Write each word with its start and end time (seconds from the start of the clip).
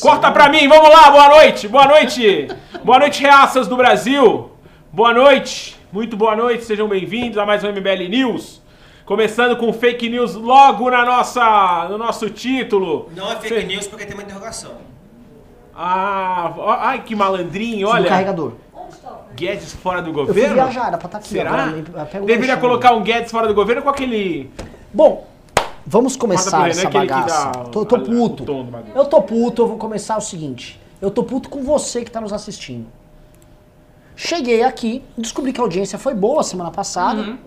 Corta 0.00 0.30
pra 0.32 0.48
mim, 0.48 0.66
vamos 0.68 0.88
lá, 0.90 1.10
boa 1.10 1.28
noite, 1.28 1.68
boa 1.68 1.86
noite. 1.86 2.48
Boa 2.82 2.98
noite, 2.98 3.22
reaças 3.22 3.68
do 3.68 3.76
Brasil. 3.76 4.50
Boa 4.92 5.14
noite, 5.14 5.76
muito 5.92 6.16
boa 6.16 6.34
noite, 6.34 6.64
sejam 6.64 6.88
bem-vindos 6.88 7.38
a 7.38 7.46
mais 7.46 7.62
um 7.62 7.68
MBL 7.68 8.08
News. 8.08 8.60
Começando 9.04 9.56
com 9.56 9.72
fake 9.72 10.08
news 10.08 10.34
logo 10.34 10.90
na 10.90 11.04
nossa, 11.04 11.86
no 11.88 11.96
nosso 11.98 12.28
título. 12.30 13.08
Não 13.14 13.30
é 13.30 13.36
fake 13.36 13.60
Cê- 13.60 13.62
news 13.66 13.86
porque 13.86 14.04
tem 14.06 14.14
uma 14.14 14.22
interrogação. 14.24 14.72
Ah, 15.74 16.52
ó, 16.56 16.72
ai 16.72 17.02
que 17.02 17.14
malandrinho, 17.14 17.88
Olha. 17.88 18.08
carregador. 18.08 18.52
Guedes 19.36 19.72
fora 19.74 20.02
do 20.02 20.10
Eu 20.10 20.14
fui 20.14 20.26
governo? 20.26 20.54
viajar, 20.54 20.88
era 20.88 20.98
pra 20.98 21.06
estar 21.06 21.18
aqui. 21.18 21.28
Será? 21.28 21.50
agora, 21.52 22.26
Deveria 22.26 22.56
colocar 22.56 22.92
um 22.92 23.02
Guedes 23.02 23.30
fora 23.30 23.46
do 23.46 23.54
governo 23.54 23.82
com 23.82 23.88
aquele. 23.88 24.50
Bom, 24.92 25.26
vamos 25.90 26.16
começar 26.16 26.58
Renan, 26.58 26.68
essa 26.70 26.88
bagaça. 26.88 27.50
dá 27.52 27.64
Tô, 27.64 27.84
tô 27.84 27.96
a- 27.96 28.00
puto. 28.00 28.44
Eu 28.94 29.04
tô 29.06 29.20
puto, 29.22 29.62
eu 29.62 29.66
vou 29.68 29.76
começar 29.76 30.16
o 30.16 30.20
seguinte. 30.20 30.80
Eu 31.02 31.10
tô 31.10 31.24
puto 31.24 31.48
com 31.48 31.62
você 31.62 32.04
que 32.04 32.10
tá 32.10 32.20
nos 32.20 32.32
assistindo. 32.32 32.86
Cheguei 34.14 34.62
aqui, 34.62 35.02
descobri 35.16 35.50
que 35.52 35.60
a 35.60 35.64
audiência 35.64 35.98
foi 35.98 36.12
boa 36.14 36.42
semana 36.42 36.70
passada, 36.70 37.22
Agora 37.22 37.38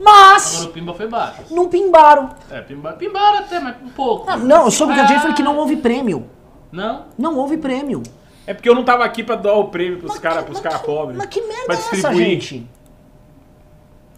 mas 0.00 0.64
o 0.64 0.68
Pimba 0.70 0.94
foi 0.94 1.06
baixo. 1.06 1.42
não 1.50 1.68
pimbaram. 1.68 2.30
É, 2.50 2.62
Pimba, 2.62 2.92
pimbaram 2.94 3.38
até, 3.40 3.60
mas 3.60 3.76
um 3.84 3.90
pouco. 3.90 4.24
Ah, 4.28 4.36
Não, 4.36 4.64
eu 4.64 4.70
soube 4.70 4.94
que 4.94 4.98
a 5.00 5.02
audiência 5.02 5.26
foi 5.26 5.34
que 5.34 5.42
não 5.42 5.56
houve 5.58 5.76
prêmio. 5.76 6.24
Não? 6.72 7.04
Não 7.18 7.36
houve 7.36 7.58
prêmio. 7.58 8.02
É 8.46 8.54
porque 8.54 8.68
eu 8.68 8.74
não 8.74 8.84
tava 8.84 9.04
aqui 9.04 9.22
pra 9.22 9.36
dar 9.36 9.52
o 9.54 9.68
prêmio 9.68 9.98
pros 10.00 10.18
caras 10.18 10.44
cara 10.60 10.78
pobres. 10.78 11.16
Mas 11.18 11.26
que 11.26 11.40
merda 11.42 11.74
é 11.74 11.76
essa, 11.76 12.14
gente? 12.14 12.66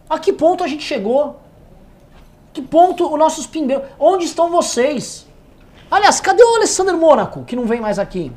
A 0.09 0.19
que 0.19 0.33
ponto 0.33 0.63
a 0.63 0.69
gente 0.69 0.85
chegou? 0.85 1.41
Que 2.57 2.63
ponto 2.63 3.13
os 3.13 3.19
nossos 3.19 3.47
pimbeiros... 3.47 3.85
Onde 4.01 4.25
estão 4.25 4.49
vocês? 4.51 5.27
Aliás, 5.91 6.21
cadê 6.23 6.43
o 6.43 6.55
Alessandro 6.57 6.97
Mônaco, 6.97 7.45
que 7.45 7.55
não 7.55 7.67
vem 7.67 7.83
mais 7.83 7.99
aqui? 7.99 8.33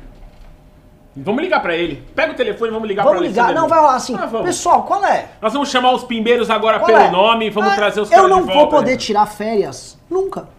Vamos 1.16 1.42
ligar 1.42 1.62
pra 1.62 1.74
ele. 1.74 2.06
Pega 2.14 2.34
o 2.34 2.36
telefone 2.36 2.68
e 2.70 2.74
vamos 2.74 2.86
ligar 2.86 3.02
Vamos 3.04 3.18
pra 3.20 3.26
ligar. 3.26 3.44
Alessandro. 3.44 3.62
Não, 3.62 3.68
vai 3.74 3.80
lá 3.82 3.94
assim. 3.96 4.14
Ah, 4.14 4.26
vamos. 4.26 4.46
Pessoal, 4.46 4.82
qual 4.82 5.02
é? 5.06 5.28
Nós 5.40 5.54
vamos 5.54 5.70
chamar 5.70 5.92
os 5.92 6.04
pimbeiros 6.04 6.50
agora 6.50 6.78
Qual 6.78 6.86
pelo 6.88 6.98
é? 6.98 7.10
nome 7.10 7.46
e 7.46 7.50
vamos 7.50 7.72
Ah, 7.72 7.76
trazer 7.76 8.02
os 8.02 8.12
Eu 8.12 8.28
não 8.28 8.44
vou 8.44 8.54
volta. 8.56 8.76
poder 8.76 8.98
tirar 8.98 9.24
férias. 9.24 9.96
Nunca. 10.10 10.50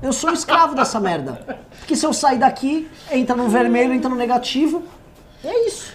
Eu 0.00 0.12
sou 0.12 0.30
um 0.30 0.32
escravo 0.32 0.76
dessa 0.76 1.00
merda. 1.00 1.58
Porque 1.80 1.96
se 1.96 2.06
eu 2.06 2.12
sair 2.12 2.38
daqui, 2.38 2.88
entra 3.10 3.34
no 3.34 3.48
vermelho, 3.48 3.92
entra 3.92 4.08
no 4.08 4.14
negativo. 4.14 4.84
É 5.42 5.66
isso. 5.66 5.92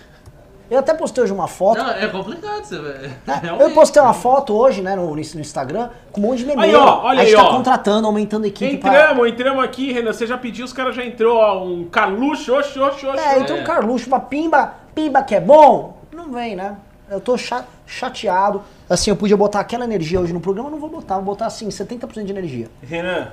Eu 0.70 0.80
até 0.80 0.94
postei 0.94 1.24
hoje 1.24 1.34
uma 1.34 1.48
foto. 1.48 1.80
Não, 1.80 1.90
é 1.90 2.08
complicado 2.08 2.64
você 2.64 2.78
vai. 2.78 3.12
Eu 3.60 3.72
postei 3.72 4.02
uma 4.02 4.14
foto 4.14 4.54
hoje, 4.56 4.82
né, 4.82 4.96
no, 4.96 5.10
no 5.16 5.20
Instagram, 5.20 5.90
com 6.12 6.22
um 6.22 6.26
monte 6.26 6.40
de 6.40 6.46
meme. 6.46 6.62
Aí, 6.64 6.76
ó, 6.76 7.02
olha 7.06 7.22
a 7.22 7.26
gente 7.26 7.36
aí, 7.36 7.42
tá 7.42 7.50
ó. 7.50 7.56
contratando, 7.56 8.06
aumentando 8.06 8.44
a 8.46 8.48
equipe 8.48 8.76
Entramos, 8.76 9.28
entramos 9.28 9.64
aqui, 9.64 9.92
Renan. 9.92 10.14
Você 10.14 10.28
já 10.28 10.38
pediu, 10.38 10.66
os 10.66 10.74
caras 10.74 10.96
já 10.96 11.04
entrou, 11.04 11.38
ó, 11.38 11.64
um 11.64 11.86
Carluxo, 11.86 12.54
oxe, 12.54 12.80
oxe, 12.80 13.06
oxe. 13.06 13.18
pra... 13.22 13.34
É, 13.34 13.40
então 13.40 13.58
um 13.58 13.64
Carluxo, 13.64 14.08
uma 14.08 14.20
pimba, 14.20 14.74
pimba 14.94 15.24
que 15.24 15.34
é 15.34 15.42
bom, 15.42 15.98
não 16.12 16.32
vem, 16.32 16.56
né? 16.56 16.78
Eu 17.10 17.20
tô 17.20 17.36
cha- 17.36 17.66
chateado. 17.88 18.62
Assim, 18.88 19.10
eu 19.10 19.16
podia 19.16 19.36
botar 19.36 19.62
aquela 19.62 19.84
energia 19.84 20.20
hoje 20.20 20.32
no 20.32 20.40
programa, 20.40 20.70
eu 20.70 20.74
não 20.74 20.80
vou 20.80 20.90
botar. 20.90 21.16
Vou 21.16 21.26
botar, 21.26 21.48
assim, 21.48 21.68
70% 21.70 22.26
de 22.26 22.32
energia. 22.32 22.68
Renan, 22.84 23.30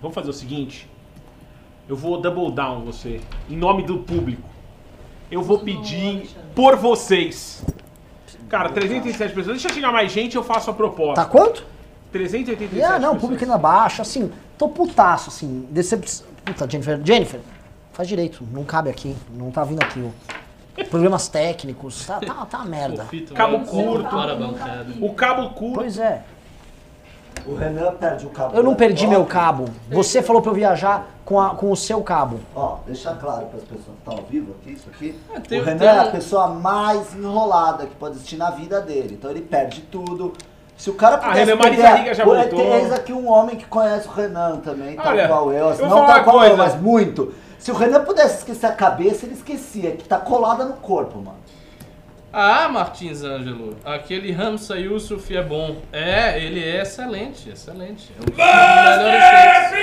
vamos 0.00 0.14
fazer 0.14 0.30
o 0.30 0.32
seguinte. 0.32 0.88
Eu 1.88 1.96
vou 1.96 2.20
double 2.20 2.52
down 2.52 2.84
você, 2.84 3.20
em 3.50 3.56
nome 3.56 3.82
do 3.82 3.98
público. 3.98 4.48
Eu 5.30 5.42
vou 5.42 5.58
pedir 5.58 6.30
por 6.54 6.76
vocês. 6.76 7.62
Cara, 8.48 8.70
387 8.70 9.34
pessoas. 9.34 9.60
Deixa 9.60 9.74
chegar 9.74 9.92
mais 9.92 10.10
gente, 10.10 10.36
eu 10.36 10.42
faço 10.42 10.70
a 10.70 10.74
proposta. 10.74 11.22
Tá 11.22 11.26
quanto? 11.26 11.64
387 12.10 12.82
Ah, 12.82 12.98
não, 12.98 13.14
o 13.14 13.20
público 13.20 13.44
ainda 13.44 13.58
baixo, 13.58 14.00
assim, 14.00 14.32
tô 14.56 14.68
putaço, 14.68 15.28
assim. 15.28 15.66
Decep... 15.70 16.06
Puta, 16.44 16.68
Jennifer, 16.68 17.00
Jennifer, 17.04 17.40
faz 17.92 18.08
direito, 18.08 18.42
não 18.50 18.64
cabe 18.64 18.88
aqui, 18.88 19.14
não 19.30 19.50
tá 19.50 19.64
vindo 19.64 19.82
aqui, 19.82 20.02
ó. 20.02 20.84
Problemas 20.84 21.28
técnicos, 21.28 22.06
tá, 22.06 22.20
tá, 22.20 22.46
tá 22.46 22.58
uma 22.58 22.66
merda. 22.66 23.06
Cabo 23.34 23.58
né? 23.58 23.64
curto. 23.66 24.16
O 25.00 25.12
cabo 25.12 25.50
curto. 25.50 25.74
Pois 25.74 25.98
é, 25.98 26.22
O 27.46 27.54
Renan 27.54 27.92
perde 27.94 28.26
o 28.26 28.30
cabo. 28.30 28.56
eu 28.56 28.62
não 28.62 28.74
perdi 28.74 29.06
Ó, 29.06 29.10
meu 29.10 29.24
cabo. 29.26 29.66
Você 29.90 30.22
falou 30.22 30.40
pra 30.42 30.50
eu 30.50 30.54
viajar 30.54 31.06
com, 31.24 31.40
a- 31.40 31.50
com 31.50 31.70
o 31.70 31.76
seu 31.76 32.02
cabo. 32.02 32.40
Ó, 32.54 32.76
deixar 32.86 33.14
claro 33.18 33.46
para 33.46 33.58
as 33.58 33.64
pessoas 33.64 33.84
que 33.86 33.92
estão 34.10 34.16
ao 34.18 34.24
vivo 34.24 34.54
aqui, 34.60 34.72
isso 34.72 34.88
aqui. 34.88 35.18
É, 35.34 35.40
tem- 35.40 35.60
o 35.60 35.64
Renan 35.64 35.78
tem 35.78 35.88
é 35.88 35.98
a 35.98 36.04
pessoa 36.06 36.48
mais 36.48 37.14
enrolada 37.14 37.86
que 37.86 37.94
pode 37.96 38.16
existir 38.16 38.36
na 38.36 38.50
vida 38.50 38.80
dele. 38.80 39.14
Então 39.18 39.30
ele 39.30 39.42
perde 39.42 39.80
tudo. 39.82 40.32
Se 40.76 40.90
o 40.90 40.94
cara 40.94 41.18
pudesse 41.18 41.44
Renan 41.44 41.58
perder- 41.58 41.94
Riga 41.96 42.14
já 42.14 42.24
Pô, 42.24 42.34
voltou. 42.34 42.58
Tem 42.58 42.72
eis 42.74 42.92
aqui 42.92 43.12
um 43.12 43.28
homem 43.28 43.56
que 43.56 43.64
conhece 43.66 44.06
o 44.06 44.12
Renan 44.12 44.58
também, 44.58 44.94
tal 44.96 45.08
Olha, 45.08 45.26
qual 45.26 45.52
eu. 45.52 45.68
Assim, 45.70 45.82
eu 45.82 45.88
vou 45.88 45.98
não 45.98 46.06
falar 46.06 46.06
tal 46.06 46.16
uma 46.24 46.32
qual 46.32 46.44
eu, 46.44 46.56
coisa. 46.56 46.72
mas 46.72 46.80
muito. 46.80 47.34
Se 47.58 47.72
o 47.72 47.74
Renan 47.74 48.04
pudesse 48.04 48.38
esquecer 48.38 48.66
a 48.66 48.72
cabeça, 48.72 49.26
ele 49.26 49.34
esquecia, 49.34 49.90
que 49.90 50.04
tá 50.04 50.18
colada 50.18 50.64
no 50.64 50.74
corpo, 50.74 51.18
mano. 51.18 51.36
Ah, 52.32 52.68
Martins 52.68 53.22
Ângelo, 53.22 53.74
aquele 53.84 54.30
Ramsa 54.32 54.76
Yusuf 54.78 55.34
é 55.34 55.42
bom. 55.42 55.76
É, 55.90 56.38
ele 56.42 56.62
é 56.62 56.82
excelente, 56.82 57.48
excelente. 57.48 58.12
É 58.16 58.20
um 58.20 58.24
dos 58.26 58.36
melhores 58.36 59.22
shakes. 59.30 59.78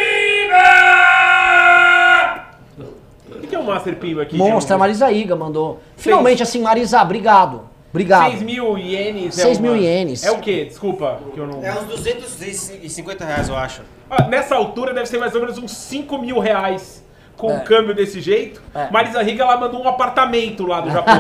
O 3.28 3.40
que 3.42 3.48
que 3.48 3.56
é 3.56 3.60
o 3.60 3.64
Master 3.64 3.96
Pimba 3.96 4.22
aqui? 4.22 4.38
Monstra, 4.38 4.76
a 4.76 4.78
Marisa 4.78 5.12
Iga 5.12 5.36
mandou. 5.36 5.82
Finalmente, 5.98 6.44
assim, 6.44 6.62
Marisa, 6.62 7.02
obrigado. 7.02 7.68
Obrigado. 7.90 8.32
6 8.32 8.42
mil 8.44 8.78
ienes. 8.78 9.36
6 9.36 9.58
é 9.58 9.62
mil 9.62 9.76
ienes. 9.76 10.24
É 10.24 10.32
o 10.32 10.40
quê? 10.40 10.66
Desculpa, 10.66 11.20
que 11.34 11.40
eu 11.40 11.48
não... 11.48 11.66
É 11.66 11.74
uns 11.74 11.86
250 11.86 13.26
reais, 13.26 13.50
eu 13.50 13.56
acho. 13.56 13.82
Ah, 14.10 14.28
nessa 14.28 14.54
altura 14.54 14.94
deve 14.94 15.08
ser 15.08 15.18
mais 15.18 15.34
ou 15.34 15.42
menos 15.42 15.58
uns 15.58 15.72
5 15.72 16.18
mil 16.20 16.38
reais 16.40 17.05
com 17.38 17.52
É. 17.52 17.56
um 17.56 17.60
câmbio 17.62 17.94
desse 17.94 18.22
jeito. 18.22 18.62
É. 18.74 18.90
Marisa 18.92 19.22
Riga, 19.22 19.44
ela 19.44 19.58
mandou 19.58 19.82
um 19.84 19.88
apartamento 19.88 20.66
lá 20.66 20.82
do 20.82 20.90
Japão. 20.92 21.16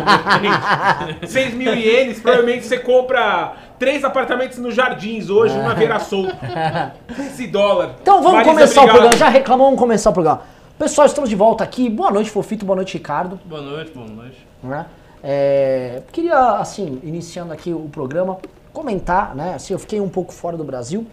6 1.27 1.53
mil 1.55 1.73
ienes, 1.73 2.19
provavelmente 2.19 2.65
você 2.65 2.77
compra 2.79 3.53
três 3.77 4.03
apartamentos 4.03 4.57
nos 4.57 4.73
jardins 4.75 5.29
hoje, 5.29 5.57
uma 5.57 5.73
Vera 5.73 5.99
Solto. 5.99 6.35
Esse 7.19 7.47
dólar. 7.47 7.95
Então 8.01 8.17
vamos 8.21 8.33
Marisa, 8.37 8.51
começar 8.53 8.81
o 8.81 8.83
obrigado. 8.83 9.01
programa. 9.09 9.17
Já 9.17 9.29
reclamou, 9.29 9.67
vamos 9.67 9.79
começar 9.79 10.09
o 10.09 10.13
programa. 10.13 10.41
Pessoal, 10.77 11.07
estamos 11.07 11.29
de 11.29 11.35
volta 11.35 11.63
aqui. 11.63 11.89
Boa 11.89 12.11
noite, 12.11 12.29
Fofito. 12.29 12.65
Boa 12.65 12.75
noite, 12.75 12.93
Ricardo. 12.97 13.39
Boa 13.45 13.61
noite, 13.61 13.91
boa 13.91 14.07
noite. 14.07 14.45
né? 14.63 14.85
É, 15.23 16.01
queria, 16.11 16.37
assim, 16.59 16.99
iniciando 17.03 17.51
aqui 17.51 17.73
o 17.73 17.89
programa, 17.91 18.37
comentar, 18.71 19.33
né? 19.35 19.53
Assim, 19.55 19.73
eu 19.73 19.79
fiquei 19.79 19.99
um 19.99 20.09
pouco 20.09 20.31
fora 20.33 20.55
do 20.55 20.63
Brasil 20.63 21.07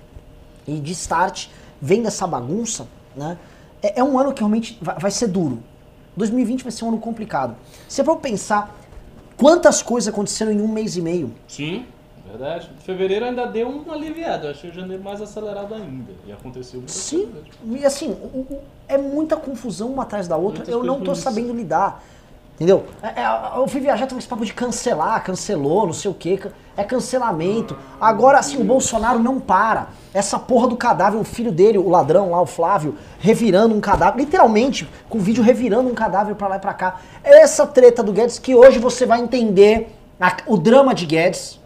e 0.66 0.78
de 0.80 0.92
start, 0.92 1.46
vendo 1.80 2.08
essa 2.08 2.26
bagunça, 2.26 2.86
né? 3.16 3.38
É, 3.82 4.00
é 4.00 4.04
um 4.04 4.18
ano 4.18 4.32
que 4.32 4.40
realmente 4.40 4.78
vai, 4.80 4.98
vai 4.98 5.10
ser 5.10 5.26
duro. 5.28 5.58
2020 6.16 6.62
vai 6.62 6.72
ser 6.72 6.84
um 6.84 6.88
ano 6.88 6.98
complicado. 6.98 7.56
Se 7.88 8.00
é 8.00 8.04
eu 8.06 8.16
pensar 8.16 8.74
quantas 9.36 9.82
coisas 9.82 10.12
aconteceram 10.12 10.52
em 10.52 10.60
um 10.60 10.68
mês 10.68 10.96
e 10.96 11.00
meio, 11.02 11.32
Sim, 11.48 11.86
verdade. 12.28 12.70
Fevereiro 12.80 13.24
ainda 13.24 13.46
deu 13.46 13.68
um 13.68 13.90
aliviado, 13.90 14.46
eu 14.46 14.50
achei 14.50 14.70
o 14.70 14.72
janeiro 14.74 15.02
mais 15.02 15.20
acelerado 15.20 15.74
ainda. 15.74 16.12
E 16.26 16.32
aconteceu 16.32 16.80
muita 16.80 16.92
Sim, 16.92 17.26
coisa. 17.26 17.78
e 17.80 17.84
assim, 17.86 18.10
o- 18.10 18.38
o- 18.54 18.60
é 18.86 18.98
muita 18.98 19.36
confusão 19.36 19.90
uma 19.90 20.02
atrás 20.02 20.28
da 20.28 20.36
outra, 20.36 20.58
Muitas 20.64 20.74
eu 20.74 20.84
não 20.84 20.98
ruins. 20.98 21.18
sabendo 21.18 21.52
lidar. 21.54 22.04
Entendeu? 22.62 22.84
É, 23.02 23.22
é, 23.22 23.56
eu 23.56 23.66
fui 23.66 23.80
viajar, 23.80 24.06
tava 24.06 24.20
esse 24.20 24.28
papo 24.28 24.44
de 24.44 24.52
cancelar, 24.54 25.24
cancelou, 25.24 25.84
não 25.84 25.92
sei 25.92 26.08
o 26.08 26.14
que, 26.14 26.40
é 26.76 26.84
cancelamento. 26.84 27.76
Agora, 28.00 28.38
assim, 28.38 28.56
o 28.56 28.62
Bolsonaro 28.62 29.18
não 29.18 29.40
para. 29.40 29.88
Essa 30.14 30.38
porra 30.38 30.68
do 30.68 30.76
cadáver, 30.76 31.18
o 31.18 31.24
filho 31.24 31.50
dele, 31.50 31.76
o 31.76 31.88
ladrão 31.88 32.30
lá, 32.30 32.40
o 32.40 32.46
Flávio, 32.46 32.94
revirando 33.18 33.74
um 33.74 33.80
cadáver, 33.80 34.20
literalmente, 34.24 34.88
com 35.08 35.18
o 35.18 35.20
vídeo 35.20 35.42
revirando 35.42 35.88
um 35.90 35.94
cadáver 35.94 36.36
pra 36.36 36.46
lá 36.46 36.56
e 36.56 36.60
pra 36.60 36.72
cá. 36.72 37.00
Essa 37.24 37.66
treta 37.66 38.00
do 38.00 38.12
Guedes, 38.12 38.38
que 38.38 38.54
hoje 38.54 38.78
você 38.78 39.04
vai 39.06 39.18
entender 39.18 39.92
a- 40.20 40.36
o 40.46 40.56
drama 40.56 40.94
de 40.94 41.04
Guedes. 41.04 41.58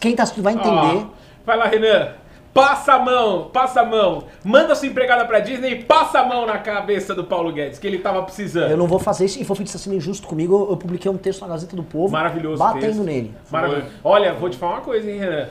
Quem 0.00 0.16
tá 0.16 0.22
assistindo 0.22 0.44
vai 0.44 0.54
entender. 0.54 1.04
Ó, 1.04 1.06
vai 1.44 1.58
lá, 1.58 1.66
Renan. 1.66 2.12
Passa 2.52 2.94
a 2.94 2.98
mão, 2.98 3.50
passa 3.52 3.82
a 3.82 3.84
mão. 3.84 4.24
Manda 4.42 4.74
sua 4.74 4.88
empregada 4.88 5.24
pra 5.24 5.38
Disney 5.38 5.72
e 5.72 5.84
passa 5.84 6.20
a 6.20 6.24
mão 6.24 6.44
na 6.46 6.58
cabeça 6.58 7.14
do 7.14 7.22
Paulo 7.24 7.52
Guedes, 7.52 7.78
que 7.78 7.86
ele 7.86 7.98
tava 7.98 8.22
precisando. 8.22 8.70
Eu 8.70 8.76
não 8.76 8.86
vou 8.86 8.98
fazer 8.98 9.26
isso. 9.26 9.40
E 9.40 9.44
Fofito 9.44 9.68
está 9.68 9.78
sendo 9.78 9.94
injusto 9.96 10.26
comigo. 10.26 10.66
Eu, 10.70 10.76
publiquei 10.76 11.10
um 11.10 11.16
texto 11.16 11.42
na 11.42 11.48
Gazeta 11.48 11.76
do 11.76 11.84
Povo. 11.84 12.12
Maravilhoso 12.12 12.58
Batendo 12.58 12.80
texto. 12.80 13.02
nele. 13.02 13.34
Maravilhoso. 13.50 13.86
Olha, 14.02 14.34
vou 14.34 14.50
te 14.50 14.56
falar 14.56 14.76
uma 14.76 14.80
coisa, 14.80 15.08
hein, 15.10 15.18
Renan. 15.18 15.48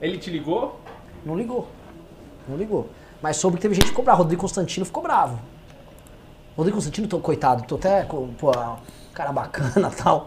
Ele 0.00 0.16
te 0.16 0.30
ligou? 0.30 0.80
Não 1.24 1.36
ligou. 1.36 1.68
Não 2.48 2.56
ligou. 2.56 2.88
Mas 3.20 3.36
soube 3.36 3.56
que 3.56 3.62
teve 3.62 3.74
gente 3.74 3.84
que 3.84 3.90
ficou 3.90 4.04
bravo. 4.04 4.22
Rodrigo 4.22 4.40
Constantino 4.40 4.86
ficou 4.86 5.02
bravo. 5.02 5.38
Rodrigo 6.56 6.76
Constantino, 6.76 7.06
tô, 7.08 7.18
coitado, 7.18 7.64
tô 7.64 7.74
até 7.74 8.04
com, 8.04 8.28
pô, 8.28 8.50
cara 9.12 9.32
bacana 9.32 9.90
e 9.92 9.96
tal. 10.02 10.26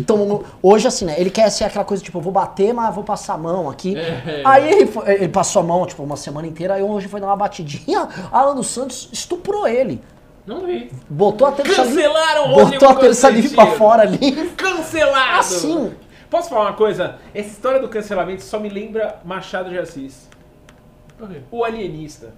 Então, 0.00 0.42
hoje 0.62 0.86
assim, 0.88 1.04
né? 1.04 1.14
Ele 1.18 1.30
quer 1.30 1.48
ser 1.50 1.64
aquela 1.64 1.84
coisa, 1.84 2.02
tipo, 2.02 2.20
vou 2.20 2.32
bater, 2.32 2.72
mas 2.72 2.94
vou 2.94 3.04
passar 3.04 3.34
a 3.34 3.38
mão 3.38 3.68
aqui. 3.68 3.96
É. 3.96 4.42
Aí 4.44 4.72
ele, 4.72 4.86
foi- 4.86 5.12
ele 5.14 5.28
passou 5.28 5.60
a 5.60 5.64
mão, 5.64 5.84
tipo, 5.86 6.02
uma 6.02 6.16
semana 6.16 6.46
inteira, 6.46 6.74
aí 6.74 6.82
hoje 6.82 7.08
foi 7.08 7.20
dar 7.20 7.26
uma 7.26 7.36
batidinha. 7.36 8.08
Alan 8.32 8.54
dos 8.54 8.68
Santos 8.68 9.08
estuprou 9.12 9.66
ele. 9.68 10.00
Não 10.46 10.66
vi. 10.66 10.90
Botou 11.08 11.46
a 11.46 11.52
terça. 11.52 11.84
Cancelaram 11.84 12.44
o 12.50 12.54
Rodrigo 12.54 12.80
Botou 12.84 12.88
a 12.88 12.94
terça 13.00 13.28
livre 13.30 13.50
pra 13.54 13.66
fora 13.66 14.02
ali. 14.02 14.48
Cancelado! 14.56 15.38
Assim. 15.38 15.92
Posso 16.28 16.48
falar 16.48 16.62
uma 16.62 16.72
coisa? 16.72 17.16
Essa 17.34 17.50
história 17.50 17.78
do 17.78 17.88
cancelamento 17.88 18.42
só 18.42 18.58
me 18.58 18.68
lembra 18.70 19.20
Machado 19.24 19.68
de 19.70 19.78
Assis. 19.78 20.28
O 21.50 21.62
alienista. 21.62 22.30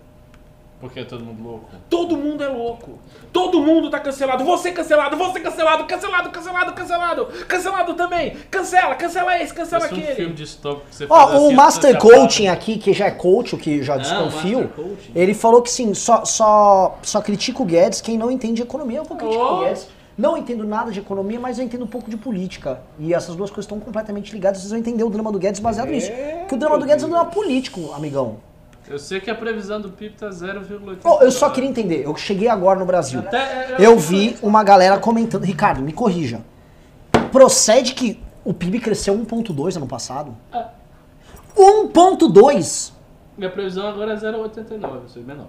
Porque 0.84 1.00
é 1.00 1.04
todo 1.04 1.24
mundo 1.24 1.42
louco. 1.42 1.64
Todo 1.88 2.14
mundo 2.14 2.44
é 2.44 2.48
louco. 2.48 2.98
Todo 3.32 3.58
mundo 3.62 3.88
tá 3.88 3.98
cancelado. 3.98 4.44
Você 4.44 4.70
cancelado, 4.70 5.16
você 5.16 5.40
cancelado, 5.40 5.84
cancelado, 5.86 6.30
cancelado, 6.30 6.72
cancelado. 6.74 7.26
Cancelado 7.48 7.94
também. 7.94 8.36
Cancela, 8.50 8.94
cancela 8.94 9.40
esse, 9.42 9.54
cancela 9.54 9.88
Parece 9.88 9.94
um 9.94 10.04
filme 10.04 10.12
aquele. 10.12 10.34
distópico 10.34 10.86
que 10.90 10.94
você 10.94 11.06
faz 11.06 11.20
Ó, 11.22 11.38
o 11.40 11.46
assim, 11.46 11.54
Master 11.54 11.98
Coaching 11.98 12.48
aqui, 12.48 12.76
que 12.76 12.92
já 12.92 13.06
é 13.06 13.10
coach, 13.10 13.54
o 13.54 13.58
que 13.58 13.82
já 13.82 13.96
desconfio, 13.96 14.58
Master 14.64 14.84
Coaching. 14.84 15.12
ele 15.14 15.32
falou 15.32 15.62
que 15.62 15.70
sim, 15.70 15.94
só, 15.94 16.22
só, 16.26 16.98
só 17.02 17.22
critica 17.22 17.62
o 17.62 17.64
Guedes 17.64 18.02
quem 18.02 18.18
não 18.18 18.30
entende 18.30 18.60
economia. 18.60 18.98
Eu 18.98 19.04
vou 19.04 19.16
criticar 19.16 19.42
Oh. 19.42 19.54
o 19.56 19.64
Guedes. 19.64 19.88
Não 20.18 20.36
entendo 20.36 20.64
nada 20.64 20.92
de 20.92 21.00
economia, 21.00 21.40
mas 21.40 21.58
eu 21.58 21.64
entendo 21.64 21.84
um 21.84 21.88
pouco 21.88 22.08
de 22.10 22.16
política. 22.18 22.82
E 22.98 23.12
essas 23.14 23.34
duas 23.34 23.48
coisas 23.50 23.64
estão 23.64 23.80
completamente 23.80 24.32
ligadas. 24.32 24.58
Vocês 24.60 24.70
vão 24.70 24.78
entender 24.78 25.02
o 25.02 25.08
drama 25.10 25.32
do 25.32 25.38
Guedes 25.38 25.60
baseado 25.60 25.88
nisso. 25.88 26.10
Que 26.46 26.54
o 26.54 26.58
drama 26.58 26.78
do 26.78 26.84
Guedes 26.84 27.02
é 27.02 27.06
um 27.06 27.10
drama 27.10 27.24
político, 27.30 27.90
amigão. 27.92 28.36
Eu 28.88 28.98
sei 28.98 29.18
que 29.20 29.30
a 29.30 29.34
previsão 29.34 29.80
do 29.80 29.88
PIB 29.90 30.14
tá 30.16 30.28
0,8. 30.28 30.98
Oh, 31.04 31.22
eu 31.22 31.30
só 31.30 31.48
queria 31.50 31.68
entender. 31.68 32.04
Eu 32.04 32.14
cheguei 32.16 32.48
agora 32.48 32.78
no 32.78 32.84
Brasil. 32.84 33.20
Até- 33.20 33.76
Eu 33.78 33.98
vi 33.98 34.36
uma 34.42 34.62
galera 34.62 34.98
comentando. 34.98 35.44
Ricardo, 35.44 35.80
me 35.80 35.92
corrija. 35.92 36.40
Procede 37.32 37.94
que 37.94 38.20
o 38.44 38.52
PIB 38.52 38.80
cresceu 38.80 39.14
1,2 39.14 39.76
ano 39.76 39.86
passado? 39.86 40.36
Ah. 40.52 40.68
1,2? 41.56 42.92
Minha 43.36 43.50
previsão 43.50 43.88
agora 43.88 44.12
é 44.12 44.16
0,89, 44.16 44.94
eu 45.02 45.08
sou 45.08 45.22
menor. 45.22 45.46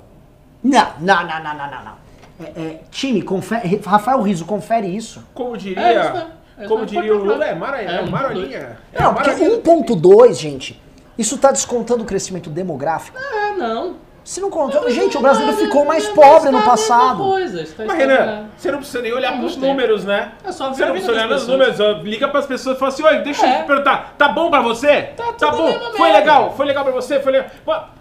Não, 0.64 0.88
não, 1.00 1.28
não, 1.28 1.44
não, 1.44 1.58
não, 1.58 1.72
não. 1.72 1.84
não. 1.86 2.06
É, 2.40 2.44
é, 2.62 2.82
time, 2.92 3.22
confere, 3.22 3.80
Rafael 3.86 4.22
Riso, 4.22 4.46
confere 4.46 4.88
isso. 4.88 5.24
Como 5.34 5.54
É 5.56 5.58
isso 5.58 5.68
diria. 5.68 6.28
É 6.58 6.68
como 6.68 6.84
isso 6.84 6.94
diria 6.94 7.16
o. 7.16 7.24
Lula, 7.24 7.46
é, 7.46 7.54
mara, 7.56 7.82
é, 7.82 7.86
É, 7.86 8.10
marolinha. 8.10 8.78
É, 8.94 9.02
Não, 9.02 9.14
porque 9.14 9.30
marolinha. 9.32 9.62
1,2, 9.62 10.34
gente, 10.40 10.82
isso 11.18 11.38
tá 11.38 11.52
descontando 11.52 12.04
o 12.04 12.06
crescimento 12.06 12.50
demográfico? 12.50 13.18
Ah, 13.20 13.54
não. 13.58 13.96
Se 14.24 14.42
não 14.42 14.50
conta. 14.50 14.90
Gente, 14.90 15.16
o 15.18 15.22
brasileiro 15.22 15.56
Não, 15.56 15.66
ficou 15.66 15.86
mais 15.86 16.08
pobre 16.08 16.50
no 16.50 16.58
está 16.58 16.72
passado. 16.72 17.24
Coisa, 17.24 17.62
está 17.62 17.86
Mas, 17.86 17.96
Renan, 17.96 18.48
você 18.58 18.72
não 18.72 18.80
precisa 18.80 19.02
nem 19.04 19.14
olhar 19.14 19.34
muito 19.36 19.54
tempo. 19.54 19.68
números, 19.68 20.04
né? 20.04 20.32
É 20.44 20.52
só 20.52 20.70
ver 20.70 20.76
Você 20.78 20.86
não 20.86 20.92
precisa 20.94 21.12
olhar 21.12 21.28
nos 21.28 21.48
números. 21.48 21.78
Liga 22.04 22.28
pras 22.28 22.48
pessoas 22.48 22.76
e 22.76 22.80
fala 22.80 22.92
assim, 22.92 23.04
oi, 23.04 23.20
deixa 23.20 23.46
eu 23.46 23.50
É. 23.50 23.62
te 23.62 23.68
perguntar, 23.68 24.16
tá 24.18 24.28
bom 24.30 24.50
pra 24.50 24.62
você? 24.62 25.04
Tá 25.16 25.32
tudo 25.34 25.58
bom? 25.58 25.64
mesmo 25.68 25.80
Foi 25.92 26.08
merda. 26.10 26.18
legal? 26.18 26.54
Foi 26.58 26.66
legal 26.66 26.84
pra 26.84 26.94
você? 26.94 27.20
Foi 27.20 27.34
legal. 27.34 27.52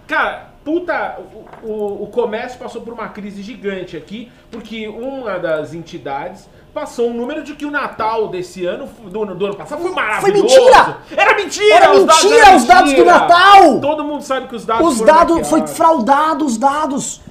Cara, 0.07 0.47
puta, 0.63 1.19
o, 1.63 1.67
o, 1.71 2.03
o 2.05 2.07
comércio 2.07 2.57
passou 2.57 2.81
por 2.81 2.91
uma 2.91 3.09
crise 3.09 3.43
gigante 3.43 3.95
aqui, 3.95 4.31
porque 4.49 4.87
uma 4.87 5.37
das 5.37 5.75
entidades 5.75 6.49
passou 6.75 7.09
um 7.09 7.13
número 7.13 7.41
de 7.41 7.55
que 7.55 7.65
o 7.65 7.71
Natal 7.71 8.27
desse 8.27 8.65
ano, 8.65 8.85
do, 9.05 9.25
do 9.33 9.45
ano 9.45 9.55
passado, 9.55 9.81
foi 9.81 9.91
maravilhoso. 9.91 10.43
mentira! 10.43 10.97
Era 11.15 11.33
mentira! 11.35 11.73
Era 11.75 11.91
os 11.93 12.03
dados 12.05 12.23
mentira, 12.23 12.45
eram 12.45 12.55
os 12.57 12.63
dados 12.65 12.91
do 12.91 12.97
mentira! 12.97 13.19
Natal! 13.19 13.79
Todo 13.79 14.03
mundo 14.03 14.21
sabe 14.23 14.47
que 14.49 14.55
os 14.55 14.65
dados 14.65 14.85
Os 14.87 15.01
dados, 15.01 15.47
foi 15.49 15.65
fraudado 15.65 16.45
os 16.45 16.57
dados. 16.57 17.21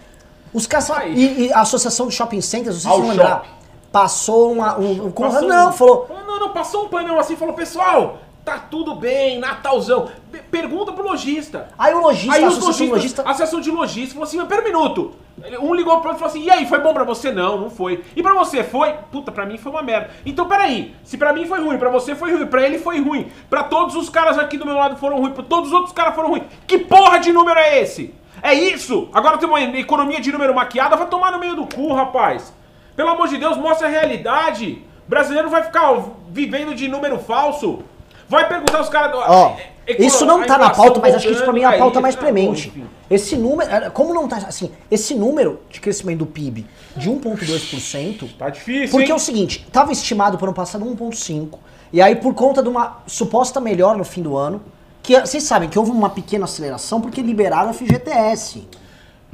Os 0.52 0.67
caça... 0.67 0.96
Aí. 0.99 1.14
e, 1.14 1.46
e 1.46 1.52
a 1.52 1.61
Associação 1.61 2.08
de 2.08 2.14
Shopping 2.14 2.41
Centers, 2.41 2.87
Ao 2.87 2.93
vocês 2.94 3.00
vão 3.00 3.08
lembrar, 3.11 3.44
passou 3.93 4.50
uma, 4.52 4.79
um, 4.79 5.06
um- 5.06 5.11
Passou 5.12 5.43
Não, 5.49 5.69
um- 5.69 5.73
falou, 5.73 6.08
Não, 6.26 6.40
não, 6.40 6.49
passou 6.50 6.85
um 6.87 6.88
panão 6.88 7.19
assim 7.19 7.35
e 7.35 7.37
falou, 7.37 7.52
pessoal, 7.55 8.19
tá 8.44 8.58
tudo 8.58 8.94
bem, 8.94 9.38
Natalzão. 9.38 10.08
Pe- 10.32 10.38
Pergunta 10.50 10.90
pro 10.93 11.05
lojista. 11.06 11.69
Aí 11.79 11.93
o 11.93 12.00
lojista, 12.00 12.32
Aí 12.35 12.43
a 12.44 12.47
os 12.49 12.55
associação 12.56 12.87
lojistas, 12.87 12.87
de 12.87 12.93
lojista. 12.94 13.23
a 13.23 13.31
associação 13.31 13.61
de 13.61 13.70
lojistas 13.70 14.12
falou 14.14 14.25
assim, 14.25 14.37
mas 14.38 14.49
pera 14.49 14.62
um 14.62 14.64
minuto. 14.64 15.12
Um 15.61 15.75
ligou 15.75 16.01
pro 16.01 16.11
outro 16.11 16.15
e 16.15 16.19
falou 16.19 16.27
assim, 16.27 16.43
e 16.45 16.51
aí, 16.51 16.67
foi 16.67 16.79
bom 16.79 16.95
pra 16.95 17.03
você? 17.03 17.33
Não, 17.33 17.59
não 17.59 17.69
foi. 17.69 18.05
E 18.15 18.23
pra 18.23 18.35
você 18.35 18.63
foi? 18.63 18.93
Puta, 19.11 19.33
pra 19.33 19.45
mim 19.45 19.59
foi 19.59 19.73
uma 19.73 19.83
merda. 19.83 20.11
Então 20.25 20.47
peraí, 20.47 20.95
se 21.03 21.19
pra 21.19 21.33
mim 21.33 21.45
foi 21.45 21.61
ruim, 21.61 21.77
pra 21.77 21.91
você 21.91 22.15
foi 22.15 22.33
ruim, 22.33 22.47
pra 22.47 22.63
ele 22.63 22.79
foi 22.79 23.01
ruim, 23.01 23.31
pra 23.51 23.65
todos 23.65 23.97
os 23.97 24.09
caras 24.09 24.39
aqui 24.39 24.57
do 24.57 24.65
meu 24.65 24.77
lado 24.77 24.97
foram 24.97 25.19
ruins, 25.19 25.35
pra 25.35 25.43
todos 25.43 25.69
os 25.71 25.75
outros 25.75 25.93
caras 25.93 26.15
foram 26.15 26.29
ruins. 26.29 26.45
Que 26.67 26.79
porra 26.79 27.19
de 27.19 27.33
número 27.33 27.59
é 27.59 27.81
esse? 27.81 28.15
É 28.43 28.55
isso? 28.55 29.09
Agora 29.13 29.37
tem 29.39 29.49
uma 29.49 29.61
economia 29.61 30.21
de 30.21 30.31
número 30.31 30.55
maquiada, 30.55 30.97
vai 30.97 31.07
tomar 31.09 31.33
no 31.33 31.39
meio 31.39 31.57
do 31.57 31.67
cu, 31.67 31.93
rapaz. 31.93 32.55
Pelo 32.95 33.11
amor 33.11 33.27
de 33.27 33.37
Deus, 33.37 33.57
mostra 33.57 33.89
a 33.89 33.91
realidade. 33.91 34.83
O 35.07 35.11
brasileiro 35.11 35.51
vai 35.51 35.65
ficar 35.65 35.91
ó, 35.91 36.05
vivendo 36.31 36.75
de 36.75 36.87
número 36.87 37.19
falso. 37.19 37.83
Vai 38.29 38.47
perguntar 38.49 38.81
os 38.81 38.89
caras... 38.89 39.17
É- 39.59 39.74
isso 39.87 40.25
não 40.25 40.43
a 40.43 40.47
tá 40.47 40.59
na 40.59 40.71
pauta, 40.71 41.01
mas 41.01 41.15
acho 41.15 41.27
que 41.27 41.33
isso 41.33 41.43
pra 41.43 41.53
mim 41.53 41.63
é 41.63 41.67
a 41.67 41.79
pauta 41.79 42.01
mais 42.01 42.15
ah, 42.15 42.19
premente. 42.19 42.73
Esse 43.11 43.37
número, 43.37 43.71
é, 43.71 43.91
como 43.91 44.15
não 44.15 44.27
tá 44.27 44.37
assim, 44.37 44.71
esse 44.91 45.15
número 45.15 45.61
de 45.71 45.81
crescimento 45.81 46.21
do 46.21 46.27
PIB 46.27 46.67
de 46.97 47.11
1,2%, 47.11 48.37
Tá 48.39 48.49
difícil, 48.49 48.91
porque 48.91 49.07
hein? 49.07 49.13
é 49.13 49.15
o 49.15 49.19
seguinte, 49.19 49.67
tava 49.71 49.93
estimado 49.93 50.39
para 50.39 50.47
ano 50.47 50.55
passado 50.55 50.85
1,5%, 50.85 51.59
e 51.93 52.01
aí 52.01 52.17
por 52.17 52.35
conta 52.35 52.63
de 52.63 52.69
uma 52.69 53.03
suposta 53.07 53.61
melhora 53.61 53.99
no 53.99 54.05
fim 54.05 54.23
do 54.23 54.37
ano, 54.37 54.63
que 55.03 55.21
vocês 55.21 55.43
sabem 55.43 55.69
que 55.69 55.79
houve 55.79 55.91
uma 55.91 56.09
pequena 56.09 56.45
aceleração 56.45 57.01
porque 57.01 57.21
liberaram 57.21 57.71
a 57.71 57.75
FGTS. 57.75 58.67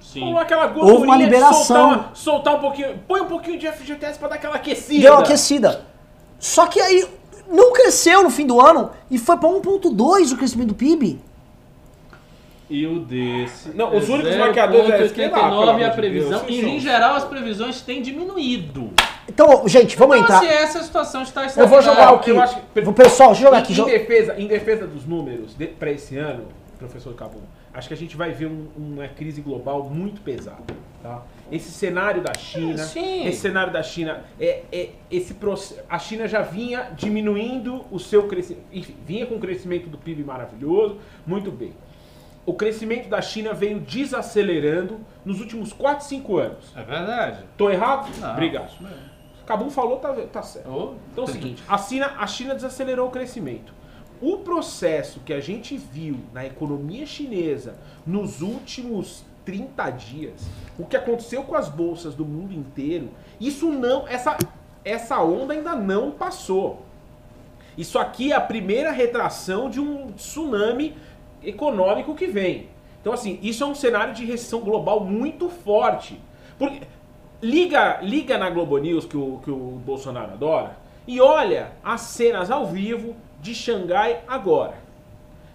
Sim. 0.02 0.36
Aquela 0.36 0.72
Houve 0.76 1.04
uma 1.04 1.16
liberação. 1.16 1.64
Soltar, 1.64 2.10
soltar 2.14 2.54
um 2.56 2.58
pouquinho. 2.58 2.98
Põe 3.06 3.20
um 3.20 3.26
pouquinho 3.26 3.58
de 3.58 3.70
FGTS 3.70 4.18
pra 4.18 4.28
dar 4.28 4.34
aquela 4.36 4.56
aquecida. 4.56 5.00
Deu 5.00 5.14
aquecida. 5.18 5.84
Só 6.40 6.66
que 6.66 6.80
aí 6.80 7.06
não 7.50 7.72
cresceu 7.72 8.22
no 8.22 8.30
fim 8.30 8.46
do 8.46 8.60
ano 8.60 8.90
e 9.10 9.18
foi 9.18 9.36
para 9.36 9.48
1,2% 9.48 10.32
o 10.32 10.36
crescimento 10.36 10.68
do 10.68 10.74
PIB. 10.74 11.18
E 12.68 12.86
o 12.86 13.00
desse. 13.00 13.70
Não, 13.74 13.96
os 13.96 14.08
únicos 14.08 14.36
marcadores 14.36 14.90
é 14.90 15.04
esse 15.04 15.12
que 15.14 15.28
dá, 15.28 15.30
pelo 15.40 15.50
0,89 15.50 15.62
amor 15.70 15.80
e 15.80 15.84
a 15.84 15.90
previsão. 15.90 16.38
Deus, 16.44 16.48
e 16.48 16.60
em 16.64 16.78
geral 16.78 17.16
as 17.16 17.24
previsões 17.24 17.80
têm 17.80 18.00
diminuído. 18.00 18.90
Então, 19.28 19.66
gente, 19.66 19.96
vamos 19.96 20.16
Então, 20.18 20.36
entrar. 20.36 20.40
se 20.40 20.46
essa 20.46 20.82
situação 20.82 21.22
está 21.22 21.46
Eu 21.56 21.66
vou 21.66 21.82
jogar 21.82 22.12
o 22.12 22.20
que? 22.20 22.30
eu 22.30 22.40
acho 22.40 22.56
que- 22.72 22.80
O 22.80 22.92
pessoal, 22.92 23.30
deixa 23.30 23.42
eu 23.42 23.46
jogar 23.48 23.58
Em, 23.58 23.62
aqui. 23.62 23.80
em 23.80 23.84
defesa, 23.84 24.34
em 24.38 24.46
defesa 24.46 24.86
dos 24.86 25.04
números 25.04 25.56
de, 25.56 25.66
pra 25.66 25.90
esse 25.90 26.16
ano, 26.16 26.44
professor 26.78 27.12
Cabum, 27.14 27.40
acho 27.74 27.88
que 27.88 27.94
a 27.94 27.96
gente 27.96 28.16
vai 28.16 28.30
ver 28.30 28.46
um- 28.46 28.68
uma 28.76 29.08
crise 29.08 29.40
global 29.40 29.84
muito 29.90 30.20
pesada. 30.20 30.62
Tá? 31.02 31.22
Esse 31.50 31.70
cenário 31.70 32.22
da 32.22 32.32
China, 32.34 32.74
É, 32.82 32.86
sim. 32.86 33.26
esse 33.26 33.40
cenário 33.40 33.72
da 33.72 33.82
China, 33.82 34.24
é, 34.38 34.62
é 34.72 34.90
esse 35.10 35.36
a 35.88 35.98
China 35.98 36.28
já 36.28 36.42
vinha 36.42 36.90
diminuindo 36.96 37.84
o 37.90 37.98
seu 37.98 38.24
crescimento, 38.28 38.64
enfim, 38.72 38.94
vinha 39.06 39.26
com 39.26 39.34
um 39.36 39.40
crescimento 39.40 39.88
do 39.88 39.98
PIB 39.98 40.24
maravilhoso, 40.24 40.98
muito 41.26 41.50
bem. 41.50 41.72
O 42.46 42.54
crescimento 42.54 43.08
da 43.08 43.20
China 43.20 43.52
veio 43.52 43.80
desacelerando 43.80 45.00
nos 45.24 45.40
últimos 45.40 45.72
4, 45.72 46.06
5 46.06 46.38
anos. 46.38 46.76
É 46.76 46.82
verdade. 46.82 47.44
Tô 47.56 47.70
errado? 47.70 48.10
Não, 48.18 48.32
Obrigado. 48.32 48.68
isso 48.72 48.82
mesmo. 48.82 49.10
Cabum 49.46 49.68
falou, 49.68 49.96
tá, 49.98 50.12
tá 50.32 50.42
certo. 50.42 50.70
Ô, 50.70 50.94
Então 51.12 51.24
é 51.24 51.26
o 51.26 51.30
seguinte, 51.30 51.62
a 51.68 51.76
China, 51.76 52.14
a 52.18 52.26
China 52.26 52.54
desacelerou 52.54 53.08
o 53.08 53.10
crescimento. 53.10 53.74
O 54.22 54.38
processo 54.38 55.20
que 55.20 55.32
a 55.32 55.40
gente 55.40 55.76
viu 55.76 56.18
na 56.32 56.44
economia 56.44 57.06
chinesa 57.06 57.76
nos 58.06 58.42
últimos 58.42 59.24
30 59.50 59.90
dias, 59.90 60.46
o 60.78 60.86
que 60.86 60.96
aconteceu 60.96 61.42
com 61.42 61.56
as 61.56 61.68
bolsas 61.68 62.14
do 62.14 62.24
mundo 62.24 62.54
inteiro, 62.54 63.08
isso 63.40 63.68
não, 63.68 64.06
essa, 64.06 64.36
essa 64.84 65.20
onda 65.20 65.52
ainda 65.52 65.74
não 65.74 66.12
passou. 66.12 66.84
Isso 67.76 67.98
aqui 67.98 68.30
é 68.30 68.36
a 68.36 68.40
primeira 68.40 68.92
retração 68.92 69.68
de 69.68 69.80
um 69.80 70.12
tsunami 70.12 70.94
econômico 71.42 72.14
que 72.14 72.28
vem. 72.28 72.68
Então, 73.00 73.12
assim, 73.12 73.40
isso 73.42 73.64
é 73.64 73.66
um 73.66 73.74
cenário 73.74 74.14
de 74.14 74.24
recessão 74.24 74.60
global 74.60 75.00
muito 75.00 75.48
forte. 75.48 76.20
Porque, 76.56 76.82
liga, 77.42 77.98
liga 78.02 78.38
na 78.38 78.50
Globo 78.50 78.78
News, 78.78 79.04
que 79.04 79.16
o, 79.16 79.40
que 79.42 79.50
o 79.50 79.80
Bolsonaro 79.84 80.32
adora, 80.32 80.76
e 81.08 81.20
olha 81.20 81.72
as 81.82 82.02
cenas 82.02 82.52
ao 82.52 82.66
vivo 82.66 83.16
de 83.40 83.52
Xangai 83.52 84.22
agora. 84.28 84.78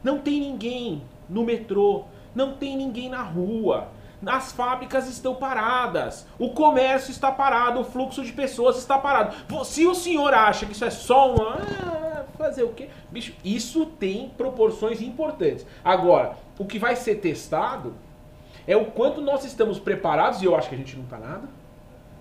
Não 0.04 0.20
tem 0.20 0.42
ninguém 0.42 1.02
no 1.30 1.46
metrô, 1.46 2.04
não 2.36 2.54
tem 2.54 2.78
ninguém 2.78 3.10
na 3.10 3.24
rua. 3.24 3.88
As 4.26 4.52
fábricas 4.52 5.08
estão 5.08 5.36
paradas, 5.36 6.28
o 6.40 6.50
comércio 6.50 7.12
está 7.12 7.32
parado, 7.32 7.82
o 7.82 7.84
fluxo 7.84 8.24
de 8.24 8.32
pessoas 8.34 8.78
está 8.78 8.98
parado. 8.98 9.36
Se 9.64 9.86
o 9.86 9.94
senhor 9.94 10.34
acha 10.34 10.66
que 10.66 10.72
isso 10.72 10.86
é 10.86 10.90
só 10.90 11.34
uma. 11.34 11.54
ah, 11.54 12.26
fazer 12.38 12.64
o 12.64 12.70
quê? 12.70 12.90
Bicho, 13.12 13.34
isso 13.44 13.86
tem 13.86 14.30
proporções 14.30 15.02
importantes. 15.02 15.66
Agora, 15.84 16.36
o 16.58 16.66
que 16.66 16.80
vai 16.80 16.96
ser 16.96 17.16
testado 17.16 17.94
é 18.68 18.76
o 18.76 18.86
quanto 18.86 19.22
nós 19.22 19.44
estamos 19.46 19.80
preparados, 19.80 20.42
e 20.42 20.46
eu 20.46 20.56
acho 20.56 20.70
que 20.70 20.76
a 20.76 20.78
gente 20.78 20.96
não 20.96 21.04
está 21.04 21.18
nada, 21.18 21.48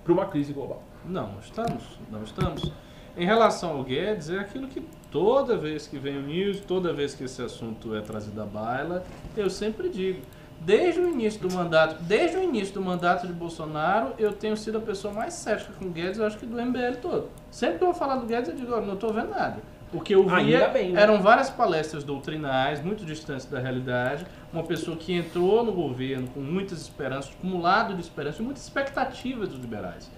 para 0.02 0.12
uma 0.12 0.26
crise 0.26 0.52
global. 0.52 0.82
Não, 1.04 1.32
não 1.32 1.40
estamos. 1.40 1.82
Não 2.10 2.22
estamos. 2.22 2.72
Em 3.16 3.24
relação 3.24 3.76
ao 3.76 3.84
Guedes, 3.84 4.30
é 4.30 4.38
aquilo 4.38 4.66
que 4.68 4.82
toda 5.14 5.56
vez 5.56 5.86
que 5.86 5.96
vem 5.96 6.18
o 6.18 6.22
news, 6.22 6.58
toda 6.58 6.92
vez 6.92 7.14
que 7.14 7.22
esse 7.22 7.40
assunto 7.40 7.94
é 7.94 8.00
trazido 8.00 8.42
à 8.42 8.44
baila, 8.44 9.04
eu 9.36 9.48
sempre 9.48 9.88
digo. 9.88 10.20
Desde 10.60 10.98
o 10.98 11.08
início 11.08 11.40
do 11.40 11.54
mandato, 11.54 12.02
desde 12.02 12.36
o 12.36 12.42
início 12.42 12.74
do 12.74 12.82
mandato 12.82 13.24
de 13.24 13.32
Bolsonaro, 13.32 14.14
eu 14.18 14.32
tenho 14.32 14.56
sido 14.56 14.78
a 14.78 14.80
pessoa 14.80 15.14
mais 15.14 15.34
cética 15.34 15.72
com 15.78 15.84
o 15.84 15.90
Guedes, 15.90 16.18
eu 16.18 16.26
acho 16.26 16.36
que 16.36 16.44
do 16.44 16.60
MBL 16.60 16.96
todo. 17.00 17.28
Sempre 17.48 17.78
que 17.78 17.84
eu 17.84 17.92
vou 17.92 17.94
falar 17.94 18.16
do 18.16 18.26
Guedes, 18.26 18.48
eu 18.48 18.56
digo, 18.56 18.72
olha, 18.72 18.84
não 18.84 18.94
estou 18.94 19.12
vendo 19.12 19.30
nada. 19.30 19.58
O 19.92 20.00
que 20.00 20.16
eu 20.16 20.24
via 20.24 20.36
Ainda 20.36 20.68
bem, 20.68 20.90
né? 20.90 21.00
eram 21.00 21.22
várias 21.22 21.48
palestras 21.48 22.02
doutrinais, 22.02 22.82
muito 22.82 23.04
distantes 23.04 23.46
da 23.46 23.60
realidade. 23.60 24.26
Uma 24.52 24.64
pessoa 24.64 24.96
que 24.96 25.12
entrou 25.12 25.64
no 25.64 25.70
governo 25.70 26.26
com 26.26 26.40
muitas 26.40 26.80
esperanças, 26.80 27.30
acumulado 27.38 27.94
de 27.94 28.00
esperanças 28.00 28.40
e 28.40 28.42
muitas 28.42 28.64
expectativas 28.64 29.48
dos 29.48 29.60
liberais. 29.60 30.10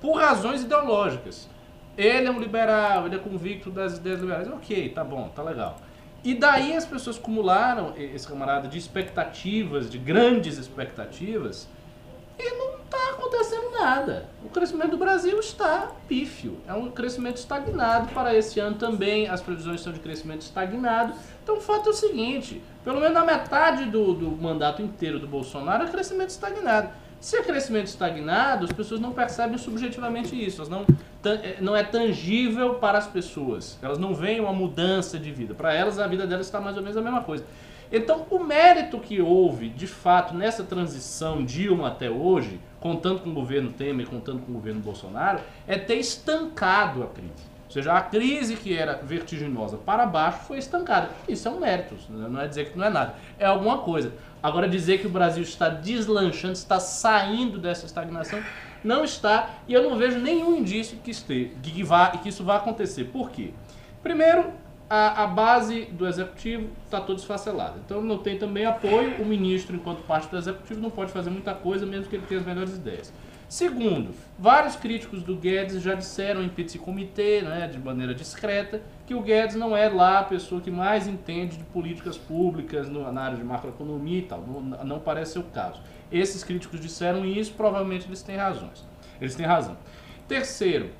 Por 0.00 0.12
razões 0.12 0.62
ideológicas. 0.62 1.50
Ele 1.98 2.28
é 2.28 2.30
um 2.30 2.38
liberal, 2.40 3.06
ele 3.06 3.16
é 3.16 3.18
convicto 3.18 3.70
das 3.70 3.98
ideias 3.98 4.20
liberais. 4.20 4.48
Ok, 4.48 4.88
tá 4.90 5.04
bom, 5.04 5.28
tá 5.28 5.42
legal. 5.42 5.76
E 6.24 6.32
daí 6.34 6.74
as 6.74 6.86
pessoas 6.86 7.18
acumularam, 7.18 7.92
esse 7.96 8.26
camarada, 8.26 8.68
de 8.68 8.78
expectativas, 8.78 9.90
de 9.90 9.98
grandes 9.98 10.56
expectativas, 10.56 11.68
nada. 13.78 14.28
O 14.44 14.48
crescimento 14.48 14.90
do 14.90 14.98
Brasil 14.98 15.38
está 15.38 15.92
pífio. 16.06 16.58
É 16.66 16.74
um 16.74 16.90
crescimento 16.90 17.36
estagnado 17.36 18.08
para 18.12 18.34
esse 18.34 18.58
ano 18.60 18.76
também. 18.76 19.28
As 19.28 19.40
previsões 19.40 19.80
são 19.80 19.92
de 19.92 20.00
crescimento 20.00 20.42
estagnado. 20.42 21.14
Então 21.42 21.56
o 21.56 21.60
fato 21.60 21.88
é 21.88 21.92
o 21.92 21.94
seguinte: 21.94 22.62
pelo 22.84 23.00
menos 23.00 23.14
na 23.14 23.24
metade 23.24 23.84
do, 23.86 24.12
do 24.14 24.30
mandato 24.30 24.82
inteiro 24.82 25.18
do 25.18 25.26
Bolsonaro 25.26 25.84
é 25.84 25.88
crescimento 25.88 26.30
estagnado. 26.30 26.90
Se 27.20 27.36
é 27.36 27.42
crescimento 27.42 27.86
estagnado, 27.86 28.64
as 28.64 28.72
pessoas 28.72 29.00
não 29.00 29.12
percebem 29.12 29.58
subjetivamente 29.58 30.34
isso. 30.36 30.60
Elas 30.60 30.68
não, 30.68 30.86
eh, 31.24 31.56
não 31.60 31.74
é 31.74 31.82
tangível 31.82 32.74
para 32.74 32.98
as 32.98 33.06
pessoas. 33.06 33.76
Elas 33.82 33.98
não 33.98 34.14
veem 34.14 34.40
uma 34.40 34.52
mudança 34.52 35.18
de 35.18 35.32
vida. 35.32 35.52
Para 35.52 35.74
elas, 35.74 35.98
a 35.98 36.06
vida 36.06 36.26
delas 36.26 36.46
está 36.46 36.60
mais 36.60 36.76
ou 36.76 36.82
menos 36.82 36.96
a 36.96 37.02
mesma 37.02 37.22
coisa. 37.22 37.44
Então, 37.90 38.26
o 38.30 38.38
mérito 38.38 39.00
que 39.00 39.20
houve, 39.20 39.70
de 39.70 39.86
fato, 39.86 40.34
nessa 40.34 40.62
transição 40.62 41.44
Dilma 41.44 41.88
até 41.88 42.10
hoje, 42.10 42.60
contando 42.78 43.20
com 43.20 43.30
o 43.30 43.34
governo 43.34 43.72
Temer, 43.72 44.06
contando 44.06 44.40
com 44.40 44.52
o 44.52 44.54
governo 44.54 44.80
Bolsonaro, 44.80 45.40
é 45.66 45.76
ter 45.78 45.96
estancado 45.96 47.02
a 47.02 47.06
crise. 47.06 47.48
Ou 47.68 47.72
seja, 47.72 47.92
a 47.92 48.00
crise 48.00 48.56
que 48.56 48.74
era 48.74 48.94
vertiginosa 48.94 49.76
para 49.76 50.06
baixo 50.06 50.40
foi 50.46 50.58
estancada. 50.58 51.10
Isso 51.28 51.48
é 51.48 51.50
um 51.50 51.60
mérito, 51.60 51.94
não 52.08 52.40
é 52.40 52.48
dizer 52.48 52.70
que 52.70 52.78
não 52.78 52.86
é 52.86 52.90
nada. 52.90 53.14
É 53.38 53.44
alguma 53.44 53.78
coisa. 53.78 54.12
Agora, 54.42 54.68
dizer 54.68 54.98
que 54.98 55.06
o 55.06 55.10
Brasil 55.10 55.42
está 55.42 55.68
deslanchando, 55.68 56.54
está 56.54 56.78
saindo 56.78 57.58
dessa 57.58 57.86
estagnação, 57.86 58.40
não 58.84 59.04
está. 59.04 59.50
E 59.66 59.72
eu 59.72 59.82
não 59.82 59.96
vejo 59.96 60.18
nenhum 60.18 60.56
indício 60.56 60.98
que, 61.02 61.10
este, 61.10 61.52
que, 61.62 61.82
vá, 61.82 62.10
que 62.10 62.28
isso 62.28 62.44
vá 62.44 62.56
acontecer. 62.56 63.04
Por 63.04 63.30
quê? 63.30 63.50
Primeiro, 64.02 64.52
a, 64.88 65.24
a 65.24 65.26
base 65.26 65.84
do 65.86 66.06
executivo 66.06 66.68
está 66.84 67.00
toda 67.00 67.18
esfacelada. 67.20 67.74
Então 67.84 68.00
não 68.02 68.18
tem 68.18 68.38
também 68.38 68.64
apoio. 68.64 69.20
O 69.20 69.26
ministro, 69.26 69.76
enquanto 69.76 70.02
parte 70.02 70.28
do 70.28 70.36
executivo, 70.36 70.80
não 70.80 70.90
pode 70.90 71.12
fazer 71.12 71.30
muita 71.30 71.54
coisa, 71.54 71.84
mesmo 71.84 72.08
que 72.08 72.16
ele 72.16 72.26
tenha 72.26 72.40
as 72.40 72.46
melhores 72.46 72.74
ideias. 72.74 73.12
Segundo, 73.48 74.14
vários 74.38 74.76
críticos 74.76 75.22
do 75.22 75.34
Guedes 75.34 75.82
já 75.82 75.94
disseram 75.94 76.42
em 76.42 76.50
petit 76.50 76.78
comitê, 76.78 77.40
né, 77.40 77.66
de 77.66 77.78
maneira 77.78 78.14
discreta, 78.14 78.82
que 79.08 79.14
o 79.14 79.22
Guedes 79.22 79.56
não 79.56 79.74
é 79.74 79.88
lá 79.88 80.18
a 80.18 80.22
pessoa 80.22 80.60
que 80.60 80.70
mais 80.70 81.08
entende 81.08 81.56
de 81.56 81.64
políticas 81.64 82.18
públicas 82.18 82.90
no, 82.90 83.10
na 83.10 83.22
área 83.22 83.38
de 83.38 83.42
macroeconomia 83.42 84.18
e 84.18 84.22
tal. 84.22 84.42
Não, 84.42 84.60
não 84.60 85.00
parece 85.00 85.32
ser 85.32 85.38
o 85.38 85.44
caso. 85.44 85.80
Esses 86.12 86.44
críticos 86.44 86.78
disseram 86.78 87.24
isso, 87.24 87.54
provavelmente 87.54 88.06
eles 88.06 88.22
têm 88.22 88.36
razões. 88.36 88.86
Eles 89.18 89.34
têm 89.34 89.46
razão. 89.46 89.78
Terceiro, 90.28 90.90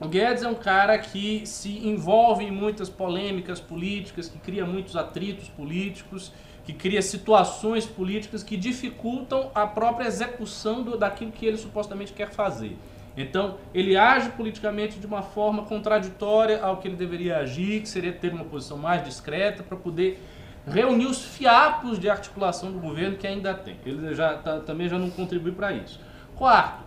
o 0.00 0.08
Guedes 0.08 0.42
é 0.42 0.48
um 0.48 0.56
cara 0.56 0.98
que 0.98 1.46
se 1.46 1.86
envolve 1.86 2.44
em 2.44 2.50
muitas 2.50 2.90
polêmicas 2.90 3.60
políticas, 3.60 4.28
que 4.28 4.40
cria 4.40 4.66
muitos 4.66 4.96
atritos 4.96 5.48
políticos, 5.48 6.32
que 6.64 6.72
cria 6.72 7.00
situações 7.00 7.86
políticas 7.86 8.42
que 8.42 8.56
dificultam 8.56 9.52
a 9.54 9.68
própria 9.68 10.08
execução 10.08 10.82
do, 10.82 10.98
daquilo 10.98 11.30
que 11.30 11.46
ele 11.46 11.56
supostamente 11.56 12.12
quer 12.12 12.32
fazer. 12.32 12.76
Então, 13.16 13.56
ele 13.72 13.96
age 13.96 14.30
politicamente 14.30 14.98
de 14.98 15.06
uma 15.06 15.22
forma 15.22 15.62
contraditória 15.62 16.62
ao 16.62 16.76
que 16.76 16.88
ele 16.88 16.96
deveria 16.96 17.38
agir, 17.38 17.80
que 17.80 17.88
seria 17.88 18.12
ter 18.12 18.32
uma 18.32 18.44
posição 18.44 18.76
mais 18.76 19.02
discreta 19.04 19.62
para 19.62 19.76
poder 19.76 20.22
reunir 20.66 21.06
os 21.06 21.24
fiapos 21.24 21.98
de 21.98 22.10
articulação 22.10 22.70
do 22.72 22.78
governo 22.78 23.16
que 23.16 23.26
ainda 23.26 23.54
tem. 23.54 23.76
Ele 23.86 24.14
já 24.14 24.34
tá- 24.36 24.60
também 24.60 24.88
já 24.88 24.98
não 24.98 25.08
contribui 25.08 25.52
para 25.52 25.72
isso. 25.72 25.98
Quarto, 26.34 26.84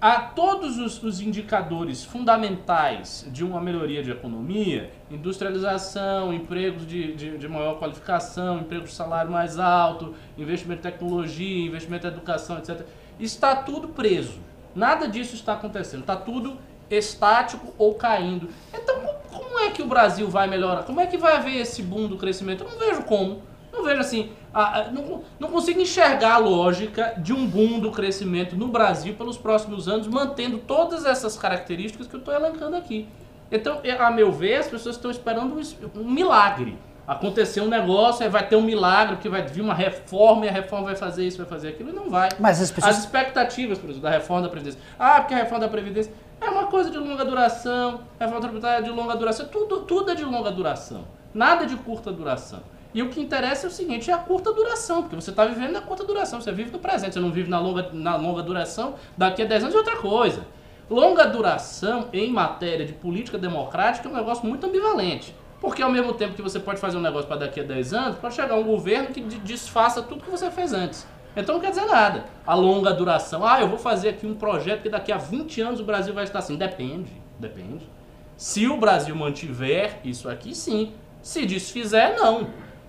a 0.00 0.18
todos 0.20 0.78
os, 0.78 1.02
os 1.02 1.20
indicadores 1.20 2.04
fundamentais 2.04 3.26
de 3.30 3.44
uma 3.44 3.60
melhoria 3.60 4.02
de 4.02 4.10
economia, 4.10 4.90
industrialização, 5.10 6.32
empregos 6.32 6.86
de, 6.86 7.14
de, 7.14 7.38
de 7.38 7.48
maior 7.48 7.78
qualificação, 7.78 8.60
empregos 8.60 8.90
de 8.90 8.96
salário 8.96 9.30
mais 9.30 9.58
alto, 9.58 10.14
investimento 10.36 10.86
em 10.86 10.90
tecnologia, 10.90 11.66
investimento 11.66 12.06
em 12.06 12.10
educação, 12.10 12.58
etc., 12.58 12.80
está 13.18 13.54
tudo 13.56 13.88
preso. 13.88 14.38
Nada 14.74 15.06
disso 15.08 15.34
está 15.34 15.54
acontecendo. 15.54 16.00
Está 16.00 16.16
tudo 16.16 16.58
estático 16.90 17.72
ou 17.78 17.94
caindo. 17.94 18.48
Então, 18.74 19.00
co- 19.00 19.38
como 19.38 19.58
é 19.60 19.70
que 19.70 19.82
o 19.82 19.86
Brasil 19.86 20.28
vai 20.28 20.48
melhorar? 20.48 20.82
Como 20.84 21.00
é 21.00 21.06
que 21.06 21.16
vai 21.16 21.36
haver 21.36 21.56
esse 21.56 21.82
boom 21.82 22.06
do 22.08 22.16
crescimento? 22.16 22.64
Eu 22.64 22.70
não 22.70 22.78
vejo 22.78 23.02
como. 23.04 23.42
Não 23.72 23.84
vejo 23.84 24.00
assim. 24.00 24.30
a- 24.52 24.80
a- 24.80 24.90
não, 24.90 25.22
não 25.38 25.48
consigo 25.48 25.80
enxergar 25.80 26.34
a 26.34 26.38
lógica 26.38 27.14
de 27.18 27.32
um 27.32 27.46
boom 27.46 27.78
do 27.78 27.92
crescimento 27.92 28.56
no 28.56 28.66
Brasil 28.66 29.14
pelos 29.14 29.38
próximos 29.38 29.86
anos, 29.88 30.08
mantendo 30.08 30.58
todas 30.58 31.06
essas 31.06 31.36
características 31.36 32.08
que 32.08 32.14
eu 32.16 32.18
estou 32.18 32.34
elencando 32.34 32.74
aqui. 32.76 33.06
Então, 33.52 33.78
é, 33.84 33.92
a 33.92 34.10
meu 34.10 34.32
ver, 34.32 34.56
as 34.56 34.66
pessoas 34.66 34.96
estão 34.96 35.08
esperando 35.10 35.54
um, 35.54 36.00
um 36.00 36.10
milagre. 36.10 36.76
Acontecer 37.10 37.60
um 37.60 37.66
negócio, 37.66 38.22
aí 38.22 38.30
vai 38.30 38.46
ter 38.46 38.54
um 38.54 38.62
milagre, 38.62 39.16
porque 39.16 39.28
vai 39.28 39.42
vir 39.42 39.62
uma 39.62 39.74
reforma 39.74 40.46
e 40.46 40.48
a 40.48 40.52
reforma 40.52 40.86
vai 40.86 40.94
fazer 40.94 41.26
isso, 41.26 41.38
vai 41.38 41.46
fazer 41.46 41.70
aquilo, 41.70 41.90
e 41.90 41.92
não 41.92 42.08
vai. 42.08 42.28
Mas 42.38 42.62
as 42.62 42.70
pessoas. 42.70 42.96
As 42.96 43.02
expectativas, 43.02 43.78
por 43.78 43.90
exemplo, 43.90 44.08
da 44.08 44.10
reforma 44.10 44.42
da 44.42 44.48
Previdência. 44.48 44.80
Ah, 44.96 45.18
porque 45.18 45.34
a 45.34 45.38
reforma 45.38 45.64
da 45.64 45.68
Previdência 45.68 46.12
é 46.40 46.48
uma 46.48 46.68
coisa 46.68 46.88
de 46.88 46.96
longa 46.96 47.24
duração, 47.24 48.02
a 48.16 48.22
reforma 48.22 48.40
tributária 48.40 48.78
é 48.78 48.82
de 48.82 48.90
longa 48.90 49.16
duração, 49.16 49.48
tudo, 49.48 49.80
tudo 49.80 50.12
é 50.12 50.14
de 50.14 50.24
longa 50.24 50.52
duração. 50.52 51.04
Nada 51.34 51.66
de 51.66 51.74
curta 51.74 52.12
duração. 52.12 52.60
E 52.94 53.02
o 53.02 53.08
que 53.08 53.20
interessa 53.20 53.66
é 53.66 53.68
o 53.68 53.72
seguinte, 53.72 54.08
é 54.08 54.14
a 54.14 54.18
curta 54.18 54.52
duração, 54.52 55.02
porque 55.02 55.16
você 55.16 55.30
está 55.30 55.44
vivendo 55.44 55.72
na 55.72 55.80
curta 55.80 56.04
duração, 56.04 56.40
você 56.40 56.52
vive 56.52 56.70
no 56.70 56.78
presente, 56.78 57.14
você 57.14 57.20
não 57.20 57.32
vive 57.32 57.50
na 57.50 57.58
longa, 57.58 57.90
na 57.92 58.14
longa 58.14 58.40
duração, 58.40 58.94
daqui 59.18 59.42
a 59.42 59.46
10 59.46 59.64
anos 59.64 59.74
é 59.74 59.78
outra 59.78 59.96
coisa. 59.96 60.46
Longa 60.88 61.26
duração 61.26 62.08
em 62.12 62.30
matéria 62.32 62.86
de 62.86 62.92
política 62.92 63.36
democrática 63.36 64.08
é 64.08 64.12
um 64.12 64.14
negócio 64.14 64.46
muito 64.46 64.64
ambivalente. 64.64 65.34
Porque 65.60 65.82
ao 65.82 65.90
mesmo 65.90 66.14
tempo 66.14 66.34
que 66.34 66.42
você 66.42 66.58
pode 66.58 66.80
fazer 66.80 66.96
um 66.96 67.00
negócio 67.02 67.26
para 67.28 67.36
daqui 67.40 67.60
a 67.60 67.62
10 67.64 67.92
anos, 67.92 68.16
pode 68.18 68.34
chegar 68.34 68.54
um 68.54 68.62
governo 68.64 69.08
que 69.08 69.20
de- 69.20 69.38
desfaça 69.40 70.00
tudo 70.02 70.24
que 70.24 70.30
você 70.30 70.50
fez 70.50 70.72
antes. 70.72 71.06
Então 71.36 71.56
não 71.56 71.60
quer 71.60 71.70
dizer 71.70 71.84
nada. 71.86 72.24
A 72.46 72.54
longa 72.54 72.92
duração, 72.92 73.46
ah, 73.46 73.60
eu 73.60 73.68
vou 73.68 73.78
fazer 73.78 74.08
aqui 74.08 74.26
um 74.26 74.34
projeto 74.34 74.82
que 74.82 74.88
daqui 74.88 75.12
a 75.12 75.16
20 75.18 75.60
anos 75.60 75.78
o 75.80 75.84
Brasil 75.84 76.12
vai 76.14 76.24
estar 76.24 76.38
assim. 76.38 76.56
Depende, 76.56 77.12
depende. 77.38 77.88
Se 78.36 78.66
o 78.66 78.76
Brasil 78.78 79.14
mantiver 79.14 79.98
isso 80.02 80.28
aqui, 80.28 80.54
sim. 80.54 80.92
Se 81.22 81.44
desfizer, 81.44 82.14
não. 82.16 82.48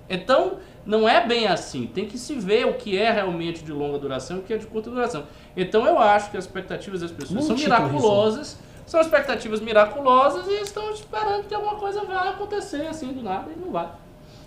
Então, 0.10 0.54
não 0.86 1.08
é 1.08 1.26
bem 1.28 1.48
assim. 1.48 1.86
Tem 1.88 2.06
que 2.08 2.18
se 2.18 2.36
ver 2.36 2.66
o 2.66 2.74
que 2.76 2.98
é 2.98 3.12
realmente 3.12 3.64
de 3.64 3.72
longa 3.72 4.00
duração 4.00 4.38
e 4.38 4.40
o 4.40 4.44
que 4.44 4.54
é 4.54 4.58
de 4.58 4.66
curta 4.66 4.90
duração. 4.90 5.26
Então, 5.56 5.86
eu 5.86 6.00
acho 6.00 6.32
que 6.32 6.38
as 6.38 6.46
expectativas 6.46 7.02
das 7.02 7.12
pessoas 7.12 7.40
Bom 7.42 7.46
são 7.48 7.56
miraculosas. 7.58 8.58
São 8.86 9.00
expectativas 9.00 9.60
miraculosas 9.62 10.48
e 10.48 10.62
estão 10.62 10.92
esperando 10.92 11.48
que 11.48 11.54
alguma 11.56 11.76
coisa 11.76 12.04
vai 12.04 12.30
acontecer 12.30 12.86
assim 12.88 13.08
do 13.14 13.24
nada 13.24 13.50
e 13.56 13.60
não 13.60 13.72
vai. 13.72 13.90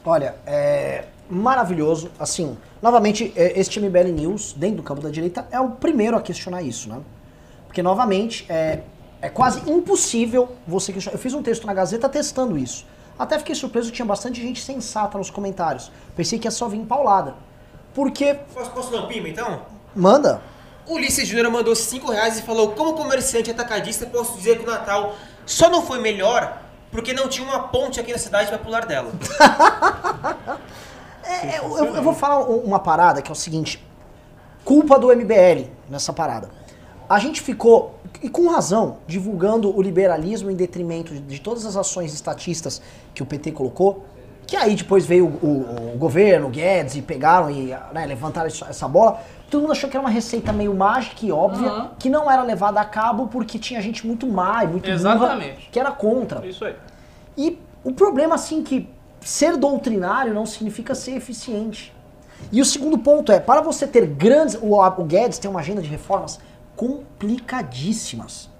Olha, 0.05 0.35
é 0.47 1.05
maravilhoso. 1.31 2.11
Assim, 2.19 2.57
novamente, 2.83 3.33
é, 3.35 3.59
este 3.59 3.81
MBL 3.81 4.09
News, 4.13 4.53
dentro 4.53 4.77
do 4.79 4.83
campo 4.83 5.01
da 5.01 5.09
direita, 5.09 5.47
é 5.51 5.59
o 5.59 5.71
primeiro 5.71 6.17
a 6.17 6.21
questionar 6.21 6.63
isso, 6.63 6.89
né? 6.89 7.01
Porque, 7.67 7.83
novamente, 7.83 8.45
é, 8.51 8.81
é 9.23 9.29
quase 9.31 9.69
impossível 9.71 10.53
você 10.67 10.93
questionar. 10.93 11.17
Eu 11.17 11.21
fiz 11.21 11.33
um 11.33 11.43
texto 11.43 11.67
na 11.67 11.73
Gazeta 11.73 12.09
testando 12.09 12.59
isso. 12.59 12.85
Até 13.19 13.39
fiquei 13.39 13.55
surpreso 13.55 13.89
que 13.89 13.95
tinha 13.97 14.05
bastante 14.07 14.43
gente 14.43 14.63
sensata 14.63 15.17
nos 15.17 15.31
comentários. 15.31 15.91
Pensei 16.15 16.39
que 16.39 16.47
ia 16.47 16.51
só 16.51 16.69
vir 16.69 16.85
paulada. 16.85 17.35
Porque, 17.95 18.35
Posso, 18.53 18.71
posso 18.73 18.91
dar 18.91 19.03
um 19.03 19.07
pima 19.07 19.29
então? 19.29 19.63
manda, 19.95 20.43
Ulisses 20.87 21.27
Júnior 21.27 21.51
mandou 21.51 21.75
5 21.75 22.11
reais 22.11 22.39
e 22.39 22.43
falou: 22.43 22.73
Como 22.73 22.95
comerciante 22.95 23.51
atacadista, 23.51 24.07
posso 24.07 24.37
dizer 24.37 24.59
que 24.59 24.65
o 24.65 24.71
Natal 24.71 25.15
só 25.47 25.69
não 25.71 25.83
foi 25.83 26.01
melhor 26.01 26.61
porque 26.91 27.13
não 27.13 27.29
tinha 27.29 27.47
uma 27.47 27.69
ponte 27.69 27.99
aqui 27.99 28.13
na 28.13 28.19
cidade 28.19 28.49
pra 28.49 28.59
pular 28.59 28.87
dela. 28.87 29.11
É, 31.27 31.59
eu, 31.59 31.79
eu- 31.79 31.97
eu 31.97 32.03
vou 32.03 32.13
falar 32.15 32.41
um- 32.49 32.59
uma 32.59 32.79
parada 32.79 33.23
que 33.23 33.31
é 33.31 33.33
o 33.33 33.37
seguinte: 33.37 33.83
culpa 34.65 34.99
do 34.99 35.09
MBL 35.11 35.69
nessa 35.89 36.13
parada. 36.13 36.51
A 37.09 37.19
gente 37.19 37.41
ficou, 37.41 37.99
e 38.23 38.29
com 38.29 38.49
razão, 38.49 38.99
divulgando 39.07 39.75
o 39.75 39.81
liberalismo 39.83 40.51
em 40.51 40.55
detrimento 40.55 41.13
de, 41.15 41.21
de 41.21 41.41
todas 41.41 41.65
as 41.67 41.77
ações 41.77 42.13
estatistas 42.15 42.81
que 43.15 43.23
o 43.23 43.27
PT 43.27 43.53
colocou. 43.53 44.05
Que 44.47 44.57
aí 44.57 44.75
depois 44.75 45.07
veio 45.07 45.25
o, 45.27 45.47
o- 45.47 45.95
o 45.95 45.99
governo, 45.99 46.49
o 46.49 46.51
Guedes, 46.51 46.95
e 46.97 47.03
pegaram 47.03 47.51
e 47.51 47.75
né, 47.93 48.05
levantaram 48.07 48.47
essa 48.47 48.87
bola. 48.87 49.23
Todo 49.55 49.61
mundo 49.63 49.71
achou 49.71 49.89
que 49.89 49.97
era 49.97 50.05
uma 50.05 50.11
receita 50.11 50.53
meio 50.53 50.75
mágica 50.75 51.25
e 51.25 51.31
óbvia, 51.31 51.71
Aham. 51.71 51.91
que 51.97 52.11
não 52.11 52.29
era 52.29 52.43
levada 52.43 52.81
a 52.81 52.85
cabo 52.85 53.29
porque 53.29 53.57
tinha 53.57 53.81
gente 53.81 54.05
muito 54.05 54.27
má 54.27 54.65
e 54.65 54.67
muito 54.67 54.83
burra 54.83 54.95
Exatamente. 54.95 55.69
que 55.71 55.79
era 55.79 55.93
contra. 55.93 56.45
Isso 56.45 56.65
aí. 56.65 56.75
E 57.37 57.57
o 57.85 57.93
problema, 57.93 58.35
assim, 58.35 58.65
que 58.65 58.91
ser 59.21 59.57
doutrinário 59.57 60.35
não 60.35 60.45
significa 60.45 60.93
ser 60.93 61.13
eficiente. 61.13 61.95
E 62.51 62.61
o 62.61 62.65
segundo 62.65 62.99
ponto 62.99 63.31
é, 63.31 63.39
para 63.39 63.61
você 63.61 63.87
ter 63.87 64.07
grandes... 64.09 64.59
O, 64.61 64.75
o 64.75 65.05
Guedes 65.05 65.39
tem 65.39 65.49
uma 65.49 65.61
agenda 65.61 65.81
de 65.81 65.89
reformas 65.89 66.41
complicadíssimas. 66.75 68.51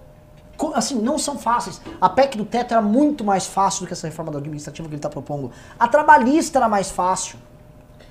Co- 0.57 0.73
Assim, 0.77 0.95
não 1.01 1.19
são 1.19 1.37
fáceis. 1.37 1.81
A 2.01 2.09
PEC 2.09 2.39
do 2.39 2.45
teto 2.45 2.71
era 2.73 2.81
muito 2.81 3.25
mais 3.25 3.47
fácil 3.47 3.81
do 3.81 3.87
que 3.89 3.93
essa 3.95 4.07
reforma 4.07 4.31
administrativa 4.39 4.87
que 4.89 4.95
ele 4.95 4.99
está 5.01 5.09
propondo. 5.11 5.51
A 5.77 5.89
trabalhista 5.89 6.61
era 6.61 6.69
mais 6.69 6.89
fácil. 6.89 7.37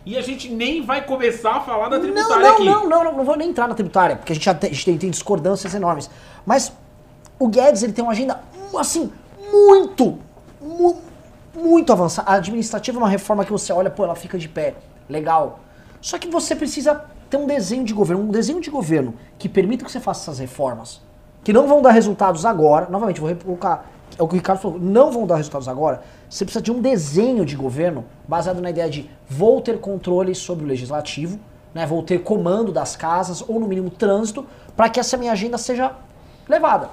E 0.05 0.17
a 0.17 0.21
gente 0.21 0.49
nem 0.49 0.81
vai 0.85 1.05
começar 1.05 1.51
a 1.57 1.59
falar 1.61 1.87
da 1.89 1.97
Não, 1.97 2.03
tributária 2.03 2.43
não, 2.47 2.53
aqui. 2.55 2.65
não, 2.65 2.89
não, 2.89 3.03
não, 3.05 3.17
não 3.17 3.23
vou 3.23 3.37
nem 3.37 3.49
entrar 3.49 3.67
na 3.67 3.73
tributária, 3.73 4.15
porque 4.17 4.33
a 4.33 4.35
gente 4.35 4.43
já 4.45 4.53
tem, 4.53 4.69
a 4.69 4.73
gente 4.73 4.85
tem, 4.85 4.97
tem 4.97 5.09
discordâncias 5.09 5.73
enormes. 5.73 6.09
Mas 6.45 6.73
o 7.39 7.47
Guedes, 7.47 7.83
ele 7.83 7.93
tem 7.93 8.03
uma 8.03 8.11
agenda, 8.11 8.41
assim, 8.77 9.11
muito, 9.51 10.17
mu- 10.61 11.01
muito 11.55 11.93
avançada. 11.93 12.29
A 12.29 12.33
administrativa 12.35 12.97
é 12.97 13.01
uma 13.01 13.09
reforma 13.09 13.45
que 13.45 13.51
você 13.51 13.71
olha, 13.71 13.89
pô, 13.89 14.03
ela 14.03 14.15
fica 14.15 14.37
de 14.37 14.49
pé. 14.49 14.75
Legal. 15.07 15.59
Só 16.01 16.17
que 16.17 16.27
você 16.27 16.53
precisa 16.55 17.05
ter 17.29 17.37
um 17.37 17.45
desenho 17.47 17.85
de 17.85 17.93
governo, 17.93 18.23
um 18.23 18.29
desenho 18.29 18.59
de 18.59 18.69
governo 18.69 19.13
que 19.39 19.47
permita 19.47 19.85
que 19.85 19.91
você 19.91 19.99
faça 20.01 20.23
essas 20.29 20.39
reformas, 20.39 21.01
que 21.45 21.53
não 21.53 21.65
vão 21.67 21.81
dar 21.81 21.91
resultados 21.91 22.45
agora, 22.45 22.87
novamente, 22.89 23.21
vou 23.21 23.33
colocar, 23.35 23.89
é 24.17 24.23
o 24.23 24.27
que 24.27 24.35
o 24.35 24.37
Ricardo 24.37 24.59
falou, 24.59 24.79
não 24.79 25.11
vão 25.11 25.25
dar 25.25 25.37
resultados 25.37 25.67
agora, 25.67 26.01
você 26.29 26.45
precisa 26.45 26.61
de 26.61 26.71
um 26.71 26.81
desenho 26.81 27.45
de 27.45 27.55
governo 27.55 28.05
baseado 28.27 28.61
na 28.61 28.69
ideia 28.69 28.89
de 28.89 29.09
vou 29.27 29.61
ter 29.61 29.79
controle 29.79 30.33
sobre 30.35 30.65
o 30.65 30.67
legislativo, 30.67 31.39
né, 31.73 31.85
vou 31.85 32.03
ter 32.03 32.19
comando 32.19 32.71
das 32.71 32.95
casas, 32.95 33.43
ou 33.47 33.59
no 33.59 33.67
mínimo 33.67 33.89
trânsito, 33.89 34.45
para 34.75 34.89
que 34.89 34.99
essa 34.99 35.17
minha 35.17 35.31
agenda 35.31 35.57
seja 35.57 35.91
levada. 36.47 36.89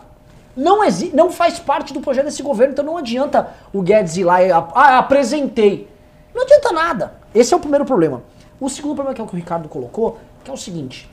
Não, 0.57 0.81
não 1.15 1.31
faz 1.31 1.59
parte 1.59 1.93
do 1.93 2.01
projeto 2.01 2.25
desse 2.27 2.43
governo, 2.43 2.73
então 2.73 2.85
não 2.85 2.97
adianta 2.97 3.51
o 3.73 3.83
Guedes 3.83 4.17
ir 4.17 4.25
lá 4.25 4.43
e 4.43 4.51
ah, 4.51 4.99
apresentei. 4.99 5.89
Não 6.35 6.43
adianta 6.43 6.73
nada. 6.73 7.15
Esse 7.35 7.55
é 7.55 7.57
o 7.57 7.61
primeiro 7.61 7.85
problema. 7.85 8.23
O 8.61 8.69
segundo 8.69 8.95
problema 8.95 9.15
que 9.15 9.21
é 9.21 9.25
o 9.25 9.27
que 9.27 9.35
o 9.35 9.37
Ricardo 9.37 9.69
colocou, 9.69 10.19
que 10.45 10.51
é 10.51 10.55
o 10.55 10.57
seguinte: 10.57 11.09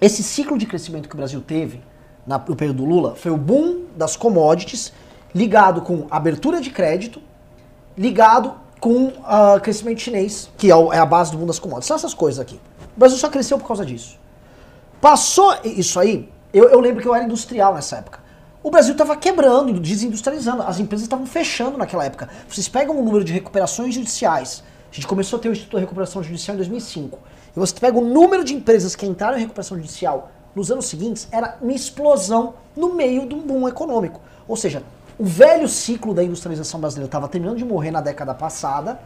esse 0.00 0.22
ciclo 0.22 0.58
de 0.58 0.66
crescimento 0.66 1.08
que 1.08 1.14
o 1.14 1.16
Brasil 1.16 1.40
teve 1.40 1.80
na, 2.26 2.38
no 2.38 2.56
período 2.56 2.78
do 2.78 2.84
Lula 2.84 3.14
foi 3.14 3.30
o 3.30 3.36
boom 3.36 3.84
das 3.96 4.16
commodities, 4.16 4.92
ligado 5.36 5.82
com 5.82 6.06
abertura 6.10 6.62
de 6.62 6.70
crédito, 6.70 7.20
ligado 7.96 8.54
com 8.80 9.08
uh, 9.08 9.60
crescimento 9.62 10.00
chinês, 10.00 10.50
que 10.56 10.70
é, 10.70 10.74
o, 10.74 10.90
é, 10.90 10.98
a 10.98 11.04
base 11.04 11.30
do 11.30 11.36
boom 11.36 11.46
das 11.46 11.58
commodities. 11.58 11.88
São 11.88 11.96
essas 11.96 12.14
coisas 12.14 12.40
aqui. 12.40 12.58
O 12.96 12.98
Brasil 12.98 13.18
só 13.18 13.28
cresceu 13.28 13.58
por 13.58 13.66
causa 13.66 13.84
disso. 13.84 14.18
Passou 14.98 15.54
isso 15.62 16.00
aí, 16.00 16.26
eu, 16.54 16.70
eu 16.70 16.80
lembro 16.80 17.02
que 17.02 17.08
eu 17.08 17.14
era 17.14 17.22
industrial 17.22 17.74
nessa 17.74 17.96
época. 17.96 18.20
O 18.62 18.70
Brasil 18.70 18.92
estava 18.92 19.14
quebrando, 19.14 19.78
desindustrializando. 19.78 20.62
As 20.62 20.80
empresas 20.80 21.04
estavam 21.04 21.26
fechando 21.26 21.76
naquela 21.76 22.06
época. 22.06 22.30
Vocês 22.48 22.66
pegam 22.66 22.98
o 22.98 23.04
número 23.04 23.22
de 23.22 23.32
recuperações 23.32 23.94
judiciais. 23.94 24.64
A 24.90 24.94
gente 24.94 25.06
começou 25.06 25.38
a 25.38 25.42
ter 25.42 25.50
o 25.50 25.52
Instituto 25.52 25.76
de 25.76 25.82
Recuperação 25.82 26.22
Judicial 26.22 26.54
em 26.54 26.58
2005. 26.58 27.18
E 27.54 27.58
você 27.58 27.74
pega 27.78 27.98
o 27.98 28.00
número 28.00 28.42
de 28.42 28.54
empresas 28.54 28.96
que 28.96 29.04
entraram 29.04 29.36
em 29.36 29.40
recuperação 29.40 29.76
judicial 29.76 30.30
nos 30.54 30.70
anos 30.70 30.86
seguintes, 30.86 31.28
era 31.30 31.58
uma 31.60 31.74
explosão 31.74 32.54
no 32.74 32.94
meio 32.94 33.28
de 33.28 33.34
um 33.34 33.42
boom 33.42 33.68
econômico. 33.68 34.22
Ou 34.48 34.56
seja, 34.56 34.82
o 35.18 35.24
velho 35.24 35.66
ciclo 35.66 36.12
da 36.12 36.22
industrialização 36.22 36.78
brasileira 36.78 37.06
estava 37.06 37.28
terminando 37.28 37.56
de 37.56 37.64
morrer 37.64 37.90
na 37.90 38.00
década 38.00 38.34
passada. 38.34 39.00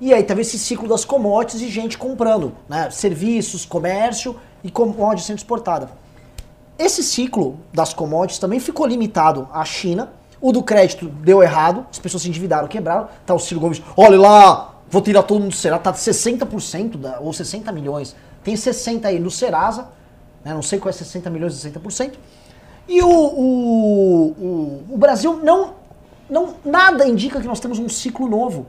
E 0.00 0.14
aí 0.14 0.22
teve 0.22 0.42
esse 0.42 0.58
ciclo 0.58 0.88
das 0.88 1.04
commodities 1.04 1.60
e 1.60 1.68
gente 1.68 1.98
comprando, 1.98 2.54
né? 2.68 2.90
Serviços, 2.90 3.64
comércio 3.64 4.36
e 4.62 4.70
commodities 4.70 5.26
sendo 5.26 5.38
exportada. 5.38 5.90
Esse 6.78 7.02
ciclo 7.02 7.58
das 7.74 7.92
commodities 7.92 8.38
também 8.38 8.60
ficou 8.60 8.86
limitado 8.86 9.48
à 9.52 9.64
China. 9.64 10.10
O 10.40 10.52
do 10.52 10.62
crédito 10.62 11.06
deu 11.06 11.42
errado, 11.42 11.84
as 11.90 11.98
pessoas 11.98 12.22
se 12.22 12.28
endividaram, 12.28 12.66
quebraram. 12.66 13.08
Tá 13.26 13.34
o 13.34 13.38
Ciro 13.38 13.60
Gomes, 13.60 13.82
olha 13.94 14.18
lá, 14.18 14.74
vou 14.88 15.02
tirar 15.02 15.22
todo 15.24 15.40
mundo 15.40 15.50
do 15.50 15.56
Serasa, 15.56 15.82
tá 15.82 15.92
60% 15.92 16.96
da, 16.96 17.20
ou 17.20 17.32
60 17.32 17.70
milhões. 17.72 18.16
Tem 18.42 18.56
60 18.56 19.06
aí 19.06 19.18
no 19.18 19.30
Serasa, 19.30 19.88
né, 20.42 20.54
não 20.54 20.62
sei 20.62 20.78
qual 20.78 20.88
é 20.88 20.92
60 20.92 21.28
milhões 21.28 21.62
e 21.62 21.70
60%. 21.70 22.14
E 22.90 23.00
o, 23.02 23.08
o, 23.08 24.26
o, 24.26 24.84
o, 24.94 24.98
Brasil 24.98 25.38
não, 25.44 25.74
não. 26.28 26.56
Nada 26.64 27.06
indica 27.06 27.40
que 27.40 27.46
nós 27.46 27.60
temos 27.60 27.78
um 27.78 27.88
ciclo 27.88 28.28
novo. 28.28 28.66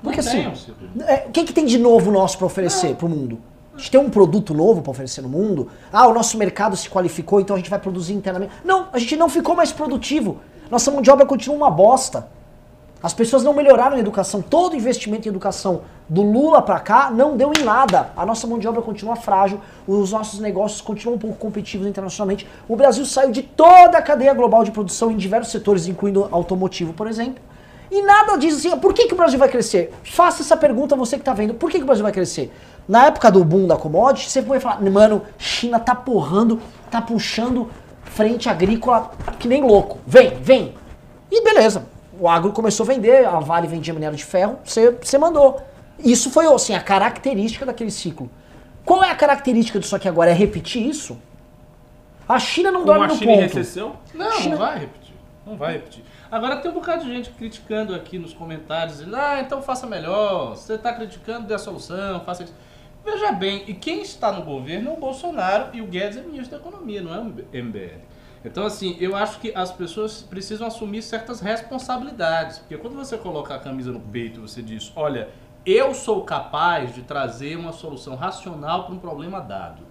Porque 0.00 0.22
não 0.22 0.52
assim. 0.52 0.72
Um 0.96 1.02
é, 1.02 1.24
o 1.26 1.32
que, 1.32 1.42
que 1.42 1.52
tem 1.52 1.66
de 1.66 1.76
novo 1.76 2.12
nosso 2.12 2.38
para 2.38 2.46
oferecer 2.46 2.94
para 2.94 3.06
o 3.06 3.08
mundo? 3.08 3.40
A 3.74 3.78
gente 3.78 3.90
tem 3.90 4.00
um 4.00 4.08
produto 4.08 4.54
novo 4.54 4.80
para 4.80 4.92
oferecer 4.92 5.22
no 5.22 5.28
mundo. 5.28 5.68
Ah, 5.92 6.06
o 6.06 6.14
nosso 6.14 6.38
mercado 6.38 6.76
se 6.76 6.88
qualificou, 6.88 7.40
então 7.40 7.56
a 7.56 7.58
gente 7.58 7.68
vai 7.68 7.80
produzir 7.80 8.14
internamente. 8.14 8.52
Não, 8.64 8.86
a 8.92 8.98
gente 8.98 9.16
não 9.16 9.28
ficou 9.28 9.56
mais 9.56 9.72
produtivo. 9.72 10.38
Nossa 10.70 10.92
mão 10.92 11.02
de 11.02 11.10
obra 11.10 11.26
continua 11.26 11.56
uma 11.56 11.70
bosta. 11.70 12.28
As 13.00 13.14
pessoas 13.14 13.44
não 13.44 13.52
melhoraram 13.52 13.96
a 13.96 14.00
educação. 14.00 14.42
Todo 14.42 14.74
investimento 14.74 15.28
em 15.28 15.30
educação 15.30 15.82
do 16.08 16.22
Lula 16.22 16.60
para 16.60 16.80
cá 16.80 17.10
não 17.10 17.36
deu 17.36 17.52
em 17.56 17.62
nada. 17.62 18.10
A 18.16 18.26
nossa 18.26 18.46
mão 18.46 18.58
de 18.58 18.66
obra 18.66 18.82
continua 18.82 19.14
frágil, 19.14 19.60
os 19.86 20.10
nossos 20.10 20.40
negócios 20.40 20.80
continuam 20.80 21.16
um 21.16 21.18
pouco 21.18 21.36
competitivos 21.36 21.86
internacionalmente. 21.86 22.46
O 22.68 22.74
Brasil 22.74 23.06
saiu 23.06 23.30
de 23.30 23.42
toda 23.42 23.98
a 23.98 24.02
cadeia 24.02 24.34
global 24.34 24.64
de 24.64 24.72
produção 24.72 25.12
em 25.12 25.16
diversos 25.16 25.52
setores, 25.52 25.86
incluindo 25.86 26.28
automotivo, 26.32 26.92
por 26.92 27.06
exemplo. 27.06 27.40
E 27.90 28.02
nada 28.02 28.36
diz 28.36 28.56
assim, 28.56 28.76
por 28.78 28.92
que, 28.92 29.06
que 29.06 29.14
o 29.14 29.16
Brasil 29.16 29.38
vai 29.38 29.48
crescer? 29.48 29.94
Faça 30.02 30.42
essa 30.42 30.56
pergunta 30.56 30.96
você 30.96 31.16
que 31.16 31.22
está 31.22 31.32
vendo, 31.32 31.54
por 31.54 31.70
que, 31.70 31.78
que 31.78 31.84
o 31.84 31.86
Brasil 31.86 32.02
vai 32.02 32.12
crescer? 32.12 32.52
Na 32.86 33.06
época 33.06 33.30
do 33.30 33.44
boom 33.44 33.66
da 33.66 33.76
commodity, 33.76 34.28
você 34.28 34.42
foi 34.42 34.60
falar, 34.60 34.80
mano, 34.82 35.22
China 35.38 35.78
tá 35.78 35.94
porrando, 35.94 36.60
tá 36.90 37.00
puxando 37.00 37.70
frente 38.04 38.48
agrícola 38.48 39.12
que 39.38 39.46
nem 39.46 39.62
louco. 39.62 39.98
Vem, 40.06 40.34
vem. 40.42 40.74
E 41.30 41.42
beleza. 41.42 41.97
O 42.18 42.28
agro 42.28 42.52
começou 42.52 42.84
a 42.84 42.86
vender, 42.86 43.26
a 43.26 43.38
Vale 43.40 43.66
vendia 43.66 43.94
minério 43.94 44.16
de 44.16 44.24
ferro, 44.24 44.58
você, 44.64 44.90
você 44.90 45.16
mandou. 45.18 45.60
Isso 45.98 46.30
foi 46.30 46.46
assim, 46.52 46.74
a 46.74 46.80
característica 46.80 47.64
daquele 47.64 47.90
ciclo. 47.90 48.30
Qual 48.84 49.02
é 49.04 49.10
a 49.10 49.14
característica 49.14 49.78
disso 49.78 49.94
aqui 49.94 50.08
agora? 50.08 50.30
É 50.30 50.34
repetir 50.34 50.86
isso? 50.86 51.18
A 52.28 52.38
China 52.38 52.70
não 52.70 52.84
dorme 52.84 53.06
no 53.06 53.14
China 53.14 53.32
ponto. 53.32 53.40
Em 53.40 53.42
recessão? 53.42 53.96
Não, 54.14 54.32
China... 54.32 54.50
não 54.50 54.58
vai 54.58 54.78
repetir. 54.78 55.14
Não 55.46 55.56
vai 55.56 55.72
repetir. 55.74 56.04
Agora 56.30 56.56
tem 56.56 56.70
um 56.70 56.74
bocado 56.74 57.04
de 57.04 57.10
gente 57.10 57.30
criticando 57.30 57.94
aqui 57.94 58.18
nos 58.18 58.34
comentários, 58.34 58.98
dizendo, 58.98 59.16
ah, 59.16 59.40
então 59.40 59.62
faça 59.62 59.86
melhor, 59.86 60.50
você 60.50 60.74
está 60.74 60.92
criticando, 60.92 61.46
dê 61.46 61.54
a 61.54 61.58
solução, 61.58 62.20
faça 62.20 62.44
isso. 62.44 62.54
Veja 63.04 63.32
bem, 63.32 63.64
e 63.66 63.72
quem 63.72 64.02
está 64.02 64.30
no 64.30 64.42
governo 64.42 64.90
é 64.90 64.92
o 64.92 64.96
Bolsonaro 64.96 65.74
e 65.74 65.80
o 65.80 65.86
Guedes 65.86 66.18
é 66.18 66.20
ministro 66.20 66.50
da 66.50 66.56
Economia, 66.58 67.00
não 67.00 67.14
é 67.14 67.18
o 67.18 67.24
MBL. 67.24 68.07
Então, 68.44 68.64
assim, 68.64 68.96
eu 69.00 69.16
acho 69.16 69.40
que 69.40 69.52
as 69.54 69.72
pessoas 69.72 70.22
precisam 70.22 70.66
assumir 70.66 71.02
certas 71.02 71.40
responsabilidades. 71.40 72.58
Porque 72.58 72.76
quando 72.76 72.94
você 72.94 73.18
coloca 73.18 73.54
a 73.54 73.58
camisa 73.58 73.90
no 73.90 74.00
peito 74.00 74.40
você 74.40 74.62
diz, 74.62 74.92
olha, 74.94 75.28
eu 75.66 75.92
sou 75.92 76.22
capaz 76.24 76.94
de 76.94 77.02
trazer 77.02 77.56
uma 77.56 77.72
solução 77.72 78.14
racional 78.14 78.84
para 78.84 78.94
um 78.94 78.98
problema 78.98 79.40
dado. 79.40 79.82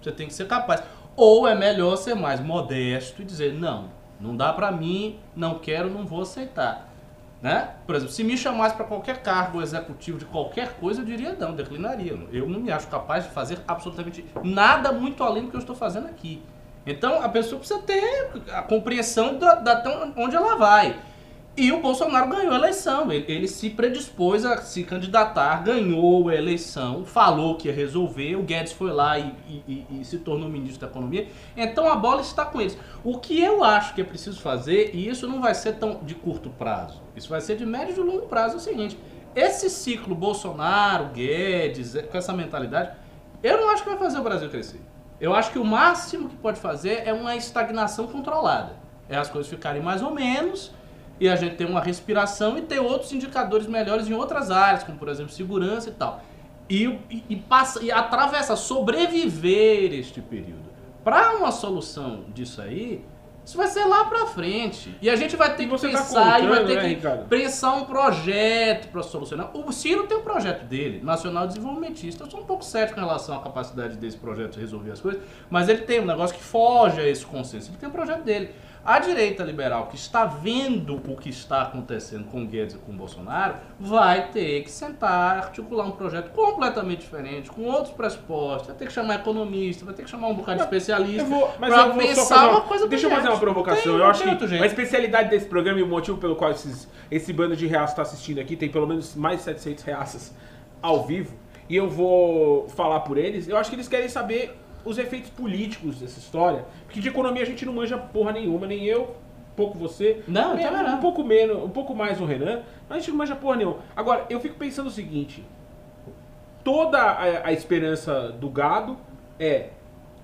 Você 0.00 0.12
tem 0.12 0.28
que 0.28 0.34
ser 0.34 0.46
capaz. 0.46 0.82
Ou 1.16 1.48
é 1.48 1.54
melhor 1.54 1.96
ser 1.96 2.14
mais 2.14 2.40
modesto 2.40 3.22
e 3.22 3.24
dizer, 3.24 3.54
não, 3.54 3.88
não 4.20 4.36
dá 4.36 4.52
para 4.52 4.70
mim, 4.70 5.18
não 5.34 5.58
quero, 5.58 5.88
não 5.88 6.06
vou 6.06 6.22
aceitar. 6.22 6.90
Né? 7.40 7.74
Por 7.86 7.94
exemplo, 7.94 8.14
se 8.14 8.24
me 8.24 8.38
chamasse 8.38 8.74
para 8.74 8.86
qualquer 8.86 9.22
cargo 9.22 9.60
executivo 9.60 10.18
de 10.18 10.24
qualquer 10.24 10.74
coisa, 10.76 11.02
eu 11.02 11.04
diria 11.04 11.34
não, 11.34 11.54
declinaria. 11.54 12.18
Eu 12.32 12.48
não 12.48 12.58
me 12.58 12.70
acho 12.70 12.88
capaz 12.88 13.24
de 13.24 13.30
fazer 13.30 13.58
absolutamente 13.68 14.24
nada 14.42 14.92
muito 14.92 15.22
além 15.22 15.44
do 15.44 15.50
que 15.50 15.56
eu 15.56 15.60
estou 15.60 15.76
fazendo 15.76 16.06
aqui. 16.06 16.42
Então 16.86 17.22
a 17.22 17.28
pessoa 17.28 17.58
precisa 17.58 17.80
ter 17.80 18.30
a 18.52 18.62
compreensão 18.62 19.38
da, 19.38 19.54
da 19.54 20.12
onde 20.16 20.36
ela 20.36 20.56
vai. 20.56 20.96
E 21.56 21.70
o 21.70 21.80
Bolsonaro 21.80 22.28
ganhou 22.28 22.52
a 22.52 22.56
eleição. 22.56 23.12
Ele, 23.12 23.24
ele, 23.28 23.46
se 23.46 23.70
predispôs 23.70 24.44
a 24.44 24.56
se 24.60 24.82
candidatar, 24.82 25.62
ganhou 25.62 26.28
a 26.28 26.34
eleição, 26.34 27.04
falou 27.04 27.56
que 27.56 27.68
ia 27.68 27.74
resolver. 27.74 28.34
O 28.34 28.42
Guedes 28.42 28.72
foi 28.72 28.90
lá 28.90 29.16
e, 29.20 29.32
e, 29.48 29.86
e, 29.88 30.04
se 30.04 30.18
tornou 30.18 30.48
ministro 30.48 30.80
da 30.80 30.88
Economia. 30.88 31.28
Então 31.56 31.88
a 31.88 31.94
bola 31.94 32.22
está 32.22 32.44
com 32.44 32.60
eles. 32.60 32.76
O 33.04 33.18
que 33.18 33.40
eu 33.40 33.62
acho 33.62 33.94
que 33.94 34.00
é 34.00 34.04
preciso 34.04 34.40
fazer, 34.40 34.90
e 34.94 35.08
isso 35.08 35.28
não 35.28 35.40
vai 35.40 35.54
ser 35.54 35.74
tão 35.74 36.00
de 36.02 36.16
curto 36.16 36.50
prazo, 36.50 37.00
isso 37.14 37.28
vai 37.28 37.40
ser 37.40 37.56
de 37.56 37.64
médio 37.64 37.92
e 37.92 37.94
de 37.94 38.00
longo 38.00 38.26
prazo, 38.26 38.54
é 38.54 38.56
o 38.56 38.60
seguinte: 38.60 38.98
esse 39.36 39.70
ciclo 39.70 40.16
Bolsonaro, 40.16 41.10
Guedes, 41.14 41.94
com 42.10 42.18
essa 42.18 42.32
mentalidade, 42.32 42.96
eu 43.44 43.60
não 43.60 43.70
acho 43.70 43.84
que 43.84 43.90
vai 43.90 43.98
fazer 43.98 44.18
o 44.18 44.22
Brasil 44.24 44.50
crescer. 44.50 44.80
Eu 45.20 45.34
acho 45.34 45.50
que 45.50 45.58
o 45.58 45.64
máximo 45.64 46.28
que 46.28 46.36
pode 46.36 46.58
fazer 46.58 47.02
é 47.06 47.12
uma 47.12 47.36
estagnação 47.36 48.06
controlada. 48.06 48.76
É 49.08 49.16
as 49.16 49.28
coisas 49.30 49.50
ficarem 49.50 49.82
mais 49.82 50.02
ou 50.02 50.10
menos 50.10 50.72
e 51.20 51.28
a 51.28 51.36
gente 51.36 51.56
ter 51.56 51.64
uma 51.64 51.80
respiração 51.80 52.58
e 52.58 52.62
ter 52.62 52.80
outros 52.80 53.12
indicadores 53.12 53.66
melhores 53.66 54.08
em 54.08 54.14
outras 54.14 54.50
áreas, 54.50 54.82
como 54.82 54.98
por 54.98 55.08
exemplo 55.08 55.32
segurança 55.32 55.88
e 55.88 55.92
tal. 55.92 56.20
E, 56.68 56.84
e, 57.10 57.24
e 57.28 57.36
passa, 57.36 57.82
e 57.82 57.92
atravessa, 57.92 58.56
sobreviver 58.56 59.92
este 59.92 60.20
período. 60.20 60.64
Para 61.04 61.36
uma 61.36 61.52
solução 61.52 62.24
disso 62.34 62.60
aí, 62.62 63.04
isso 63.44 63.56
vai 63.58 63.66
ser 63.68 63.84
lá 63.84 64.06
pra 64.06 64.26
frente. 64.26 64.96
E 65.02 65.10
a 65.10 65.16
gente 65.16 65.36
vai 65.36 65.54
ter 65.54 65.66
que 65.66 65.70
tá 65.70 65.78
pensar 65.78 66.32
tá 66.32 66.40
e 66.40 66.46
vai 66.46 66.64
ter 66.64 66.76
né, 66.76 66.94
que 66.94 67.28
pensar 67.28 67.74
um 67.74 67.84
projeto 67.84 68.88
para 68.88 69.02
solucionar. 69.02 69.50
O 69.54 69.70
Ciro 69.70 70.06
tem 70.06 70.16
um 70.16 70.22
projeto 70.22 70.64
dele, 70.64 71.00
Nacional 71.02 71.46
Desenvolvimentista. 71.46 72.24
Eu 72.24 72.30
sou 72.30 72.40
um 72.40 72.44
pouco 72.44 72.64
cético 72.64 72.98
em 72.98 73.02
relação 73.02 73.36
à 73.36 73.42
capacidade 73.42 73.96
desse 73.96 74.16
projeto 74.16 74.54
de 74.54 74.60
resolver 74.60 74.92
as 74.92 75.00
coisas, 75.00 75.22
mas 75.50 75.68
ele 75.68 75.82
tem 75.82 76.00
um 76.00 76.06
negócio 76.06 76.34
que 76.34 76.42
foge 76.42 77.00
a 77.00 77.06
esse 77.06 77.24
consenso. 77.26 77.70
Ele 77.70 77.76
tem 77.76 77.88
um 77.88 77.92
projeto 77.92 78.22
dele. 78.22 78.50
A 78.84 78.98
direita 78.98 79.42
liberal, 79.42 79.86
que 79.86 79.96
está 79.96 80.26
vendo 80.26 80.96
o 80.96 81.16
que 81.16 81.30
está 81.30 81.62
acontecendo 81.62 82.24
com 82.24 82.44
Guedes 82.46 82.74
e 82.74 82.78
com 82.78 82.94
Bolsonaro, 82.94 83.54
vai 83.80 84.28
ter 84.28 84.62
que 84.62 84.70
sentar, 84.70 85.38
articular 85.38 85.86
um 85.86 85.92
projeto 85.92 86.30
completamente 86.32 87.00
diferente, 87.00 87.50
com 87.50 87.62
outros 87.62 87.94
pressupostos, 87.94 88.66
vai 88.66 88.76
ter 88.76 88.86
que 88.86 88.92
chamar 88.92 89.14
economista, 89.14 89.86
vai 89.86 89.94
ter 89.94 90.02
que 90.02 90.10
chamar 90.10 90.28
um 90.28 90.34
bocado 90.34 90.58
de 90.58 90.64
especialista 90.64 91.24
para 91.58 91.94
pensar 91.94 92.48
uma, 92.48 92.58
uma 92.58 92.60
coisa 92.60 92.86
Deixa 92.86 93.06
eu 93.06 93.10
fazer 93.10 93.28
uma 93.28 93.38
provocação. 93.38 93.92
Tem, 93.92 94.00
eu 94.00 94.04
acho 94.04 94.22
que 94.22 94.54
a 94.54 94.66
especialidade 94.66 95.30
desse 95.30 95.46
programa 95.46 95.80
e 95.80 95.82
o 95.82 95.88
motivo 95.88 96.18
pelo 96.18 96.36
qual 96.36 96.50
esses, 96.50 96.86
esse 97.10 97.32
bando 97.32 97.56
de 97.56 97.66
reaças 97.66 97.90
está 97.90 98.02
assistindo 98.02 98.38
aqui, 98.38 98.54
tem 98.54 98.68
pelo 98.68 98.86
menos 98.86 99.14
mais 99.14 99.38
de 99.38 99.44
700 99.44 99.82
reaças 99.82 100.34
ao 100.82 101.06
vivo, 101.06 101.34
e 101.70 101.76
eu 101.76 101.88
vou 101.88 102.68
falar 102.68 103.00
por 103.00 103.16
eles, 103.16 103.48
eu 103.48 103.56
acho 103.56 103.70
que 103.70 103.76
eles 103.76 103.88
querem 103.88 104.10
saber 104.10 104.54
os 104.84 104.98
efeitos 104.98 105.30
políticos 105.30 106.00
dessa 106.00 106.18
história. 106.18 106.64
Porque 106.84 107.00
de 107.00 107.08
economia 107.08 107.42
a 107.42 107.46
gente 107.46 107.64
não 107.64 107.72
manja 107.72 107.96
porra 107.96 108.32
nenhuma, 108.32 108.66
nem 108.66 108.84
eu, 108.84 109.16
pouco 109.56 109.78
você. 109.78 110.22
Não, 110.28 110.56
menos, 110.56 110.82
não. 110.82 110.96
Um 110.96 111.00
pouco 111.00 111.24
menos, 111.24 111.62
um 111.62 111.70
pouco 111.70 111.94
mais 111.94 112.20
o 112.20 112.24
Renan, 112.24 112.62
mas 112.88 112.96
a 112.96 113.00
gente 113.00 113.10
não 113.10 113.18
manja 113.18 113.34
porra 113.36 113.56
nenhuma. 113.56 113.78
Agora, 113.96 114.26
eu 114.28 114.40
fico 114.40 114.56
pensando 114.56 114.86
o 114.86 114.90
seguinte: 114.90 115.44
toda 116.62 116.98
a, 116.98 117.48
a 117.48 117.52
esperança 117.52 118.30
do 118.32 118.48
gado 118.48 118.96
é 119.38 119.68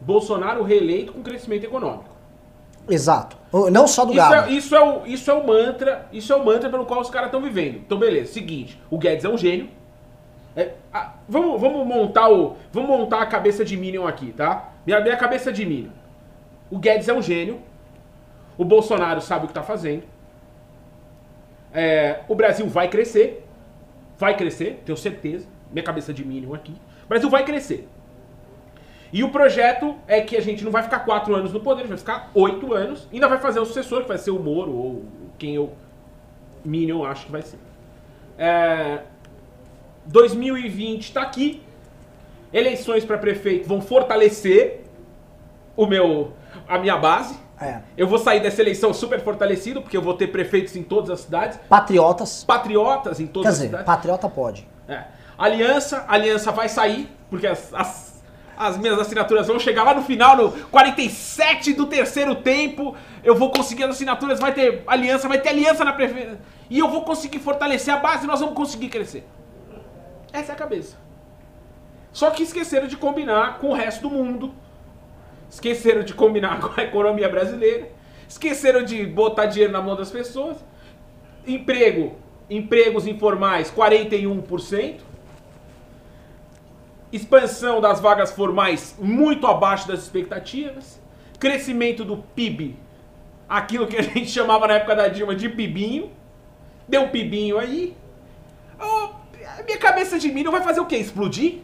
Bolsonaro 0.01 0.63
reeleito 0.63 1.13
com 1.13 1.23
crescimento 1.23 1.65
econômico. 1.65 2.11
Exato. 2.89 3.37
Não 3.71 3.87
só 3.87 4.05
do 4.05 4.13
Isso 4.13 4.19
gado. 4.19 4.51
é, 4.51 4.53
isso, 4.53 4.75
é 4.75 4.83
o, 4.83 5.07
isso 5.07 5.31
é 5.31 5.35
o 5.35 5.47
mantra, 5.47 6.07
isso 6.13 6.33
é 6.33 6.37
o 6.37 6.45
mantra 6.45 6.69
pelo 6.71 6.87
qual 6.87 7.01
os 7.01 7.11
caras 7.11 7.29
estão 7.29 7.41
vivendo. 7.41 7.77
Então, 7.77 7.99
beleza, 7.99 8.33
seguinte, 8.33 8.81
o 8.91 8.99
Guedes 8.99 9.25
é 9.25 9.29
um 9.29 9.39
gênio. 9.39 9.69
É, 10.61 10.73
vamos, 11.29 11.61
vamos 11.61 11.87
montar 11.87 12.31
o. 12.31 12.57
Vamos 12.73 12.89
montar 12.91 13.23
a 13.23 13.27
cabeça 13.27 13.65
de 13.65 13.77
Minion 13.77 14.07
aqui, 14.07 14.33
tá? 14.33 14.73
Minha, 14.87 15.01
minha 15.01 15.17
cabeça 15.17 15.53
de 15.53 15.65
Minion. 15.65 15.91
O 16.71 16.79
Guedes 16.79 17.09
é 17.09 17.15
um 17.15 17.23
gênio. 17.23 17.61
O 18.59 18.65
Bolsonaro 18.65 19.21
sabe 19.21 19.45
o 19.45 19.49
que 19.49 19.55
tá 19.55 19.63
fazendo. 19.63 20.03
É, 21.73 22.21
o 22.29 22.35
Brasil 22.35 22.67
vai 22.67 22.89
crescer. 22.89 23.47
Vai 24.19 24.37
crescer, 24.37 24.83
tenho 24.85 24.99
certeza. 24.99 25.47
Minha 25.73 25.85
cabeça 25.85 26.13
de 26.13 26.25
Minion 26.25 26.55
aqui. 26.55 26.73
O 27.05 27.09
Brasil 27.09 27.31
vai 27.31 27.45
crescer. 27.45 27.89
E 29.13 29.25
o 29.25 29.31
projeto 29.31 29.97
é 30.07 30.21
que 30.21 30.37
a 30.37 30.41
gente 30.41 30.63
não 30.63 30.71
vai 30.71 30.83
ficar 30.83 31.01
quatro 31.01 31.35
anos 31.35 31.53
no 31.53 31.61
poder, 31.61 31.87
vai 31.87 31.97
ficar 31.97 32.31
oito 32.35 32.73
anos. 32.73 33.09
Ainda 33.13 33.29
vai 33.29 33.39
fazer 33.39 33.59
o 33.59 33.65
sucessor, 33.65 34.03
que 34.03 34.09
vai 34.09 34.19
ser 34.19 34.31
o 34.31 34.39
Moro, 34.39 34.73
ou 34.73 35.05
quem 35.37 35.55
eu, 35.55 35.73
Minion, 36.65 37.05
acho 37.05 37.27
que 37.27 37.33
vai 37.33 37.43
ser. 37.43 37.59
É, 38.39 39.01
2020 40.11 41.03
está 41.05 41.23
aqui. 41.23 41.63
Eleições 42.53 43.05
para 43.05 43.17
prefeito 43.17 43.69
vão 43.69 43.81
fortalecer 43.81 44.81
o 45.77 45.87
meu, 45.87 46.33
a 46.69 46.79
minha 46.79 46.97
base. 46.97 47.39
É. 47.61 47.81
Eu 47.97 48.09
vou 48.09 48.19
sair 48.19 48.41
dessa 48.41 48.61
eleição 48.61 48.93
super 48.93 49.21
fortalecido, 49.21 49.83
porque 49.83 49.97
eu 49.97 50.03
vou 50.03 50.15
ter 50.15 50.29
prefeitos 50.29 50.75
em 50.75 50.83
todas 50.83 51.11
as 51.11 51.21
cidades. 51.21 51.59
Patriotas. 51.69 52.43
Patriotas 52.43 53.21
em 53.21 53.27
todas 53.27 53.45
Quer 53.45 53.51
as 53.51 53.55
dizer, 53.57 53.67
cidades. 53.69 53.87
patriota 53.87 54.29
pode. 54.29 54.67
É. 54.89 55.05
Aliança, 55.39 56.05
aliança 56.09 56.51
vai 56.51 56.69
sair, 56.69 57.09
porque 57.29 57.47
as, 57.47 57.73
as, 57.73 58.23
as 58.59 58.77
minhas 58.79 58.99
assinaturas 58.99 59.47
vão 59.47 59.59
chegar 59.61 59.85
lá 59.85 59.95
no 59.95 60.03
final, 60.03 60.37
no 60.37 60.51
47 60.71 61.75
do 61.75 61.87
terceiro 61.87 62.35
tempo. 62.35 62.97
Eu 63.23 63.37
vou 63.37 63.51
conseguir 63.53 63.85
as 63.85 63.91
assinaturas, 63.91 64.41
vai 64.41 64.53
ter 64.53 64.83
aliança, 64.87 65.29
vai 65.29 65.39
ter 65.41 65.51
aliança 65.51 65.85
na 65.85 65.93
prefeitura. 65.93 66.39
E 66.69 66.79
eu 66.79 66.89
vou 66.89 67.03
conseguir 67.05 67.39
fortalecer 67.39 67.95
a 67.95 67.99
base 67.99 68.25
e 68.25 68.27
nós 68.27 68.41
vamos 68.41 68.55
conseguir 68.57 68.89
crescer. 68.89 69.25
Essa 70.33 70.53
é 70.53 70.55
a 70.55 70.59
cabeça. 70.59 70.97
Só 72.13 72.31
que 72.31 72.43
esqueceram 72.43 72.87
de 72.87 72.97
combinar 72.97 73.59
com 73.59 73.71
o 73.71 73.75
resto 73.75 74.09
do 74.09 74.11
mundo. 74.11 74.53
Esqueceram 75.49 76.03
de 76.03 76.15
combinar 76.15 76.61
com 76.63 76.81
a 76.81 76.85
economia 76.85 77.29
brasileira. 77.29 77.89
Esqueceram 78.29 78.85
de 78.85 79.05
botar 79.07 79.47
dinheiro 79.47 79.73
na 79.73 79.83
mão 79.83 79.97
das 79.97 80.11
pessoas. 80.11 80.57
Emprego, 81.47 82.17
empregos 82.49 83.07
informais 83.07 83.71
41%. 83.71 85.01
Expansão 87.13 87.81
das 87.81 88.01
vagas 88.01 88.31
formais 88.31 88.95
muito 88.99 89.47
abaixo 89.47 89.89
das 89.89 90.01
expectativas. 90.01 91.01
Crescimento 91.41 92.05
do 92.05 92.19
PIB, 92.19 92.77
aquilo 93.49 93.87
que 93.87 93.97
a 93.97 94.03
gente 94.03 94.27
chamava 94.31 94.69
na 94.69 94.75
época 94.75 94.95
da 94.95 95.09
Dilma 95.09 95.35
de 95.35 95.49
PIBinho. 95.49 96.13
Deu 96.87 97.03
um 97.03 97.09
PIBinho 97.09 97.59
aí. 97.59 97.97
Oh, 98.81 99.09
a 99.45 99.63
minha 99.63 99.79
cabeça 99.79 100.19
de 100.19 100.31
milho 100.31 100.51
vai 100.51 100.63
fazer 100.63 100.81
o 100.81 100.87
quê? 100.87 100.97
Explodir? 100.97 101.61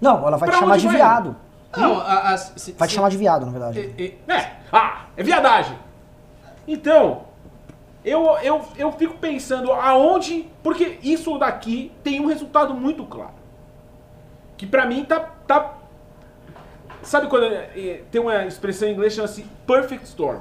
Não, 0.00 0.26
ela 0.26 0.36
vai 0.36 0.48
Pra 0.48 0.58
te 0.58 0.60
chamar 0.60 0.76
de 0.78 0.86
vai? 0.86 0.96
viado. 0.96 1.36
Não, 1.76 1.98
a, 2.00 2.30
a- 2.32 2.36
se- 2.38 2.72
Vai 2.72 2.86
te 2.86 2.92
se- 2.92 2.96
chamar 2.96 3.08
de 3.10 3.16
viado, 3.16 3.44
na 3.46 3.52
verdade. 3.52 3.80
e- 3.98 4.02
e- 4.02 4.18
É. 4.32 4.52
Ah, 4.72 5.06
é 5.16 5.22
viadagem. 5.22 5.76
Então, 6.68 7.22
eu, 8.04 8.24
eu, 8.42 8.64
eu 8.76 8.92
fico 8.92 9.16
pensando 9.18 9.72
aonde. 9.72 10.48
Porque 10.62 10.98
isso 11.02 11.36
daqui 11.38 11.92
tem 12.02 12.20
um 12.20 12.26
resultado 12.26 12.72
muito 12.74 13.04
claro. 13.04 13.34
Que 14.56 14.66
pra 14.66 14.86
mim 14.86 15.04
tá. 15.04 15.20
tá 15.46 15.74
sabe 17.02 17.26
quando 17.26 17.44
é, 17.46 18.02
tem 18.10 18.20
uma 18.20 18.44
expressão 18.46 18.88
em 18.88 18.92
inglês 18.92 19.12
que 19.12 19.16
chama-se 19.16 19.42
perfect 19.66 20.04
storm? 20.06 20.40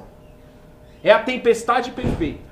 É 1.03 1.11
a 1.11 1.21
tempestade 1.21 1.91
perfeita. 1.91 2.43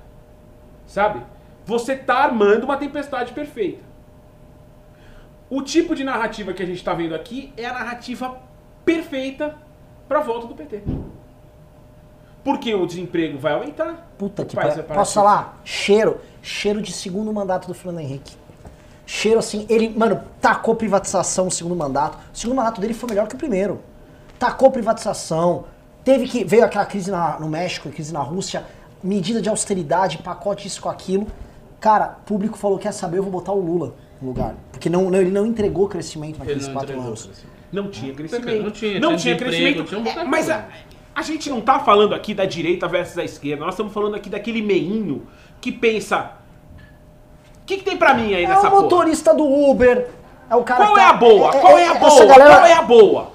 Sabe? 0.86 1.22
Você 1.66 1.96
tá 1.96 2.16
armando 2.16 2.64
uma 2.66 2.78
tempestade 2.78 3.34
perfeita. 3.34 3.84
O 5.50 5.62
tipo 5.62 5.94
de 5.96 6.04
narrativa 6.04 6.54
que 6.54 6.64
a 6.64 6.66
gente 6.66 6.84
tá 6.84 6.94
vendo 6.94 7.14
aqui 7.14 7.54
é 7.58 7.66
a 7.66 7.74
narrativa 7.74 8.38
perfeita 8.86 9.56
pra 10.08 10.22
volta 10.22 10.48
do 10.48 10.56
PT. 10.56 10.82
Porque 12.44 12.74
o 12.74 12.86
desemprego 12.86 13.38
vai 13.38 13.54
aumentar. 13.54 14.10
Puta 14.18 14.44
que 14.44 14.56
pariu. 14.56 14.84
Posso 14.84 15.14
falar? 15.14 15.60
Cheiro. 15.64 16.20
Cheiro 16.42 16.82
de 16.82 16.92
segundo 16.92 17.32
mandato 17.32 17.68
do 17.68 17.74
Fernando 17.74 18.00
Henrique. 18.04 18.36
Cheiro 19.06 19.40
assim, 19.40 19.66
ele, 19.70 19.90
mano, 19.90 20.24
tacou 20.40 20.74
privatização 20.76 21.46
no 21.46 21.52
segundo 21.52 21.76
mandato. 21.76 22.18
O 22.34 22.38
segundo 22.38 22.56
mandato 22.56 22.82
dele 22.82 22.94
foi 22.94 23.10
melhor 23.10 23.28
que 23.28 23.36
o 23.36 23.38
primeiro. 23.38 23.82
Tacou 24.40 24.72
privatização. 24.72 25.66
Teve 26.04 26.28
que. 26.28 26.44
Veio 26.44 26.66
aquela 26.66 26.86
crise 26.86 27.12
na- 27.12 27.40
no 27.40 27.48
México, 27.48 27.90
crise 27.92 28.12
na 28.12 28.22
Rússia, 28.22 28.66
medida 29.04 29.40
de 29.42 29.50
austeridade, 29.50 30.18
pacote 30.20 30.66
isso 30.68 30.82
com 30.82 30.90
aquilo. 30.90 31.28
Cara, 31.82 32.18
o 32.22 32.26
público 32.26 32.58
falou: 32.58 32.78
quer 32.78 32.94
saber, 32.94 33.18
eu 33.18 33.24
vou 33.24 33.32
botar 33.32 33.52
o 33.52 33.60
Lula 33.60 33.96
no 34.22 34.30
lugar. 34.30 34.56
Porque 34.72 34.90
não, 34.90 35.10
não- 35.10 35.20
ele 35.20 35.32
não 35.32 35.46
entregou 35.46 35.88
crescimento 35.90 36.36
Ele 36.36 36.40
naqueles 36.40 36.68
não 36.68 36.74
quatro 36.74 37.02
anos. 37.02 37.30
Não 37.72 37.90
tinha 37.90 38.14
crescimento. 38.14 38.64
Não 38.64 38.72
tinha, 38.72 39.00
não 39.00 39.10
tinha 39.10 39.18
tinha 39.18 39.38
crescimento. 39.38 39.84
tinha 39.84 40.00
um 40.00 40.06
É, 40.08 40.24
mas 40.24 40.50
a, 40.50 40.66
a 41.16 41.22
gente 41.24 41.50
não 41.50 41.60
tá 41.60 41.80
falando 41.80 42.14
aqui 42.16 42.34
da 42.34 42.46
direita 42.46 42.88
versus 42.88 43.16
da 43.16 43.24
esquerda. 43.26 43.66
Nós 43.66 43.74
estamos 43.74 43.92
falando 43.92 44.16
aqui 44.16 44.30
daquele 44.30 44.62
meinho 44.62 45.26
que 45.60 45.72
pensa. 45.72 46.34
O 47.62 47.66
que, 47.66 47.78
que 47.78 47.84
tem 47.84 47.98
pra 47.98 48.14
mim 48.14 48.34
aí 48.34 48.44
É 48.44 48.48
nessa 48.48 48.68
o 48.68 48.72
porra? 48.72 48.82
motorista 48.84 49.34
do 49.34 49.46
Uber. 49.46 50.08
É 50.50 50.56
o 50.56 50.64
cara 50.64 50.86
Qual 50.86 50.94
que 50.94 51.00
é 51.00 51.04
tá- 51.04 51.10
a 51.10 51.14
boa? 51.14 51.52
Qual 51.52 51.78
é 51.78 51.88
a 51.88 51.92
essa 51.96 52.00
boa? 52.00 52.26
galera- 52.28 52.56
Qual 52.58 52.66
é 52.66 52.74
a 52.74 52.82
boa? 52.82 53.32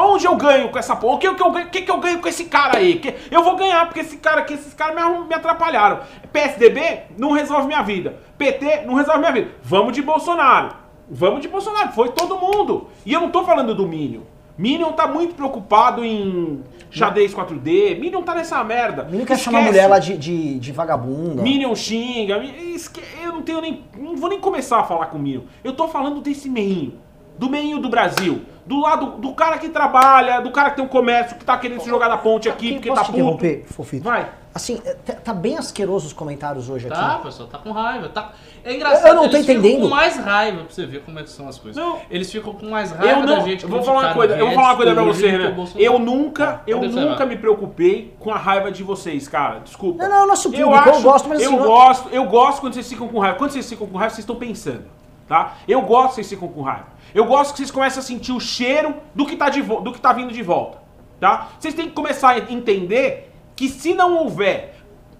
Onde 0.00 0.24
eu 0.26 0.36
ganho 0.36 0.68
com 0.70 0.78
essa 0.78 0.96
porra? 0.96 1.16
O 1.16 1.18
que, 1.18 1.34
que, 1.34 1.42
eu, 1.42 1.50
ganho- 1.50 1.68
que, 1.70 1.82
que 1.82 1.90
eu 1.90 1.98
ganho 1.98 2.18
com 2.20 2.28
esse 2.28 2.44
cara 2.44 2.78
aí? 2.78 2.98
Que- 2.98 3.14
eu 3.30 3.42
vou 3.42 3.56
ganhar, 3.56 3.84
porque 3.86 4.00
esse 4.00 4.16
cara 4.16 4.40
aqui, 4.40 4.54
esses 4.54 4.72
caras 4.74 4.94
me, 4.96 5.26
me 5.26 5.34
atrapalharam. 5.34 6.00
PSDB 6.32 7.00
não 7.18 7.32
resolve 7.32 7.66
minha 7.66 7.82
vida. 7.82 8.16
PT 8.38 8.82
não 8.86 8.94
resolve 8.94 9.20
minha 9.20 9.32
vida. 9.32 9.50
Vamos 9.62 9.92
de 9.92 10.00
Bolsonaro. 10.02 10.70
Vamos 11.10 11.40
de 11.42 11.48
Bolsonaro. 11.48 11.92
Foi 11.92 12.10
todo 12.10 12.36
mundo. 12.38 12.88
E 13.04 13.12
eu 13.12 13.20
não 13.20 13.30
tô 13.30 13.42
falando 13.44 13.74
do 13.74 13.86
Minion. 13.86 14.20
Minion 14.56 14.92
tá 14.92 15.06
muito 15.06 15.34
preocupado 15.34 16.04
em 16.04 16.64
xadrez 16.90 17.32
4D. 17.34 17.98
Minion 18.00 18.22
tá 18.22 18.34
nessa 18.34 18.62
merda. 18.64 19.04
Menino 19.04 19.24
quer 19.26 19.38
chamar 19.38 19.58
a 19.60 19.62
mulher 19.62 19.86
lá 19.86 19.98
de, 19.98 20.16
de, 20.18 20.58
de 20.58 20.72
vagabunda. 20.72 21.42
Minion 21.42 21.74
xinga, 21.76 22.42
esque- 22.74 23.02
eu 23.22 23.32
não 23.32 23.42
tenho 23.42 23.60
nem. 23.60 23.84
Não 23.96 24.16
vou 24.16 24.28
nem 24.28 24.40
começar 24.40 24.80
a 24.80 24.84
falar 24.84 25.06
com 25.06 25.16
o 25.18 25.20
Minion. 25.20 25.42
Eu 25.62 25.74
tô 25.74 25.86
falando 25.88 26.20
desse 26.20 26.48
meinho. 26.48 26.94
Do 27.38 27.48
meinho 27.48 27.78
do 27.78 27.88
Brasil. 27.88 28.42
Do 28.66 28.80
lado 28.80 29.12
do 29.18 29.32
cara 29.32 29.56
que 29.56 29.68
trabalha, 29.70 30.40
do 30.40 30.50
cara 30.50 30.70
que 30.70 30.76
tem 30.76 30.84
um 30.84 30.88
comércio, 30.88 31.36
que 31.38 31.44
tá 31.44 31.56
querendo 31.56 31.80
se 31.80 31.88
jogar 31.88 32.08
da 32.08 32.18
ponte 32.18 32.48
aqui 32.50 32.74
porque 32.74 32.88
Posso 32.88 33.00
tá 33.00 33.06
te 33.06 33.12
puto. 33.12 33.18
interromper, 33.22 33.64
Fofito? 33.66 34.04
Vai. 34.04 34.28
Assim, 34.54 34.80
é, 34.84 34.92
tá 34.94 35.12
tá 35.14 35.32
bem 35.34 35.56
asqueroso 35.56 36.06
os 36.08 36.12
comentários 36.12 36.68
hoje 36.68 36.86
aqui. 36.88 36.96
Tá, 36.98 37.18
pessoal, 37.18 37.48
tá 37.48 37.58
com 37.58 37.70
raiva. 37.70 38.08
Tá... 38.08 38.32
É 38.64 38.74
engraçado. 38.74 39.06
Eu 39.06 39.14
não 39.14 39.28
tô 39.28 39.36
eles 39.36 39.46
ficam 39.46 39.60
entendendo. 39.60 39.82
com 39.82 39.88
mais 39.88 40.16
raiva 40.18 40.64
pra 40.64 40.74
você 40.74 40.84
ver 40.84 41.02
como 41.02 41.18
é 41.18 41.22
que 41.22 41.30
são 41.30 41.48
as 41.48 41.58
coisas. 41.58 41.82
Não. 41.82 41.98
Eles 42.10 42.30
ficam 42.30 42.52
com 42.52 42.68
mais 42.68 42.90
raiva 42.90 43.20
Eu 43.20 43.26
da 43.26 43.36
não. 43.36 43.44
gente. 43.46 43.62
Eu 43.62 43.70
vou 43.70 43.82
falar 43.82 44.00
uma 44.00 44.14
coisa, 44.14 44.34
eu 44.36 44.46
vou 44.46 44.54
falar 44.54 44.68
uma 44.68 44.76
coisa 44.76 44.94
pra 44.94 45.04
você. 45.04 45.48
Bolsonaro. 45.50 45.80
Eu 45.84 45.98
nunca, 45.98 46.62
eu 46.66 46.80
nunca 46.82 47.24
me 47.24 47.36
preocupei 47.36 48.14
com 48.18 48.30
a 48.32 48.36
raiva 48.36 48.70
de 48.72 48.82
vocês, 48.82 49.28
cara. 49.28 49.60
Desculpa. 49.60 50.02
Não, 50.02 50.10
não, 50.10 50.26
nosso 50.26 50.50
público, 50.50 50.88
eu 50.88 51.00
gosto, 51.02 51.28
mas 51.28 51.40
eu 51.40 51.48
assim, 51.50 51.56
não- 51.58 51.64
gosto, 51.66 52.08
eu 52.10 52.24
gosto 52.26 52.60
quando 52.60 52.74
vocês 52.74 52.88
ficam 52.88 53.06
com 53.08 53.18
raiva. 53.18 53.38
Quando 53.38 53.52
vocês 53.52 53.68
ficam 53.68 53.86
com 53.86 53.96
raiva, 53.96 54.10
vocês 54.10 54.24
estão 54.24 54.36
pensando, 54.36 54.84
tá? 55.28 55.56
Eu 55.68 55.82
gosto 55.82 56.08
que 56.08 56.14
vocês 56.16 56.28
ficam 56.30 56.48
com 56.48 56.62
raiva. 56.62 56.86
Eu 57.14 57.26
gosto 57.26 57.52
que 57.52 57.58
vocês 57.58 57.70
começem 57.70 58.00
a 58.00 58.02
sentir 58.02 58.32
o 58.32 58.40
cheiro 58.40 58.94
do 59.14 59.26
que 59.26 59.36
tá, 59.36 59.48
de 59.48 59.62
do 59.62 59.92
que 59.92 60.00
tá 60.00 60.12
vindo 60.12 60.32
de 60.32 60.42
volta, 60.42 60.78
tá? 61.20 61.48
Vocês 61.58 61.74
têm 61.74 61.88
que 61.88 61.94
começar 61.94 62.30
a 62.30 62.38
entender 62.38 63.32
que 63.54 63.68
se 63.68 63.94
não 63.94 64.16
houver 64.16 64.76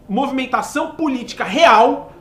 movimentação 0.09 0.93
política 0.93 1.45
real, 1.45 2.13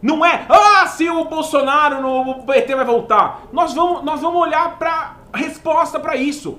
não 0.00 0.24
é, 0.24 0.46
ah, 0.48 0.86
se 0.86 1.08
o 1.08 1.24
Bolsonaro 1.24 2.00
no 2.00 2.42
PT 2.42 2.74
vai 2.74 2.84
voltar. 2.84 3.42
Nós 3.52 3.74
vamos, 3.74 4.04
nós 4.04 4.20
vamos 4.20 4.40
olhar 4.40 4.78
pra 4.78 5.16
resposta 5.34 5.98
pra 5.98 6.16
isso. 6.16 6.58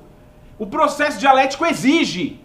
O 0.58 0.68
processo 0.68 1.20
dialético 1.20 1.66
exige. 1.66 2.42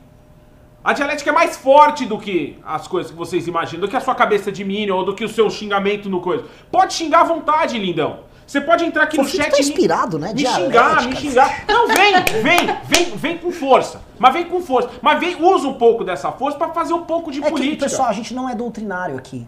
A 0.85 0.93
dialética 0.93 1.31
é 1.31 1.33
mais 1.33 1.57
forte 1.57 2.05
do 2.05 2.19
que 2.19 2.59
as 2.63 2.87
coisas 2.87 3.11
que 3.11 3.17
vocês 3.17 3.47
imaginam, 3.47 3.81
do 3.81 3.89
que 3.89 3.97
a 3.97 4.01
sua 4.01 4.15
cabeça 4.15 4.53
de 4.53 4.63
minion 4.63 4.97
ou 4.99 5.05
do 5.05 5.15
que 5.15 5.25
o 5.25 5.29
seu 5.29 5.49
xingamento 5.49 6.11
no 6.11 6.21
coisa. 6.21 6.45
Pode 6.71 6.93
xingar 6.93 7.23
à 7.23 7.25
vontade, 7.25 7.79
lindão. 7.79 8.19
Você 8.47 8.61
pode 8.61 8.85
entrar 8.85 9.05
aqui 9.05 9.17
no 9.17 9.25
Fofito 9.25 9.43
chat 9.43 9.53
tá 9.53 9.59
inspirado, 9.59 10.19
né? 10.19 10.29
Me 10.29 10.35
Dialética. 10.35 10.67
xingar, 10.67 11.09
me 11.09 11.17
xingar. 11.17 11.65
Não, 11.67 11.89
vem, 11.89 12.43
vem, 12.43 12.77
vem, 12.87 13.17
vem 13.17 13.39
com 13.39 13.51
força. 13.51 14.03
Mas 14.19 14.35
vem 14.35 14.45
com 14.45 14.61
força. 14.61 14.91
Mas 15.01 15.19
vem, 15.19 15.43
usa 15.43 15.67
um 15.67 15.73
pouco 15.75 16.05
dessa 16.05 16.31
força 16.31 16.59
pra 16.59 16.69
fazer 16.69 16.93
um 16.93 17.05
pouco 17.05 17.33
de 17.33 17.39
É 17.39 17.45
que, 17.45 17.51
política. 17.51 17.85
pessoal, 17.87 18.09
a 18.09 18.13
gente 18.13 18.35
não 18.35 18.47
é 18.47 18.55
doutrinário 18.55 19.17
aqui. 19.17 19.47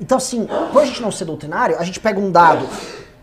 Então, 0.00 0.18
assim, 0.18 0.46
por 0.72 0.82
a 0.82 0.86
gente 0.86 1.02
não 1.02 1.10
ser 1.10 1.24
doutrinário, 1.24 1.76
a 1.76 1.82
gente 1.82 1.98
pega 1.98 2.20
um 2.20 2.30
dado 2.30 2.64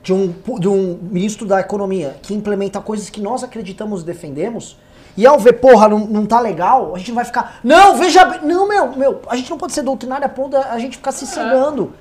de 0.03 0.11
um, 0.11 0.35
de 0.59 0.67
um 0.67 0.99
ministro 1.01 1.47
da 1.47 1.61
economia 1.61 2.17
que 2.21 2.33
implementa 2.33 2.81
coisas 2.81 3.09
que 3.09 3.21
nós 3.21 3.41
acreditamos 3.41 4.01
e 4.01 4.05
defendemos, 4.05 4.77
e 5.17 5.25
ao 5.25 5.39
ver, 5.39 5.53
porra, 5.53 5.87
não, 5.87 5.99
não 5.99 6.25
tá 6.25 6.39
legal, 6.39 6.93
a 6.93 6.97
gente 6.97 7.09
não 7.09 7.15
vai 7.15 7.25
ficar. 7.25 7.59
Não, 7.63 7.97
veja 7.97 8.25
bem. 8.25 8.41
Não, 8.43 8.67
meu, 8.67 8.95
meu, 8.95 9.21
a 9.27 9.35
gente 9.35 9.49
não 9.49 9.57
pode 9.57 9.73
ser 9.73 9.81
doutrinário 9.81 10.25
a 10.25 10.29
ponto 10.29 10.57
a 10.57 10.77
gente 10.77 10.97
ficar 10.97 11.11
se 11.11 11.25
cegando. 11.25 11.93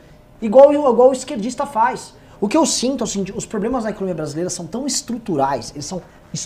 Igual, 0.42 0.72
igual 0.72 1.10
o 1.10 1.12
esquerdista 1.12 1.64
faz. 1.64 2.14
O 2.40 2.48
que 2.48 2.56
eu 2.56 2.66
sinto, 2.66 3.04
assim, 3.04 3.24
os 3.34 3.46
problemas 3.46 3.84
da 3.84 3.90
economia 3.90 4.14
brasileira 4.14 4.50
são 4.50 4.66
tão 4.66 4.86
estruturais, 4.86 5.70
eles 5.74 5.86
são 5.86 6.02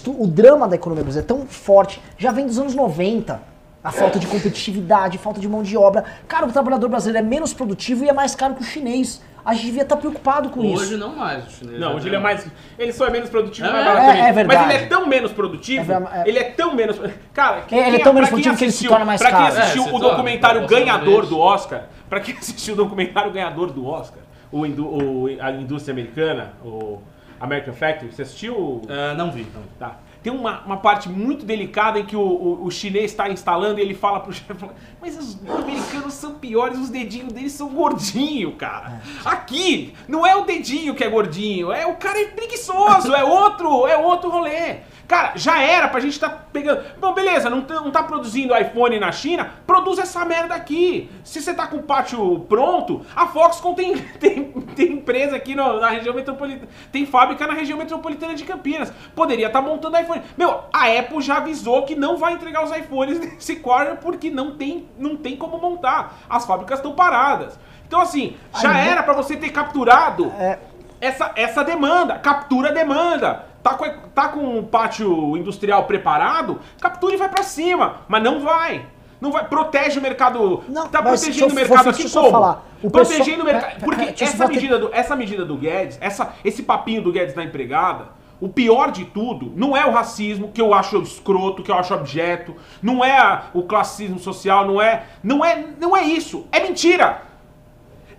o 0.07 0.27
drama 0.27 0.69
da 0.69 0.77
economia 0.77 1.03
brasileira 1.03 1.33
é 1.33 1.35
tão 1.35 1.47
forte, 1.47 2.03
já 2.19 2.31
vem 2.31 2.47
dos 2.47 2.59
anos 2.59 2.75
90. 2.75 3.41
A 3.83 3.91
falta 3.91 4.19
de 4.19 4.27
competitividade, 4.27 5.17
falta 5.17 5.41
de 5.41 5.49
mão 5.49 5.63
de 5.63 5.77
obra. 5.77 6.05
Cara, 6.27 6.47
o 6.47 6.53
trabalhador 6.53 6.89
brasileiro 6.91 7.25
é 7.25 7.29
menos 7.29 7.55
produtivo 7.55 8.05
e 8.05 8.09
é 8.09 8.13
mais 8.13 8.35
caro 8.35 8.55
que 8.55 8.61
o 8.61 8.65
chinês. 8.65 9.23
A 9.49 9.55
gente 9.55 9.65
devia 9.65 9.81
estar 9.83 9.97
preocupado 9.97 10.51
com 10.51 10.61
Hoje 10.61 10.85
isso. 10.85 10.99
não 10.99 11.17
mais, 11.17 11.47
o 11.47 11.51
chinês. 11.51 11.81
Não, 11.81 11.95
hoje 11.97 12.07
ele 12.07 12.17
é 12.17 12.19
deu. 12.19 12.21
mais. 12.21 12.47
Ele 12.79 12.93
só 12.93 13.07
é 13.07 13.11
menos 13.11 13.31
produtivo 13.31 13.67
É, 13.67 13.73
mais 13.73 13.83
barato 13.87 14.05
é- 14.05 14.09
também. 14.09 14.23
é 14.29 14.33
verdade. 14.35 14.61
Mas 14.67 14.75
ele 14.75 14.85
é 14.85 14.87
tão 14.87 15.07
menos 15.07 15.33
produtivo. 15.33 15.91
É 15.91 15.95
é- 15.97 16.29
Ele 16.29 16.39
é 16.39 16.45
tão 16.51 16.75
menos. 16.75 17.01
Cara, 17.33 17.65
É, 17.71 17.75
ele 17.77 17.81
é 17.81 17.91
quem- 17.93 18.05
tão 18.05 18.13
menos 18.13 18.29
pra 18.29 18.37
quem 18.37 18.45
produtivo 18.45 18.57
que 18.59 18.65
ele 18.65 18.71
se 18.73 18.77
assistiu- 18.77 18.91
torna 18.91 19.07
mais 19.07 19.19
Pra 19.23 19.31
quem 19.31 19.39
caro. 19.39 19.59
assistiu 19.59 19.85
É, 19.87 19.91
o 19.91 19.99
documentário 19.99 20.67
ganhador 20.67 21.25
do 21.25 21.39
Oscar, 21.41 21.85
pra 22.11 22.21
quem 22.21 22.37
assistiu 22.37 22.75
o 22.75 22.77
documentário 22.77 23.31
ganhador 23.33 23.71
do 23.73 23.87
Oscar, 23.87 24.21
o, 24.53 24.67
indú- 24.67 24.87
o- 24.87 25.29
a 25.41 25.51
indústria 25.51 25.93
americana, 25.95 26.53
o 26.63 26.99
American 27.41 27.73
Factory, 27.73 28.13
você 28.13 28.21
assistiu? 28.23 28.83
Ah, 28.87 29.15
não 29.15 29.31
vi, 29.31 29.47
não. 29.55 29.63
Tá. 29.79 29.97
Tem 30.23 30.33
uma, 30.33 30.61
uma 30.65 30.77
parte 30.79 31.09
muito 31.09 31.45
delicada 31.45 31.99
em 31.99 32.05
que 32.05 32.17
o, 32.17 32.21
o, 32.21 32.65
o 32.65 32.71
chinês 32.71 33.11
está 33.11 33.29
instalando 33.29 33.79
e 33.79 33.83
ele 33.83 33.95
fala 33.95 34.21
pro 34.21 34.33
chefe, 34.35 34.67
mas 35.01 35.17
os 35.17 35.39
americanos 35.49 36.15
são 36.15 36.35
piores, 36.35 36.79
os 36.79 36.91
dedinhos 36.91 37.33
deles 37.33 37.53
são 37.53 37.69
gordinhos, 37.69 38.55
cara. 38.57 39.01
Aqui, 39.25 39.95
não 40.09 40.27
é 40.27 40.35
o 40.35 40.45
dedinho 40.45 40.95
que 40.95 41.05
é 41.05 41.09
gordinho, 41.09 41.73
é 41.73 41.87
o 41.87 41.97
cara 41.97 42.21
é 42.21 42.27
preguiçoso, 42.27 43.15
é 43.15 43.25
outro, 43.25 43.87
é 43.87 43.97
outro 43.97 44.31
rolê. 44.31 44.79
Cara, 45.09 45.33
já 45.37 45.63
era 45.63 45.89
pra 45.89 46.01
gente 46.01 46.13
estar 46.13 46.29
tá 46.29 46.39
pegando. 46.53 46.85
Bom, 47.01 47.15
beleza, 47.15 47.49
não 47.49 47.63
tá, 47.63 47.77
não 47.77 47.91
tá 47.91 48.03
produzindo 48.03 48.55
iPhone 48.55 49.01
na 49.01 49.11
China, 49.11 49.51
produz 49.67 49.99
essa 49.99 50.23
merda 50.23 50.55
aqui. 50.55 51.11
Se 51.25 51.41
você 51.41 51.55
tá 51.55 51.67
com 51.67 51.79
o 51.79 51.83
pátio 51.83 52.41
pronto, 52.41 53.07
a 53.17 53.27
Foxconn 53.27 53.73
tem, 53.75 53.97
tem, 54.21 54.45
tem 54.77 54.93
empresa 54.93 55.35
aqui 55.35 55.55
no- 55.55 55.81
na 55.81 55.89
região 55.89 56.15
metropolitana. 56.15 56.69
Tem 56.93 57.07
fábrica 57.07 57.47
na 57.47 57.55
região 57.55 57.79
metropolitana 57.79 58.35
de 58.35 58.45
Campinas. 58.45 58.93
Poderia 59.17 59.47
estar 59.47 59.63
montando 59.63 59.99
iPhone. 59.99 60.21
Meu, 60.37 60.65
a 60.71 60.87
Apple 60.99 61.23
já 61.23 61.39
avisou 61.39 61.85
que 61.87 61.95
não 61.95 62.19
vai 62.19 62.35
entregar 62.35 62.63
os 62.63 62.71
iPhones 62.77 63.19
nesse 63.33 63.57
quarter 63.57 63.97
porque 63.97 64.31
não 64.31 64.59
tem, 64.59 64.87
não 64.99 65.17
tem 65.17 65.37
como 65.37 65.57
montar. 65.57 66.19
As 66.29 66.45
fábricas 66.45 66.81
estão 66.81 66.93
paradas. 66.93 67.59
Então, 67.87 68.03
assim, 68.03 68.37
já 68.61 68.77
era 68.79 69.03
pra 69.03 69.15
você 69.15 69.35
ter 69.39 69.49
capturado 69.49 70.31
É, 70.39 70.59
essa, 71.01 71.33
essa 71.35 71.65
demanda, 71.65 72.19
captura 72.19 72.69
a 72.69 72.73
demanda. 72.73 73.47
Tá 73.69 73.75
com, 73.75 74.09
tá 74.15 74.29
com 74.29 74.59
o 74.59 74.63
pátio 74.63 75.37
industrial 75.37 75.85
preparado, 75.85 76.59
captura 76.81 77.15
e 77.15 77.19
vai 77.19 77.29
pra 77.29 77.43
cima. 77.43 77.97
Mas 78.09 78.23
não 78.23 78.41
vai. 78.41 78.87
Não 79.21 79.33
vai. 79.33 79.47
Protege 79.47 79.99
o 79.99 80.03
mercado. 80.03 80.63
Não, 80.69 80.89
tá 80.89 81.03
protegendo 81.03 81.53
o 81.53 81.55
mercado 81.55 81.91
aqui 81.91 82.09
como? 82.11 82.31
falar. 82.31 82.65
O 82.83 82.91
protegendo 82.91 83.25
pessoal- 83.25 83.41
o 83.41 83.45
mercado. 83.45 83.63
Pera, 83.63 83.81
pera, 83.81 84.07
Porque 84.07 84.25
essa 84.25 84.47
medida, 84.47 84.79
do, 84.79 84.91
essa 84.93 85.17
medida 85.17 85.45
do 85.45 85.57
Guedes, 85.57 85.99
essa, 86.01 86.33
esse 86.45 86.63
papinho 86.63 87.03
do 87.03 87.13
Guedes 87.13 87.35
da 87.35 87.43
empregada, 87.43 88.07
o 88.41 88.49
pior 88.49 88.93
de 88.93 89.05
tudo 89.05 89.53
não 89.57 89.77
é 89.77 89.85
o 89.85 89.91
racismo, 89.91 90.53
que 90.53 90.61
eu 90.61 90.73
acho 90.73 91.03
escroto, 91.03 91.63
que 91.63 91.71
eu 91.71 91.75
acho 91.75 91.93
objeto, 91.93 92.55
não 92.81 93.05
é 93.05 93.43
o 93.53 93.65
classismo 93.65 94.19
social, 94.19 94.65
não 94.67 94.81
é. 94.81 95.05
Não 95.23 95.45
é, 95.45 95.65
não 95.81 95.97
é 95.97 96.05
isso. 96.05 96.47
É 96.53 96.61
mentira! 96.61 97.23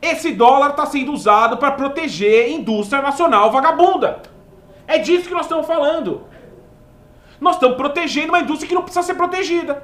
Esse 0.02 0.32
dólar 0.32 0.70
está 0.72 0.86
sendo 0.86 1.12
usado 1.12 1.58
para 1.58 1.72
proteger 1.72 2.52
indústria 2.52 3.02
nacional 3.02 3.52
vagabunda. 3.52 4.22
É 4.90 4.98
disso 4.98 5.28
que 5.28 5.34
nós 5.34 5.44
estamos 5.46 5.68
falando. 5.68 6.24
Nós 7.40 7.56
estamos 7.56 7.78
protegendo 7.78 8.30
uma 8.30 8.40
indústria 8.40 8.68
que 8.68 8.74
não 8.74 8.82
precisa 8.82 9.04
ser 9.06 9.14
protegida. 9.14 9.84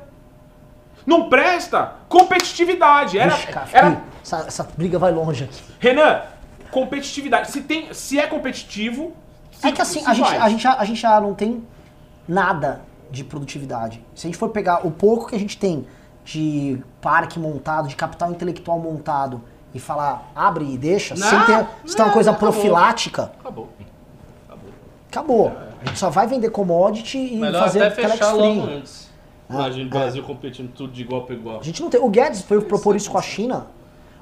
Não 1.05 1.29
presta 1.29 1.93
competitividade. 2.09 3.17
Era, 3.19 3.35
Vixe, 3.35 3.47
cara, 3.47 3.67
era- 3.71 4.01
essa, 4.23 4.37
essa 4.47 4.63
briga 4.75 4.97
vai 4.97 5.11
longe 5.11 5.43
aqui. 5.43 5.61
Renan, 5.79 6.21
competitividade. 6.71 7.51
Se, 7.51 7.61
tem, 7.61 7.93
se 7.93 8.19
é 8.19 8.25
competitivo. 8.25 9.13
se- 9.51 9.67
É 9.67 9.71
que 9.71 9.81
assim, 9.81 9.99
se 10.01 10.09
a 10.09 10.13
gente, 10.13 10.35
a, 10.35 10.49
gente 10.49 10.63
já, 10.63 10.73
a 10.73 10.83
gente 10.85 10.99
já 10.99 11.21
não 11.21 11.33
tem 11.35 11.63
nada 12.27 12.81
de 13.11 13.23
produtividade. 13.23 14.03
Se 14.15 14.25
a 14.25 14.27
gente 14.29 14.37
for 14.37 14.49
pegar 14.49 14.85
o 14.85 14.89
pouco 14.91 15.27
que 15.27 15.35
a 15.35 15.39
gente 15.39 15.57
tem 15.57 15.87
de 16.23 16.81
parque 16.99 17.37
montado, 17.39 17.87
de 17.87 17.95
capital 17.95 18.31
intelectual 18.31 18.79
montado, 18.79 19.41
e 19.73 19.79
falar 19.79 20.31
abre 20.35 20.65
e 20.73 20.77
deixa, 20.77 21.13
Não, 21.15 21.27
sem 21.29 21.39
ter, 21.41 21.67
sem 21.85 21.95
ter 21.97 22.01
uma 22.01 22.07
não, 22.07 22.13
coisa 22.13 22.31
acabou. 22.31 22.51
profilática, 22.51 23.31
Acabou. 23.39 23.69
Acabou. 25.15 25.49
A 25.81 25.85
gente 25.85 25.97
só 25.97 26.09
vai 26.09 26.27
vender 26.27 26.49
commodity 26.49 27.17
e 27.17 27.37
Melhor 27.37 27.63
fazer 27.63 27.83
até 27.83 28.09
fechar 28.09 28.33
logo 28.33 28.63
antes. 28.63 29.09
Imagina 29.49 29.85
o 29.85 29.89
Brasil 29.89 30.23
competindo 30.23 30.73
tudo 30.73 30.91
de 30.91 31.03
igual 31.03 31.23
para 31.23 31.35
igual. 31.35 31.59
A 31.61 31.63
gente 31.63 31.81
não 31.81 31.89
tem. 31.89 32.01
O 32.01 32.09
Guedes 32.09 32.41
foi 32.41 32.59
propor 32.61 32.95
isso 32.97 33.09
com 33.09 33.17
a 33.17 33.21
China. 33.21 33.67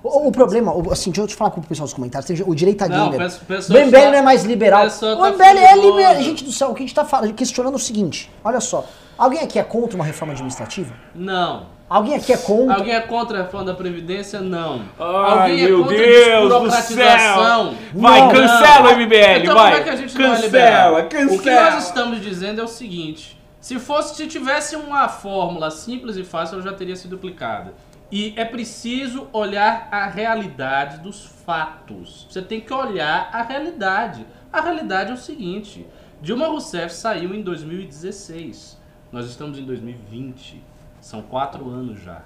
O, 0.03 0.27
o 0.27 0.31
problema, 0.31 0.73
o- 0.75 0.91
assim, 0.91 1.11
deixa 1.11 1.21
eu 1.21 1.27
te 1.27 1.35
falar 1.35 1.51
com 1.51 1.61
o 1.61 1.63
pessoal 1.63 1.85
dos 1.85 1.93
comentários. 1.93 2.27
tem 2.27 2.45
o 2.45 2.53
direita 2.53 2.87
Não, 2.89 3.09
gamer. 3.11 3.31
o 3.49 3.73
MBL 3.73 4.11
não 4.11 4.17
é 4.17 4.21
mais 4.21 4.43
liberal. 4.43 4.85
O 4.85 4.89
tá 4.89 5.31
MBL 5.31 5.43
é 5.59 5.67
furioso. 5.75 5.87
liberal. 5.97 6.21
Gente 6.21 6.43
do 6.43 6.51
céu, 6.51 6.71
o 6.71 6.73
que 6.73 6.83
a 6.83 6.85
gente 6.85 6.93
tá 6.95 7.05
falando, 7.05 7.33
questionando 7.33 7.73
é 7.73 7.77
o 7.77 7.79
seguinte: 7.79 8.29
olha 8.43 8.59
só. 8.59 8.85
Alguém 9.17 9.39
aqui 9.41 9.57
é 9.59 9.63
contra 9.63 9.95
uma 9.95 10.03
reforma 10.03 10.33
administrativa? 10.33 10.93
Não. 11.15 11.67
Alguém 11.87 12.15
aqui 12.15 12.33
é 12.33 12.37
contra. 12.37 12.73
Alguém 12.75 12.95
é 12.95 12.99
contra 13.01 13.39
a 13.39 13.41
reforma 13.43 13.67
da 13.67 13.73
Previdência? 13.75 14.41
Não. 14.41 14.81
Ai, 14.99 15.39
Alguém 15.51 15.63
é 15.63 15.67
meu 15.67 15.79
contra 15.83 15.97
Deus 15.97 16.25
a 16.27 16.39
do 16.39 16.69
desburocratização? 16.69 17.65
céu. 17.69 17.73
Vai, 17.93 18.19
Não. 18.21 18.29
cancela 18.29 18.89
o 18.89 18.95
MBL, 18.97 19.43
Então 19.43 19.53
vai. 19.55 19.71
como 19.71 19.81
é 19.81 19.83
que 19.83 19.89
a 19.89 19.95
gente 19.95 20.17
não 20.17 20.25
é 20.25 20.29
cancela, 20.29 20.45
liberal? 20.45 21.03
cancela. 21.09 21.33
O 21.35 21.39
que 21.39 21.49
nós 21.51 21.83
estamos 21.85 22.21
dizendo 22.21 22.59
é 22.59 22.63
o 22.63 22.67
seguinte: 22.67 23.39
se 23.61 23.77
fosse, 23.79 24.15
se 24.15 24.27
tivesse 24.27 24.75
uma 24.75 25.07
fórmula 25.07 25.69
simples 25.69 26.17
e 26.17 26.23
fácil, 26.23 26.55
ela 26.55 26.63
já 26.63 26.73
teria 26.73 26.95
sido 26.95 27.15
aplicada. 27.15 27.73
E 28.15 28.31
é 28.37 28.45
preciso 28.45 29.27
olhar 29.33 29.87
a 29.91 30.05
realidade 30.05 30.99
dos 30.99 31.25
fatos. 31.25 32.27
Você 32.29 32.43
tem 32.43 32.61
que 32.61 32.71
olhar 32.71 33.27
a 33.33 33.41
realidade. 33.41 34.23
A 34.51 34.61
realidade 34.61 35.09
é 35.09 35.15
o 35.15 35.17
seguinte: 35.17 35.83
Dilma 36.21 36.45
Rousseff 36.45 36.93
saiu 36.93 37.33
em 37.33 37.41
2016. 37.41 38.79
Nós 39.11 39.27
estamos 39.27 39.57
em 39.57 39.65
2020. 39.65 40.61
São 41.01 41.23
quatro 41.23 41.67
anos 41.67 42.03
já. 42.03 42.21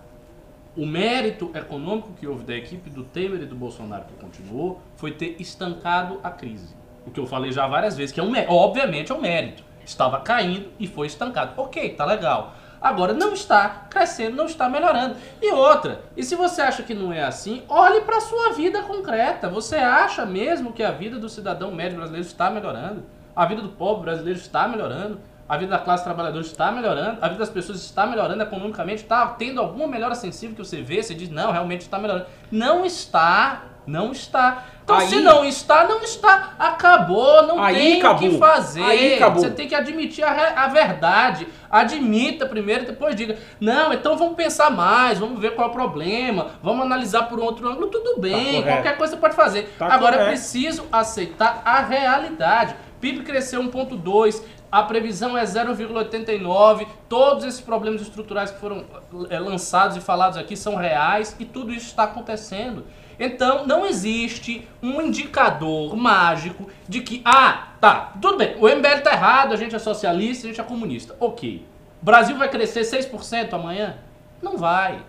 O 0.75 0.85
mérito 0.85 1.51
econômico 1.55 2.11
que 2.19 2.27
houve 2.27 2.43
da 2.43 2.57
equipe 2.57 2.89
do 2.89 3.05
Temer 3.05 3.43
e 3.43 3.45
do 3.45 3.55
Bolsonaro 3.55 4.03
que 4.03 4.13
continuou 4.15 4.81
foi 4.97 5.11
ter 5.11 5.37
estancado 5.39 6.19
a 6.21 6.29
crise. 6.29 6.75
O 7.05 7.11
que 7.11 7.19
eu 7.21 7.25
falei 7.25 7.53
já 7.53 7.65
várias 7.65 7.95
vezes, 7.95 8.11
que 8.11 8.19
é 8.19 8.23
um 8.23 8.29
mérito. 8.29 8.51
Obviamente 8.51 9.13
é 9.13 9.15
um 9.15 9.21
mérito. 9.21 9.63
Estava 9.85 10.19
caindo 10.19 10.69
e 10.77 10.85
foi 10.85 11.07
estancado. 11.07 11.53
Ok, 11.55 11.91
tá 11.91 12.03
legal. 12.03 12.57
Agora 12.81 13.13
não 13.13 13.33
está 13.33 13.87
crescendo, 13.89 14.35
não 14.35 14.45
está 14.45 14.69
melhorando. 14.69 15.15
E 15.41 15.51
outra, 15.51 16.01
e 16.15 16.23
se 16.23 16.35
você 16.35 16.61
acha 16.61 16.83
que 16.83 16.93
não 16.93 17.11
é 17.11 17.23
assim, 17.23 17.63
olhe 17.67 18.01
para 18.01 18.21
sua 18.21 18.53
vida 18.53 18.83
concreta. 18.83 19.49
Você 19.49 19.77
acha 19.77 20.25
mesmo 20.25 20.73
que 20.73 20.83
a 20.83 20.91
vida 20.91 21.17
do 21.17 21.29
cidadão 21.29 21.71
médio 21.71 21.97
brasileiro 21.97 22.27
está 22.27 22.49
melhorando? 22.49 23.03
A 23.35 23.45
vida 23.45 23.61
do 23.61 23.69
pobre 23.69 24.03
brasileiro 24.03 24.39
está 24.39 24.67
melhorando? 24.67 25.19
A 25.49 25.55
vida 25.55 25.71
da 25.71 25.79
classe 25.79 26.03
trabalhadora 26.03 26.43
está 26.43 26.71
melhorando, 26.73 27.19
a 27.21 27.27
vida 27.29 27.39
das 27.39 27.49
pessoas 27.49 27.81
está 27.81 28.05
melhorando 28.05 28.43
economicamente, 28.43 29.03
está 29.03 29.25
tendo 29.27 29.61
alguma 29.61 29.87
melhora 29.87 30.13
sensível 30.13 30.53
que 30.57 30.65
você 30.65 30.81
vê, 30.81 31.01
você 31.01 31.15
diz, 31.15 31.29
não, 31.29 31.53
realmente 31.53 31.81
está 31.81 31.97
melhorando. 31.97 32.25
Não 32.51 32.85
está, 32.85 33.63
não 33.87 34.11
está. 34.11 34.65
Então, 34.83 34.97
Aí- 34.97 35.07
se 35.07 35.19
não 35.21 35.45
está, 35.45 35.85
não 35.85 36.01
está. 36.01 36.53
Acabou, 36.59 37.47
não 37.47 37.65
tem 37.67 38.05
o 38.05 38.17
que 38.17 38.37
fazer. 38.37 38.83
Aí, 38.83 39.17
Cabu. 39.17 39.39
Você 39.39 39.49
tem 39.49 39.67
que 39.67 39.73
admitir 39.75 40.23
a, 40.23 40.63
a 40.63 40.67
verdade. 40.67 41.47
Admita 41.69 42.45
primeiro, 42.45 42.85
depois 42.85 43.15
diga, 43.15 43.37
não, 43.59 43.91
então 43.91 44.17
vamos 44.17 44.35
pensar 44.35 44.69
mais, 44.69 45.19
vamos 45.19 45.39
ver 45.39 45.55
qual 45.55 45.67
é 45.67 45.71
o 45.71 45.73
problema, 45.73 46.51
vamos 46.61 46.85
analisar 46.85 47.23
por 47.23 47.39
um 47.39 47.43
outro 47.43 47.67
ângulo. 47.67 47.87
Tudo 47.87 48.19
bem, 48.19 48.61
correto. 48.61 48.67
qualquer 48.67 48.97
coisa 48.97 49.15
você 49.15 49.19
pode 49.19 49.35
fazer. 49.35 49.73
Tá 49.77 49.87
Agora 49.87 50.15
é 50.15 50.19
correto. 50.19 50.37
preciso 50.37 50.85
aceitar 50.91 51.61
a 51.65 51.81
realidade. 51.81 52.75
PIB 53.01 53.23
cresceu 53.23 53.61
1,2, 53.61 54.41
a 54.71 54.83
previsão 54.83 55.37
é 55.37 55.43
0,89. 55.43 56.87
Todos 57.07 57.43
esses 57.43 57.61
problemas 57.61 58.01
estruturais 58.01 58.51
que 58.51 58.59
foram 58.59 58.85
eh, 59.29 59.39
lançados 59.39 59.97
e 59.97 60.01
falados 60.01 60.37
aqui 60.37 60.55
são 60.57 60.75
reais 60.75 61.35
e 61.39 61.45
tudo 61.45 61.71
isso 61.71 61.87
está 61.87 62.03
acontecendo. 62.03 62.85
Então, 63.19 63.65
não 63.65 63.85
existe 63.85 64.67
um 64.81 65.01
indicador 65.01 65.95
mágico 65.95 66.69
de 66.87 67.01
que, 67.01 67.21
ah, 67.25 67.69
tá, 67.81 68.13
tudo 68.21 68.37
bem, 68.37 68.55
o 68.59 68.67
MBL 68.67 69.01
tá 69.03 69.11
errado, 69.13 69.53
a 69.53 69.57
gente 69.57 69.75
é 69.75 69.79
socialista, 69.79 70.45
a 70.45 70.49
gente 70.49 70.61
é 70.61 70.63
comunista. 70.63 71.15
Ok. 71.19 71.65
O 72.01 72.05
Brasil 72.05 72.37
vai 72.37 72.47
crescer 72.49 72.81
6% 72.81 73.53
amanhã? 73.53 73.97
Não 74.41 74.55
vai. 74.57 75.01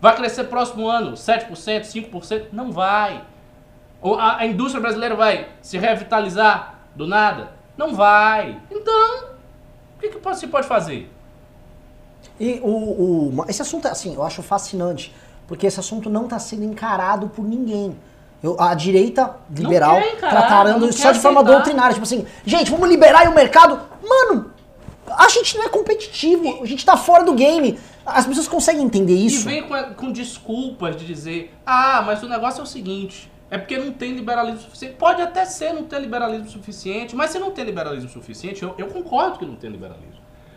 Vai 0.00 0.14
crescer 0.14 0.44
próximo 0.44 0.86
ano 0.88 1.12
7%, 1.14 1.50
5%? 1.82 2.46
Não 2.52 2.70
vai. 2.70 3.24
A, 4.18 4.36
a 4.42 4.46
indústria 4.46 4.80
brasileira 4.80 5.16
vai 5.16 5.48
se 5.60 5.76
revitalizar 5.76 6.74
do 6.94 7.06
nada? 7.06 7.52
Não 7.76 7.94
vai. 7.94 8.60
Então, 8.70 9.24
o 9.96 10.00
que, 10.00 10.08
que 10.10 10.34
se 10.36 10.46
pode 10.46 10.68
fazer? 10.68 11.10
E 12.38 12.60
o, 12.62 12.68
o- 13.40 13.44
esse 13.48 13.62
assunto, 13.62 13.86
assim, 13.88 14.14
eu 14.14 14.22
acho 14.22 14.42
fascinante, 14.42 15.12
porque 15.46 15.66
esse 15.66 15.78
assunto 15.80 16.08
não 16.10 16.24
está 16.24 16.38
sendo 16.38 16.64
encarado 16.64 17.28
por 17.28 17.44
ninguém. 17.44 17.96
Eu- 18.42 18.56
a 18.60 18.74
direita 18.74 19.36
liberal 19.50 19.96
quer 19.96 20.16
tratando 20.18 20.86
quer 20.86 20.92
só 20.92 21.12
de 21.12 21.18
forma 21.20 21.42
doutrinária. 21.42 21.94
Tipo 21.94 22.04
assim, 22.04 22.26
gente, 22.44 22.70
vamos 22.70 22.88
liberar 22.88 23.20
aí 23.20 23.28
o 23.28 23.34
mercado. 23.34 23.80
Mano, 24.06 24.50
a 25.08 25.28
gente 25.28 25.56
não 25.56 25.64
é 25.64 25.68
competitivo, 25.68 26.62
a 26.62 26.66
gente 26.66 26.84
tá 26.84 26.96
fora 26.96 27.24
do 27.24 27.32
game. 27.34 27.78
As 28.04 28.26
pessoas 28.26 28.46
conseguem 28.46 28.84
entender 28.84 29.14
E 29.14 29.26
isso. 29.26 29.44
vem 29.44 29.62
com, 29.66 29.74
com 29.94 30.12
desculpas 30.12 30.96
de 30.96 31.04
dizer, 31.06 31.52
ah, 31.64 32.02
mas 32.06 32.22
o 32.22 32.28
negócio 32.28 32.60
é 32.60 32.62
o 32.62 32.66
seguinte, 32.66 33.28
é 33.50 33.58
porque 33.58 33.76
não 33.78 33.90
tem 33.92 34.12
liberalismo 34.12 34.60
suficiente. 34.60 34.94
Pode 34.96 35.22
até 35.22 35.44
ser 35.44 35.72
não 35.72 35.82
ter 35.84 35.98
liberalismo 36.00 36.48
suficiente, 36.48 37.16
mas 37.16 37.30
se 37.30 37.38
não 37.38 37.50
tem 37.50 37.64
liberalismo 37.64 38.08
suficiente, 38.10 38.62
eu, 38.62 38.74
eu 38.78 38.86
concordo 38.88 39.38
que 39.38 39.46
não 39.46 39.56
tem 39.56 39.70
liberalismo. 39.70 40.15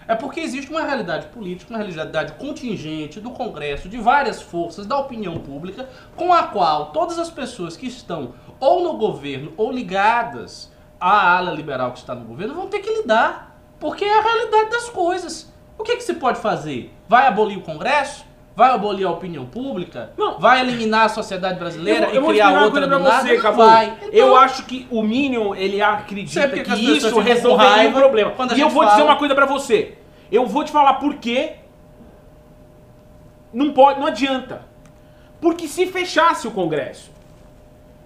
É 0.10 0.15
porque 0.15 0.39
existe 0.39 0.72
uma 0.72 0.82
realidade 0.82 1.28
política, 1.28 1.72
uma 1.72 1.78
realidade 1.78 2.34
contingente 2.34 3.19
do 3.19 3.30
Congresso, 3.30 3.88
de 3.88 4.00
várias 4.00 4.41
forças 4.41 4.88
da 4.88 4.98
opinião 4.98 5.38
pública, 5.38 5.88
com 6.15 6.34
a 6.34 6.48
qual 6.48 6.88
todas 6.88 7.19
as 7.19 7.30
pessoas 7.30 7.78
que 7.78 7.86
estão 7.86 8.34
ou 8.60 8.82
no 8.82 8.98
governo 8.98 9.54
ou 9.56 9.72
ligadas 9.72 10.72
à 11.00 11.38
ala 11.38 11.52
liberal 11.52 11.91
que 11.91 12.00
está 12.00 12.15
no 12.15 12.26
governo 12.26 12.56
vão 12.56 12.65
ter 12.65 12.80
que 12.80 12.89
lidar. 12.91 13.56
Porque 13.80 14.04
é 14.04 14.17
a 14.17 14.22
realidade 14.24 14.72
das 14.72 14.89
coisas. 14.89 15.54
O 15.78 15.84
que, 15.84 15.95
que 15.98 16.04
se 16.04 16.15
pode 16.15 16.39
fazer? 16.39 16.91
Vai 17.08 17.28
abolir 17.28 17.60
o 17.60 17.62
Congresso? 17.62 18.26
Vai 18.56 18.72
abolir 18.72 19.06
a 19.06 19.12
opinião 19.12 19.45
pública? 19.45 20.12
Não. 20.17 20.39
Vai 20.39 20.60
eliminar 20.62 21.06
a 21.06 21.10
sociedade 21.10 21.60
brasileira 21.60 22.08
eu, 22.08 22.15
eu 22.15 22.24
e 22.24 22.28
criar 22.30 22.63
outra 22.63 22.88
do 22.88 23.00
nada? 23.00 23.22
você, 23.22 23.38
Não 23.38 23.54
vai. 23.54 23.93
Então, 24.02 24.12
Eu 24.12 24.36
acho 24.36 24.65
que 24.65 24.88
o 24.89 25.04
Minion, 25.04 25.54
ele 25.54 25.82
acredita 25.82 26.50
que 26.50 26.63
que 26.63 26.98
isso 26.98 27.19
resolveria 27.19 27.89
o 27.89 27.93
problema. 27.93 28.34
E 28.58 28.60
eu 28.60 28.69
vou 28.69 28.84
dizer 28.84 28.98
fala? 28.98 29.12
uma 29.12 29.15
coisa 29.15 29.36
pra 29.36 29.45
você. 29.45 29.99
Eu 30.32 30.46
vou 30.46 30.63
te 30.63 30.72
falar 30.72 30.96
por 30.96 31.15
quê. 31.15 31.56
Não 33.54 33.74
pode, 33.74 34.00
não 34.00 34.08
adianta. 34.08 34.63
Porque 35.42 35.68
se 35.68 35.88
fechasse 35.88 36.48
o 36.48 36.52
Congresso, 36.52 37.12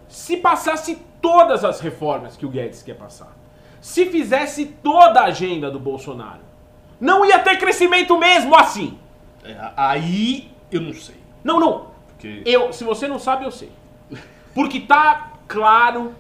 se 0.07 0.37
passasse 0.37 1.01
todas 1.21 1.65
as 1.65 1.79
reformas 1.79 2.37
que 2.37 2.45
o 2.45 2.49
Guedes 2.49 2.83
quer 2.83 2.95
passar, 2.95 3.35
se 3.81 4.05
fizesse 4.05 4.65
toda 4.65 5.21
a 5.21 5.25
agenda 5.25 5.69
do 5.69 5.79
Bolsonaro, 5.79 6.41
não 6.99 7.25
ia 7.25 7.39
ter 7.39 7.57
crescimento 7.57 8.17
mesmo 8.17 8.55
assim. 8.55 8.97
É, 9.43 9.71
aí 9.75 10.51
eu 10.71 10.79
não 10.79 10.93
sei. 10.93 11.15
Não, 11.43 11.59
não. 11.59 11.87
Porque 12.07 12.41
Eu, 12.45 12.71
se 12.71 12.83
você 12.83 13.07
não 13.07 13.19
sabe, 13.19 13.43
eu 13.43 13.51
sei. 13.51 13.71
Porque 14.53 14.79
tá 14.79 15.33
claro 15.47 16.15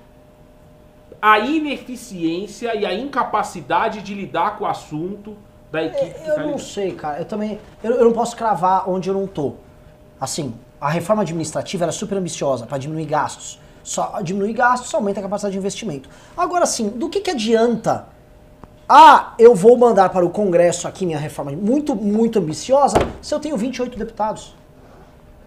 a 1.21 1.39
ineficiência 1.39 2.75
e 2.75 2.85
a 2.85 2.93
incapacidade 2.93 4.01
de 4.01 4.13
lidar 4.13 4.57
com 4.57 4.65
o 4.65 4.67
assunto 4.67 5.37
da 5.73 5.83
equipe 5.83 6.13
que 6.13 6.29
Eu 6.29 6.35
tá 6.35 6.41
não 6.41 6.45
lidando. 6.51 6.61
sei, 6.63 6.91
cara. 6.93 7.19
Eu 7.19 7.25
também. 7.25 7.59
Eu, 7.83 7.93
eu 7.95 8.05
não 8.05 8.13
posso 8.13 8.35
cravar 8.35 8.87
onde 8.87 9.09
eu 9.09 9.13
não 9.13 9.25
tô. 9.25 9.53
Assim, 10.21 10.53
a 10.79 10.87
reforma 10.87 11.23
administrativa 11.23 11.85
era 11.85 11.91
super 11.91 12.15
ambiciosa 12.17 12.67
para 12.67 12.77
diminuir 12.77 13.05
gastos. 13.05 13.59
Só 13.83 14.21
diminuir 14.21 14.53
gastos 14.53 14.93
aumenta 14.93 15.19
a 15.19 15.23
capacidade 15.23 15.53
de 15.53 15.57
investimento. 15.57 16.07
Agora, 16.37 16.63
assim, 16.63 16.89
do 16.89 17.09
que, 17.09 17.19
que 17.19 17.31
adianta? 17.31 18.05
Ah, 18.87 19.33
eu 19.39 19.55
vou 19.55 19.75
mandar 19.75 20.09
para 20.09 20.23
o 20.23 20.29
Congresso 20.29 20.87
aqui 20.87 21.05
minha 21.05 21.17
reforma 21.17 21.51
muito, 21.51 21.95
muito 21.95 22.37
ambiciosa 22.37 22.95
se 23.21 23.33
eu 23.33 23.39
tenho 23.39 23.57
28 23.57 23.97
deputados. 23.97 24.53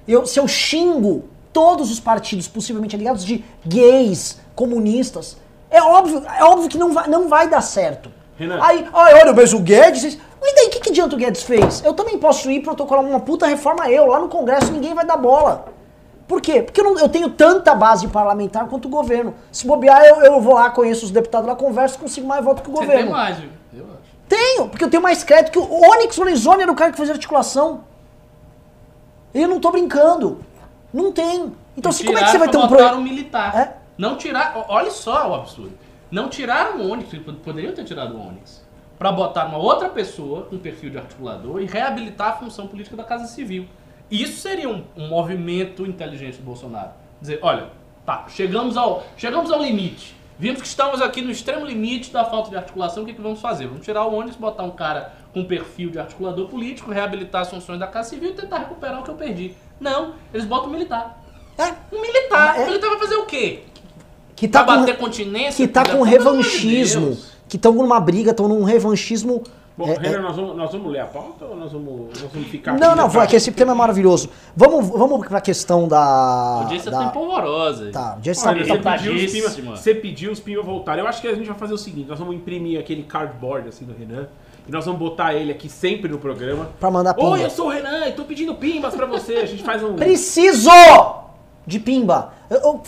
Eu, 0.08 0.26
se 0.26 0.40
eu 0.40 0.48
xingo 0.48 1.24
todos 1.52 1.90
os 1.90 2.00
partidos 2.00 2.48
possivelmente 2.48 2.96
ligados 2.96 3.24
de 3.24 3.44
gays, 3.64 4.40
comunistas, 4.54 5.36
é 5.70 5.80
óbvio, 5.82 6.22
é 6.26 6.44
óbvio 6.44 6.68
que 6.68 6.76
não 6.78 6.92
vai, 6.92 7.08
não 7.08 7.28
vai 7.28 7.48
dar 7.48 7.60
certo. 7.60 8.10
Renan. 8.36 8.58
Aí, 8.62 8.86
olha, 8.92 9.32
mas 9.32 9.52
o 9.52 9.58
Guedes. 9.60 10.18
Mas 10.40 10.54
daí, 10.54 10.66
o 10.66 10.70
que, 10.70 10.80
que 10.80 10.90
adianta 10.90 11.14
o 11.16 11.18
Guedes 11.18 11.42
fez? 11.42 11.82
Eu 11.84 11.92
também 11.94 12.18
posso 12.18 12.50
ir 12.50 12.60
protocolar 12.62 13.04
uma 13.04 13.20
puta 13.20 13.46
reforma 13.46 13.88
eu, 13.90 14.06
lá 14.06 14.18
no 14.20 14.28
Congresso 14.28 14.70
ninguém 14.72 14.94
vai 14.94 15.04
dar 15.04 15.16
bola. 15.16 15.66
Por 16.28 16.40
quê? 16.40 16.60
Porque 16.62 16.80
eu, 16.80 16.84
não- 16.84 16.98
eu 16.98 17.08
tenho 17.08 17.30
tanta 17.30 17.74
base 17.74 18.06
parlamentar 18.08 18.66
quanto 18.66 18.86
o 18.86 18.88
governo. 18.88 19.34
Se 19.50 19.66
bobear, 19.66 20.04
eu, 20.04 20.16
eu 20.22 20.40
vou 20.40 20.54
lá, 20.54 20.70
conheço 20.70 21.04
os 21.04 21.10
deputados 21.10 21.48
lá, 21.48 21.54
converso, 21.56 21.98
consigo 21.98 22.26
mais 22.26 22.44
voto 22.44 22.62
que 22.62 22.68
o 22.68 22.72
você 22.72 22.80
governo. 22.84 23.04
tem 23.04 23.12
mais? 23.12 23.38
Eu 23.72 23.84
acho. 23.84 24.16
Tenho, 24.28 24.68
porque 24.68 24.84
eu 24.84 24.90
tenho 24.90 25.02
mais 25.02 25.22
crédito 25.24 25.52
que 25.52 25.58
o 25.58 25.90
Onyx 25.92 26.16
Lorenzoni 26.16 26.62
era 26.62 26.72
o 26.72 26.74
cara 26.74 26.90
que 26.90 26.98
fazia 26.98 27.14
articulação. 27.14 27.84
E 29.32 29.42
eu 29.42 29.48
não 29.48 29.60
tô 29.60 29.70
brincando. 29.70 30.40
Não 30.92 31.12
tem. 31.12 31.52
Então, 31.76 31.90
assim, 31.90 32.04
como 32.04 32.18
é 32.18 32.24
que 32.24 32.30
você 32.30 32.38
vai 32.38 32.48
ter 32.48 32.56
um 32.56 32.68
projeto? 32.68 32.94
um 32.96 33.02
militar. 33.02 33.56
É? 33.56 33.76
Não 33.96 34.16
tirar. 34.16 34.64
Olha 34.68 34.90
só 34.90 35.30
o 35.30 35.34
absurdo. 35.34 35.72
Não 36.10 36.28
tiraram 36.28 36.80
o 36.80 36.90
Onix, 36.90 37.10
pod- 37.18 37.38
poderiam 37.38 37.72
ter 37.74 37.84
tirado 37.84 38.16
o 38.16 38.20
Onix. 38.28 38.64
Pra 38.98 39.12
botar 39.12 39.44
uma 39.46 39.58
outra 39.58 39.88
pessoa 39.88 40.42
com 40.44 40.56
perfil 40.58 40.90
de 40.90 40.98
articulador 40.98 41.60
e 41.60 41.66
reabilitar 41.66 42.28
a 42.28 42.32
função 42.32 42.66
política 42.66 42.96
da 42.96 43.04
Casa 43.04 43.26
Civil. 43.26 43.66
Isso 44.10 44.40
seria 44.40 44.68
um, 44.68 44.84
um 44.96 45.08
movimento 45.08 45.84
inteligente 45.84 46.36
do 46.38 46.44
Bolsonaro. 46.44 46.90
Dizer, 47.20 47.38
olha, 47.42 47.68
tá, 48.06 48.24
chegamos 48.28 48.76
ao, 48.76 49.04
chegamos 49.16 49.50
ao 49.50 49.60
limite. 49.60 50.14
Vimos 50.38 50.60
que 50.62 50.68
estamos 50.68 51.00
aqui 51.02 51.22
no 51.22 51.30
extremo 51.30 51.64
limite 51.66 52.12
da 52.12 52.24
falta 52.24 52.50
de 52.50 52.56
articulação, 52.56 53.02
o 53.02 53.06
que, 53.06 53.14
que 53.14 53.20
vamos 53.20 53.40
fazer? 53.40 53.66
Vamos 53.66 53.84
tirar 53.84 54.04
o 54.06 54.14
Onix, 54.14 54.36
botar 54.36 54.62
um 54.64 54.70
cara 54.70 55.12
com 55.32 55.44
perfil 55.44 55.90
de 55.90 55.98
articulador 55.98 56.46
político, 56.48 56.90
reabilitar 56.90 57.42
as 57.42 57.50
funções 57.50 57.78
da 57.78 57.86
Casa 57.86 58.10
Civil 58.10 58.30
e 58.30 58.34
tentar 58.34 58.58
recuperar 58.58 59.00
o 59.00 59.02
que 59.02 59.10
eu 59.10 59.14
perdi. 59.14 59.54
Não, 59.80 60.14
eles 60.32 60.46
botam 60.46 60.68
um 60.68 60.72
militar. 60.72 61.22
É, 61.58 61.72
Um 61.94 62.00
militar. 62.00 62.58
É. 62.58 62.62
O 62.62 62.66
militar 62.66 62.88
vai 62.90 62.98
fazer 62.98 63.16
o 63.16 63.26
quê? 63.26 63.62
Que 64.36 64.46
tá 64.46 64.62
Vai 64.62 64.76
com, 64.76 64.80
bater 64.82 64.98
continência? 64.98 65.66
que 65.66 65.72
tá 65.72 65.84
com 65.84 66.02
revanchismo. 66.02 67.06
Deus. 67.06 67.36
Que 67.48 67.56
estão 67.56 67.72
numa 67.72 67.98
briga, 67.98 68.30
estão 68.32 68.46
num 68.48 68.62
revanchismo. 68.64 69.42
Bom, 69.78 69.86
é, 69.88 69.94
Renan, 69.98 70.18
é- 70.18 70.22
nós, 70.22 70.36
vamos, 70.36 70.56
nós 70.56 70.72
vamos 70.72 70.90
ler 70.92 71.00
a 71.00 71.04
pauta 71.06 71.44
ou 71.44 71.54
nós 71.56 71.70
vamos, 71.70 72.08
nós 72.08 72.30
vamos 72.32 72.48
ficar 72.48 72.72
aqui 72.72 72.80
Não, 72.80 72.96
não, 72.96 73.08
vai, 73.10 73.26
que 73.26 73.36
esse 73.36 73.52
tema 73.52 73.72
é 73.72 73.74
maravilhoso. 73.74 74.30
Vamos, 74.56 74.88
vamos 74.88 75.26
pra 75.26 75.38
questão 75.40 75.86
da. 75.86 75.98
A 76.00 76.58
audiência 76.62 76.90
da... 76.90 76.98
tá 76.98 77.04
empolvorosa. 77.06 77.90
Tá, 77.90 78.12
audiência 78.12 78.44
tá- 78.44 78.50
Olha, 78.50 78.60
tá- 78.60 78.66
você, 78.66 78.72
pediu 78.78 79.12
os 79.14 79.22
empolgadíssima. 79.22 79.50
pimba, 79.50 79.76
você 79.76 79.94
pediu 79.94 80.32
os 80.32 80.40
pimba 80.40 80.62
voltarem. 80.62 81.02
Eu 81.04 81.08
acho 81.08 81.20
que 81.20 81.28
a 81.28 81.34
gente 81.34 81.46
vai 81.46 81.56
fazer 81.58 81.74
o 81.74 81.78
seguinte: 81.78 82.08
nós 82.08 82.18
vamos 82.18 82.34
imprimir 82.34 82.80
aquele 82.80 83.02
cardboard 83.02 83.68
assim 83.68 83.84
do 83.84 83.94
Renan. 83.94 84.28
E 84.66 84.72
nós 84.72 84.84
vamos 84.84 84.98
botar 84.98 85.34
ele 85.34 85.52
aqui 85.52 85.68
sempre 85.68 86.10
no 86.10 86.18
programa. 86.18 86.70
Pra 86.80 86.90
mandar 86.90 87.12
pimba. 87.14 87.28
Oi, 87.28 87.44
eu 87.44 87.50
sou 87.50 87.66
o 87.66 87.68
Renan 87.70 88.06
e 88.08 88.12
tô 88.12 88.24
pedindo 88.24 88.54
pimbas 88.54 88.94
pra 88.94 89.06
você. 89.06 89.34
A 89.34 89.46
gente 89.46 89.62
faz 89.62 89.82
um. 89.84 89.94
Preciso 89.94 90.70
de 91.66 91.80
pimba. 91.80 92.32
Eu, 92.48 92.58
eu, 92.58 92.82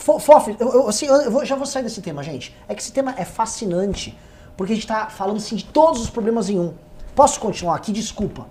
eu, 0.59 0.73
eu, 0.73 0.87
assim, 0.87 1.05
eu 1.05 1.31
vou- 1.31 1.45
já 1.45 1.55
vou 1.55 1.65
sair 1.65 1.83
desse 1.83 2.01
tema, 2.01 2.23
gente. 2.23 2.55
É 2.67 2.73
que 2.73 2.81
esse 2.81 2.91
tema 2.93 3.13
é 3.17 3.25
fascinante, 3.25 4.17
porque 4.55 4.73
a 4.73 4.75
gente 4.75 4.87
tá 4.87 5.07
falando 5.07 5.37
assim 5.37 5.55
de 5.55 5.65
todos 5.65 6.01
os 6.01 6.09
problemas 6.09 6.49
em 6.49 6.59
um. 6.59 6.73
Posso 7.15 7.39
continuar 7.39 7.75
aqui? 7.75 7.91
Desculpa. 7.91 8.45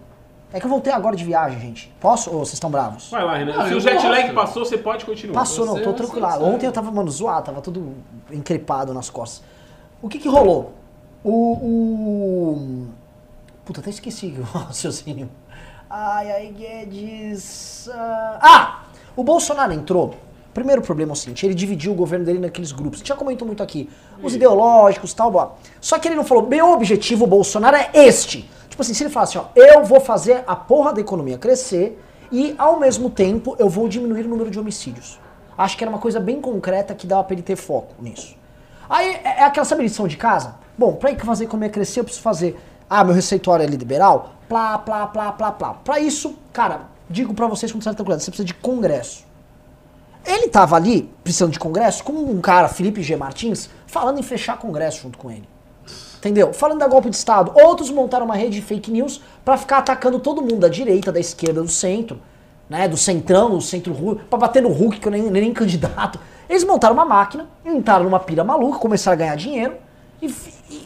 É 0.53 0.59
que 0.59 0.65
eu 0.65 0.71
voltei 0.71 0.93
agora 0.93 1.15
de 1.15 1.25
viagem, 1.25 1.61
gente. 1.61 1.95
Posso? 2.01 2.31
Ou 2.31 2.39
vocês 2.39 2.55
estão 2.55 2.71
bravos? 2.71 3.11
Vai 3.11 3.23
lá, 3.25 3.37
Renan. 3.37 3.55
Não, 3.57 3.69
Se 3.69 3.75
o 3.75 3.81
jet 3.81 4.07
lag 4.07 4.33
passou, 4.33 4.65
você 4.65 4.79
pode 4.79 5.05
continuar. 5.05 5.35
Passou, 5.41 5.67
não, 5.67 5.83
tô 5.83 5.93
tranquilo. 5.93 6.27
sabe. 6.27 6.45
Ontem 6.45 6.67
eu 6.67 6.73
tava, 6.73 6.91
mano, 6.91 7.11
zoado, 7.11 7.47
tava 7.47 7.61
tudo 7.61 7.95
encrepado 8.31 8.95
nas 8.95 9.11
costas. 9.11 9.43
O 10.01 10.09
que 10.09 10.19
que 10.19 10.29
rolou? 10.29 10.73
O. 11.23 11.53
o... 11.53 12.87
Puta, 13.65 13.81
até 13.81 13.91
esqueci 13.91 14.35
o 14.41 14.43
raciocínio. 14.43 15.29
Ai, 15.91 16.31
ai, 16.31 16.47
Guedes. 16.57 17.89
ah, 17.93 18.39
Ah! 18.41 18.83
O 19.19 19.25
Bolsonaro 19.25 19.73
entrou. 19.73 20.15
Primeiro 20.55 20.81
problema 20.81 21.11
é 21.11 21.15
o 21.15 21.17
seguinte: 21.17 21.45
ele 21.45 21.53
dividiu 21.53 21.91
o 21.91 21.95
governo 21.97 22.25
dele 22.25 22.39
naqueles 22.39 22.71
grupos. 22.71 23.01
Já 23.03 23.17
comentou 23.17 23.45
muito 23.45 23.61
aqui. 23.61 23.91
Os 24.23 24.33
ideológicos 24.33 25.13
tal, 25.13 25.29
blá. 25.29 25.51
Só 25.81 25.99
que 25.99 26.07
ele 26.07 26.15
não 26.15 26.23
falou, 26.23 26.47
meu 26.47 26.71
objetivo, 26.71 27.27
Bolsonaro, 27.27 27.77
é 27.77 27.91
este. 27.95 28.49
Tipo 28.69 28.81
assim, 28.81 28.95
se 28.95 29.03
ele 29.03 29.11
falasse, 29.11 29.37
ó, 29.37 29.47
eu 29.57 29.83
vou 29.83 29.99
fazer 29.99 30.45
a 30.47 30.55
porra 30.55 30.93
da 30.93 31.01
economia 31.01 31.37
crescer 31.37 32.01
e, 32.31 32.55
ao 32.57 32.79
mesmo 32.79 33.11
tempo, 33.11 33.57
eu 33.59 33.69
vou 33.69 33.89
diminuir 33.89 34.25
o 34.25 34.29
número 34.29 34.53
de 34.53 34.61
homicídios. 34.61 35.19
Acho 35.57 35.77
que 35.77 35.83
era 35.83 35.91
uma 35.91 35.99
coisa 35.99 36.21
bem 36.21 36.41
concreta 36.41 36.95
que 36.95 37.05
dava 37.05 37.25
pra 37.25 37.35
ele 37.35 37.43
ter 37.43 37.57
foco 37.57 37.97
nisso. 38.01 38.37
Aí 38.89 39.15
é 39.25 39.39
é 39.39 39.43
aquela, 39.43 39.65
sabe, 39.65 39.83
lição 39.83 40.07
de 40.07 40.17
casa? 40.17 40.55
Bom, 40.79 40.93
pra 40.93 41.11
ir 41.11 41.19
fazer 41.19 41.43
a 41.43 41.47
economia 41.49 41.71
crescer, 41.71 41.99
eu 41.99 42.05
preciso 42.05 42.23
fazer. 42.23 42.57
Ah, 42.89 43.03
meu 43.03 43.17
receituário 43.17 43.65
é 43.65 43.67
liberal? 43.67 44.35
Plá, 44.49 44.79
plá, 44.79 45.09
plá, 45.09 45.33
plá, 45.33 45.51
plá. 45.51 45.75
Pra 45.75 45.99
isso, 45.99 46.37
cara, 46.53 46.83
digo 47.09 47.35
pra 47.35 47.47
vocês 47.47 47.73
com 47.73 47.81
certa 47.81 47.97
tranquilidade, 47.97 48.25
você 48.25 48.31
precisa 48.31 48.47
de 48.47 48.55
congresso. 48.55 49.25
Ele 50.25 50.49
tava 50.49 50.77
ali, 50.77 51.11
precisando 51.25 51.53
de 51.53 51.59
congresso, 51.59 52.05
com 52.05 52.13
um 52.13 52.41
cara, 52.41 52.69
Felipe 52.69 53.03
G. 53.03 53.17
Martins, 53.17 53.71
falando 53.87 54.19
em 54.19 54.23
fechar 54.23 54.59
congresso 54.59 55.03
junto 55.03 55.17
com 55.17 55.31
ele. 55.31 55.49
Entendeu? 56.19 56.53
Falando 56.53 56.81
da 56.81 56.89
golpe 56.89 57.09
de 57.09 57.17
Estado. 57.17 57.53
Outros 57.55 57.91
montaram 57.91 58.27
uma 58.27 58.35
rede 58.35 58.57
de 58.57 58.63
fake 58.63 58.91
news 58.91 59.23
pra 59.45 59.57
ficar 59.57 59.79
atacando 59.79 60.19
todo 60.19 60.43
mundo, 60.43 60.59
da 60.59 60.69
direita, 60.69 61.13
da 61.13 61.21
esquerda, 61.21 61.63
do 61.63 61.69
centro, 61.69 62.21
né? 62.69 62.89
Do 62.89 62.97
centrão, 62.97 63.51
do 63.51 63.61
centro 63.61 64.21
pra 64.29 64.39
bater 64.39 64.63
no 64.63 64.69
Hulk, 64.69 65.01
que 65.01 65.07
eu 65.07 65.13
nem, 65.13 65.23
nem 65.31 65.53
candidato. 65.53 66.19
Eles 66.49 66.65
montaram 66.65 66.95
uma 66.95 67.05
máquina, 67.05 67.47
entraram 67.65 68.05
numa 68.05 68.19
pira 68.19 68.43
maluca, 68.43 68.79
começaram 68.79 69.15
a 69.15 69.19
ganhar 69.19 69.37
dinheiro. 69.37 69.77
E, 70.21 70.35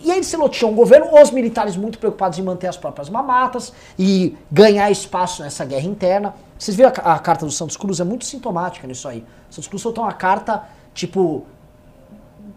e 0.05 0.11
aí 0.13 0.23
se 0.23 0.37
loteou 0.37 0.71
um 0.71 0.75
governo, 0.75 1.07
os 1.21 1.31
militares 1.31 1.77
muito 1.77 1.99
preocupados 1.99 2.39
em 2.39 2.43
manter 2.43 2.67
as 2.67 2.77
próprias 2.77 3.09
mamatas 3.09 3.73
e 3.99 4.37
ganhar 4.51 4.91
espaço 4.91 5.43
nessa 5.43 5.65
guerra 5.65 5.87
interna. 5.87 6.35
Vocês 6.59 6.77
viram 6.77 6.93
a, 7.03 7.15
a 7.15 7.19
carta 7.19 7.47
do 7.47 7.51
Santos 7.51 7.77
Cruz? 7.77 7.99
É 7.99 8.05
muito 8.05 8.25
sintomática 8.27 8.87
nisso 8.87 9.09
aí. 9.09 9.25
O 9.51 9.55
Santos 9.55 9.69
Cruz 9.69 9.83
soltou 9.83 10.05
uma 10.05 10.13
carta, 10.13 10.63
tipo, 10.93 11.47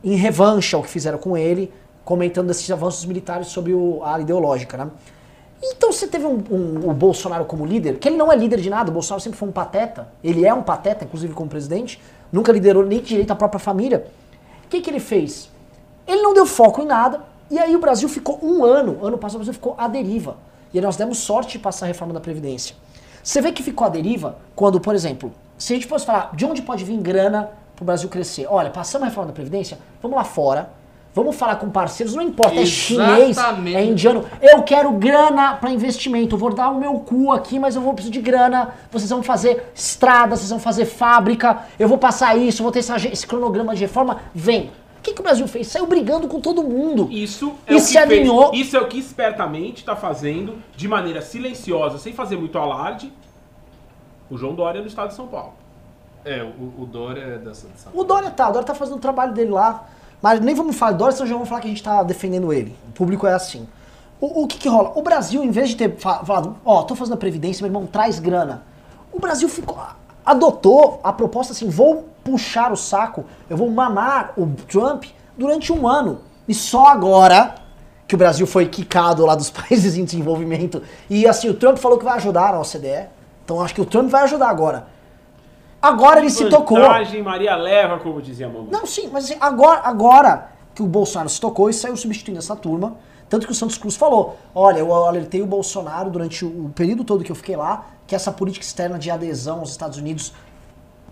em 0.04 0.16
revanche 0.16 0.76
ao 0.76 0.84
que 0.84 0.90
fizeram 0.90 1.18
com 1.18 1.38
ele, 1.38 1.72
comentando 2.04 2.52
esses 2.52 2.70
avanços 2.70 3.06
militares 3.06 3.48
sobre 3.48 3.74
o- 3.74 4.02
a 4.04 4.20
ideológica, 4.20 4.78
né? 4.78 4.90
Então 5.64 5.92
você 5.92 6.06
teve 6.06 6.26
um, 6.26 6.44
um- 6.52 6.90
o 6.90 6.94
Bolsonaro 6.94 7.46
como 7.46 7.66
líder, 7.66 7.98
que 7.98 8.08
ele 8.10 8.18
não 8.18 8.32
é 8.32 8.36
líder 8.36 8.60
de 8.60 8.70
nada, 8.70 8.92
o 8.92 8.94
Bolsonaro 8.94 9.22
sempre 9.24 9.40
foi 9.40 9.48
um 9.48 9.52
pateta, 9.52 10.10
ele 10.24 10.46
é 10.46 10.54
um 10.54 10.62
pateta, 10.62 11.06
inclusive 11.06 11.34
como 11.34 11.50
presidente, 11.50 12.00
nunca 12.32 12.52
liderou 12.52 12.86
nem 12.86 13.00
direito 13.02 13.32
à 13.32 13.36
própria 13.36 13.60
família. 13.60 14.06
O 14.66 14.68
que, 14.68 14.82
que 14.82 14.90
ele 14.90 15.00
fez? 15.00 15.50
Ele 16.08 16.22
não 16.22 16.34
deu 16.34 16.46
foco 16.46 16.82
em 16.82 16.86
nada, 16.86 17.22
e 17.50 17.60
aí 17.60 17.76
o 17.76 17.80
Brasil 17.80 18.10
ficou 18.10 18.40
um 18.42 18.64
ano, 18.64 19.06
ano 19.06 19.18
passado 19.18 19.36
o 19.36 19.40
Brasil 19.40 19.54
ficou 19.54 19.76
à 19.78 19.88
deriva. 19.88 20.38
E 20.74 20.78
aí 20.78 20.84
nós 20.84 20.96
demos 20.96 21.20
sorte 21.20 21.54
de 21.54 21.60
passar 21.60 21.86
a 21.86 21.88
reforma 21.88 22.14
da 22.14 22.20
Previdência. 22.20 22.76
Você 23.24 23.42
vê 23.42 23.52
que 23.52 23.64
ficou 23.64 23.86
à 23.88 23.90
deriva 23.90 24.38
quando, 24.56 24.80
por 24.80 24.94
exemplo, 24.94 25.32
se 25.58 25.74
a 25.74 25.76
gente 25.76 25.88
fosse 25.88 26.06
falar 26.06 26.32
de 26.34 26.46
onde 26.46 26.62
pode 26.62 26.84
vir 26.84 26.98
grana 26.98 27.50
pro 27.76 27.86
Brasil 27.86 28.10
crescer. 28.10 28.48
Olha, 28.50 28.70
passamos 28.70 29.06
a 29.06 29.10
reforma 29.10 29.28
da 29.28 29.34
Previdência, 29.34 29.78
vamos 30.02 30.18
lá 30.18 30.24
fora, 30.24 30.70
vamos 31.14 31.36
falar 31.36 31.56
com 31.56 31.70
parceiros, 31.70 32.14
não 32.14 32.22
importa, 32.22 32.60
é 32.60 32.66
chinês, 32.66 33.32
Exatamente. 33.32 33.78
é 33.78 33.86
indiano. 33.86 34.26
Eu 34.42 34.64
quero 34.64 34.92
grana 34.92 35.56
para 35.56 35.72
investimento, 35.72 36.36
eu 36.36 36.40
vou 36.40 36.54
dar 36.54 36.70
o 36.70 36.80
meu 36.80 37.00
cu 37.00 37.32
aqui, 37.32 37.58
mas 37.58 37.76
eu 37.76 37.82
vou 37.82 37.94
precisar 37.94 38.14
de 38.14 38.22
grana. 38.22 38.74
Vocês 38.92 39.10
vão 39.10 39.24
fazer 39.24 39.72
estrada, 39.74 40.36
vocês 40.36 40.50
vão 40.50 40.60
fazer 40.60 40.86
fábrica, 40.86 41.60
eu 41.80 41.88
vou 41.88 41.98
passar 41.98 42.38
isso, 42.38 42.62
eu 42.62 42.64
vou 42.64 42.72
ter 42.72 42.80
essa 42.80 42.96
esse 43.08 43.26
cronograma 43.26 43.74
de 43.74 43.82
reforma. 43.82 44.20
Vem. 44.34 44.72
O 45.06 45.08
que, 45.08 45.14
que 45.14 45.20
o 45.22 45.24
Brasil 45.24 45.48
fez? 45.48 45.68
Saiu 45.68 45.86
brigando 45.86 46.28
com 46.28 46.42
todo 46.42 46.64
mundo. 46.64 47.08
Isso 47.12 47.54
é 47.68 47.74
E 47.74 47.76
o 47.76 47.80
se 47.80 47.94
que 47.94 48.08
fez- 48.08 48.20
alinhou- 48.22 48.52
isso 48.56 48.76
é 48.76 48.82
o 48.82 48.88
que 48.88 48.98
espertamente 48.98 49.82
está 49.82 49.96
fazendo, 49.96 50.56
de 50.76 50.88
maneira 50.88 51.22
silenciosa, 51.22 52.00
sem 52.00 52.12
fazer 52.12 52.38
muito 52.38 52.58
alarde, 52.58 53.14
o 54.32 54.36
João 54.36 54.56
Dória 54.56 54.82
no 54.82 54.88
estado 54.88 55.10
de 55.10 55.14
São 55.14 55.28
Paulo. 55.28 55.54
É, 56.26 56.42
o, 56.42 56.82
o 56.82 56.86
Dória 56.88 57.22
é 57.22 57.38
dessa. 57.38 57.68
dessa 57.68 57.92
O 57.94 58.04
Dória 58.04 58.32
tá, 58.32 58.50
o 58.50 58.54
Dória 58.54 58.66
tá 58.66 58.74
fazendo 58.74 58.96
o 58.96 59.00
trabalho 59.00 59.32
dele 59.32 59.52
lá. 59.52 59.86
Mas 60.24 60.40
nem 60.40 60.56
vamos 60.56 60.76
falar 60.76 60.94
de 60.94 60.98
Dória, 60.98 61.16
senão 61.16 61.28
já 61.28 61.34
vamos 61.36 61.50
falar 61.50 61.62
que 61.62 61.68
a 61.68 61.70
gente 61.70 61.84
tá 61.84 62.02
defendendo 62.02 62.52
ele. 62.52 62.76
O 62.90 62.92
público 62.94 63.28
é 63.28 63.34
assim. 63.34 63.68
O, 64.20 64.42
o 64.44 64.48
que 64.48 64.58
que 64.58 64.68
rola? 64.68 64.92
O 64.96 65.04
Brasil, 65.04 65.44
em 65.44 65.52
vez 65.52 65.70
de 65.70 65.76
ter 65.76 65.98
fa- 66.00 66.26
falado, 66.26 66.58
ó, 66.66 66.82
tô 66.82 66.96
fazendo 66.96 67.14
a 67.14 67.18
Previdência, 67.18 67.62
meu 67.62 67.70
irmão, 67.70 67.86
traz 67.86 68.18
grana. 68.18 68.64
O 69.14 69.20
Brasil 69.20 69.48
ficou, 69.48 69.78
adotou 70.26 71.00
a 71.04 71.14
proposta 71.14 71.54
assim, 71.54 71.70
vou 71.70 72.10
puxar 72.26 72.74
o 72.74 72.76
saco, 72.76 73.24
eu 73.48 73.56
vou 73.56 73.70
mamar 73.70 74.34
o 74.36 74.48
Trump 74.68 75.06
durante 75.38 75.72
um 75.72 75.88
ano. 75.88 76.22
E 76.48 76.56
só 76.56 76.88
agora 76.88 77.56
que 78.08 78.16
o 78.16 78.18
Brasil 78.18 78.48
foi 78.48 78.66
quicado 78.68 79.24
lá 79.26 79.36
dos 79.36 79.52
países 79.54 79.96
em 79.96 80.04
desenvolvimento. 80.04 80.82
E 81.08 81.28
assim, 81.28 81.48
o 81.48 81.54
Trump 81.54 81.78
falou 81.78 82.00
que 82.00 82.04
vai 82.04 82.16
ajudar 82.16 82.52
na 82.52 82.60
OCDE. 82.60 83.08
Então 83.44 83.62
acho 83.62 83.76
que 83.76 83.82
o 83.82 83.86
Trump 83.86 84.10
vai 84.10 84.24
ajudar 84.24 84.50
agora. 84.50 84.88
Agora 85.80 86.20
ele 86.20 86.32
se 86.32 86.50
tocou. 86.50 86.80
Maria 87.22 87.56
leva, 87.56 88.00
como 88.00 88.20
dizia 88.20 88.48
a 88.48 88.50
mamãe. 88.50 88.70
Não, 88.72 88.88
sim, 88.88 89.08
mas 89.14 89.26
assim, 89.26 89.38
agora, 89.40 89.82
agora 89.84 90.50
que 90.74 90.82
o 90.82 90.88
Bolsonaro 90.88 91.30
se 91.30 91.40
tocou 91.40 91.70
e 91.70 91.74
saiu 91.74 91.96
substituindo 91.96 92.40
essa 92.40 92.56
turma, 92.56 92.98
tanto 93.30 93.46
que 93.46 93.52
o 93.52 93.56
Santos 93.56 93.78
Cruz 93.78 93.96
falou, 93.96 94.36
olha, 94.54 94.80
eu 94.80 94.92
alertei 94.92 95.44
o 95.44 95.46
Bolsonaro 95.46 96.10
durante 96.10 96.44
o 96.44 96.72
período 96.74 97.04
todo 97.04 97.24
que 97.24 97.32
eu 97.32 97.36
fiquei 97.36 97.56
lá, 97.56 97.86
que 98.08 98.16
essa 98.16 98.32
política 98.32 98.66
externa 98.66 98.98
de 98.98 99.12
adesão 99.12 99.60
aos 99.60 99.70
Estados 99.70 100.00
Unidos 100.00 100.34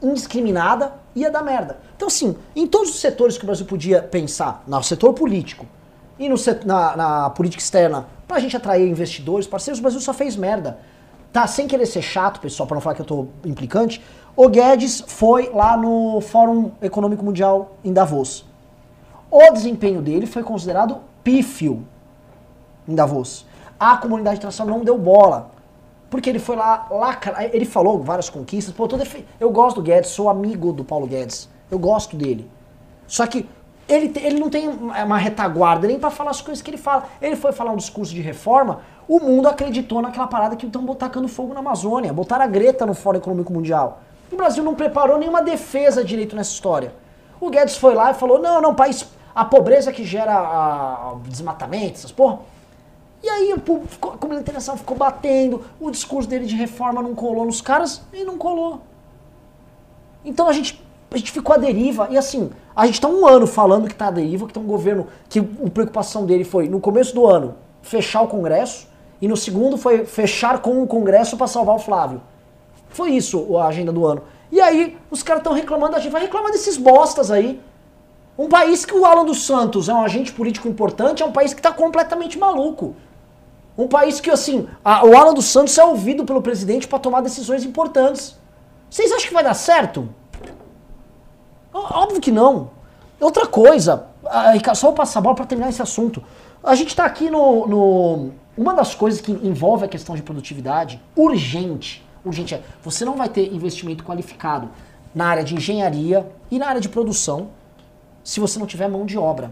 indiscriminada 0.04 0.94
ia 1.16 1.32
dar 1.32 1.42
merda. 1.42 1.80
Então, 1.96 2.08
assim, 2.08 2.36
em 2.56 2.68
todos 2.68 2.90
os 2.90 3.00
setores 3.00 3.38
que 3.38 3.44
o 3.44 3.48
Brasil 3.48 3.66
podia 3.66 4.02
pensar, 4.02 4.64
no 4.68 4.84
setor 4.84 5.14
político 5.14 5.66
e 6.20 6.28
no 6.28 6.36
na, 6.66 6.96
na 6.96 7.30
política 7.30 7.62
externa, 7.62 8.08
pra 8.28 8.40
gente 8.40 8.56
atrair 8.56 8.88
investidores, 8.88 9.48
parceiros, 9.48 9.80
o 9.80 9.82
Brasil 9.82 10.02
só 10.02 10.14
fez 10.14 10.36
merda. 10.36 10.80
Tá, 11.32 11.48
sem 11.48 11.68
querer 11.68 11.86
ser 11.88 12.02
chato, 12.02 12.40
pessoal, 12.40 12.68
pra 12.68 12.76
não 12.76 12.82
falar 12.82 12.96
que 12.96 13.02
eu 13.02 13.06
tô 13.06 13.28
implicante, 13.44 14.04
o 14.36 14.48
Guedes 14.48 15.04
foi 15.08 15.50
lá 15.50 15.76
no 15.78 16.22
Fórum 16.22 16.72
Econômico 16.82 17.24
Mundial 17.24 17.78
em 17.84 17.92
Davos. 17.92 18.46
O 19.32 19.52
desempenho 19.52 20.02
dele 20.02 20.28
foi 20.28 20.44
considerado 20.44 21.00
pífio 21.24 21.88
em 22.88 22.94
Davos. 22.94 23.46
A 23.80 23.98
comunidade 23.98 24.38
internacional 24.38 24.78
não 24.78 24.86
deu 24.86 24.98
bola. 24.98 25.52
Porque 26.14 26.30
ele 26.30 26.38
foi 26.38 26.56
lá, 26.56 26.86
lacra, 26.92 27.50
ele 27.52 27.66
falou 27.66 27.98
várias 28.04 28.30
conquistas. 28.30 28.72
Pô, 28.72 28.86
defe- 28.86 29.26
eu 29.40 29.50
gosto 29.50 29.78
do 29.78 29.82
Guedes, 29.82 30.12
sou 30.12 30.30
amigo 30.30 30.72
do 30.72 30.84
Paulo 30.84 31.08
Guedes. 31.08 31.50
Eu 31.72 31.80
gosto 31.80 32.16
dele. 32.16 32.48
Só 33.08 33.26
que 33.26 33.50
ele, 33.90 34.14
ele 34.24 34.40
não 34.40 34.48
tem 34.48 34.70
uma 34.70 35.18
retaguarda 35.18 35.88
nem 35.88 35.98
pra 35.98 36.12
falar 36.12 36.30
as 36.30 36.40
coisas 36.40 36.62
que 36.62 36.70
ele 36.70 36.78
fala. 36.78 37.06
Ele 37.20 37.36
foi 37.36 37.52
falar 37.52 37.72
um 37.72 37.78
discurso 37.78 38.14
de 38.14 38.22
reforma, 38.22 38.82
o 39.08 39.20
mundo 39.20 39.48
acreditou 39.48 40.04
naquela 40.04 40.28
parada 40.28 40.56
que 40.56 40.68
estão 40.68 40.86
tacando 40.94 41.28
fogo 41.28 41.52
na 41.52 41.62
Amazônia. 41.62 42.14
Botaram 42.14 42.44
a 42.44 42.48
Greta 42.48 42.86
no 42.86 42.94
Fórum 42.94 43.18
Econômico 43.18 43.52
Mundial. 43.52 44.02
O 44.32 44.36
Brasil 44.36 44.64
não 44.64 44.76
preparou 44.76 45.18
nenhuma 45.18 45.42
defesa 45.42 46.04
direito 46.04 46.36
nessa 46.36 46.52
história. 46.52 46.94
O 47.42 47.50
Guedes 47.50 47.76
foi 47.76 47.96
lá 47.96 48.12
e 48.12 48.14
falou: 48.14 48.40
não, 48.40 48.62
não, 48.62 48.76
país. 48.76 49.04
A 49.34 49.44
pobreza 49.44 49.92
que 49.92 50.04
gera 50.04 50.32
a, 50.36 51.16
desmatamento, 51.28 51.96
essas 51.96 52.12
porra. 52.12 52.38
E 53.24 53.30
aí 53.30 53.54
o 53.54 53.60
público 53.60 53.88
ficou- 53.88 54.12
a 54.12 54.18
comunidade 54.18 54.44
internacional 54.44 54.78
ficou 54.78 54.98
batendo, 54.98 55.62
o 55.80 55.90
discurso 55.90 56.28
dele 56.28 56.46
de 56.46 56.56
reforma 56.56 57.02
não 57.02 57.16
colou 57.16 57.46
nos 57.46 57.62
caras 57.62 58.02
e 58.12 58.26
não 58.26 58.38
colou. 58.38 58.82
Então 60.26 60.50
a 60.50 60.52
gente, 60.52 60.84
a 61.10 61.18
gente 61.18 61.32
ficou 61.32 61.56
à 61.56 61.58
deriva. 61.58 62.10
E 62.12 62.18
assim, 62.18 62.52
a 62.76 62.86
gente 62.86 63.00
tá 63.00 63.08
um 63.08 63.26
ano 63.26 63.48
falando 63.48 63.88
que 63.88 63.96
tá 63.96 64.08
à 64.08 64.12
deriva, 64.12 64.46
que 64.46 64.54
tem 64.54 64.62
um 64.62 64.68
governo 64.68 65.08
que 65.30 65.40
a 65.40 65.70
preocupação 65.70 66.26
dele 66.26 66.44
foi, 66.44 66.68
no 66.68 66.82
começo 66.82 67.16
do 67.16 67.26
ano, 67.26 67.56
fechar 67.82 68.22
o 68.22 68.28
Congresso, 68.28 68.88
e 69.22 69.28
no 69.28 69.38
segundo 69.38 69.78
foi 69.78 70.04
fechar 70.04 70.62
com 70.62 70.84
o 70.84 70.88
Congresso 70.88 71.38
para 71.38 71.48
salvar 71.48 71.76
o 71.76 71.80
Flávio. 71.80 72.22
Foi 72.90 73.12
isso 73.12 73.58
a 73.58 73.68
agenda 73.68 73.94
do 73.94 74.06
ano. 74.06 74.22
E 74.52 74.60
aí 74.60 74.98
os 75.10 75.24
caras 75.24 75.40
estão 75.40 75.54
reclamando, 75.54 75.96
a 75.96 76.00
gente 76.00 76.12
vai 76.12 76.22
reclamar 76.22 76.52
desses 76.52 76.76
bostas 76.76 77.32
aí. 77.32 77.62
Um 78.38 78.50
país 78.50 78.84
que 78.84 78.94
o 78.94 79.06
Alan 79.06 79.24
dos 79.24 79.46
Santos 79.46 79.88
é 79.88 79.94
um 79.94 80.02
agente 80.02 80.34
político 80.34 80.68
importante, 80.68 81.24
é 81.24 81.26
um 81.26 81.32
país 81.32 81.54
que 81.54 81.62
tá 81.62 81.72
completamente 81.72 82.38
maluco. 82.38 82.96
Um 83.78 83.88
país 83.88 84.20
que, 84.20 84.30
assim, 84.30 84.68
a- 84.84 85.06
o 85.06 85.16
Alan 85.18 85.34
dos 85.34 85.46
Santos 85.46 85.78
é 85.78 85.84
ouvido 85.84 86.26
pelo 86.26 86.42
presidente 86.42 86.88
para 86.88 87.00
tomar 87.00 87.22
decisões 87.22 87.64
importantes. 87.64 88.36
Vocês 88.90 89.12
acham 89.12 89.28
que 89.28 89.34
vai 89.34 89.44
dar 89.44 89.56
certo? 89.56 90.08
Óbvio 91.74 92.22
que 92.22 92.32
não. 92.32 92.70
Outra 93.20 93.48
coisa, 93.48 94.06
só 94.76 94.88
vou 94.88 94.94
passar 94.96 95.20
a 95.20 95.22
bola 95.22 95.36
para 95.36 95.46
terminar 95.46 95.70
esse 95.70 95.82
assunto. 95.82 96.24
A 96.64 96.76
gente 96.76 96.90
está 96.90 97.06
aqui 97.06 97.30
no, 97.30 97.68
no- 97.68 98.32
Uma 98.56 98.76
das 98.76 98.94
coisas 98.94 99.20
que 99.20 99.32
envolve 99.32 99.84
a 99.86 99.88
questão 99.88 100.16
de 100.16 100.22
produtividade, 100.22 101.02
urgente, 101.16 102.06
urgente 102.24 102.54
é, 102.54 102.62
você 102.84 103.04
não 103.04 103.16
vai 103.18 103.28
ter 103.28 103.52
investimento 103.52 104.04
qualificado 104.04 104.70
na 105.16 105.26
área 105.26 105.44
de 105.44 105.56
engenharia 105.56 106.30
e 106.52 106.60
na 106.60 106.68
área 106.68 106.80
de 106.80 106.88
produção 106.88 107.48
se 108.24 108.40
você 108.40 108.60
não 108.60 108.68
tiver 108.68 108.88
mão 108.88 109.08
de 109.08 109.18
obra. 109.18 109.50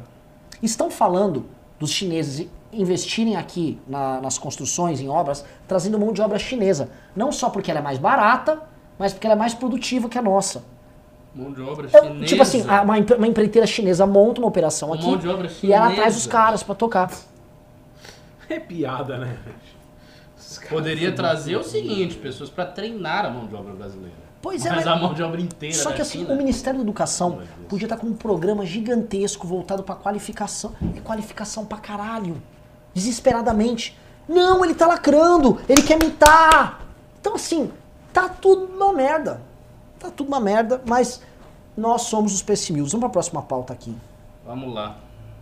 Estão 0.61 0.91
falando 0.91 1.45
dos 1.79 1.89
chineses 1.89 2.47
investirem 2.73 3.35
aqui 3.35 3.79
na- 3.87 4.21
nas 4.21 4.37
construções, 4.37 4.99
em 4.99 5.09
obras, 5.09 5.43
trazendo 5.67 5.99
mão 5.99 6.11
de 6.13 6.21
obra 6.21 6.37
chinesa. 6.39 6.89
Não 7.15 7.31
só 7.31 7.49
porque 7.49 7.69
ela 7.71 7.79
é 7.79 7.83
mais 7.83 7.97
barata, 7.97 8.61
mas 8.97 9.13
porque 9.13 9.27
ela 9.27 9.35
é 9.35 9.39
mais 9.39 9.53
produtiva 9.53 10.07
que 10.09 10.17
a 10.17 10.21
nossa. 10.21 10.63
Mão 11.33 11.51
de 11.51 11.61
obra 11.61 11.87
Eu- 11.93 12.03
chinesa. 12.03 12.25
tipo 12.25 12.41
assim, 12.41 12.61
uma, 12.63 12.83
uma 12.83 13.27
empreiteira 13.27 13.65
chinesa 13.67 14.05
monta 14.05 14.41
uma 14.41 14.47
operação 14.47 14.93
aqui 14.93 15.05
mão 15.05 15.17
de 15.17 15.27
obra 15.27 15.49
e 15.63 15.71
ela 15.73 15.91
traz 15.91 16.17
os 16.17 16.27
caras 16.27 16.61
pra 16.63 16.75
tocar. 16.75 17.09
É 18.49 18.59
piada, 18.59 19.17
né? 19.17 19.37
Poderia 20.69 21.11
trazer 21.13 21.55
o 21.55 21.63
seguinte, 21.63 22.15
pessoas 22.15 22.49
para 22.49 22.65
treinar 22.65 23.25
a 23.25 23.29
mão 23.29 23.47
de 23.47 23.55
obra 23.55 23.73
brasileira. 23.73 24.15
Pois 24.41 24.65
é, 24.65 24.71
Mas 24.71 24.87
a 24.87 24.95
mão 24.95 25.13
de 25.13 25.21
obra 25.21 25.39
inteira 25.39 25.75
Só 25.75 25.91
que 25.91 26.01
assim, 26.01 26.19
China- 26.21 26.33
o 26.33 26.37
Ministério 26.37 26.79
da 26.79 26.83
Educação 26.83 27.41
podia 27.69 27.85
estar 27.85 27.95
com 27.97 28.07
um 28.07 28.13
programa 28.13 28.65
gigantesco 28.65 29.45
voltado 29.45 29.83
pra 29.83 29.93
qualificação. 29.95 30.73
É 30.97 30.99
qualificação 30.99 31.63
pra 31.63 31.77
caralho. 31.77 32.41
Desesperadamente. 32.93 33.97
Não, 34.27 34.63
ele 34.63 34.73
tá 34.73 34.87
lacrando, 34.87 35.59
ele 35.67 35.81
quer 35.81 35.97
mitar. 36.01 36.81
Então 37.19 37.35
assim, 37.35 37.71
tá 38.13 38.29
tudo 38.29 38.65
uma 38.75 38.93
merda. 38.93 39.41
Tá 39.99 40.09
tudo 40.09 40.27
uma 40.27 40.39
merda, 40.39 40.81
mas 40.85 41.21
nós 41.75 42.03
somos 42.03 42.33
os 42.33 42.41
pessimistas. 42.41 42.91
Vamos 42.91 43.01
pra 43.03 43.09
próxima 43.09 43.41
pauta 43.41 43.73
aqui. 43.73 43.95
Vamos 44.45 44.73
lá. 44.73 44.95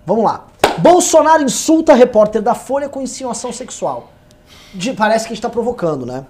Vamos 0.06 0.24
lá. 0.24 0.46
Bolsonaro 0.80 1.44
insulta 1.44 1.94
repórter 1.94 2.42
da 2.42 2.56
Folha 2.56 2.90
com 2.90 3.02
insinuação 3.02 3.52
sexual. 3.54 4.10
De- 4.74 4.94
parece 4.94 5.26
que 5.26 5.34
a 5.34 5.36
gente 5.36 5.42
tá 5.42 5.50
provocando, 5.50 6.06
né? 6.06 6.26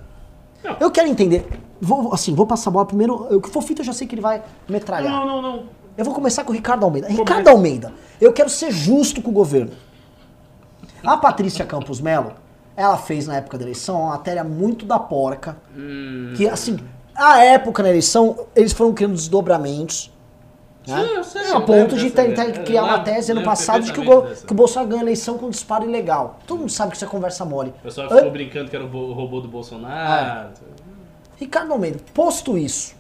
Não. 0.64 0.76
Eu 0.80 0.92
quero 0.92 1.08
entender. 1.08 1.48
Vou, 1.82 2.14
assim, 2.14 2.34
vou 2.36 2.46
passar 2.46 2.70
a 2.70 2.74
bola 2.74 2.86
primeiro. 2.86 3.16
O 3.36 3.42
que 3.42 3.50
for 3.50 3.62
fito 3.62 3.82
eu 3.82 3.86
já 3.86 3.94
sei 3.94 4.06
que 4.08 4.16
ele 4.16 4.22
vai 4.22 4.42
metralhar. 4.68 5.12
Não, 5.12 5.26
não, 5.26 5.42
não. 5.42 5.64
Eu 5.98 6.06
vou 6.06 6.14
começar 6.14 6.44
com 6.44 6.52
o 6.52 6.56
Ricardo 6.56 6.84
Almeida. 6.84 7.08
Ricardo 7.08 7.28
Começa. 7.30 7.50
Almeida, 7.52 7.94
eu 8.20 8.32
quero 8.34 8.50
ser 8.50 8.72
justo 8.72 9.22
com 9.22 9.30
o 9.32 9.34
governo. 9.34 9.72
A 11.06 11.18
Patrícia 11.18 11.66
Campos 11.66 12.00
Melo, 12.02 12.34
ela 12.76 12.98
fez 12.98 13.28
na 13.28 13.38
época 13.38 13.58
da 13.58 13.64
eleição 13.64 14.02
uma 14.02 14.12
matéria 14.12 14.44
muito 14.44 14.86
da 14.86 15.00
porca. 15.00 15.58
Que, 16.36 16.48
assim, 16.48 16.78
a 17.16 17.44
época 17.44 17.84
na 17.84 17.90
eleição, 17.90 18.48
eles 18.56 18.74
foram 18.74 18.94
criando 18.94 19.14
desdobramentos. 19.14 20.12
né? 20.88 21.04
Sim, 21.08 21.14
eu 21.16 21.24
sei, 21.24 21.42
É, 21.44 21.52
a 21.52 21.62
ponto 21.62 21.96
de 21.98 22.10
tentar 22.10 22.46
ideia. 22.48 22.64
criar 22.64 22.84
uma 22.84 23.00
tese 23.00 23.32
ano 23.32 23.44
passado 23.44 23.84
de 23.84 23.92
que 23.94 24.00
o, 24.00 24.04
Go- 24.04 24.24
que 24.46 24.52
o 24.52 24.56
Bolsonaro 24.56 24.88
ganha 24.90 25.02
a 25.02 25.04
eleição 25.04 25.38
com 25.38 25.50
disparo 25.50 25.86
ilegal. 25.86 26.40
Todo 26.48 26.60
mundo 26.60 26.72
sabe 26.72 26.92
que 26.92 26.96
isso 26.96 27.06
é 27.06 27.08
conversa 27.08 27.44
mole. 27.46 27.70
O 27.80 27.84
pessoal 27.84 28.08
ficou 28.10 28.32
brincando 28.32 28.70
que 28.70 28.76
era 28.76 28.86
o 28.86 29.14
robô 29.14 29.40
do 29.42 29.48
Bolsonaro. 29.48 30.52
Ricardo 31.38 31.72
Almeida, 31.74 32.00
posto 32.14 32.58
isso, 32.58 32.96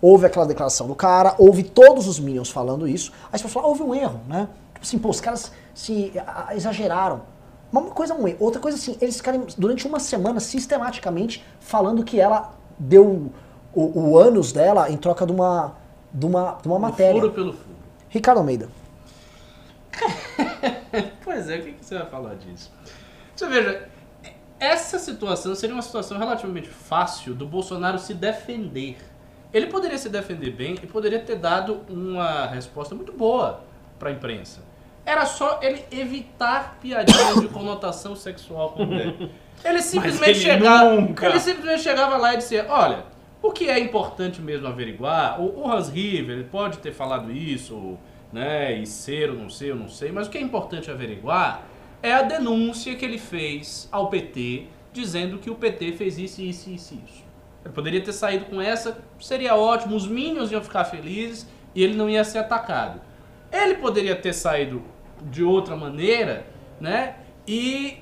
houve 0.00 0.26
aquela 0.26 0.46
declaração 0.46 0.86
do 0.86 0.94
cara, 0.94 1.34
houve 1.38 1.62
todos 1.62 2.06
os 2.06 2.18
Minions 2.20 2.50
falando 2.50 2.86
isso, 2.86 3.12
aí 3.32 3.38
você 3.38 3.44
vai 3.44 3.52
falar, 3.52 3.66
houve 3.66 3.82
um 3.82 3.94
erro, 3.94 4.20
né? 4.28 4.48
Tipo 4.74 4.84
assim, 4.86 4.98
pô, 4.98 5.08
os 5.08 5.20
caras 5.20 5.52
se 5.74 6.12
exageraram. 6.54 7.22
Mas 7.72 7.82
uma 7.82 7.92
coisa 7.92 8.14
erro, 8.14 8.36
outra 8.38 8.60
coisa 8.60 8.76
assim, 8.76 8.98
eles 9.00 9.16
ficarem 9.16 9.46
durante 9.56 9.86
uma 9.86 9.98
semana 9.98 10.38
sistematicamente 10.38 11.42
falando 11.58 12.04
que 12.04 12.20
ela 12.20 12.54
deu 12.78 13.32
o, 13.74 14.00
o 14.00 14.18
ânus 14.18 14.52
dela 14.52 14.90
em 14.90 14.96
troca 14.98 15.24
de 15.24 15.32
uma, 15.32 15.74
de 16.12 16.26
uma, 16.26 16.58
de 16.60 16.68
uma 16.68 16.78
matéria. 16.78 17.20
Furo 17.20 17.32
pelo 17.32 17.52
furo. 17.54 17.76
Ricardo 18.10 18.38
Almeida. 18.38 18.68
Pois 21.24 21.48
é, 21.48 21.56
o 21.56 21.62
que, 21.62 21.72
que 21.72 21.84
você 21.84 21.96
vai 21.96 22.06
falar 22.06 22.34
disso? 22.34 22.70
Você 23.34 23.48
veja, 23.48 23.88
essa 24.60 24.98
situação 24.98 25.54
seria 25.54 25.74
uma 25.74 25.82
situação 25.82 26.18
relativamente 26.18 26.68
fácil 26.68 27.34
do 27.34 27.46
Bolsonaro 27.46 27.98
se 27.98 28.12
defender. 28.12 28.98
Ele 29.52 29.66
poderia 29.68 29.96
se 29.96 30.10
defender 30.10 30.50
bem 30.50 30.74
e 30.82 30.86
poderia 30.86 31.20
ter 31.20 31.36
dado 31.36 31.80
uma 31.88 32.46
resposta 32.46 32.94
muito 32.94 33.12
boa 33.12 33.64
para 33.98 34.10
a 34.10 34.12
imprensa. 34.12 34.60
Era 35.04 35.26
só 35.26 35.58
ele 35.62 35.84
evitar 35.90 36.78
piadinhas 36.80 37.40
de 37.40 37.48
conotação 37.48 38.14
sexual 38.14 38.70
com 38.70 38.84
mulher. 38.84 39.14
Ele 39.64 39.82
simplesmente 39.82 40.30
ele 40.30 40.38
chegava, 40.40 40.94
nunca- 40.94 41.26
ele 41.26 41.40
simplesmente 41.40 41.82
chegava 41.82 42.16
lá 42.16 42.34
e 42.34 42.36
dizia: 42.36 42.66
"Olha, 42.68 43.04
o 43.42 43.50
que 43.50 43.68
é 43.68 43.78
importante 43.80 44.40
mesmo 44.40 44.66
averiguar, 44.68 45.40
o, 45.40 45.60
o 45.62 45.70
Hans 45.70 45.88
River 45.88 46.36
ele 46.36 46.44
pode 46.44 46.78
ter 46.78 46.92
falado 46.92 47.32
isso, 47.32 47.98
né, 48.32 48.72
e 48.78 48.86
ser 48.86 49.30
ou 49.30 49.36
não 49.36 49.50
ser, 49.50 49.70
eu 49.70 49.76
não 49.76 49.88
sei, 49.88 50.10
mas 50.12 50.26
o 50.26 50.30
que 50.30 50.38
é 50.38 50.40
importante 50.40 50.90
averiguar 50.90 51.64
é 52.02 52.12
a 52.14 52.22
denúncia 52.22 52.94
que 52.94 53.04
ele 53.04 53.18
fez 53.18 53.88
ao 53.92 54.08
PT, 54.08 54.66
dizendo 54.92 55.38
que 55.38 55.50
o 55.50 55.54
PT 55.56 55.92
fez 55.92 56.16
isso, 56.18 56.40
isso, 56.40 56.70
isso, 56.70 56.94
isso. 57.06 57.22
Ele 57.64 57.74
poderia 57.74 58.00
ter 58.00 58.12
saído 58.12 58.44
com 58.46 58.60
essa, 58.60 58.98
seria 59.20 59.54
ótimo, 59.56 59.94
os 59.96 60.06
Minions 60.06 60.50
iam 60.50 60.62
ficar 60.62 60.84
felizes 60.84 61.46
e 61.74 61.82
ele 61.82 61.94
não 61.94 62.08
ia 62.10 62.24
ser 62.24 62.38
atacado. 62.38 63.00
Ele 63.52 63.74
poderia 63.74 64.16
ter 64.16 64.32
saído 64.32 64.82
de 65.30 65.42
outra 65.42 65.76
maneira, 65.76 66.46
né, 66.80 67.16
e 67.46 67.98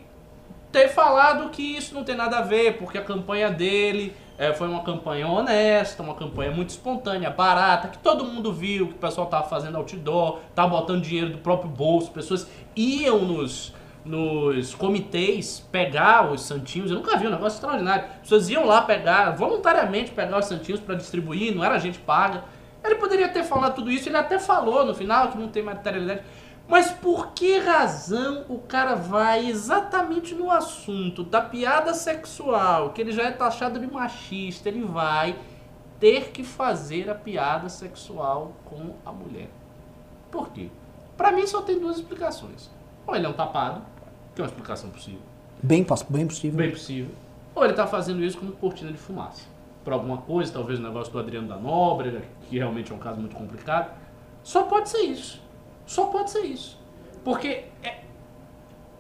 ter 0.72 0.88
falado 0.88 1.50
que 1.50 1.62
isso 1.62 1.94
não 1.94 2.04
tem 2.04 2.14
nada 2.14 2.38
a 2.38 2.42
ver, 2.42 2.78
porque 2.78 2.98
a 2.98 3.02
campanha 3.02 3.50
dele 3.50 4.14
eh, 4.38 4.52
foi 4.54 4.68
uma 4.68 4.82
campanha 4.82 5.26
honesta, 5.26 6.02
uma 6.02 6.14
campanha 6.14 6.50
muito 6.50 6.70
espontânea, 6.70 7.28
barata, 7.28 7.88
que 7.88 7.98
todo 7.98 8.24
mundo 8.24 8.52
viu, 8.52 8.88
que 8.88 8.94
o 8.94 8.98
pessoal 8.98 9.26
tava 9.26 9.48
fazendo 9.48 9.76
outdoor, 9.76 10.38
tava 10.54 10.68
botando 10.68 11.02
dinheiro 11.02 11.30
do 11.30 11.38
próprio 11.38 11.68
bolso, 11.68 12.10
pessoas 12.10 12.48
iam 12.74 13.18
nos, 13.18 13.74
nos 14.04 14.74
comitês 14.74 15.66
pegar 15.70 16.32
os 16.32 16.42
santinhos, 16.42 16.90
eu 16.90 16.96
nunca 16.96 17.16
vi 17.16 17.26
um 17.26 17.30
negócio 17.30 17.56
extraordinário. 17.56 18.04
As 18.04 18.20
pessoas 18.20 18.48
iam 18.48 18.64
lá 18.64 18.82
pegar, 18.82 19.32
voluntariamente 19.32 20.12
pegar 20.12 20.38
os 20.38 20.46
santinhos 20.46 20.80
para 20.80 20.94
distribuir, 20.94 21.54
não 21.54 21.64
era 21.64 21.78
gente 21.78 21.98
paga. 21.98 22.44
Ele 22.82 22.94
poderia 22.94 23.28
ter 23.28 23.42
falado 23.44 23.74
tudo 23.74 23.90
isso, 23.90 24.08
ele 24.08 24.16
até 24.16 24.38
falou 24.38 24.86
no 24.86 24.94
final 24.94 25.28
que 25.28 25.36
não 25.36 25.48
tem 25.48 25.62
materialidade. 25.62 26.22
Mas 26.70 26.88
por 26.92 27.32
que 27.32 27.58
razão 27.58 28.44
o 28.48 28.56
cara 28.56 28.94
vai 28.94 29.48
exatamente 29.48 30.36
no 30.36 30.52
assunto 30.52 31.24
da 31.24 31.40
piada 31.40 31.92
sexual, 31.92 32.90
que 32.90 33.00
ele 33.00 33.10
já 33.10 33.24
é 33.24 33.32
taxado 33.32 33.80
de 33.80 33.88
machista, 33.88 34.68
ele 34.68 34.84
vai 34.84 35.34
ter 35.98 36.30
que 36.30 36.44
fazer 36.44 37.10
a 37.10 37.14
piada 37.16 37.68
sexual 37.68 38.52
com 38.64 38.94
a 39.04 39.10
mulher? 39.10 39.48
Por 40.30 40.50
quê? 40.50 40.68
Pra 41.16 41.32
mim 41.32 41.44
só 41.44 41.60
tem 41.60 41.76
duas 41.76 41.96
explicações. 41.96 42.70
Ou 43.04 43.16
ele 43.16 43.26
é 43.26 43.28
um 43.28 43.32
tapado, 43.32 43.82
que 44.32 44.40
é 44.40 44.44
uma 44.44 44.48
explicação 44.48 44.90
possível, 44.90 45.22
Bem, 45.60 45.84
bem 46.08 46.26
possível. 46.28 46.56
bem 46.56 46.70
possível, 46.70 47.10
ou 47.52 47.64
ele 47.64 47.72
tá 47.74 47.88
fazendo 47.88 48.22
isso 48.22 48.38
como 48.38 48.52
cortina 48.52 48.92
de 48.92 48.98
fumaça. 48.98 49.42
Por 49.82 49.92
alguma 49.92 50.18
coisa, 50.18 50.52
talvez 50.52 50.78
o 50.78 50.82
negócio 50.82 51.12
do 51.12 51.18
Adriano 51.18 51.48
da 51.48 51.56
Nóbrega, 51.56 52.22
que 52.48 52.58
realmente 52.58 52.92
é 52.92 52.94
um 52.94 52.98
caso 52.98 53.18
muito 53.18 53.34
complicado. 53.34 53.92
Só 54.44 54.62
pode 54.62 54.88
ser 54.88 55.00
isso. 55.00 55.49
Só 55.90 56.06
pode 56.06 56.30
ser 56.30 56.42
isso. 56.42 56.78
Porque 57.24 57.64
é, 57.82 58.02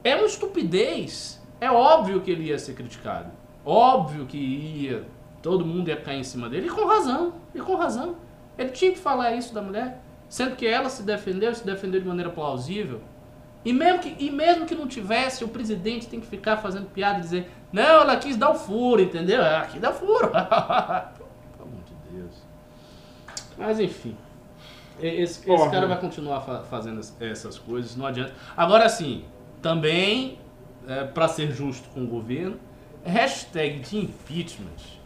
é 0.02 0.16
uma 0.16 0.26
estupidez. 0.26 1.40
É 1.60 1.70
óbvio 1.70 2.20
que 2.20 2.32
ele 2.32 2.46
ia 2.46 2.58
ser 2.58 2.74
criticado. 2.74 3.30
Óbvio 3.64 4.26
que 4.26 4.36
ia. 4.36 5.06
Todo 5.40 5.64
mundo 5.64 5.86
ia 5.86 5.96
cair 5.96 6.18
em 6.18 6.24
cima 6.24 6.48
dele. 6.48 6.66
E 6.66 6.70
com 6.70 6.84
razão. 6.84 7.34
E 7.54 7.60
com 7.60 7.76
razão. 7.76 8.16
Ele 8.58 8.70
tinha 8.70 8.90
que 8.90 8.98
falar 8.98 9.36
isso 9.36 9.54
da 9.54 9.62
mulher. 9.62 10.02
Sendo 10.28 10.56
que 10.56 10.66
ela 10.66 10.88
se 10.88 11.04
defendeu, 11.04 11.54
se 11.54 11.64
defendeu 11.64 12.00
de 12.00 12.08
maneira 12.08 12.28
plausível. 12.28 13.00
E 13.64 13.72
mesmo, 13.72 14.00
que, 14.00 14.16
e 14.18 14.28
mesmo 14.28 14.66
que 14.66 14.74
não 14.74 14.88
tivesse, 14.88 15.44
o 15.44 15.48
presidente 15.48 16.08
tem 16.08 16.18
que 16.18 16.26
ficar 16.26 16.56
fazendo 16.56 16.90
piada 16.90 17.20
e 17.20 17.22
dizer: 17.22 17.52
Não, 17.72 18.00
ela 18.00 18.16
quis 18.16 18.36
dar 18.36 18.50
o 18.50 18.56
furo, 18.56 19.00
entendeu? 19.00 19.44
Aqui 19.44 19.78
dá 19.78 19.92
furo. 19.92 20.30
Pelo 21.54 21.68
amor 21.68 21.84
de 21.86 21.94
Deus. 22.10 22.34
Mas 23.56 23.78
enfim. 23.78 24.16
Esse, 25.02 25.50
esse 25.50 25.70
cara 25.70 25.86
vai 25.86 25.98
continuar 26.00 26.40
fa- 26.42 26.62
fazendo 26.62 27.00
es- 27.00 27.14
essas 27.20 27.58
coisas, 27.58 27.96
não 27.96 28.06
adianta. 28.06 28.32
Agora 28.56 28.88
sim, 28.88 29.24
também, 29.62 30.38
é, 30.88 31.04
para 31.04 31.28
ser 31.28 31.50
justo 31.52 31.88
com 31.90 32.02
o 32.04 32.06
governo, 32.06 32.56
hashtag 33.04 33.80
de 33.80 33.98
impeachment. 33.98 34.98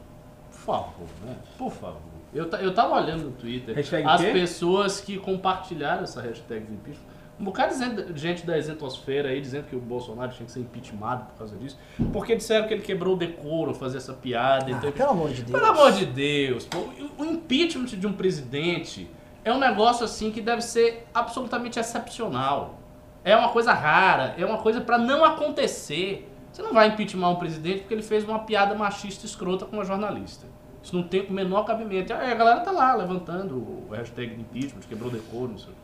Por 0.51 0.59
favor, 0.59 1.09
né? 1.25 1.37
Por 1.59 1.71
favor. 1.73 2.01
Eu, 2.33 2.47
eu 2.51 2.75
tava 2.75 2.95
olhando 2.97 3.25
no 3.27 3.31
Twitter 3.33 3.75
Hashtag 3.77 4.05
as 4.09 4.21
quê? 4.21 4.33
pessoas 4.33 5.01
que 5.01 5.17
compartilharam 5.19 6.03
essa 6.03 6.21
hashtag 6.21 6.67
de 6.67 6.73
impeachment. 6.73 7.15
Um 7.39 7.45
bocado 7.45 7.75
de 8.13 8.21
gente- 8.21 8.47
da 8.47 8.57
isentosfera 8.57 9.29
aí 9.31 9.41
dizendo 9.41 9.65
que 9.67 9.75
o 9.77 9.81
Bolsonaro 9.81 10.31
tinha 10.33 10.47
que 10.47 10.53
ser 10.53 10.61
impeachmentado 10.61 11.27
por 11.27 11.39
causa 11.39 11.57
disso. 11.57 11.77
Porque 12.13 12.35
disseram 12.37 12.67
que 12.69 12.75
ele 12.75 12.83
quebrou 12.83 13.15
o 13.15 13.17
decoro 13.17 13.75
fazer 13.75 13.99
essa 13.99 14.13
piada. 14.13 14.67
Ah, 14.67 14.71
então- 14.71 14.93
pelo 14.93 15.11
amor 15.11 15.31
de 15.31 15.43
Deus. 15.43 15.51
pelo 15.61 15.67
amor 15.73 15.93
de 15.93 16.07
Deus, 16.07 16.65
pô, 16.67 16.79
o 17.19 17.25
impeachment 17.25 17.87
de 17.87 18.07
um 18.07 18.13
presidente 18.13 19.09
é 19.45 19.53
um 19.53 19.59
negócio 19.59 20.05
assim 20.05 20.31
que 20.31 20.41
deve 20.41 20.63
ser 20.63 21.07
absolutamente 21.15 21.79
excepcional. 21.79 22.79
É 23.23 23.37
uma 23.37 23.51
coisa 23.51 23.73
rara, 23.73 24.35
é 24.39 24.45
uma 24.45 24.59
coisa 24.59 24.81
pra 24.81 24.99
não 24.99 25.25
acontecer. 25.25 26.31
Você 26.51 26.63
não 26.63 26.73
vai 26.73 26.89
impeachment 26.89 27.29
um 27.29 27.37
presidente 27.37 27.81
porque 27.81 27.95
ele 27.95 28.03
fez 28.03 28.25
uma 28.25 28.41
piada 28.41 28.75
machista 28.75 29.27
escrota 29.27 29.67
com 29.67 29.77
uma 29.77 29.85
jornalista. 29.85 30.47
Isso 30.83 30.95
não 30.95 31.03
tem 31.03 31.23
o 31.23 31.33
menor 31.33 31.65
cabimento. 31.65 32.13
Aí 32.13 32.31
a 32.31 32.35
galera 32.35 32.61
tá 32.61 32.71
lá 32.71 32.95
levantando 32.95 33.57
o 33.57 33.89
hashtag 33.91 34.35
de 34.35 34.41
impeachment, 34.41 34.83
quebrou 34.89 35.11
decoro, 35.11 35.53
não 35.53 35.59
sei. 35.59 35.75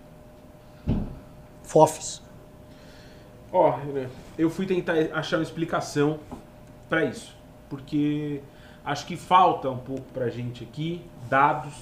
Fofes. 1.63 2.23
Ó, 3.53 3.71
Renan, 3.71 4.09
eu 4.39 4.49
fui 4.49 4.67
tentar 4.67 4.95
achar 5.13 5.39
uma 5.39 5.43
explicação 5.43 6.19
pra 6.89 7.05
isso. 7.05 7.35
Porque 7.69 8.43
acho 8.85 9.07
que 9.07 9.17
falta 9.17 9.71
um 9.71 9.79
pouco 9.79 10.05
pra 10.13 10.29
gente 10.29 10.65
aqui 10.65 11.03
dados, 11.29 11.75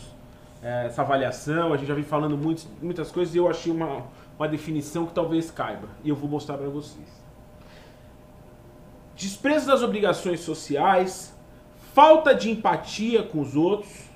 é, 0.62 0.86
essa 0.86 1.02
avaliação. 1.02 1.72
A 1.72 1.76
gente 1.76 1.88
já 1.88 1.94
vem 1.94 2.04
falando 2.04 2.36
muitos- 2.36 2.66
muitas 2.80 3.10
coisas 3.10 3.34
e 3.34 3.38
eu 3.38 3.48
achei 3.48 3.72
uma, 3.72 4.04
uma 4.38 4.48
definição 4.48 5.06
que 5.06 5.12
talvez 5.12 5.50
caiba. 5.50 5.88
E 6.04 6.08
eu 6.08 6.16
vou 6.16 6.28
mostrar 6.28 6.56
pra 6.58 6.68
vocês. 6.68 7.06
Desprezo 9.16 9.66
das 9.66 9.82
obrigações 9.82 10.40
sociais, 10.40 11.34
falta 11.92 12.34
de 12.34 12.50
empatia 12.50 13.22
com 13.22 13.40
os 13.40 13.56
outros, 13.56 14.08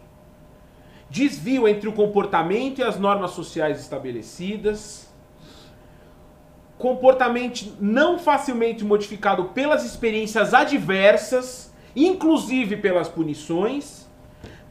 desvio 1.10 1.66
entre 1.66 1.88
o 1.88 1.92
comportamento 1.92 2.78
e 2.78 2.82
as 2.84 2.98
normas 2.98 3.32
sociais 3.32 3.80
estabelecidas 3.80 5.12
comportamento 6.82 7.76
não 7.80 8.18
facilmente 8.18 8.84
modificado 8.84 9.44
pelas 9.50 9.84
experiências 9.84 10.52
adversas, 10.52 11.72
inclusive 11.94 12.76
pelas 12.76 13.08
punições, 13.08 14.01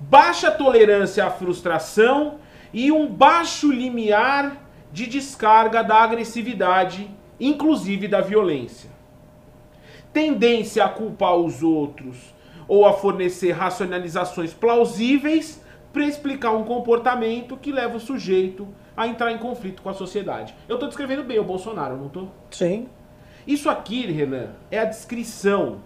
baixa 0.09 0.49
tolerância 0.49 1.25
à 1.25 1.29
frustração 1.29 2.39
e 2.73 2.91
um 2.91 3.07
baixo 3.07 3.71
limiar 3.71 4.57
de 4.91 5.05
descarga 5.05 5.83
da 5.83 5.97
agressividade, 5.97 7.09
inclusive 7.39 8.07
da 8.07 8.19
violência. 8.19 8.89
Tendência 10.11 10.83
a 10.83 10.89
culpar 10.89 11.35
os 11.35 11.63
outros 11.63 12.33
ou 12.67 12.85
a 12.85 12.93
fornecer 12.93 13.51
racionalizações 13.51 14.53
plausíveis 14.53 15.61
para 15.93 16.05
explicar 16.05 16.51
um 16.51 16.63
comportamento 16.63 17.57
que 17.57 17.71
leva 17.71 17.97
o 17.97 17.99
sujeito 17.99 18.67
a 18.95 19.07
entrar 19.07 19.31
em 19.31 19.37
conflito 19.37 19.81
com 19.81 19.89
a 19.89 19.93
sociedade. 19.93 20.55
Eu 20.67 20.75
estou 20.75 20.89
descrevendo 20.89 21.23
bem 21.23 21.39
o 21.39 21.43
Bolsonaro, 21.43 21.97
não 21.97 22.07
estou? 22.07 22.31
Sim. 22.49 22.87
Isso 23.45 23.69
aqui, 23.69 24.05
Renan, 24.05 24.49
é 24.69 24.79
a 24.79 24.85
descrição 24.85 25.79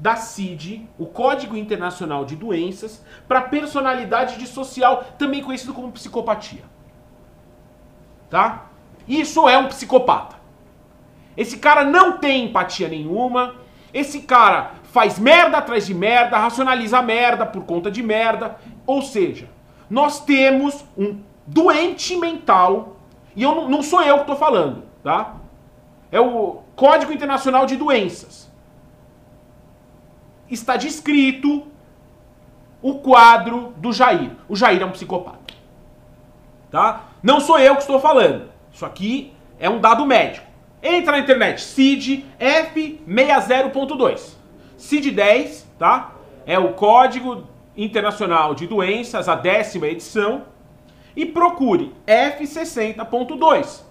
da 0.00 0.16
CID, 0.16 0.88
o 0.98 1.04
Código 1.04 1.56
Internacional 1.56 2.24
de 2.24 2.34
Doenças, 2.34 3.04
para 3.28 3.42
personalidade 3.42 4.38
dissocial, 4.38 5.04
também 5.18 5.42
conhecido 5.42 5.74
como 5.74 5.92
psicopatia. 5.92 6.62
Tá? 8.30 8.66
Isso 9.06 9.46
é 9.46 9.58
um 9.58 9.68
psicopata. 9.68 10.36
Esse 11.36 11.58
cara 11.58 11.84
não 11.84 12.18
tem 12.18 12.46
empatia 12.46 12.88
nenhuma. 12.88 13.56
Esse 13.92 14.22
cara 14.22 14.72
faz 14.84 15.18
merda 15.18 15.58
atrás 15.58 15.86
de 15.86 15.94
merda, 15.94 16.38
racionaliza 16.38 17.02
merda 17.02 17.44
por 17.44 17.64
conta 17.64 17.90
de 17.90 18.02
merda. 18.02 18.56
Ou 18.86 19.02
seja, 19.02 19.50
nós 19.88 20.24
temos 20.24 20.82
um 20.96 21.20
doente 21.46 22.16
mental, 22.16 22.96
e 23.36 23.42
eu 23.42 23.54
não, 23.54 23.68
não 23.68 23.82
sou 23.82 24.00
eu 24.02 24.16
que 24.16 24.20
estou 24.22 24.36
falando, 24.36 24.84
tá? 25.02 25.36
É 26.10 26.20
o 26.20 26.62
Código 26.74 27.12
Internacional 27.12 27.66
de 27.66 27.76
Doenças. 27.76 28.49
Está 30.50 30.76
descrito 30.76 31.66
o 32.82 32.94
quadro 32.94 33.72
do 33.76 33.92
Jair. 33.92 34.32
O 34.48 34.56
Jair 34.56 34.82
é 34.82 34.84
um 34.84 34.90
psicopata. 34.90 35.38
Tá? 36.70 37.08
Não 37.22 37.40
sou 37.40 37.58
eu 37.58 37.74
que 37.74 37.82
estou 37.82 38.00
falando. 38.00 38.50
Isso 38.72 38.86
aqui 38.86 39.32
é 39.58 39.68
um 39.68 39.80
dado 39.80 40.06
médico. 40.06 40.46
Entra 40.82 41.12
na 41.12 41.18
internet, 41.18 41.60
CID 41.60 42.24
F60.2. 42.40 44.36
CID 44.76 45.10
10, 45.10 45.68
tá? 45.78 46.12
É 46.46 46.58
o 46.58 46.72
Código 46.72 47.46
Internacional 47.76 48.54
de 48.54 48.66
Doenças, 48.66 49.28
a 49.28 49.34
décima 49.34 49.88
edição. 49.88 50.44
E 51.14 51.26
procure 51.26 51.92
F60.2. 52.06 53.82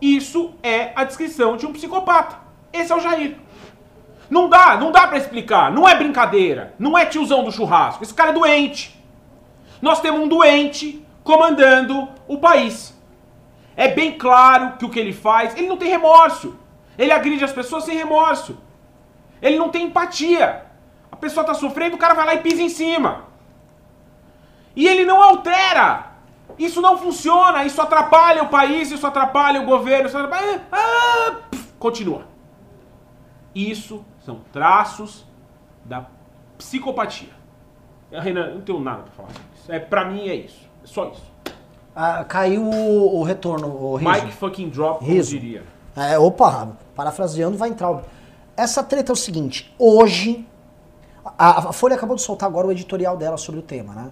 Isso 0.00 0.54
é 0.62 0.92
a 0.94 1.02
descrição 1.02 1.56
de 1.56 1.66
um 1.66 1.72
psicopata. 1.72 2.38
Esse 2.72 2.92
é 2.92 2.96
o 2.96 3.00
Jair. 3.00 3.36
Não 4.30 4.48
dá, 4.48 4.76
não 4.76 4.92
dá 4.92 5.06
pra 5.06 5.18
explicar. 5.18 5.72
Não 5.72 5.88
é 5.88 5.94
brincadeira. 5.94 6.74
Não 6.78 6.96
é 6.96 7.06
tiozão 7.06 7.44
do 7.44 7.52
churrasco. 7.52 8.02
Esse 8.02 8.14
cara 8.14 8.30
é 8.30 8.34
doente. 8.34 9.02
Nós 9.80 10.00
temos 10.00 10.20
um 10.20 10.28
doente 10.28 11.04
comandando 11.22 12.08
o 12.26 12.38
país. 12.38 12.96
É 13.76 13.88
bem 13.88 14.18
claro 14.18 14.76
que 14.76 14.84
o 14.84 14.90
que 14.90 14.98
ele 14.98 15.12
faz, 15.12 15.56
ele 15.56 15.68
não 15.68 15.76
tem 15.76 15.88
remorso. 15.88 16.58
Ele 16.98 17.12
agride 17.12 17.44
as 17.44 17.52
pessoas 17.52 17.84
sem 17.84 17.96
remorso. 17.96 18.58
Ele 19.40 19.56
não 19.56 19.68
tem 19.68 19.84
empatia. 19.86 20.66
A 21.12 21.16
pessoa 21.16 21.42
está 21.42 21.54
sofrendo, 21.54 21.96
o 21.96 21.98
cara 21.98 22.14
vai 22.14 22.26
lá 22.26 22.34
e 22.34 22.40
pisa 22.40 22.60
em 22.60 22.68
cima. 22.68 23.24
E 24.74 24.86
ele 24.86 25.04
não 25.04 25.22
altera. 25.22 26.12
Isso 26.58 26.80
não 26.80 26.98
funciona, 26.98 27.64
isso 27.64 27.80
atrapalha 27.80 28.42
o 28.42 28.48
país, 28.48 28.90
isso 28.90 29.06
atrapalha 29.06 29.60
o 29.60 29.64
governo, 29.64 30.08
isso 30.08 30.18
atrapalha... 30.18 30.62
Ah, 30.72 31.36
pf, 31.50 31.72
continua. 31.78 32.26
Isso 33.54 34.04
são 34.28 34.40
traços 34.52 35.24
da 35.84 36.06
psicopatia. 36.58 37.30
Eh, 38.12 38.20
Renan, 38.20 38.54
não 38.54 38.60
tenho 38.60 38.80
nada 38.80 39.02
pra 39.04 39.12
falar 39.12 39.28
sobre 39.30 39.42
isso. 39.58 39.72
É, 39.72 39.78
pra 39.78 40.04
mim 40.04 40.28
é 40.28 40.34
isso. 40.34 40.68
É 40.84 40.86
só 40.86 41.08
isso. 41.10 41.22
Ah, 41.96 42.24
caiu 42.24 42.62
o, 42.62 43.20
o 43.20 43.22
retorno, 43.22 43.68
o 43.68 43.96
riso. 43.96 44.10
Mike 44.10 44.32
fucking 44.32 44.68
drop, 44.68 45.04
Riso. 45.04 45.30
diria. 45.30 45.62
É, 45.96 46.18
opa, 46.18 46.76
parafraseando, 46.94 47.56
vai 47.56 47.70
entrar. 47.70 47.90
o- 47.90 48.02
Essa 48.56 48.84
treta 48.84 49.10
é 49.10 49.14
o 49.14 49.16
seguinte, 49.16 49.74
hoje, 49.78 50.46
a, 51.36 51.70
a 51.70 51.72
Folha 51.72 51.96
acabou 51.96 52.14
de 52.14 52.22
soltar 52.22 52.48
agora 52.48 52.66
o 52.68 52.72
editorial 52.72 53.16
dela 53.16 53.36
sobre 53.36 53.60
o 53.60 53.62
tema, 53.62 53.94
né? 53.94 54.10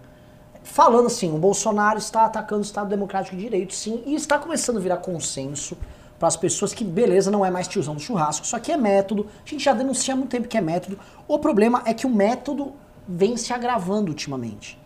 Falando 0.65 1.07
assim, 1.07 1.33
o 1.33 1.39
Bolsonaro 1.39 1.99
está 1.99 2.25
atacando 2.25 2.63
o 2.63 2.65
Estado 2.65 2.89
Democrático 2.89 3.37
de 3.37 3.43
Direito, 3.43 3.73
sim, 3.73 4.03
e 4.05 4.17
está 4.17 4.37
começando 4.37 4.79
a 4.79 4.81
virar 4.81 4.97
consenso 4.97 5.77
para 6.19 6.29
as 6.29 6.37
pessoas 6.37 6.73
que, 6.73 6.85
beleza, 6.85 7.31
não 7.31 7.45
é 7.45 7.51
mais 7.51 7.69
tiozão 7.69 7.95
do 7.95 8.01
churrasco, 8.01 8.47
isso 8.47 8.57
aqui 8.57 8.73
é 8.73 8.77
método, 8.77 9.27
a 9.45 9.49
gente 9.49 9.65
já 9.65 9.73
denuncia 9.73 10.15
há 10.15 10.17
muito 10.17 10.31
tempo 10.31 10.49
que 10.49 10.57
é 10.57 10.61
método. 10.61 10.99
O 11.29 11.39
problema 11.39 11.83
é 11.85 11.93
que 11.93 12.07
o 12.07 12.11
método 12.11 12.73
vem 13.07 13.37
se 13.37 13.53
agravando 13.53 14.11
ultimamente. 14.11 14.79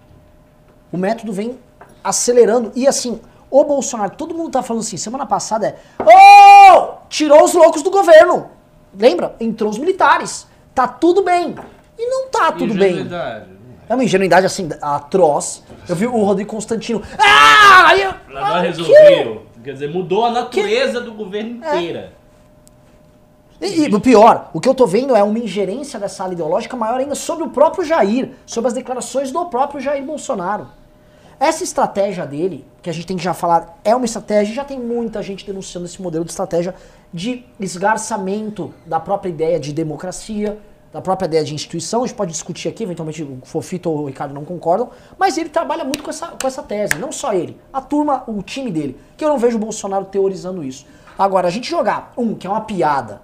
O 0.93 0.97
método 0.97 1.33
vem 1.33 1.59
acelerando. 2.03 2.73
E 2.75 2.87
assim, 2.87 3.21
o 3.51 3.65
Bolsonaro, 3.65 4.13
todo 4.17 4.35
mundo 4.35 4.51
tá 4.51 4.63
falando 4.63 4.83
assim, 4.83 4.97
semana 4.97 5.27
passada 5.27 5.69
é. 5.69 5.79
Ô! 6.03 7.01
tirou 7.09 7.45
os 7.45 7.53
loucos 7.53 7.83
do 7.83 7.91
governo. 7.91 8.49
Lembra? 8.97 9.35
Entrou 9.41 9.71
os 9.71 9.79
militares. 9.79 10.47
Tá 10.75 10.89
tudo 10.89 11.23
bem. 11.23 11.55
E 11.99 12.07
não 12.07 12.29
tá 12.29 12.53
tudo 12.53 12.75
bem. 12.75 12.93
Ingenuidade. 12.93 13.51
É 13.89 13.95
uma 13.95 14.05
ingenuidade 14.05 14.47
assim, 14.47 14.69
atroz. 14.81 15.63
Eu 15.89 15.97
vi 15.97 16.07
o 16.07 16.25
Rodrigo 16.25 16.51
Constantino. 16.51 17.03
Ah! 17.19 17.89
Aí 17.89 18.03
ah, 18.37 18.61
resolveu. 18.61 19.47
Quer 19.63 19.75
dizer, 19.75 19.91
mudou 19.91 20.25
a 20.25 20.31
natureza 20.31 21.01
do 21.01 21.13
governo 21.13 21.51
inteira. 21.51 22.13
E, 23.61 23.85
e 23.85 23.95
o 23.95 24.01
pior, 24.01 24.51
o 24.55 24.61
que 24.61 24.69
eu 24.69 24.75
tô 24.75 24.87
vendo 24.87 25.15
é 25.15 25.23
uma 25.23 25.39
ingerência 25.39 26.01
dessa 26.01 26.25
ala 26.25 26.33
ideológica 26.33 26.77
maior 26.77 26.99
ainda 26.99 27.15
sobre 27.15 27.45
o 27.45 27.51
próprio 27.51 27.85
Jair, 27.85 28.31
sobre 28.47 28.69
as 28.69 28.75
declarações 28.75 29.31
do 29.31 29.45
próprio 29.47 29.81
Jair 29.81 30.03
Bolsonaro. 30.03 30.69
Essa 31.39 31.65
estratégia 31.65 32.27
dele, 32.27 32.67
que 32.83 32.89
a 32.89 32.93
gente 32.93 33.07
tem 33.07 33.17
que 33.17 33.23
já 33.23 33.35
falar, 33.35 33.79
é 33.85 33.95
uma 33.95 34.05
estratégia, 34.05 34.55
já 34.55 34.65
tem 34.65 34.79
muita 34.79 35.23
gente 35.23 35.45
denunciando 35.47 35.87
esse 35.87 36.01
modelo 36.01 36.25
de 36.25 36.31
estratégia 36.31 36.75
de 37.13 37.45
esgarçamento 37.59 38.73
da 38.87 39.01
própria 39.01 39.31
ideia 39.31 39.59
de 39.59 39.73
democracia, 39.73 40.59
da 40.93 41.01
própria 41.01 41.27
ideia 41.27 41.45
de 41.45 41.55
instituição. 41.55 42.03
A 42.03 42.07
gente 42.07 42.17
pode 42.17 42.33
discutir 42.33 42.69
aqui, 42.69 42.83
eventualmente 42.83 43.23
o 43.23 43.39
Fofito 43.45 43.91
ou 43.91 44.01
o 44.01 44.07
Ricardo 44.07 44.35
não 44.35 44.45
concordam, 44.45 44.91
mas 45.19 45.39
ele 45.39 45.49
trabalha 45.49 45.85
muito 45.85 46.03
com 46.03 46.11
essa, 46.11 46.29
com 46.29 46.47
essa 46.47 46.63
tese, 46.63 46.97
não 46.99 47.13
só 47.13 47.33
ele, 47.33 47.57
a 47.73 47.81
turma, 47.81 48.25
o 48.27 48.43
time 48.43 48.71
dele, 48.71 48.99
que 49.17 49.25
eu 49.25 49.29
não 49.29 49.39
vejo 49.39 49.57
o 49.57 49.61
Bolsonaro 49.61 50.05
teorizando 50.07 50.65
isso. 50.65 50.87
Agora, 51.19 51.49
a 51.49 51.51
gente 51.51 51.69
jogar, 51.69 52.13
um, 52.17 52.35
que 52.35 52.47
é 52.47 52.51
uma 52.51 52.63
piada, 52.63 53.23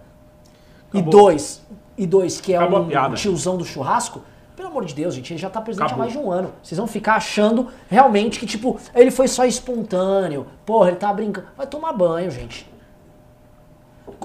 e 0.92 0.98
Acabou. 0.98 1.10
dois, 1.10 1.62
e 1.96 2.06
dois, 2.06 2.40
que 2.40 2.52
é 2.52 2.56
Acabou 2.56 2.80
um 2.80 3.14
tiozão 3.14 3.56
do 3.56 3.64
churrasco, 3.64 4.22
pelo 4.54 4.68
amor 4.68 4.86
de 4.86 4.94
Deus, 4.94 5.14
gente, 5.14 5.32
ele 5.32 5.38
já 5.40 5.50
tá 5.50 5.60
presidente 5.60 5.88
Acabou. 5.88 6.04
há 6.04 6.06
mais 6.06 6.12
de 6.12 6.18
um 6.18 6.30
ano. 6.30 6.50
Vocês 6.62 6.78
vão 6.78 6.86
ficar 6.86 7.16
achando 7.16 7.68
realmente 7.90 8.38
que, 8.38 8.46
tipo, 8.46 8.80
ele 8.94 9.10
foi 9.10 9.28
só 9.28 9.44
espontâneo. 9.44 10.46
Porra, 10.64 10.88
ele 10.88 10.96
tá 10.96 11.12
brincando. 11.12 11.46
Vai 11.54 11.66
tomar 11.66 11.92
banho, 11.92 12.30
gente. 12.30 12.66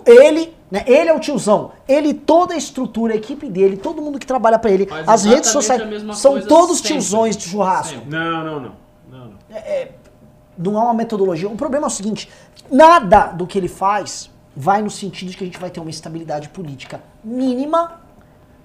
Ele, 0.05 0.53
né? 0.69 0.83
Ele 0.87 1.09
é 1.09 1.13
o 1.13 1.19
tiozão. 1.19 1.71
Ele, 1.87 2.13
toda 2.13 2.53
a 2.53 2.57
estrutura, 2.57 3.13
a 3.13 3.15
equipe 3.15 3.49
dele, 3.49 3.77
todo 3.77 4.01
mundo 4.01 4.17
que 4.19 4.25
trabalha 4.25 4.57
pra 4.57 4.71
ele, 4.71 4.85
Faz 4.85 5.07
as 5.07 5.25
redes 5.25 5.49
sociais, 5.49 5.81
são 6.15 6.41
todos 6.41 6.77
sempre. 6.77 6.93
tiozões 6.93 7.37
de 7.37 7.49
churrasco. 7.49 7.95
Sempre. 7.95 8.09
Não, 8.09 8.43
não, 8.43 8.59
não. 8.59 8.71
não, 9.09 9.25
não. 9.27 9.37
Não 10.57 10.77
há 10.77 10.83
uma 10.83 10.93
metodologia. 10.93 11.49
O 11.49 11.55
problema 11.55 11.87
é 11.87 11.89
o 11.89 11.91
seguinte: 11.91 12.29
nada 12.69 13.27
do 13.27 13.47
que 13.47 13.57
ele 13.57 13.67
faz 13.67 14.29
vai 14.55 14.81
no 14.81 14.89
sentido 14.89 15.31
de 15.31 15.37
que 15.37 15.43
a 15.43 15.47
gente 15.47 15.59
vai 15.59 15.69
ter 15.69 15.79
uma 15.79 15.89
estabilidade 15.89 16.49
política 16.49 17.01
mínima 17.23 18.01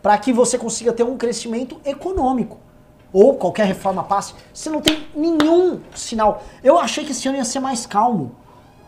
para 0.03 0.17
que 0.19 0.33
você 0.33 0.59
consiga 0.59 0.93
ter 0.93 1.03
um 1.03 1.17
crescimento 1.17 1.81
econômico. 1.85 2.59
Ou 3.13 3.35
qualquer 3.35 3.67
reforma 3.67 4.05
passe. 4.05 4.35
Você 4.53 4.69
não 4.69 4.81
tem 4.81 5.07
nenhum 5.15 5.81
sinal. 5.95 6.43
Eu 6.63 6.79
achei 6.79 7.05
que 7.05 7.13
esse 7.13 7.27
ano 7.29 7.39
ia 7.39 7.45
ser 7.45 7.61
mais 7.61 7.87
calmo. 7.87 8.35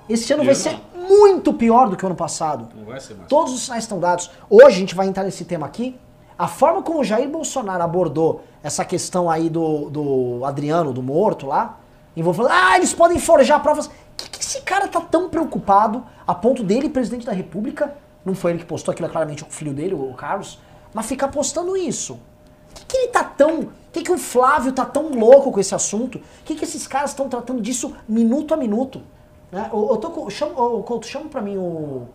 Esse 0.09 0.33
ano 0.33 0.45
vai 0.45 0.55
ser 0.55 0.81
muito 0.95 1.53
pior 1.53 1.89
do 1.89 1.97
que 1.97 2.05
o 2.05 2.07
ano 2.07 2.17
passado. 2.17 2.69
Não 2.75 2.85
vai 2.85 3.01
ser 3.01 3.15
mais. 3.15 3.29
Todos 3.29 3.53
os 3.53 3.63
sinais 3.63 3.85
estão 3.85 4.01
dados. 4.01 4.31
Hoje 4.49 4.77
a 4.77 4.81
gente 4.81 4.95
vai 4.95 5.07
entrar 5.07 5.25
nesse 5.25 5.45
tema 5.45 5.67
aqui. 5.67 5.99
A 6.39 6.47
forma 6.47 6.83
como 6.83 7.01
o 7.01 7.05
Jair 7.05 7.29
Bolsonaro 7.29 7.83
abordou 7.83 8.43
essa 8.63 8.85
questão 8.85 9.29
aí 9.29 9.51
do, 9.51 9.91
do 9.91 10.45
Adriano, 10.45 10.93
do 10.93 11.03
morto 11.03 11.47
lá, 11.47 11.79
envolvendo, 12.17 12.49
ah, 12.51 12.77
eles 12.77 12.95
podem 12.95 13.19
forjar 13.19 13.61
provas. 13.61 13.87
O 13.87 13.91
que, 14.17 14.31
que 14.31 14.41
esse 14.41 14.61
cara 14.63 14.87
tá 14.87 15.01
tão 15.01 15.29
preocupado 15.29 16.05
a 16.27 16.35
ponto 16.35 16.63
dele, 16.63 16.89
presidente 16.89 17.27
da 17.27 17.33
República, 17.33 17.95
não 18.25 18.35
foi 18.35 18.53
ele 18.53 18.61
que 18.61 18.67
postou 18.67 18.93
aquilo, 18.93 19.09
é 19.09 19.11
claramente 19.11 19.43
o 19.43 19.47
filho 19.47 19.73
dele, 19.73 19.95
o 19.95 20.15
Carlos, 20.15 20.59
mas 20.95 21.07
ficar 21.07 21.29
postando 21.29 21.77
isso? 21.77 22.15
O 22.15 22.21
que, 22.75 22.85
que 22.87 22.97
ele 22.97 23.09
tá 23.09 23.25
tão. 23.25 23.61
O 23.61 23.71
que, 23.93 24.03
que 24.03 24.13
o 24.13 24.19
Flávio 24.19 24.73
tá 24.73 24.85
tão 24.85 25.11
louco 25.11 25.51
com 25.51 25.59
esse 25.59 25.75
assunto? 25.75 26.19
O 26.19 26.23
que, 26.45 26.55
que 26.55 26.65
esses 26.65 26.87
caras 26.87 27.11
estão 27.11 27.29
tratando 27.29 27.61
disso 27.61 27.97
minuto 28.09 28.55
a 28.55 28.57
minuto? 28.57 29.03
Né? 29.51 29.71
Eu, 29.73 29.89
eu 29.91 29.97
tô 29.97 30.11
com. 30.11 30.29
Chama, 30.31 30.61
ô, 30.61 30.83
Couto, 30.83 31.07
chama 31.07 31.29
pra 31.29 31.41
mim 31.41 31.57
o. 31.57 32.07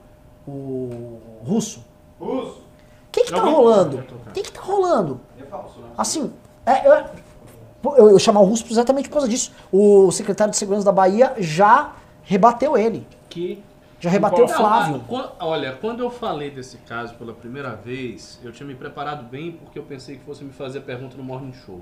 O. 0.48 1.20
Russo. 1.46 1.84
Russo. 2.20 2.60
O 2.60 3.12
que 3.12 3.26
que 3.26 3.32
tá 3.32 3.42
rolando? 3.42 3.98
O 3.98 4.32
que 4.32 4.42
que 4.44 4.52
tá 4.52 4.62
rolando? 4.62 5.20
É 5.40 5.44
falso, 5.44 5.80
né? 5.80 5.88
Assim, 5.98 6.34
é, 6.66 6.88
eu, 6.88 7.92
eu, 7.98 8.10
eu 8.12 8.20
chamar 8.20 8.42
o 8.42 8.46
Russo 8.46 8.66
exatamente 8.70 9.08
por 9.08 9.14
causa 9.16 9.28
disso. 9.28 9.52
O 9.72 10.12
secretário 10.12 10.52
de 10.52 10.58
Segurança 10.58 10.86
da 10.86 10.92
Bahia 10.92 11.34
já 11.38 11.94
rebateu 12.24 12.76
ele. 12.78 13.06
Que 13.30 13.62
Já 14.00 14.10
rebateu 14.10 14.46
o 14.46 14.48
Flávio. 14.48 14.94
Não, 14.94 15.02
a- 15.02 15.04
quan- 15.08 15.32
olha, 15.40 15.74
quando 15.80 16.02
eu 16.02 16.10
falei 16.10 16.50
desse 16.50 16.78
caso 16.80 17.14
pela 17.16 17.34
primeira 17.34 17.76
vez, 17.76 18.40
eu 18.44 18.52
tinha 18.52 18.66
me 18.68 18.74
preparado 18.76 19.24
bem 19.30 19.52
porque 19.54 19.78
eu 19.78 19.84
pensei 19.84 20.18
que 20.18 20.24
fosse 20.24 20.44
me 20.44 20.52
fazer 20.52 20.82
pergunta 20.82 21.16
no 21.16 21.24
Morning 21.24 21.54
Show. 21.54 21.82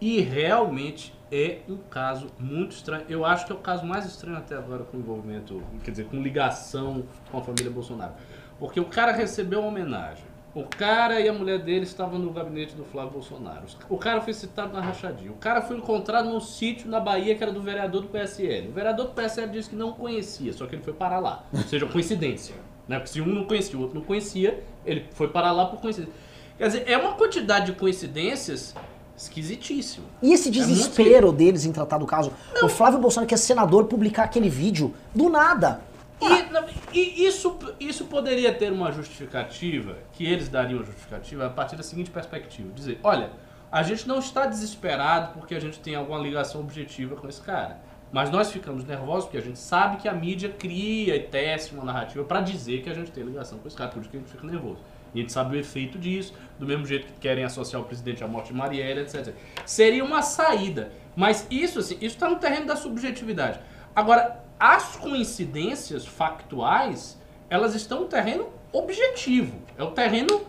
E 0.00 0.20
realmente 0.20 1.12
é 1.30 1.58
um 1.68 1.76
caso 1.76 2.28
muito 2.38 2.72
estranho. 2.72 3.04
Eu 3.08 3.24
acho 3.24 3.46
que 3.46 3.52
é 3.52 3.54
o 3.54 3.58
caso 3.58 3.84
mais 3.84 4.06
estranho 4.06 4.38
até 4.38 4.56
agora 4.56 4.82
com 4.84 4.96
envolvimento, 4.96 5.62
quer 5.84 5.90
dizer, 5.90 6.06
com 6.06 6.22
ligação 6.22 7.04
com 7.30 7.38
a 7.38 7.42
família 7.42 7.70
Bolsonaro. 7.70 8.14
Porque 8.58 8.80
o 8.80 8.86
cara 8.86 9.12
recebeu 9.12 9.60
uma 9.60 9.68
homenagem. 9.68 10.24
O 10.52 10.64
cara 10.64 11.20
e 11.20 11.28
a 11.28 11.32
mulher 11.32 11.60
dele 11.60 11.84
estavam 11.84 12.18
no 12.18 12.32
gabinete 12.32 12.74
do 12.74 12.84
Flávio 12.84 13.12
Bolsonaro. 13.12 13.66
O 13.88 13.96
cara 13.96 14.20
foi 14.20 14.32
citado 14.34 14.72
na 14.72 14.80
rachadinha. 14.80 15.30
O 15.30 15.36
cara 15.36 15.62
foi 15.62 15.76
encontrado 15.76 16.28
num 16.28 16.40
sítio 16.40 16.88
na 16.88 16.98
Bahia 16.98 17.36
que 17.36 17.42
era 17.42 17.52
do 17.52 17.62
vereador 17.62 18.02
do 18.02 18.08
PSL. 18.08 18.68
O 18.68 18.72
vereador 18.72 19.06
do 19.06 19.12
PSL 19.12 19.52
disse 19.52 19.70
que 19.70 19.76
não 19.76 19.92
conhecia, 19.92 20.52
só 20.52 20.66
que 20.66 20.74
ele 20.74 20.82
foi 20.82 20.92
parar 20.92 21.20
lá. 21.20 21.44
Ou 21.52 21.60
seja, 21.60 21.86
coincidência. 21.86 22.56
Né? 22.88 22.98
Porque 22.98 23.12
se 23.12 23.20
um 23.20 23.26
não 23.26 23.44
conhecia, 23.44 23.78
o 23.78 23.82
outro 23.82 24.00
não 24.00 24.04
conhecia, 24.04 24.64
ele 24.84 25.06
foi 25.12 25.28
parar 25.28 25.52
lá 25.52 25.66
por 25.66 25.80
coincidência. 25.80 26.12
Quer 26.58 26.66
dizer, 26.66 26.84
é 26.90 26.98
uma 26.98 27.14
quantidade 27.14 27.66
de 27.66 27.72
coincidências 27.72 28.74
esquisitíssima. 29.22 30.06
E 30.22 30.32
esse 30.32 30.48
É 30.48 30.52
desespero 30.52 31.32
deles 31.32 31.64
em 31.64 31.72
tratar 31.72 31.98
do 31.98 32.06
caso. 32.06 32.32
O 32.62 32.68
Flávio 32.68 32.98
Bolsonaro, 32.98 33.28
que 33.28 33.34
é 33.34 33.36
senador, 33.38 33.84
publicar 33.84 34.24
aquele 34.24 34.48
vídeo 34.48 34.94
do 35.14 35.28
nada. 35.28 35.80
E, 36.20 36.52
na- 36.52 36.66
e 36.92 37.24
isso, 37.26 37.56
isso 37.78 38.04
poderia 38.04 38.52
ter 38.52 38.70
uma 38.72 38.92
justificativa, 38.92 39.96
que 40.12 40.24
eles 40.24 40.48
dariam 40.48 40.80
a 40.80 40.84
justificativa 40.84 41.46
a 41.46 41.50
partir 41.50 41.76
da 41.76 41.82
seguinte 41.82 42.10
perspectiva: 42.10 42.68
dizer, 42.74 43.00
olha, 43.02 43.30
a 43.72 43.82
gente 43.82 44.06
não 44.06 44.18
está 44.18 44.46
desesperado 44.46 45.32
porque 45.34 45.54
a 45.54 45.60
gente 45.60 45.78
tem 45.78 45.94
alguma 45.94 46.18
ligação 46.18 46.60
objetiva 46.60 47.16
com 47.16 47.28
esse 47.28 47.40
cara. 47.40 47.80
Mas 48.12 48.28
nós 48.28 48.50
ficamos 48.50 48.84
nervosos 48.84 49.24
porque 49.26 49.38
a 49.38 49.40
gente 49.40 49.58
sabe 49.60 49.98
que 49.98 50.08
a 50.08 50.12
mídia 50.12 50.48
cria 50.58 51.14
e 51.14 51.20
testa 51.20 51.72
uma 51.74 51.84
narrativa 51.84 52.24
para 52.24 52.40
dizer 52.40 52.82
que 52.82 52.90
a 52.90 52.94
gente 52.94 53.12
tem 53.12 53.22
ligação 53.22 53.58
com 53.58 53.68
esse 53.68 53.76
cara, 53.76 53.88
por 53.90 54.00
isso 54.00 54.10
que 54.10 54.16
a 54.16 54.20
gente 54.20 54.30
fica 54.32 54.44
nervoso. 54.44 54.78
A 55.14 55.18
gente 55.18 55.32
sabe 55.32 55.56
o 55.56 55.60
efeito 55.60 55.98
disso, 55.98 56.34
do 56.58 56.66
mesmo 56.66 56.86
jeito 56.86 57.06
que 57.06 57.12
querem 57.14 57.44
associar 57.44 57.82
o 57.82 57.84
presidente 57.84 58.22
à 58.22 58.28
morte 58.28 58.48
de 58.48 58.54
Marielle, 58.54 59.00
etc. 59.00 59.34
Seria 59.66 60.04
uma 60.04 60.22
saída. 60.22 60.92
Mas 61.16 61.46
isso, 61.50 61.78
assim, 61.80 61.94
isso 61.96 62.14
está 62.14 62.28
no 62.28 62.36
terreno 62.36 62.66
da 62.66 62.76
subjetividade. 62.76 63.60
Agora, 63.94 64.44
as 64.58 64.96
coincidências 64.96 66.06
factuais, 66.06 67.20
elas 67.48 67.74
estão 67.74 68.00
no 68.00 68.06
terreno 68.06 68.48
objetivo. 68.72 69.60
É 69.76 69.82
o 69.82 69.90
terreno 69.90 70.46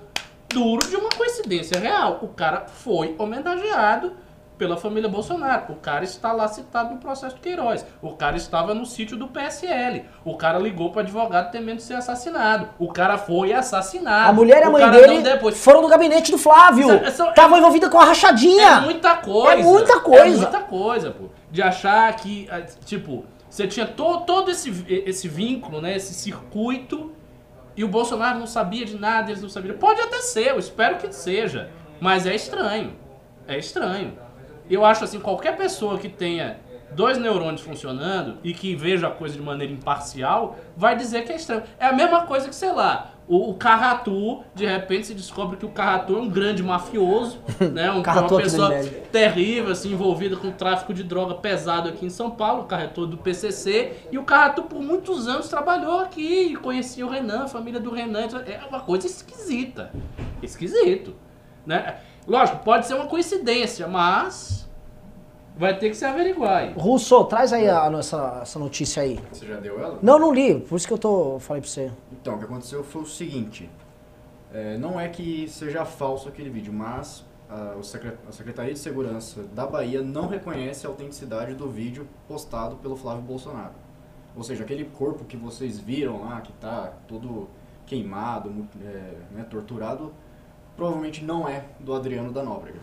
duro 0.49 0.87
de 0.87 0.95
uma 0.95 1.09
coincidência 1.09 1.79
real. 1.79 2.19
O 2.21 2.27
cara 2.27 2.67
foi 2.67 3.15
homenageado 3.17 4.15
pela 4.61 4.77
família 4.77 5.09
Bolsonaro. 5.09 5.73
O 5.73 5.75
cara 5.77 6.03
está 6.03 6.31
lá 6.31 6.47
citado 6.47 6.93
no 6.93 6.99
processo 6.99 7.35
do 7.35 7.41
Queiroz. 7.41 7.83
O 7.99 8.11
cara 8.11 8.37
estava 8.37 8.75
no 8.75 8.85
sítio 8.85 9.17
do 9.17 9.27
PSL. 9.27 10.05
O 10.23 10.37
cara 10.37 10.59
ligou 10.59 10.91
para 10.91 11.01
advogado 11.01 11.49
temendo 11.51 11.79
ser 11.79 11.95
assassinado. 11.95 12.69
O 12.77 12.93
cara 12.93 13.17
foi 13.17 13.53
assassinado. 13.53 14.29
A 14.29 14.33
mulher 14.33 14.61
e 14.61 14.65
a 14.65 14.69
mãe 14.69 14.87
dele 14.91 15.21
depois. 15.23 15.57
foram 15.63 15.81
do 15.81 15.87
gabinete 15.87 16.29
do 16.29 16.37
Flávio. 16.37 16.91
Essa- 16.91 17.05
essa- 17.07 17.29
Estavam 17.29 17.57
envolvidas 17.57 17.89
com 17.89 17.99
a 17.99 18.05
rachadinha. 18.05 18.67
É 18.67 18.79
muita 18.81 19.15
coisa. 19.17 19.61
É 19.61 19.63
muita 19.63 19.99
coisa. 19.99 20.23
É 20.23 20.29
muita 20.29 20.59
coisa, 20.59 21.09
pô. 21.09 21.25
De 21.49 21.59
achar 21.63 22.15
que, 22.17 22.47
ah, 22.51 22.61
tipo, 22.85 23.25
você 23.49 23.65
tinha 23.65 23.87
to, 23.87 24.19
todo 24.27 24.51
esse, 24.51 24.69
esse 24.87 25.27
vínculo, 25.27 25.81
né? 25.81 25.95
Esse 25.95 26.13
circuito. 26.13 27.11
E 27.75 27.83
o 27.83 27.87
Bolsonaro 27.87 28.37
não 28.37 28.45
sabia 28.45 28.85
de 28.85 28.95
nada, 28.95 29.31
eles 29.31 29.41
não 29.41 29.49
sabiam. 29.49 29.75
Pode 29.79 29.99
até 30.01 30.17
ser, 30.17 30.49
eu 30.49 30.59
espero 30.59 30.97
que 30.97 31.11
seja. 31.11 31.71
Mas 31.99 32.27
é 32.27 32.35
estranho. 32.35 32.93
É 33.47 33.57
estranho. 33.57 34.19
Eu 34.71 34.85
acho 34.85 35.03
assim, 35.03 35.19
qualquer 35.19 35.57
pessoa 35.57 35.97
que 35.97 36.07
tenha 36.07 36.57
dois 36.93 37.17
neurônios 37.17 37.61
funcionando 37.61 38.37
e 38.43 38.53
que 38.53 38.75
veja 38.75 39.07
a 39.07 39.11
coisa 39.11 39.35
de 39.35 39.41
maneira 39.41 39.71
imparcial, 39.71 40.57
vai 40.75 40.95
dizer 40.95 41.23
que 41.25 41.31
é 41.31 41.35
estranho. 41.35 41.63
É 41.79 41.87
a 41.87 41.93
mesma 41.93 42.25
coisa 42.25 42.47
que, 42.47 42.55
sei 42.55 42.71
lá, 42.71 43.11
o, 43.27 43.51
o 43.51 43.53
Carratu, 43.55 44.43
de 44.53 44.65
repente 44.65 45.07
se 45.07 45.13
descobre 45.13 45.57
que 45.57 45.65
o 45.65 45.69
Carratu 45.69 46.15
é 46.15 46.19
um 46.19 46.29
grande 46.29 46.61
mafioso, 46.61 47.39
né? 47.71 47.91
Um, 47.91 48.01
uma 48.01 48.37
pessoa 48.37 48.71
terrível, 49.11 49.71
assim, 49.71 49.93
envolvida 49.93 50.35
com 50.35 50.51
tráfico 50.51 50.93
de 50.93 51.03
droga 51.03 51.35
pesado 51.35 51.89
aqui 51.89 52.05
em 52.05 52.09
São 52.09 52.31
Paulo, 52.31 52.63
o 52.63 52.65
Carretor 52.65 53.07
do 53.07 53.17
PCC, 53.17 54.07
e 54.11 54.17
o 54.17 54.23
Carratu 54.23 54.63
por 54.63 54.81
muitos 54.81 55.27
anos 55.27 55.47
trabalhou 55.47 55.99
aqui, 55.99 56.51
e 56.51 56.55
conhecia 56.55 57.05
o 57.05 57.09
Renan, 57.09 57.43
a 57.43 57.47
família 57.47 57.79
do 57.79 57.91
Renan, 57.91 58.27
é 58.45 58.61
uma 58.69 58.81
coisa 58.81 59.07
esquisita, 59.07 59.91
esquisito, 60.41 61.15
né? 61.65 61.97
Lógico, 62.27 62.59
pode 62.63 62.85
ser 62.85 62.93
uma 62.93 63.07
coincidência, 63.07 63.87
mas 63.87 64.60
vai 65.57 65.77
ter 65.77 65.89
que 65.89 65.95
se 65.95 66.05
averiguar 66.05 66.57
aí. 66.57 66.73
Russo, 66.73 67.23
traz 67.25 67.53
aí 67.53 67.67
a, 67.69 67.85
essa, 67.97 68.39
essa 68.41 68.57
notícia 68.59 69.03
aí. 69.03 69.19
Você 69.31 69.45
já 69.45 69.57
deu 69.59 69.79
ela? 69.79 69.99
Não, 70.01 70.17
não 70.19 70.33
li, 70.33 70.59
por 70.59 70.75
isso 70.75 70.87
que 70.87 70.93
eu 70.93 70.97
tô 70.97 71.39
falei 71.39 71.61
pra 71.61 71.69
você. 71.69 71.91
Então, 72.11 72.35
o 72.35 72.37
que 72.39 72.45
aconteceu 72.45 72.83
foi 72.83 73.01
o 73.01 73.05
seguinte. 73.05 73.69
é, 74.53 74.77
não 74.77 74.99
é 74.99 75.07
que 75.07 75.47
seja 75.47 75.85
falso 75.85 76.27
aquele 76.29 76.49
vídeo, 76.49 76.73
mas 76.73 77.23
ah, 77.49 77.75
o 77.79 77.83
secre- 77.83 78.17
a 78.27 78.31
Secretaria 78.31 78.73
de 78.73 78.79
Segurança 78.79 79.43
da 79.53 79.65
Bahia 79.67 80.01
não 80.01 80.27
reconhece 80.27 80.85
a 80.85 80.89
autenticidade 80.89 81.53
do 81.53 81.69
vídeo 81.69 82.07
postado 82.27 82.77
pelo 82.77 82.95
Flávio 82.95 83.21
Bolsonaro. 83.23 83.73
Ou 84.35 84.43
seja, 84.43 84.63
aquele 84.63 84.85
corpo 84.85 85.25
que 85.25 85.35
vocês 85.35 85.77
viram 85.77 86.21
lá, 86.21 86.39
que 86.41 86.53
tá 86.53 86.93
todo 87.07 87.49
queimado, 87.85 88.65
é, 88.81 89.35
né, 89.35 89.45
torturado, 89.49 90.13
provavelmente 90.77 91.23
não 91.25 91.47
é 91.49 91.65
do 91.79 91.93
Adriano 91.93 92.31
da 92.31 92.41
Nóbrega. 92.41 92.79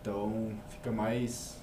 Então, 0.00 0.50
fica 0.84 0.94
mais, 0.94 1.54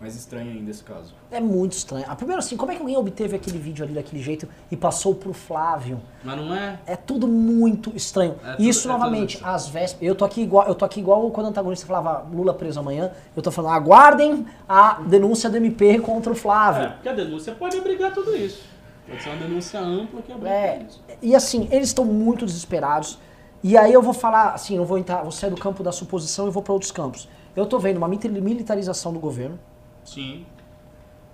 mais 0.00 0.16
estranho 0.16 0.50
ainda 0.50 0.68
esse 0.70 0.82
caso. 0.82 1.14
É 1.30 1.38
muito 1.40 1.72
estranho. 1.72 2.04
Ah, 2.08 2.16
primeiro 2.16 2.40
assim, 2.40 2.56
como 2.56 2.72
é 2.72 2.74
que 2.74 2.80
alguém 2.80 2.96
obteve 2.96 3.36
aquele 3.36 3.56
vídeo 3.58 3.84
ali 3.84 3.94
daquele 3.94 4.20
jeito 4.20 4.48
e 4.70 4.76
passou 4.76 5.14
pro 5.14 5.32
Flávio? 5.32 6.00
Mas 6.24 6.36
não 6.36 6.52
é? 6.54 6.80
É 6.86 6.96
tudo 6.96 7.28
muito 7.28 7.92
estranho. 7.94 8.34
É 8.44 8.48
e 8.54 8.56
tudo- 8.56 8.68
isso 8.68 8.80
é 8.80 8.82
tudo 8.82 8.92
novamente, 8.92 9.34
estranho. 9.36 9.54
às 9.54 9.68
vésperas. 9.68 10.08
Eu 10.08 10.14
tô 10.16 10.24
aqui 10.24 10.42
igual, 10.42 10.66
eu 10.66 10.74
tô 10.74 10.84
aqui 10.84 10.98
igual 11.00 11.30
quando 11.30 11.46
o 11.46 11.50
antagonista 11.50 11.86
falava 11.86 12.26
Lula 12.32 12.52
preso 12.52 12.80
amanhã. 12.80 13.12
Eu 13.36 13.42
tô 13.42 13.50
falando, 13.52 13.74
aguardem 13.74 14.44
a 14.68 14.94
denúncia 15.06 15.48
do 15.48 15.56
MP 15.56 16.00
contra 16.00 16.32
o 16.32 16.36
Flávio. 16.36 16.82
É, 16.84 16.88
porque 16.88 17.08
a 17.08 17.12
denúncia 17.12 17.54
pode 17.54 17.76
abrigar 17.76 18.12
tudo 18.12 18.34
isso. 18.36 18.62
Pode 19.08 19.22
ser 19.22 19.28
uma 19.28 19.36
denúncia 19.38 19.78
ampla 19.80 20.22
que 20.22 20.32
abriga 20.32 20.50
É, 20.54 20.72
tudo 20.78 20.88
isso. 20.88 21.00
e 21.22 21.34
assim, 21.36 21.68
eles 21.70 21.88
estão 21.88 22.04
muito 22.04 22.44
desesperados. 22.46 23.18
E 23.62 23.76
aí 23.78 23.92
eu 23.92 24.02
vou 24.02 24.12
falar, 24.12 24.50
assim, 24.50 24.76
eu 24.76 24.84
vou 24.84 24.98
entrar, 24.98 25.22
vou 25.22 25.30
sair 25.32 25.48
do 25.50 25.56
campo 25.56 25.82
da 25.82 25.90
suposição 25.92 26.46
e 26.48 26.50
vou 26.50 26.62
para 26.62 26.72
outros 26.72 26.90
campos. 26.90 27.28
Eu 27.56 27.66
tô 27.66 27.78
vendo 27.78 27.96
uma 27.98 28.08
mili- 28.08 28.40
militarização 28.40 29.12
do 29.12 29.18
governo, 29.18 29.58
Sim. 30.04 30.44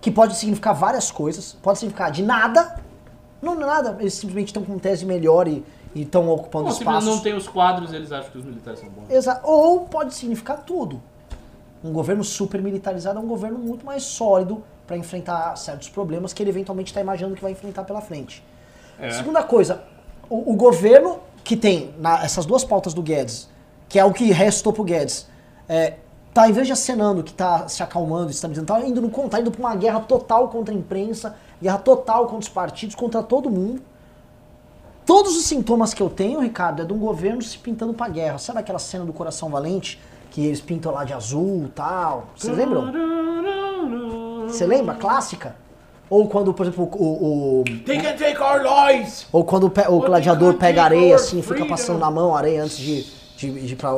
que 0.00 0.10
pode 0.10 0.36
significar 0.36 0.74
várias 0.74 1.10
coisas. 1.10 1.56
Pode 1.62 1.78
significar 1.78 2.10
de 2.10 2.22
nada. 2.22 2.78
Não 3.40 3.54
nada, 3.54 3.96
eles 4.00 4.14
simplesmente 4.14 4.48
estão 4.48 4.62
com 4.62 4.78
tese 4.78 5.06
melhor 5.06 5.48
e 5.48 5.64
estão 5.94 6.28
ocupando 6.28 6.70
se 6.72 6.78
espaços. 6.80 7.08
não 7.08 7.20
tem 7.20 7.34
os 7.34 7.48
quadros, 7.48 7.92
eles 7.92 8.12
acham 8.12 8.30
que 8.30 8.38
os 8.38 8.44
militares 8.44 8.80
são 8.80 8.88
bons. 8.90 9.08
Exa 9.10 9.40
ou 9.44 9.80
pode 9.86 10.14
significar 10.14 10.58
tudo. 10.64 11.00
Um 11.82 11.90
governo 11.92 12.22
super 12.22 12.60
militarizado 12.60 13.18
é 13.18 13.22
um 13.22 13.26
governo 13.26 13.58
muito 13.58 13.86
mais 13.86 14.02
sólido 14.02 14.62
para 14.86 14.98
enfrentar 14.98 15.56
certos 15.56 15.88
problemas 15.88 16.34
que 16.34 16.42
ele 16.42 16.50
eventualmente 16.50 16.90
está 16.90 17.00
imaginando 17.00 17.34
que 17.34 17.40
vai 17.42 17.52
enfrentar 17.52 17.84
pela 17.84 18.02
frente. 18.02 18.44
É. 18.98 19.10
Segunda 19.10 19.42
coisa, 19.42 19.82
o, 20.28 20.52
o 20.52 20.54
governo 20.56 21.18
que 21.42 21.56
tem 21.56 21.94
na- 21.98 22.22
essas 22.22 22.44
duas 22.44 22.62
pautas 22.62 22.92
do 22.92 23.00
Guedes, 23.02 23.48
que 23.88 23.98
é 23.98 24.04
o 24.04 24.12
que 24.12 24.30
restou 24.30 24.74
pro 24.74 24.84
Guedes, 24.84 25.26
é, 25.66 25.94
tá, 26.34 26.48
em 26.48 26.52
vez 26.52 26.66
de 26.66 26.72
acenando 26.72 27.22
que 27.22 27.32
tá 27.32 27.68
se 27.68 27.82
acalmando, 27.82 28.30
estabilizando, 28.30 28.66
tá 28.68 28.80
indo 28.80 29.00
no 29.00 29.10
tá 29.28 29.40
indo 29.40 29.50
pra 29.50 29.60
uma 29.60 29.74
guerra 29.74 30.00
total 30.00 30.48
contra 30.48 30.72
a 30.74 30.76
imprensa, 30.76 31.34
guerra 31.60 31.78
total 31.78 32.22
contra 32.24 32.38
os 32.40 32.48
partidos, 32.48 32.94
contra 32.94 33.22
todo 33.22 33.50
mundo. 33.50 33.82
Todos 35.06 35.36
os 35.36 35.44
sintomas 35.44 35.92
que 35.92 36.02
eu 36.02 36.08
tenho, 36.08 36.40
Ricardo, 36.40 36.82
é 36.82 36.84
de 36.84 36.92
um 36.92 36.98
governo 36.98 37.42
se 37.42 37.58
pintando 37.58 37.92
pra 37.92 38.08
guerra. 38.08 38.38
Sabe 38.38 38.60
aquela 38.60 38.78
cena 38.78 39.04
do 39.04 39.12
Coração 39.12 39.48
Valente? 39.50 40.00
Que 40.30 40.46
eles 40.46 40.60
pintam 40.60 40.92
lá 40.92 41.02
de 41.04 41.12
azul 41.12 41.64
e 41.66 41.68
tal. 41.70 42.26
Vocês 42.36 42.56
lembram? 42.56 42.92
Você 44.46 44.64
lembra? 44.66 44.94
Clássica? 44.94 45.56
Ou 46.08 46.28
quando, 46.28 46.52
por 46.54 46.64
exemplo, 46.66 46.88
o. 46.92 47.60
o- 47.60 47.64
They 47.84 48.00
can 48.00 48.16
take 48.16 48.38
our 48.40 48.60
lives! 48.62 49.26
ou 49.32 49.44
quando 49.44 49.64
o, 49.64 49.70
pe- 49.70 49.86
o 49.88 50.00
gladiador 50.00 50.54
pega 50.54 50.82
areia 50.84 51.14
assim, 51.16 51.40
fica 51.42 51.64
passando 51.66 51.98
na 52.00 52.10
mão 52.10 52.34
a 52.34 52.38
areia 52.38 52.62
antes 52.64 52.76
de, 52.78 53.06
de, 53.40 53.66
de 53.66 53.76
pra. 53.76 53.88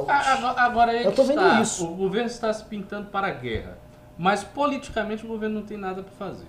Agora, 0.56 0.92
aí 0.92 1.04
Eu 1.04 1.12
tô 1.12 1.24
vendo 1.24 1.42
está. 1.42 1.60
isso. 1.60 1.84
O 1.84 1.94
governo 1.94 2.28
está 2.28 2.52
se 2.52 2.64
pintando 2.64 3.08
para 3.08 3.26
a 3.26 3.30
guerra. 3.30 3.76
Mas 4.16 4.44
politicamente 4.44 5.24
o 5.24 5.28
governo 5.28 5.60
não 5.60 5.66
tem 5.66 5.76
nada 5.76 6.02
para 6.02 6.12
fazer. 6.12 6.46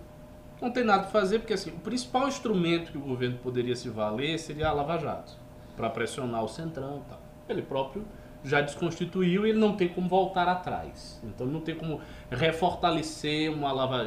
Não 0.62 0.70
tem 0.70 0.84
nada 0.84 1.04
para 1.04 1.12
fazer 1.12 1.39
porque 1.39 1.54
assim, 1.54 1.72
o 1.72 1.80
principal 1.80 2.28
instrumento 2.28 2.91
que 2.91 2.98
o 2.98 3.02
governo 3.02 3.38
poderia 3.39 3.76
se 3.76 3.89
valer 3.89 4.38
seria 4.38 4.70
a 4.70 4.74
Lava 4.74 4.98
Jato, 4.98 5.34
para 5.76 5.89
pressionar 5.89 6.44
o 6.44 6.48
Centrão 6.48 7.02
e 7.06 7.10
tal. 7.10 7.22
Ele 7.50 7.62
próprio 7.62 8.06
já 8.44 8.62
desconstituiu 8.62 9.48
e 9.48 9.50
ele 9.50 9.60
não 9.60 9.76
tem 9.76 9.89
como 9.89 10.08
voltar 10.08 10.48
atrás. 10.48 11.20
Então 11.24 11.48
não 11.48 11.62
tem 11.62 11.76
como 11.76 12.00
refortalecer 12.30 13.52
uma 13.52 13.72
Lava 13.72 14.06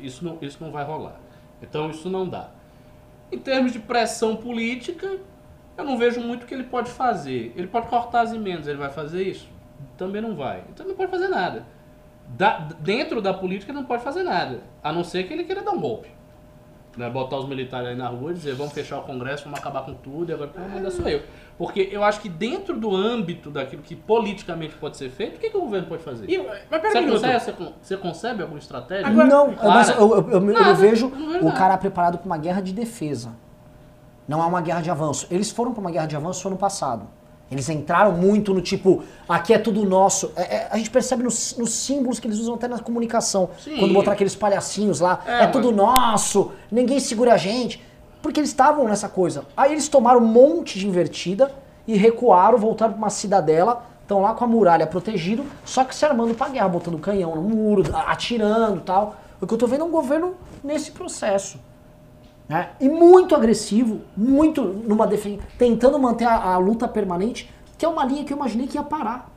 isso 0.00 0.24
não, 0.24 0.38
isso 0.40 0.58
não 0.60 0.72
vai 0.72 0.84
rolar. 0.84 1.20
Então 1.60 1.90
isso 1.90 2.08
não 2.08 2.26
dá. 2.26 2.50
Em 3.30 3.38
termos 3.38 3.72
de 3.72 3.78
pressão 3.78 4.36
política, 4.36 5.18
eu 5.76 5.84
não 5.84 5.96
vejo 5.98 6.20
muito 6.20 6.44
o 6.44 6.46
que 6.46 6.54
ele 6.54 6.64
pode 6.64 6.90
fazer. 6.90 7.52
Ele 7.56 7.66
pode 7.66 7.86
cortar 7.88 8.22
as 8.22 8.32
emendas, 8.32 8.66
ele 8.66 8.78
vai 8.78 8.90
fazer 8.90 9.22
isso? 9.22 9.48
Também 9.96 10.20
não 10.22 10.34
vai. 10.34 10.62
Então 10.70 10.84
ele 10.84 10.90
não 10.92 10.96
pode 10.96 11.10
fazer 11.10 11.28
nada. 11.28 11.64
Da- 12.28 12.68
dentro 12.80 13.20
da 13.20 13.34
política 13.34 13.72
ele 13.72 13.78
não 13.78 13.86
pode 13.86 14.02
fazer 14.02 14.22
nada. 14.22 14.60
A 14.82 14.92
não 14.92 15.04
ser 15.04 15.24
que 15.24 15.32
ele 15.32 15.44
queira 15.44 15.62
dar 15.62 15.72
um 15.72 15.80
golpe. 15.80 16.08
Né? 16.96 17.08
Botar 17.08 17.38
os 17.38 17.48
militares 17.48 17.88
aí 17.88 17.94
na 17.96 18.06
rua 18.08 18.32
e 18.32 18.34
dizer 18.34 18.54
vamos 18.54 18.74
fechar 18.74 18.98
o 18.98 19.02
Congresso, 19.02 19.44
vamos 19.44 19.58
acabar 19.58 19.82
com 19.82 19.94
tudo 19.94 20.30
e 20.30 20.34
agora 20.34 20.50
quem 20.50 20.62
vai 20.62 20.74
mandar 20.74 20.90
sou 20.90 21.08
eu. 21.08 21.22
Porque 21.56 21.88
eu 21.90 22.04
acho 22.04 22.20
que 22.20 22.28
dentro 22.28 22.78
do 22.78 22.94
âmbito 22.94 23.50
daquilo 23.50 23.80
que 23.82 23.96
politicamente 23.96 24.74
pode 24.74 24.98
ser 24.98 25.08
feito, 25.10 25.36
o 25.36 25.38
que, 25.40 25.48
que 25.48 25.56
o 25.56 25.60
governo 25.62 25.86
pode 25.88 26.02
fazer? 26.02 26.28
E, 26.28 26.36
mas 26.38 26.80
pera 26.82 26.90
Você 26.90 27.00
minuto. 27.00 27.20
concebe, 27.22 27.38
você, 27.40 27.72
você 27.80 27.96
concebe 27.96 28.42
alguma 28.42 28.58
estratégia? 28.58 29.08
não, 29.10 29.54
Clara? 29.54 29.74
mas 29.74 29.88
eu, 29.88 29.96
eu, 29.96 30.30
eu- 30.32 30.52
eu 30.52 30.74
vejo 30.74 31.08
não 31.08 31.40
o 31.40 31.44
nada. 31.44 31.56
cara 31.56 31.78
preparado 31.78 32.18
pra 32.18 32.26
uma 32.26 32.36
guerra 32.36 32.60
de 32.60 32.74
defesa. 32.74 33.34
Não 34.26 34.42
é 34.42 34.46
uma 34.46 34.60
guerra 34.60 34.80
de 34.80 34.90
avanço. 34.90 35.26
Eles 35.30 35.50
foram 35.50 35.72
pra 35.72 35.80
uma 35.80 35.90
guerra 35.90 36.06
de 36.06 36.16
avanço 36.16 36.46
ano 36.48 36.56
passado. 36.56 37.06
Eles 37.50 37.68
entraram 37.68 38.12
muito 38.12 38.54
no 38.54 38.62
tipo, 38.62 39.02
aqui 39.28 39.52
é 39.52 39.58
tudo 39.58 39.84
nosso. 39.84 40.32
É- 40.36 40.56
é- 40.56 40.68
a 40.70 40.76
gente 40.78 40.90
percebe 40.90 41.22
nos, 41.22 41.54
nos 41.58 41.70
símbolos 41.70 42.18
que 42.18 42.26
eles 42.26 42.38
usam 42.38 42.54
até 42.54 42.66
na 42.66 42.78
comunicação. 42.78 43.50
Sim. 43.62 43.76
Quando 43.78 43.92
botaram 43.92 44.12
aqueles 44.14 44.34
palhacinhos 44.34 45.00
lá, 45.00 45.20
É, 45.26 45.44
é, 45.44 45.46
tudo 45.48 45.70
nosso, 45.70 46.52
ninguém 46.70 46.98
segura 46.98 47.34
a 47.34 47.36
gente. 47.36 47.82
Porque 48.22 48.40
eles 48.40 48.50
estavam 48.50 48.86
nessa 48.86 49.08
coisa. 49.08 49.44
Aí 49.56 49.72
eles 49.72 49.88
tomaram 49.88 50.20
um 50.20 50.24
monte 50.26 50.78
de 50.78 50.86
invertida 50.86 51.52
e 51.86 51.94
recuaram, 51.96 52.56
voltaram 52.56 52.92
pra 52.92 52.98
uma 53.02 53.10
cidadela, 53.10 53.84
estão 54.00 54.22
lá 54.22 54.32
com 54.32 54.44
a 54.44 54.46
muralha 54.46 54.86
protegido, 54.86 55.44
só 55.64 55.84
que 55.84 55.94
se 55.94 56.04
armando 56.06 56.32
pra 56.34 56.48
guerra, 56.48 56.68
botando 56.68 56.96
canhão 56.98 57.34
no 57.34 57.42
muro, 57.42 57.82
atirando 58.06 58.76
e 58.76 58.80
tal. 58.80 59.16
O 59.40 59.46
que 59.46 59.52
eu 59.52 59.58
tô 59.58 59.66
vendo 59.66 59.80
é 59.82 59.84
um 59.84 59.90
governo 59.90 60.36
nesse 60.62 60.92
processo. 60.92 61.58
Né? 62.52 62.72
E 62.78 62.86
muito 62.86 63.34
agressivo, 63.34 64.02
muito 64.14 64.62
numa 64.62 65.06
defesa, 65.06 65.38
tentando 65.56 65.98
manter 65.98 66.26
a, 66.26 66.52
a 66.52 66.58
luta 66.58 66.86
permanente, 66.86 67.50
que 67.78 67.84
é 67.86 67.88
uma 67.88 68.04
linha 68.04 68.24
que 68.24 68.32
eu 68.32 68.36
imaginei 68.36 68.66
que 68.66 68.76
ia 68.76 68.82
parar. 68.82 69.30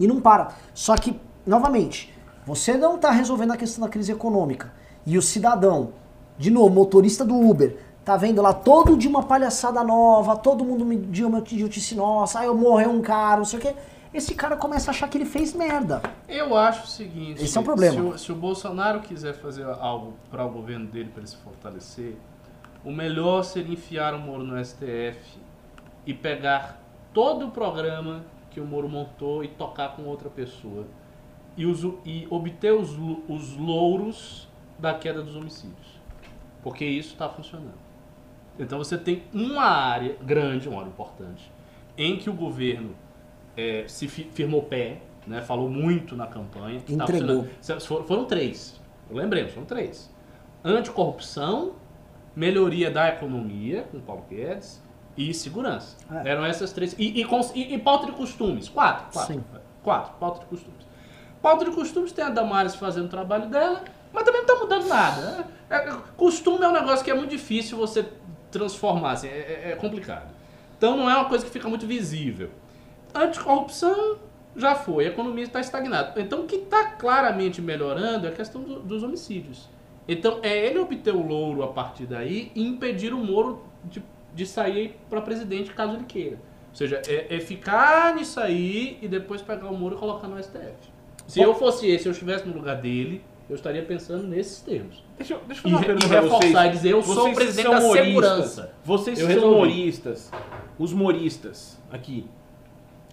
E 0.00 0.06
não 0.06 0.18
para. 0.18 0.48
Só 0.72 0.96
que, 0.96 1.20
novamente, 1.46 2.10
você 2.46 2.74
não 2.74 2.96
está 2.96 3.10
resolvendo 3.10 3.52
a 3.52 3.56
questão 3.58 3.84
da 3.84 3.90
crise 3.90 4.10
econômica. 4.10 4.72
E 5.04 5.18
o 5.18 5.20
cidadão, 5.22 5.90
de 6.38 6.50
novo, 6.50 6.70
motorista 6.70 7.22
do 7.22 7.38
Uber, 7.38 7.76
tá 8.02 8.16
vendo 8.16 8.40
lá 8.40 8.54
todo 8.54 8.96
dia 8.96 9.10
uma 9.10 9.24
palhaçada 9.24 9.84
nova, 9.84 10.36
todo 10.36 10.64
mundo 10.64 10.86
me 10.86 10.96
dia 10.96 11.26
uma 11.26 11.40
idiotice 11.40 11.94
nossa, 11.94 12.40
aí 12.40 12.46
eu 12.46 12.54
morreu 12.54 12.90
um 12.90 13.02
cara, 13.02 13.36
não 13.36 13.44
sei 13.44 13.58
o 13.58 13.62
quê. 13.62 13.74
Esse 14.18 14.34
cara 14.34 14.56
começa 14.56 14.90
a 14.90 14.92
achar 14.92 15.08
que 15.08 15.16
ele 15.16 15.24
fez 15.24 15.54
merda. 15.54 16.02
Eu 16.28 16.56
acho 16.56 16.84
o 16.84 16.86
seguinte: 16.88 17.42
Esse 17.42 17.56
é 17.56 17.60
o 17.60 17.64
problema. 17.64 17.94
Se 17.94 18.00
o, 18.00 18.18
se 18.18 18.32
o 18.32 18.34
Bolsonaro 18.34 19.00
quiser 19.00 19.34
fazer 19.34 19.64
algo 19.64 20.14
para 20.30 20.44
o 20.44 20.50
governo 20.50 20.86
dele, 20.86 21.08
para 21.10 21.20
ele 21.20 21.28
se 21.28 21.36
fortalecer, 21.36 22.16
o 22.84 22.90
melhor 22.92 23.42
seria 23.44 23.72
enfiar 23.74 24.14
o 24.14 24.18
Moro 24.18 24.42
no 24.42 24.62
STF 24.64 25.38
e 26.04 26.12
pegar 26.12 26.82
todo 27.14 27.46
o 27.46 27.50
programa 27.50 28.24
que 28.50 28.60
o 28.60 28.64
Moro 28.66 28.88
montou 28.88 29.44
e 29.44 29.48
tocar 29.48 29.94
com 29.94 30.02
outra 30.02 30.28
pessoa. 30.28 30.84
e, 31.56 31.66
os- 31.66 31.82
e 32.04 32.24
obter 32.30 32.72
os, 32.72 32.90
os 33.28 33.56
louros 33.56 34.48
da 34.78 34.94
queda 34.94 35.20
dos 35.22 35.34
homicídios. 35.34 36.00
Porque 36.62 36.84
isso 36.84 37.12
está 37.14 37.28
funcionando. 37.28 37.74
Então 38.58 38.78
você 38.78 38.96
tem 38.96 39.24
uma 39.34 39.64
área 39.64 40.16
grande, 40.22 40.68
uma 40.68 40.78
área 40.80 40.88
importante, 40.90 41.50
em 41.96 42.16
que 42.16 42.30
o 42.30 42.32
governo 42.32 42.94
eh, 43.58 43.84
se 43.88 44.06
fi- 44.06 44.30
firmou 44.32 44.62
pé, 44.62 44.98
né, 45.26 45.42
falou 45.42 45.68
muito 45.68 46.14
na 46.16 46.26
campanha. 46.28 46.80
tá 46.80 46.92
Entregou. 46.92 47.42
funcionando. 47.44 47.50
Se- 47.60 47.80
for- 47.80 48.04
Foram 48.06 48.24
três. 48.24 48.80
Lembremos, 49.10 49.52
foram 49.52 49.66
três. 49.66 50.08
Anticorrupção, 50.64 51.72
melhoria 52.36 52.90
da 52.90 53.08
economia, 53.08 53.82
com 53.90 54.00
Paulo 54.00 54.24
Guedes, 54.30 54.80
e 55.16 55.34
segurança. 55.34 55.96
É. 56.24 56.30
Eram 56.30 56.44
essas 56.44 56.72
três. 56.72 56.94
E, 56.96 57.20
e, 57.20 57.26
e- 57.54 57.74
e 57.74 57.78
pauta 57.78 58.06
de 58.06 58.12
costumes. 58.12 58.68
Quatro. 58.68 59.12
Quatro. 59.12 59.34
Sim. 59.34 59.44
Quatro. 59.82 60.12
Pauta 60.20 60.40
de 60.40 60.46
costumes. 60.46 60.86
Pauta 61.42 61.64
de 61.64 61.70
costumes 61.72 62.12
tem 62.12 62.24
a 62.24 62.30
Damares 62.30 62.76
fazendo 62.76 63.06
o 63.06 63.08
trabalho 63.08 63.48
dela, 63.48 63.82
mas 64.12 64.22
também 64.24 64.42
não 64.44 64.48
está 64.54 64.64
mudando 64.64 64.86
nada. 64.88 65.20
né? 65.22 65.44
É- 65.70 65.88
é- 65.90 65.96
costume 66.16 66.64
é 66.64 66.68
um 66.68 66.72
negócio 66.72 67.04
que 67.04 67.10
é 67.10 67.14
muito 67.14 67.30
difícil 67.30 67.76
você 67.76 68.06
transformar, 68.50 69.12
assim, 69.12 69.26
é, 69.28 69.64
é- 69.66 69.70
é 69.72 69.76
complicado. 69.76 70.28
Então 70.76 70.96
não 70.96 71.10
é 71.10 71.14
uma 71.16 71.24
coisa 71.28 71.44
que 71.44 71.50
fica 71.50 71.68
muito 71.68 71.86
visível. 71.86 72.50
Anticorrupção 73.24 74.16
já 74.56 74.74
foi, 74.74 75.04
a 75.06 75.08
economia 75.08 75.44
está 75.44 75.60
estagnada. 75.60 76.20
Então 76.20 76.42
o 76.42 76.46
que 76.46 76.56
está 76.56 76.84
claramente 76.92 77.60
melhorando 77.62 78.26
é 78.26 78.30
a 78.30 78.32
questão 78.32 78.62
do- 78.62 78.80
dos 78.80 79.02
homicídios. 79.02 79.68
Então 80.06 80.38
é 80.42 80.66
ele 80.66 80.78
obter 80.78 81.14
o 81.14 81.26
louro 81.26 81.62
a 81.62 81.68
partir 81.68 82.06
daí 82.06 82.50
e 82.54 82.66
impedir 82.66 83.12
o 83.12 83.18
Moro 83.18 83.62
de, 83.84 84.02
de 84.34 84.46
sair 84.46 84.96
para 85.10 85.20
presidente 85.20 85.70
caso 85.72 85.94
ele 85.94 86.04
queira. 86.04 86.36
Ou 86.70 86.74
seja, 86.74 87.02
é, 87.06 87.36
é 87.36 87.40
ficar 87.40 88.14
nisso 88.14 88.40
aí 88.40 88.98
e 89.02 89.08
depois 89.08 89.42
pegar 89.42 89.68
o 89.68 89.76
Moro 89.76 89.96
e 89.96 89.98
colocar 89.98 90.26
no 90.28 90.42
STF. 90.42 90.72
Se 91.26 91.40
eu 91.40 91.54
fosse 91.54 91.86
esse, 91.88 92.06
eu 92.06 92.12
estivesse 92.12 92.48
no 92.48 92.54
lugar 92.54 92.76
dele, 92.80 93.22
eu 93.50 93.54
estaria 93.54 93.82
pensando 93.82 94.26
nesses 94.26 94.60
termos. 94.62 95.04
Deixa, 95.16 95.34
eu- 95.34 95.40
deixa 95.46 95.66
eu 95.68 95.70
E, 95.70 95.74
fazer 95.74 95.74
uma 95.74 95.82
e 95.82 95.86
pergunta 95.86 96.08
pra 96.08 96.20
reforçar 96.22 96.48
vocês. 96.48 96.66
e 96.66 96.70
dizer, 96.70 96.90
eu 96.92 97.02
sou 97.02 97.14
Vocês 97.14 97.32
o 97.32 97.34
presidente 97.34 97.70
da 97.70 97.80
segurança. 97.80 98.72
Vocês 98.84 99.18
Eu 99.18 99.26
são 99.26 99.34
resolvi. 99.34 99.56
moristas. 99.58 100.30
Os 100.78 100.92
moristas 100.92 101.78
aqui. 101.90 102.26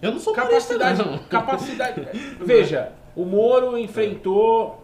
Eu 0.00 0.12
não 0.12 0.18
sou 0.20 0.34
Capacidade. 0.34 0.98
capacidade, 0.98 1.10
não. 1.10 1.28
capacidade. 1.28 2.00
Veja, 2.40 2.92
o 3.14 3.24
Moro 3.24 3.78
enfrentou 3.78 4.82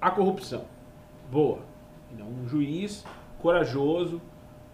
a 0.00 0.10
corrupção. 0.10 0.64
Boa. 1.30 1.58
É 2.18 2.22
um 2.22 2.46
juiz 2.48 3.04
corajoso, 3.40 4.20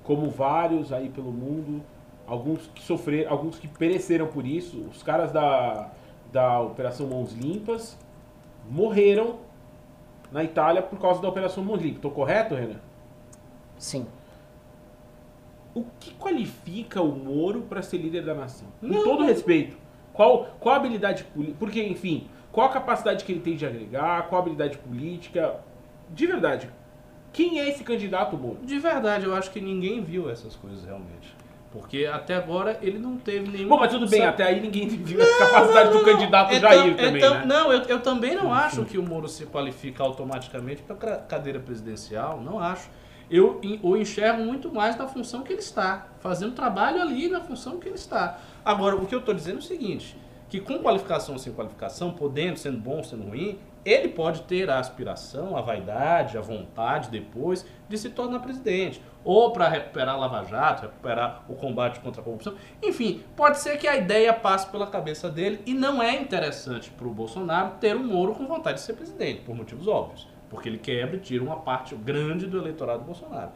como 0.02 0.30
vários 0.30 0.92
aí 0.92 1.08
pelo 1.08 1.30
mundo. 1.30 1.82
Alguns 2.26 2.66
que 2.74 2.82
sofreram, 2.82 3.30
alguns 3.30 3.58
que 3.58 3.68
pereceram 3.68 4.26
por 4.28 4.46
isso. 4.46 4.86
Os 4.90 5.02
caras 5.02 5.32
da, 5.32 5.90
da 6.32 6.60
Operação 6.60 7.06
Mãos 7.08 7.32
Limpas 7.32 7.98
morreram 8.68 9.36
na 10.30 10.44
Itália 10.44 10.80
por 10.80 10.98
causa 10.98 11.20
da 11.20 11.28
Operação 11.28 11.62
Mãos 11.64 11.82
Limpas. 11.82 12.00
Tô 12.00 12.10
correto, 12.10 12.54
Renan? 12.54 12.80
Sim. 13.76 14.06
O 15.80 15.86
que 15.98 16.12
qualifica 16.14 17.00
o 17.00 17.10
Moro 17.10 17.62
para 17.62 17.80
ser 17.80 17.96
líder 17.98 18.22
da 18.22 18.34
nação? 18.34 18.68
Com 18.80 18.86
Não, 18.88 19.02
todo 19.02 19.20
não. 19.20 19.26
respeito. 19.26 19.76
Qual, 20.12 20.46
qual 20.60 20.74
a 20.74 20.78
habilidade 20.78 21.24
política? 21.24 21.56
Porque, 21.58 21.82
enfim, 21.82 22.28
qual 22.52 22.66
a 22.66 22.70
capacidade 22.70 23.24
que 23.24 23.32
ele 23.32 23.40
tem 23.40 23.56
de 23.56 23.64
agregar? 23.64 24.28
Qual 24.28 24.38
a 24.40 24.42
habilidade 24.42 24.76
política? 24.78 25.56
De 26.10 26.26
verdade, 26.26 26.68
quem 27.32 27.60
é 27.60 27.68
esse 27.70 27.82
candidato, 27.82 28.36
Moro? 28.36 28.58
De 28.62 28.78
verdade, 28.78 29.24
eu 29.24 29.34
acho 29.34 29.50
que 29.50 29.60
ninguém 29.60 30.02
viu 30.02 30.28
essas 30.28 30.54
coisas 30.56 30.84
realmente. 30.84 31.34
Porque 31.72 32.04
até 32.04 32.34
agora 32.34 32.78
ele 32.82 32.98
não 32.98 33.16
teve 33.16 33.48
nenhuma. 33.48 33.76
Bom, 33.76 33.80
mas 33.80 33.92
tudo 33.92 34.06
bem, 34.08 34.18
Sabe- 34.20 34.32
até 34.32 34.42
aí 34.44 34.60
ninguém 34.60 34.86
viu 34.90 35.20
a 35.22 35.38
capacidade 35.38 35.92
do 35.92 36.04
candidato 36.04 36.52
Então- 36.52 36.68
Jair 36.70 36.96
também, 36.96 37.16
então- 37.16 37.34
né? 37.38 37.44
Não, 37.46 37.72
eu, 37.72 37.82
eu 37.84 38.00
também 38.02 38.34
não 38.34 38.52
acho 38.52 38.84
que 38.84 38.98
o 38.98 39.02
Moro 39.02 39.28
se 39.28 39.46
qualifica 39.46 40.02
automaticamente 40.02 40.82
para 40.82 41.16
cadeira 41.18 41.60
presidencial, 41.60 42.40
não 42.42 42.58
acho. 42.58 42.90
Eu 43.30 43.60
o 43.82 43.96
enxergo 43.96 44.42
muito 44.42 44.72
mais 44.72 44.96
na 44.96 45.06
função 45.06 45.42
que 45.42 45.52
ele 45.52 45.60
está, 45.60 46.08
fazendo 46.18 46.52
trabalho 46.52 47.00
ali 47.00 47.28
na 47.28 47.40
função 47.40 47.78
que 47.78 47.86
ele 47.86 47.94
está. 47.94 48.40
Agora, 48.64 48.96
o 48.96 49.06
que 49.06 49.14
eu 49.14 49.20
estou 49.20 49.32
dizendo 49.32 49.56
é 49.56 49.58
o 49.60 49.62
seguinte, 49.62 50.16
que 50.48 50.60
com 50.60 50.80
qualificação 50.80 51.34
ou 51.34 51.38
sem 51.38 51.52
qualificação, 51.52 52.12
podendo, 52.12 52.58
sendo 52.58 52.78
bom, 52.78 53.04
sendo 53.04 53.28
ruim, 53.28 53.56
ele 53.84 54.08
pode 54.08 54.42
ter 54.42 54.68
a 54.68 54.78
aspiração, 54.78 55.56
a 55.56 55.62
vaidade, 55.62 56.36
a 56.36 56.40
vontade 56.40 57.08
depois 57.08 57.64
de 57.88 57.96
se 57.96 58.10
tornar 58.10 58.40
presidente. 58.40 59.00
Ou 59.22 59.52
para 59.52 59.68
recuperar 59.68 60.18
Lava 60.18 60.42
Jato, 60.44 60.82
recuperar 60.82 61.44
o 61.48 61.54
combate 61.54 62.00
contra 62.00 62.20
a 62.20 62.24
corrupção. 62.24 62.54
Enfim, 62.82 63.22
pode 63.36 63.58
ser 63.58 63.78
que 63.78 63.86
a 63.86 63.96
ideia 63.96 64.32
passe 64.32 64.66
pela 64.68 64.86
cabeça 64.86 65.30
dele 65.30 65.60
e 65.64 65.72
não 65.72 66.02
é 66.02 66.20
interessante 66.20 66.90
para 66.90 67.06
o 67.06 67.14
Bolsonaro 67.14 67.74
ter 67.80 67.94
um 67.94 68.04
Moro 68.04 68.34
com 68.34 68.46
vontade 68.46 68.78
de 68.78 68.84
ser 68.84 68.94
presidente, 68.94 69.42
por 69.42 69.54
motivos 69.54 69.86
óbvios. 69.86 70.26
Porque 70.50 70.68
ele 70.68 70.78
quebra 70.78 71.16
e 71.16 71.20
tira 71.20 71.42
uma 71.42 71.56
parte 71.56 71.94
grande 71.94 72.46
do 72.46 72.58
eleitorado 72.58 72.98
do 72.98 73.06
Bolsonaro. 73.06 73.52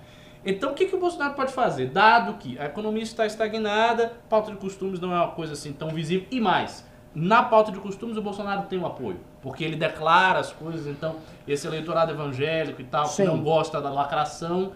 Então, 0.47 0.70
o 0.70 0.74
que, 0.74 0.86
que 0.86 0.95
o 0.95 1.01
Bolsonaro 1.01 1.34
pode 1.34 1.53
fazer? 1.53 1.88
Dado 1.88 2.34
que 2.34 2.59
a 2.59 2.66
economia 2.66 3.03
está 3.03 3.26
estagnada, 3.26 4.12
pauta 4.28 4.53
de 4.53 4.59
costumes 4.59 5.01
não 5.01 5.12
é 5.12 5.16
uma 5.16 5.32
coisa 5.32 5.55
assim 5.55 5.72
tão 5.72 5.88
visível. 5.88 6.26
E 6.30 6.40
mais, 6.40 6.86
na 7.14 7.42
pauta 7.42 7.72
de 7.72 7.78
costumes 7.78 8.16
o 8.16 8.22
Bolsonaro 8.22 8.62
tem 8.68 8.78
o 8.78 8.86
apoio. 8.86 9.18
Porque 9.42 9.64
ele 9.64 9.76
declara 9.76 10.38
as 10.38 10.53
coisas, 10.53 10.86
então 10.86 11.16
esse 11.47 11.66
eleitorado 11.66 12.12
evangélico 12.12 12.80
e 12.80 12.84
tal, 12.84 13.07
Sim. 13.07 13.22
que 13.22 13.28
não 13.28 13.42
gosta 13.42 13.80
da 13.80 13.90
lacração, 13.90 14.72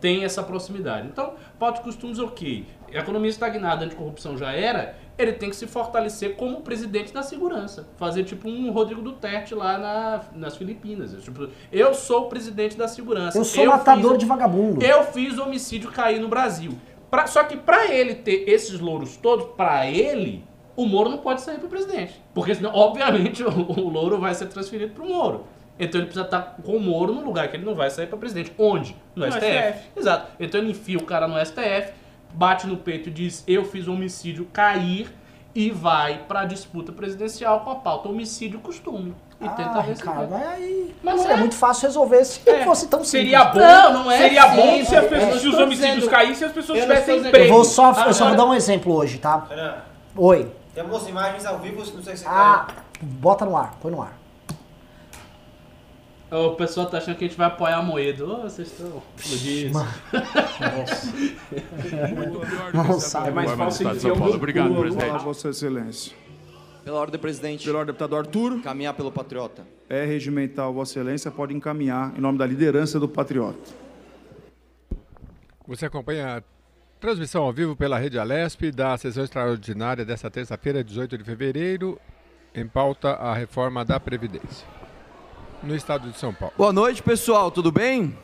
tem 0.00 0.24
essa 0.24 0.42
proximidade. 0.42 1.08
Então, 1.08 1.34
pauta 1.58 1.78
de 1.78 1.84
costumes, 1.84 2.18
ok. 2.18 2.66
A 2.94 2.98
economia 2.98 3.30
estagnada, 3.30 3.84
anticorrupção 3.84 4.38
já 4.38 4.52
era, 4.52 4.96
ele 5.18 5.32
tem 5.32 5.50
que 5.50 5.56
se 5.56 5.66
fortalecer 5.66 6.36
como 6.36 6.60
presidente 6.60 7.12
da 7.12 7.22
segurança. 7.22 7.88
Fazer 7.96 8.24
tipo 8.24 8.48
um 8.48 8.70
Rodrigo 8.70 9.02
Duterte 9.02 9.54
lá 9.54 9.76
na- 9.76 10.20
nas 10.34 10.56
Filipinas. 10.56 11.12
Eu, 11.12 11.20
tipo, 11.20 11.48
eu 11.72 11.92
sou 11.94 12.22
o 12.22 12.28
presidente 12.28 12.76
da 12.76 12.86
segurança. 12.88 13.36
Eu 13.38 13.44
sou 13.44 13.66
matador 13.66 14.12
fiz- 14.12 14.20
de 14.20 14.26
vagabundo. 14.26 14.82
eu 14.84 15.02
fiz 15.04 15.36
o 15.38 15.42
homicídio 15.44 15.90
cair 15.90 16.20
no 16.20 16.28
Brasil. 16.28 16.72
Pra- 17.10 17.26
só 17.26 17.42
que 17.44 17.56
pra 17.56 17.92
ele 17.92 18.14
ter 18.14 18.44
esses 18.48 18.78
louros 18.78 19.16
todos, 19.16 19.46
pra 19.56 19.86
ele, 19.86 20.44
o 20.76 20.86
Moro 20.86 21.08
não 21.10 21.18
pode 21.18 21.40
sair 21.40 21.58
pro 21.58 21.68
presidente. 21.68 22.22
Porque 22.34 22.54
senão, 22.54 22.72
obviamente, 22.74 23.42
o, 23.44 23.48
o 23.48 23.88
louro 23.88 24.18
vai 24.18 24.34
ser 24.34 24.46
transferido 24.46 24.92
pro 24.94 25.06
Moro. 25.08 25.46
Então 25.80 26.00
ele 26.00 26.06
precisa 26.06 26.24
estar 26.24 26.56
com 26.62 26.72
o 26.76 26.80
Moro 26.80 27.12
no 27.14 27.24
lugar 27.24 27.48
que 27.48 27.56
ele 27.56 27.64
não 27.64 27.74
vai 27.74 27.88
sair 27.88 28.06
pra 28.08 28.18
presidente. 28.18 28.52
Onde? 28.58 28.94
No, 29.14 29.24
No 29.26 29.32
STF. 29.32 29.46
STF. 29.46 29.78
Exato. 29.96 30.32
Então 30.38 30.60
ele 30.60 30.70
enfia 30.72 30.98
o 30.98 31.04
cara 31.04 31.26
no 31.28 31.38
STF, 31.38 31.92
bate 32.32 32.66
no 32.66 32.76
peito 32.76 33.08
e 33.08 33.12
diz: 33.12 33.42
Eu 33.46 33.64
fiz 33.64 33.86
o 33.86 33.92
homicídio 33.92 34.46
cair 34.52 35.12
e 35.54 35.70
vai 35.70 36.18
pra 36.28 36.44
disputa 36.44 36.92
presidencial 36.92 37.60
com 37.60 37.70
a 37.70 37.74
pauta 37.76 38.08
homicídio 38.08 38.58
costume. 38.60 39.14
E 39.40 39.48
tenta 39.50 39.70
Ah, 39.78 39.80
vencer. 39.82 40.04
Ricardo, 40.04 40.30
mas 40.32 40.48
aí 40.48 40.94
Mas 41.00 41.20
seria 41.20 41.36
é. 41.36 41.38
muito 41.38 41.54
fácil 41.54 41.86
resolver 41.86 42.24
se 42.24 42.48
É. 42.50 42.64
fosse 42.64 42.88
tão 42.88 43.04
simples. 43.04 43.10
Seria 43.30 43.44
bom, 43.44 43.58
Não, 43.60 43.92
não 44.04 44.10
é 44.10 44.18
seria 44.18 44.46
bom 44.48 44.62
simples. 44.62 44.88
se, 44.88 44.96
as 44.96 45.06
pessoas, 45.06 45.40
se 45.40 45.48
os 45.48 45.54
homicídios 45.58 45.94
dizendo- 45.94 46.10
caíssem 46.10 46.42
e 46.42 46.46
as 46.48 46.52
pessoas 46.52 46.80
tivessem 46.80 47.18
emprego. 47.18 47.36
Eu 47.46 47.52
vou 47.54 47.64
só, 47.64 47.92
eu 48.04 48.12
só 48.14 48.26
vou 48.28 48.36
dar 48.36 48.44
um 48.46 48.54
exemplo 48.54 48.92
hoje, 48.94 49.18
tá? 49.18 49.46
Oi. 50.16 50.50
temos 50.74 51.08
imagens 51.08 51.46
ao 51.46 51.58
vivo, 51.58 51.78
não 51.94 52.02
sei 52.02 52.16
se 52.16 52.24
você 52.24 52.28
Ah, 52.28 52.66
bota 53.00 53.44
no 53.44 53.56
ar, 53.56 53.74
põe 53.80 53.92
no 53.92 54.02
ar. 54.02 54.17
O 56.30 56.50
pessoal 56.56 56.86
tá 56.90 56.98
achando 56.98 57.16
que 57.16 57.24
a 57.24 57.28
gente 57.28 57.36
vai 57.38 57.46
apoiar 57.46 57.78
a 57.78 57.82
Moedo. 57.82 58.30
Ô, 58.30 58.42
vocês 58.42 58.68
estão 58.70 59.02
explodidos. 59.16 59.72
Nossa, 62.74 63.18
É 63.26 63.30
mais 63.30 63.50
fácil 63.52 63.90
de 63.92 64.00
São 64.00 64.12
ver 64.12 64.18
Paulo. 64.18 64.34
Obrigado, 64.34 64.74
presidente. 64.74 65.24
Vossa 65.24 65.48
Excelência. 65.48 66.14
Pela 66.84 66.98
ordem, 67.00 67.18
presidente. 67.20 67.64
Pelo 67.64 67.78
ordem, 67.78 67.94
deputado 67.94 68.16
Arthur, 68.16 68.60
Caminhar 68.62 68.94
pelo 68.94 69.10
patriota. 69.10 69.66
é 69.88 70.04
regimental 70.04 70.72
Vossa 70.72 70.92
Excelência, 70.98 71.30
pode 71.30 71.54
encaminhar 71.54 72.12
em 72.16 72.20
nome 72.20 72.38
da 72.38 72.46
liderança 72.46 73.00
do 73.00 73.08
Patriota. 73.08 73.58
Você 75.66 75.86
acompanha 75.86 76.38
a 76.38 76.42
transmissão 77.00 77.42
ao 77.44 77.52
vivo 77.52 77.76
pela 77.76 77.98
Rede 77.98 78.18
Alesp 78.18 78.70
da 78.70 78.96
sessão 78.96 79.24
extraordinária 79.24 80.04
desta 80.04 80.30
terça-feira, 80.30 80.82
18 80.84 81.16
de 81.18 81.24
fevereiro, 81.24 81.98
em 82.54 82.66
pauta 82.66 83.10
a 83.12 83.34
reforma 83.34 83.84
da 83.84 84.00
Previdência. 84.00 84.66
No 85.62 85.74
estado 85.74 86.10
de 86.10 86.18
São 86.18 86.32
Paulo. 86.32 86.54
Boa 86.56 86.72
noite, 86.72 87.02
pessoal. 87.02 87.50
Tudo 87.50 87.72
bem? 87.72 88.16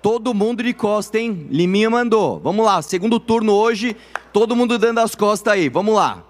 Todo 0.00 0.32
mundo 0.32 0.62
de 0.62 0.72
costa, 0.72 1.18
hein? 1.18 1.46
Liminha 1.50 1.90
mandou. 1.90 2.40
Vamos 2.40 2.64
lá, 2.64 2.80
segundo 2.80 3.20
turno 3.20 3.52
hoje, 3.52 3.96
todo 4.32 4.56
mundo 4.56 4.78
dando 4.78 4.98
as 4.98 5.14
costas 5.14 5.52
aí. 5.52 5.68
Vamos 5.68 5.94
lá. 5.94 6.24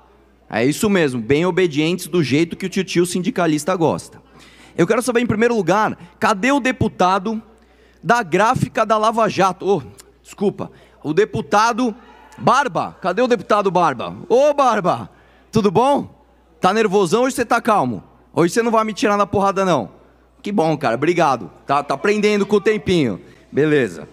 É 0.48 0.64
isso 0.64 0.90
mesmo, 0.90 1.20
bem 1.20 1.46
obedientes 1.46 2.08
do 2.08 2.24
jeito 2.24 2.56
que 2.56 2.66
o 2.66 2.84
tio 2.84 3.06
sindicalista 3.06 3.76
gosta. 3.76 4.20
Eu 4.76 4.86
quero 4.86 5.02
saber, 5.02 5.20
em 5.20 5.26
primeiro 5.26 5.54
lugar, 5.54 5.96
cadê 6.18 6.50
o 6.50 6.58
deputado 6.58 7.40
da 8.02 8.22
gráfica 8.22 8.84
da 8.84 8.98
Lava 8.98 9.28
Jato? 9.28 9.64
Ô, 9.68 9.82
desculpa, 10.22 10.72
o 11.04 11.12
deputado 11.14 11.94
Barba. 12.36 12.96
Cadê 13.00 13.22
o 13.22 13.28
deputado 13.28 13.70
Barba? 13.70 14.16
Ô, 14.28 14.52
Barba, 14.54 15.10
tudo 15.52 15.70
bom? 15.70 16.08
Tá 16.60 16.72
nervosão 16.72 17.22
ou 17.22 17.30
você 17.30 17.44
tá 17.44 17.60
calmo? 17.60 18.02
Hoje 18.34 18.54
você 18.54 18.62
não 18.62 18.72
vai 18.72 18.84
me 18.84 18.92
tirar 18.92 19.16
na 19.16 19.26
porrada, 19.26 19.64
não. 19.64 19.99
Que 20.42 20.50
bom, 20.50 20.76
cara, 20.76 20.94
obrigado. 20.94 21.50
Tá, 21.66 21.82
tá 21.82 21.94
aprendendo 21.94 22.46
com 22.46 22.56
o 22.56 22.60
tempinho. 22.60 23.20
Beleza. 23.52 24.08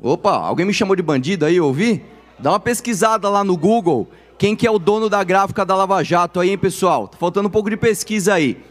Opa, 0.00 0.32
alguém 0.32 0.64
me 0.64 0.72
chamou 0.72 0.94
de 0.94 1.02
bandido 1.02 1.44
aí, 1.44 1.60
ouvi? 1.60 2.04
Dá 2.38 2.52
uma 2.52 2.60
pesquisada 2.60 3.28
lá 3.28 3.42
no 3.42 3.56
Google. 3.56 4.08
Quem 4.38 4.54
que 4.54 4.66
é 4.66 4.70
o 4.70 4.78
dono 4.78 5.08
da 5.08 5.24
gráfica 5.24 5.64
da 5.64 5.74
Lava 5.74 6.04
Jato 6.04 6.38
aí, 6.38 6.50
hein, 6.50 6.58
pessoal? 6.58 7.08
Tá 7.08 7.18
faltando 7.18 7.48
um 7.48 7.50
pouco 7.50 7.68
de 7.68 7.76
pesquisa 7.76 8.34
aí. 8.34 8.62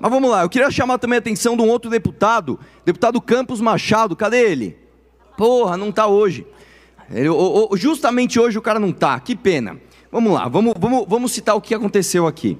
Mas 0.00 0.10
vamos 0.10 0.28
lá, 0.28 0.42
eu 0.42 0.48
queria 0.48 0.68
chamar 0.72 0.98
também 0.98 1.16
a 1.16 1.20
atenção 1.20 1.56
de 1.56 1.62
um 1.62 1.68
outro 1.68 1.88
deputado, 1.88 2.58
deputado 2.84 3.20
Campos 3.20 3.60
Machado, 3.60 4.16
cadê 4.16 4.50
ele? 4.50 4.76
Porra, 5.36 5.76
não 5.76 5.92
tá 5.92 6.08
hoje. 6.08 6.44
Ele- 7.08 7.28
o- 7.28 7.68
o- 7.70 7.76
justamente 7.76 8.40
hoje 8.40 8.58
o 8.58 8.62
cara 8.62 8.80
não 8.80 8.90
tá, 8.90 9.20
que 9.20 9.36
pena. 9.36 9.78
Vamos 10.10 10.32
lá, 10.32 10.48
vamos, 10.48 10.74
vamos, 10.76 11.06
vamos 11.08 11.30
citar 11.30 11.54
o 11.54 11.60
que 11.60 11.72
aconteceu 11.72 12.26
aqui. 12.26 12.58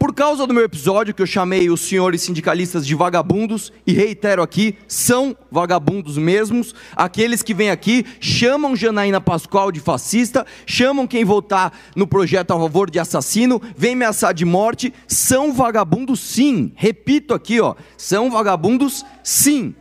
Por 0.00 0.14
causa 0.14 0.46
do 0.46 0.54
meu 0.54 0.64
episódio 0.64 1.12
que 1.12 1.20
eu 1.20 1.26
chamei 1.26 1.68
os 1.68 1.82
senhores 1.82 2.22
sindicalistas 2.22 2.86
de 2.86 2.94
vagabundos, 2.94 3.70
e 3.86 3.92
reitero 3.92 4.40
aqui, 4.40 4.78
são 4.88 5.36
vagabundos 5.52 6.16
mesmos, 6.16 6.74
aqueles 6.96 7.42
que 7.42 7.52
vêm 7.52 7.68
aqui, 7.68 8.06
chamam 8.18 8.74
Janaína 8.74 9.20
Pascoal 9.20 9.70
de 9.70 9.78
fascista, 9.78 10.46
chamam 10.64 11.06
quem 11.06 11.22
votar 11.22 11.78
no 11.94 12.06
projeto 12.06 12.52
a 12.52 12.58
favor 12.58 12.90
de 12.90 12.98
assassino, 12.98 13.60
vem 13.76 13.92
ameaçar 13.92 14.32
de 14.32 14.46
morte, 14.46 14.90
são 15.06 15.52
vagabundos 15.52 16.18
sim. 16.20 16.72
Repito 16.76 17.34
aqui, 17.34 17.60
ó, 17.60 17.74
são 17.98 18.30
vagabundos 18.30 19.04
sim. 19.22 19.74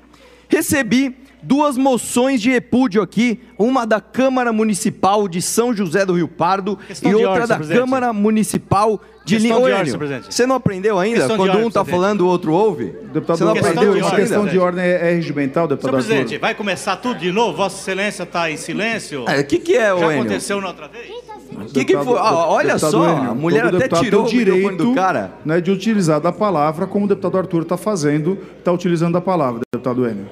Recebi 0.49 1.15
duas 1.41 1.77
moções 1.77 2.41
de 2.41 2.49
repúdio 2.49 3.01
aqui, 3.01 3.39
uma 3.57 3.85
da 3.85 3.99
Câmara 4.01 4.51
Municipal 4.51 5.27
de 5.27 5.41
São 5.41 5.73
José 5.73 6.05
do 6.05 6.13
Rio 6.13 6.27
Pardo 6.27 6.77
Questão 6.77 7.11
e 7.11 7.15
outra 7.15 7.29
ordem, 7.29 7.41
da 7.41 7.47
senhor 7.47 7.57
presidente. 7.57 7.79
Câmara 7.79 8.13
Municipal 8.13 9.01
de 9.25 9.39
senhor 9.39 9.97
presidente. 9.97 10.33
Você 10.33 10.45
não 10.45 10.55
aprendeu 10.55 10.97
ainda? 10.97 11.19
Questão 11.19 11.37
Quando 11.37 11.49
ordem, 11.49 11.65
um 11.65 11.69
tá 11.69 11.71
senhor 11.71 11.85
presidente. 11.85 12.01
falando, 12.01 12.21
o 12.21 12.27
outro 12.27 12.53
ouve? 12.53 12.85
Deputado, 13.13 13.37
Você 13.37 13.43
não 13.43 13.53
questão 13.53 13.71
aprendeu 13.71 13.93
de 13.93 13.99
isso 13.99 14.07
ordem, 14.07 14.25
questão 14.25 14.47
de 14.47 14.59
ordem 14.59 14.83
é, 14.83 15.11
é 15.11 15.13
regimental, 15.13 15.65
Senhor 15.65 15.67
deputado 15.67 15.91
presidente, 15.93 16.33
Arthur? 16.33 16.39
vai 16.39 16.55
começar 16.55 16.95
tudo 16.97 17.19
de 17.19 17.31
novo? 17.31 17.57
Vossa 17.57 17.79
Excelência 17.79 18.23
está 18.23 18.49
em 18.49 18.57
silêncio? 18.57 19.23
O 19.23 19.43
que, 19.45 19.59
que 19.59 19.75
é, 19.75 19.93
ô 19.93 19.99
Já 19.99 20.05
Enio? 20.07 20.19
aconteceu 20.21 20.61
na 20.61 20.67
outra 20.67 20.87
vez? 20.87 21.09
O 21.51 21.73
que, 21.73 21.85
que 21.85 21.97
foi? 21.97 22.17
Ah, 22.17 22.47
olha 22.47 22.77
só, 22.77 23.17
Enio, 23.17 23.31
a 23.31 23.35
mulher 23.35 23.65
até 23.65 23.87
tirou 23.87 24.25
o 24.27 24.31
microfone 24.31 24.77
do 24.77 24.93
cara. 24.95 25.33
Né, 25.45 25.61
de 25.61 25.71
utilizar 25.71 26.19
da 26.19 26.31
palavra 26.31 26.87
como 26.87 27.05
o 27.05 27.07
deputado 27.07 27.37
Arthur 27.37 27.63
está 27.63 27.77
fazendo, 27.77 28.37
está 28.57 28.71
utilizando 28.71 29.17
a 29.17 29.21
palavra, 29.21 29.61
deputado 29.73 30.07
Enio. 30.07 30.25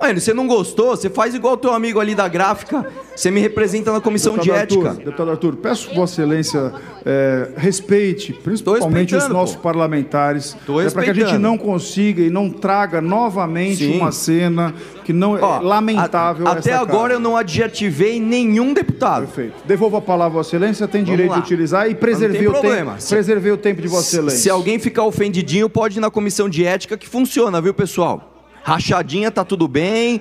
Enio, 0.00 0.20
você 0.20 0.32
não 0.32 0.46
gostou? 0.46 0.90
Você 0.96 1.10
faz 1.10 1.34
igual 1.34 1.54
o 1.54 1.56
teu 1.56 1.72
amigo 1.72 1.98
ali 1.98 2.14
da 2.14 2.28
gráfica. 2.28 2.86
Você 3.16 3.30
me 3.32 3.40
representa 3.40 3.92
na 3.92 4.00
comissão 4.00 4.34
de 4.34 4.42
Deputado 4.50 4.62
ética. 4.62 4.88
Arthur, 4.90 5.04
deputado 5.04 5.30
Arthur, 5.30 5.56
peço 5.56 5.88
que 5.88 5.96
Vossa 5.96 6.12
Excelência 6.22 6.72
é, 7.04 7.48
respeite, 7.56 8.32
principalmente 8.32 9.16
os 9.16 9.28
nossos 9.28 9.56
pô. 9.56 9.62
parlamentares, 9.62 10.56
é 10.86 10.90
para 10.90 11.02
que 11.02 11.10
a 11.10 11.14
gente 11.14 11.36
não 11.36 11.58
consiga 11.58 12.22
e 12.22 12.30
não 12.30 12.48
traga 12.48 13.00
novamente 13.00 13.78
Sim. 13.86 13.96
uma 13.98 14.12
cena 14.12 14.72
que 15.04 15.12
não 15.12 15.36
é 15.36 15.40
Ó, 15.42 15.58
lamentável. 15.60 16.46
a- 16.46 16.52
até 16.52 16.74
agora 16.74 17.08
casa. 17.08 17.14
eu 17.14 17.20
não 17.20 17.36
adjetivei 17.36 18.20
nenhum 18.20 18.72
deputado. 18.72 19.22
Perfeito. 19.26 19.54
Devolvo 19.64 19.96
a 19.96 20.00
palavra 20.00 20.34
Vossa 20.38 20.50
Excelência, 20.56 20.86
tem 20.86 21.00
Vamos 21.02 21.10
direito 21.10 21.30
lá. 21.30 21.36
de 21.38 21.42
utilizar 21.42 21.90
e 21.90 21.94
preservei, 21.96 22.38
tem 22.40 22.48
o, 22.48 22.52
problema. 22.52 22.92
tempo, 22.92 23.02
Se- 23.02 23.08
preservei 23.14 23.50
o 23.52 23.56
tempo 23.56 23.82
de 23.82 23.88
Vossa 23.88 24.06
Excelência. 24.14 24.38
Se 24.38 24.48
alguém 24.50 24.78
ficar 24.78 25.02
ofendidinho, 25.02 25.68
pode 25.68 25.98
ir 25.98 26.00
na 26.00 26.10
comissão 26.10 26.48
de 26.48 26.64
ética 26.64 26.96
que 26.96 27.08
funciona, 27.08 27.60
viu, 27.60 27.74
pessoal? 27.74 28.34
Rachadinha 28.62 29.30
tá 29.30 29.44
tudo 29.44 29.66
bem, 29.66 30.20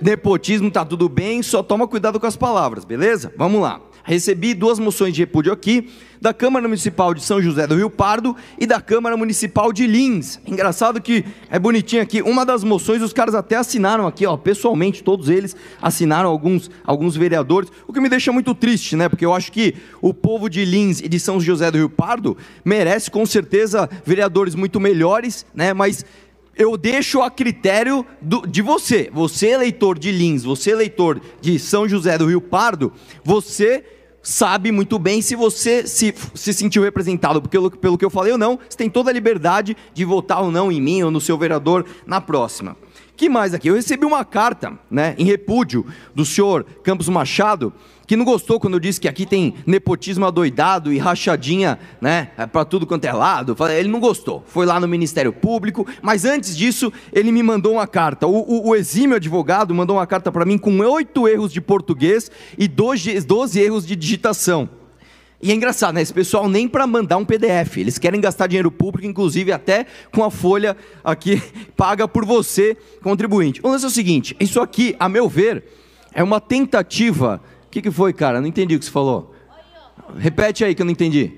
nepotismo 0.00 0.70
tá 0.70 0.84
tudo 0.84 1.08
bem, 1.08 1.42
só 1.42 1.62
toma 1.62 1.86
cuidado 1.86 2.18
com 2.18 2.26
as 2.26 2.36
palavras, 2.36 2.84
beleza? 2.84 3.32
Vamos 3.36 3.60
lá. 3.60 3.80
Recebi 4.04 4.52
duas 4.52 4.80
moções 4.80 5.14
de 5.14 5.20
repúdio 5.20 5.52
aqui, 5.52 5.88
da 6.20 6.34
Câmara 6.34 6.66
Municipal 6.66 7.14
de 7.14 7.22
São 7.22 7.40
José 7.40 7.66
do 7.68 7.76
Rio 7.76 7.88
Pardo 7.88 8.36
e 8.58 8.66
da 8.66 8.80
Câmara 8.80 9.16
Municipal 9.16 9.72
de 9.72 9.86
Lins. 9.86 10.40
Engraçado 10.44 11.00
que 11.00 11.24
é 11.48 11.58
bonitinho 11.58 12.02
aqui. 12.02 12.20
Uma 12.20 12.44
das 12.44 12.64
moções, 12.64 13.00
os 13.00 13.12
caras 13.12 13.34
até 13.34 13.56
assinaram 13.56 14.06
aqui, 14.06 14.26
ó, 14.26 14.36
pessoalmente, 14.36 15.04
todos 15.04 15.28
eles 15.28 15.54
assinaram 15.80 16.30
alguns, 16.30 16.68
alguns 16.84 17.16
vereadores, 17.16 17.70
o 17.86 17.92
que 17.92 18.00
me 18.00 18.08
deixa 18.08 18.32
muito 18.32 18.54
triste, 18.54 18.96
né? 18.96 19.08
Porque 19.08 19.24
eu 19.24 19.32
acho 19.32 19.52
que 19.52 19.74
o 20.00 20.12
povo 20.12 20.48
de 20.48 20.64
Lins 20.64 21.00
e 21.00 21.08
de 21.08 21.20
São 21.20 21.40
José 21.40 21.70
do 21.70 21.78
Rio 21.78 21.90
Pardo 21.90 22.36
merece 22.64 23.08
com 23.08 23.24
certeza 23.24 23.88
vereadores 24.04 24.56
muito 24.56 24.80
melhores, 24.80 25.46
né? 25.54 25.72
Mas 25.72 26.04
eu 26.56 26.76
deixo 26.76 27.22
a 27.22 27.30
critério 27.30 28.04
do- 28.20 28.46
de 28.46 28.62
você. 28.62 29.10
Você, 29.12 29.48
eleitor 29.48 29.98
de 29.98 30.12
Lins, 30.12 30.42
você, 30.44 30.70
eleitor 30.72 31.20
de 31.40 31.58
São 31.58 31.88
José 31.88 32.18
do 32.18 32.26
Rio 32.26 32.40
Pardo, 32.40 32.92
você 33.24 33.84
sabe 34.22 34.70
muito 34.70 34.98
bem 35.00 35.20
se 35.20 35.34
você 35.34 35.84
se, 35.86 36.14
se 36.34 36.52
sentiu 36.54 36.82
representado 36.82 37.42
pelo, 37.42 37.70
pelo 37.70 37.98
que 37.98 38.04
eu 38.04 38.10
falei 38.10 38.32
ou 38.32 38.38
não. 38.38 38.58
Você 38.68 38.76
tem 38.76 38.88
toda 38.88 39.10
a 39.10 39.12
liberdade 39.12 39.76
de 39.92 40.04
votar 40.04 40.42
ou 40.42 40.52
não 40.52 40.70
em 40.70 40.80
mim 40.80 41.02
ou 41.02 41.10
no 41.10 41.20
seu 41.20 41.36
vereador 41.36 41.84
na 42.06 42.20
próxima. 42.20 42.76
Que 43.16 43.28
mais 43.28 43.54
aqui? 43.54 43.68
Eu 43.68 43.74
recebi 43.74 44.04
uma 44.04 44.24
carta, 44.24 44.72
né, 44.90 45.14
em 45.18 45.24
repúdio 45.24 45.86
do 46.14 46.24
senhor 46.24 46.64
Campos 46.82 47.08
Machado, 47.08 47.72
que 48.06 48.16
não 48.16 48.24
gostou 48.24 48.58
quando 48.58 48.74
eu 48.74 48.80
disse 48.80 49.00
que 49.00 49.06
aqui 49.06 49.24
tem 49.24 49.54
nepotismo 49.66 50.24
adoidado 50.26 50.92
e 50.92 50.98
rachadinha, 50.98 51.78
né, 52.00 52.30
para 52.52 52.64
tudo 52.64 52.86
quanto 52.86 53.04
é 53.04 53.12
lado. 53.12 53.54
Ele 53.70 53.88
não 53.88 54.00
gostou. 54.00 54.42
Foi 54.46 54.66
lá 54.66 54.80
no 54.80 54.88
Ministério 54.88 55.32
Público, 55.32 55.86
mas 56.02 56.24
antes 56.24 56.56
disso, 56.56 56.92
ele 57.12 57.30
me 57.30 57.42
mandou 57.42 57.74
uma 57.74 57.86
carta. 57.86 58.26
O, 58.26 58.34
o- 58.40 58.68
o 58.70 58.74
exímio 58.74 59.16
advogado 59.16 59.74
mandou 59.74 59.96
uma 59.96 60.06
carta 60.06 60.32
para 60.32 60.44
mim 60.44 60.58
com 60.58 60.76
oito 60.80 61.28
erros 61.28 61.52
de 61.52 61.60
português 61.60 62.30
e 62.58 62.66
12, 62.66 63.20
12 63.20 63.60
erros 63.60 63.86
de 63.86 63.94
digitação. 63.94 64.68
E 65.42 65.50
é 65.50 65.54
engraçado, 65.54 65.94
né? 65.94 66.00
Esse 66.00 66.14
pessoal 66.14 66.48
nem 66.48 66.68
para 66.68 66.86
mandar 66.86 67.16
um 67.16 67.24
PDF. 67.24 67.78
Eles 67.78 67.98
querem 67.98 68.20
gastar 68.20 68.46
dinheiro 68.46 68.70
público, 68.70 69.08
inclusive 69.08 69.50
até 69.50 69.86
com 70.14 70.22
a 70.22 70.30
folha 70.30 70.76
aqui 71.02 71.42
paga 71.76 72.06
por 72.06 72.24
você, 72.24 72.76
contribuinte. 73.02 73.60
O 73.60 73.68
lance 73.68 73.84
é 73.84 73.88
o 73.88 73.90
seguinte: 73.90 74.36
isso 74.38 74.60
aqui, 74.60 74.94
a 75.00 75.08
meu 75.08 75.28
ver, 75.28 75.64
é 76.12 76.22
uma 76.22 76.40
tentativa. 76.40 77.42
O 77.66 77.70
que, 77.70 77.82
que 77.82 77.90
foi, 77.90 78.12
cara? 78.12 78.40
Não 78.40 78.46
entendi 78.46 78.76
o 78.76 78.78
que 78.78 78.84
você 78.84 78.90
falou. 78.90 79.34
Repete 80.16 80.64
aí 80.64 80.76
que 80.76 80.82
eu 80.82 80.86
não 80.86 80.92
entendi. 80.92 81.32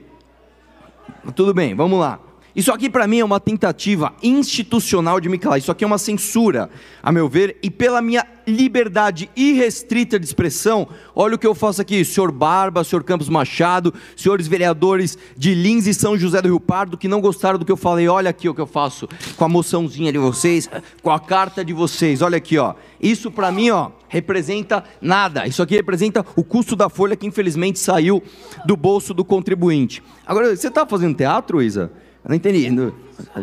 Tudo 1.35 1.55
bem, 1.55 1.75
vamos 1.75 1.99
lá. 1.99 2.21
Isso 2.55 2.73
aqui 2.73 2.89
para 2.89 3.09
mim 3.09 3.19
é 3.19 3.25
uma 3.25 3.41
tentativa 3.41 4.15
institucional 4.23 5.21
de 5.21 5.29
me 5.29 5.39
calar. 5.39 5.59
Isso 5.59 5.73
aqui 5.73 5.83
é 5.83 5.87
uma 5.87 5.99
censura, 5.99 6.71
a 7.03 7.11
meu 7.11 7.29
ver, 7.29 7.57
e 7.61 7.69
pela 7.69 8.01
minha 8.01 8.25
liberdade 8.47 9.29
irrestrita 9.35 10.21
de 10.21 10.27
expressão, 10.27 10.87
olha 11.17 11.35
o 11.35 11.39
que 11.39 11.47
eu 11.47 11.55
faço 11.55 11.81
aqui, 11.83 12.05
senhor 12.05 12.31
Barba, 12.31 12.85
senhor 12.85 13.03
Campos 13.03 13.29
Machado, 13.29 13.93
senhores 14.17 14.47
vereadores 14.47 15.19
de 15.37 15.53
Lins 15.55 15.87
e 15.87 15.95
São 15.95 16.17
José 16.17 16.41
do 16.43 16.49
Rio 16.49 16.61
Pardo 16.61 16.97
que 16.97 17.09
não 17.09 17.21
gostaram 17.21 17.59
do 17.59 17.65
que 17.65 17.73
eu 17.73 17.77
falei, 17.77 18.07
olha 18.07 18.31
aqui 18.31 18.49
o 18.49 18.55
que 18.55 18.61
eu 18.61 18.67
faço 18.67 19.09
com 19.37 19.45
a 19.45 19.49
moçãozinha 19.49 20.13
de 20.13 20.19
vocês, 20.19 20.71
com 21.03 21.11
a 21.11 21.19
carta 21.19 21.65
de 21.65 21.73
vocês, 21.73 22.23
olha 22.23 22.37
aqui, 22.37 22.57
ó. 22.57 22.75
Isso 23.01 23.31
para 23.31 23.51
mim, 23.51 23.71
ó, 23.71 23.91
representa 24.09 24.85
nada. 25.01 25.47
Isso 25.47 25.63
aqui 25.63 25.75
representa 25.75 26.25
o 26.37 26.45
custo 26.45 26.77
da 26.77 26.89
folha 26.89 27.17
que 27.17 27.27
infelizmente 27.27 27.79
saiu 27.81 28.23
do 28.65 28.77
bolso 28.77 29.13
do 29.13 29.25
contribuinte. 29.25 30.03
Agora, 30.25 30.55
você 30.55 30.71
tá 30.71 30.87
fazendo 30.87 31.17
teatro, 31.17 31.61
Isa? 31.61 31.91
Não 32.27 32.35
entendi. 32.35 32.71
Não- 32.71 32.93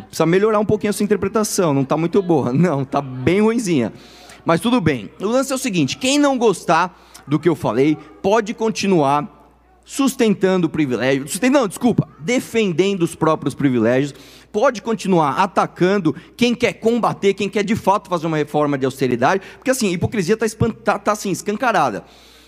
Precisa 0.08 0.26
melhorar 0.26 0.60
um 0.60 0.66
pouquinho 0.66 0.90
a 0.90 0.94
sua 0.94 1.04
interpretação. 1.04 1.74
Não 1.74 1.84
está 1.84 1.96
muito 1.96 2.22
boa. 2.22 2.52
Não, 2.54 2.82
está 2.82 3.02
bem 3.02 3.42
ruinzinha. 3.42 3.94
Mas 4.44 4.60
tudo 4.60 4.82
bem. 4.82 5.10
O 5.20 5.26
lance 5.26 5.52
é 5.52 5.56
o 5.56 5.58
seguinte: 5.58 5.98
quem 5.98 6.18
não 6.18 6.38
gostar 6.38 7.00
do 7.28 7.40
que 7.40 7.48
eu 7.48 7.56
falei, 7.56 7.98
pode 8.22 8.54
continuar 8.54 9.42
sustentando 9.86 10.68
o 10.68 10.70
privilégio. 10.70 11.26
Não, 11.52 11.68
desculpa. 11.68 12.08
Defendendo 12.20 13.04
os 13.04 13.16
próprios 13.16 13.54
privilégios. 13.54 14.14
Pode 14.52 14.82
continuar 14.82 15.40
atacando 15.40 16.14
quem 16.36 16.54
quer 16.54 16.74
combater, 16.74 17.34
quem 17.34 17.48
quer 17.48 17.64
de 17.64 17.76
fato 17.76 18.10
fazer 18.10 18.28
uma 18.28 18.38
reforma 18.38 18.78
de 18.78 18.86
austeridade. 18.86 19.42
Porque 19.58 19.72
assim, 19.72 19.88
a 19.90 19.92
hipocrisia 19.92 20.36
está 20.36 20.46
tá, 20.84 21.00
tá, 21.00 21.12
assim, 21.14 21.32
escancarada. 21.32 22.04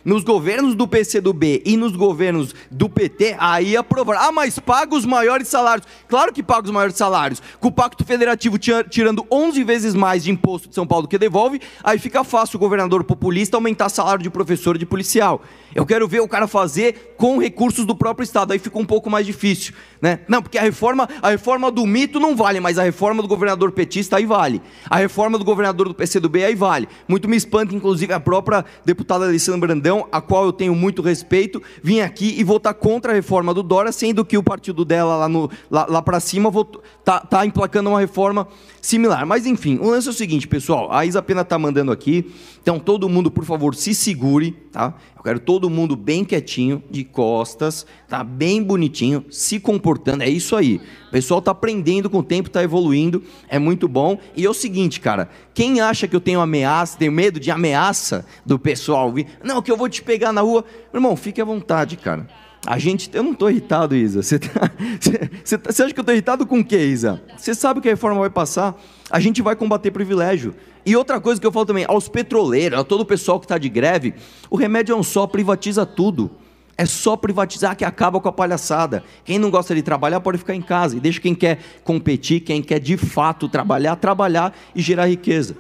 Nos 0.06 0.24
governos 0.24 0.76
do 0.76 0.88
PCdoB 0.88 1.62
e 1.66 1.78
nos 1.78 1.96
governos 1.96 2.54
do 2.70 2.90
PT, 2.90 3.36
aí 3.40 3.78
aprovaram. 3.78 4.20
Ah, 4.22 4.32
mas 4.32 4.60
paga 4.60 4.96
os 4.96 5.06
maiores 5.06 5.48
salários. 5.48 5.88
Claro 6.08 6.34
que 6.34 6.44
paga 6.44 6.66
os 6.66 6.72
maiores 6.72 6.96
salários. 6.98 7.42
Com 7.60 7.70
o 7.70 7.72
Pacto 7.72 8.04
Federativo 8.04 8.58
tira- 8.58 8.84
tirando 8.84 9.26
11 9.32 9.64
vezes 9.64 9.94
mais 9.94 10.24
de 10.24 10.32
imposto 10.32 10.68
de 10.70 10.76
São 10.76 10.86
Paulo 10.86 11.08
que 11.08 11.18
devolve, 11.18 11.62
aí 11.84 11.98
fica 12.00 12.24
fácil 12.24 12.58
o 12.58 12.60
governador 12.60 13.04
populista 13.04 13.58
aumentar 13.58 13.90
salário 13.90 14.22
de 14.24 14.30
professor 14.30 14.76
e 14.76 14.80
de 14.80 14.86
policial. 14.86 15.42
Eu 15.76 15.86
quero 15.86 16.08
ver 16.08 16.20
o 16.22 16.28
cara 16.28 16.48
fazer 16.48 17.16
com 17.18 17.38
recursos 17.40 17.86
do 17.86 17.96
próprio 17.96 18.24
Estado, 18.24 18.54
aí 18.54 18.60
fica 18.60 18.78
um 18.78 18.86
pouco 18.86 19.10
mais 19.10 19.26
difícil. 19.26 19.74
Né? 20.02 20.20
Não, 20.28 20.42
porque 20.42 20.58
a 20.58 20.62
reforma, 20.62 21.08
a 21.22 21.30
reforma 21.30 21.72
do 21.72 21.86
mito 21.86 22.20
não 22.20 22.36
vale, 22.36 22.60
mas 22.60 22.78
a 22.78 22.84
reforma 22.84 23.22
do 23.22 23.28
governador 23.28 23.72
petista 23.72 24.18
aí 24.18 24.26
vale. 24.26 24.62
A 24.90 24.98
reforma 24.98 25.38
do 25.38 25.46
governador 25.46 25.88
do 25.88 25.94
PCdoB 25.96 26.44
aí 26.44 26.56
vale. 26.56 26.88
Muito 27.08 27.28
me 27.30 27.38
espanta, 27.38 27.74
inclusive, 27.74 28.14
a 28.14 28.20
própria 28.20 28.66
deputada 28.86 29.26
Alessandra 29.26 29.62
Brandão, 29.68 29.93
a 30.12 30.22
qual 30.22 30.46
eu 30.46 30.54
tenho 30.54 30.76
muito 30.76 31.02
respeito, 31.02 31.62
vir 31.82 32.02
aqui 32.02 32.36
e 32.38 32.44
votar 32.44 32.74
contra 32.74 33.12
a 33.12 33.16
reforma 33.16 33.54
do 33.54 33.64
Dória, 33.64 33.92
sendo 33.92 34.26
que 34.26 34.38
o 34.38 34.44
partido 34.44 34.84
dela 34.84 35.16
lá, 35.16 35.50
lá, 35.70 35.86
lá 35.90 36.02
para 36.02 36.20
cima 36.20 36.50
votou, 36.50 36.82
tá, 37.04 37.46
emplacando 37.46 37.90
uma 37.90 38.00
reforma 38.00 38.48
similar. 38.82 39.26
Mas 39.26 39.46
enfim, 39.46 39.78
o 39.78 39.90
lance 39.90 40.08
é 40.08 40.12
o 40.12 40.14
seguinte, 40.14 40.48
pessoal, 40.48 40.92
a 40.92 41.06
Isa 41.06 41.22
Pena 41.22 41.44
tá 41.44 41.58
mandando 41.58 41.92
aqui, 41.92 42.32
então 42.62 42.80
todo 42.80 43.10
mundo, 43.10 43.30
por 43.30 43.46
favor, 43.46 43.76
se 43.76 43.94
segure, 43.94 44.52
tá? 44.72 44.94
Eu 45.18 45.24
quero 45.24 45.40
todo 45.40 45.70
mundo 45.70 45.96
bem 45.96 46.26
quietinho, 46.26 46.84
de 46.90 47.04
costas, 47.04 47.86
tá? 48.10 48.24
Bem 48.24 48.62
bonitinho, 48.62 49.24
se 49.30 49.60
comportando, 49.60 50.24
é 50.24 50.30
isso 50.30 50.56
aí. 50.56 50.82
O 51.08 51.12
pessoal 51.12 51.42
tá 51.42 51.52
aprendendo 51.52 52.10
com 52.10 52.20
o 52.20 52.24
tempo, 52.24 52.50
tá 52.50 52.64
evoluindo, 52.64 53.24
é 53.48 53.60
muito 53.60 53.88
bom. 53.88 54.18
E 54.36 54.46
é 54.46 54.50
o 54.50 54.54
seguinte, 54.54 55.00
cara, 55.00 55.30
quem 55.54 55.80
acha 55.80 56.08
que 56.08 56.16
eu 56.16 56.20
tenho 56.20 56.42
ameaça, 56.42 56.98
tenho 56.98 57.12
medo 57.12 57.40
de 57.40 57.52
ameaça 57.52 58.26
do 58.46 58.58
pessoal 58.58 59.12
vir, 59.12 59.28
não, 59.44 59.62
que 59.62 59.72
eu 59.72 59.78
vou 59.78 59.83
te 59.90 60.02
pegar 60.02 60.32
na 60.32 60.42
rua, 60.42 60.64
meu 60.92 61.00
irmão, 61.00 61.16
fique 61.16 61.42
à 61.42 61.46
vontade, 61.46 61.98
cara. 61.98 62.28
A 62.66 62.80
gente. 62.80 63.10
Eu 63.14 63.24
não 63.24 63.34
tô 63.34 63.50
irritado, 63.50 63.94
Isa. 63.96 64.24
Você, 64.24 64.40
tá- 64.40 64.72
você- 65.00 65.30
você 65.44 65.58
tá- 65.58 65.72
você 65.72 65.84
acha 65.84 65.94
que 65.94 66.00
eu 66.00 66.04
tô 66.04 66.12
irritado 66.14 66.46
com 66.46 66.60
o 66.60 66.64
quê, 66.66 66.78
Isa? 66.86 67.22
Você 67.38 67.54
sabe 67.54 67.82
que 67.82 67.90
a 67.90 67.92
reforma 67.92 68.22
vai 68.22 68.30
passar. 68.30 68.74
A 69.10 69.20
gente 69.20 69.42
vai 69.42 69.56
combater 69.56 69.92
privilégio. 69.92 70.56
E 70.86 70.96
outra 70.96 71.20
coisa 71.20 71.40
que 71.42 71.46
eu 71.48 71.52
falo 71.52 71.66
também, 71.66 71.86
aos 71.88 72.08
petroleiros, 72.08 72.80
a 72.80 72.84
todo 72.84 73.02
o 73.02 73.06
pessoal 73.06 73.40
que 73.40 73.46
está 73.46 73.58
de 73.58 73.68
greve, 73.70 74.14
o 74.50 74.56
remédio 74.56 74.94
é 74.94 74.96
um 74.96 75.04
só, 75.04 75.28
privatiza 75.28 75.86
tudo. 75.86 76.32
É 76.78 76.86
só 76.86 77.16
privatizar 77.16 77.76
que 77.76 77.86
acaba 77.86 78.20
com 78.20 78.28
a 78.30 78.32
palhaçada. 78.32 79.04
Quem 79.24 79.38
não 79.38 79.52
gosta 79.52 79.76
de 79.76 79.82
trabalhar 79.82 80.20
pode 80.22 80.38
ficar 80.40 80.56
em 80.56 80.62
casa. 80.62 80.96
E 80.98 81.00
deixa 81.00 81.20
quem 81.22 81.36
quer 81.36 81.60
competir, 81.84 82.40
quem 82.40 82.62
quer 82.64 82.80
de 82.80 82.96
fato 82.98 83.48
trabalhar, 83.50 83.96
trabalhar 83.98 84.54
e 84.74 84.82
gerar 84.82 85.06
riqueza. 85.08 85.56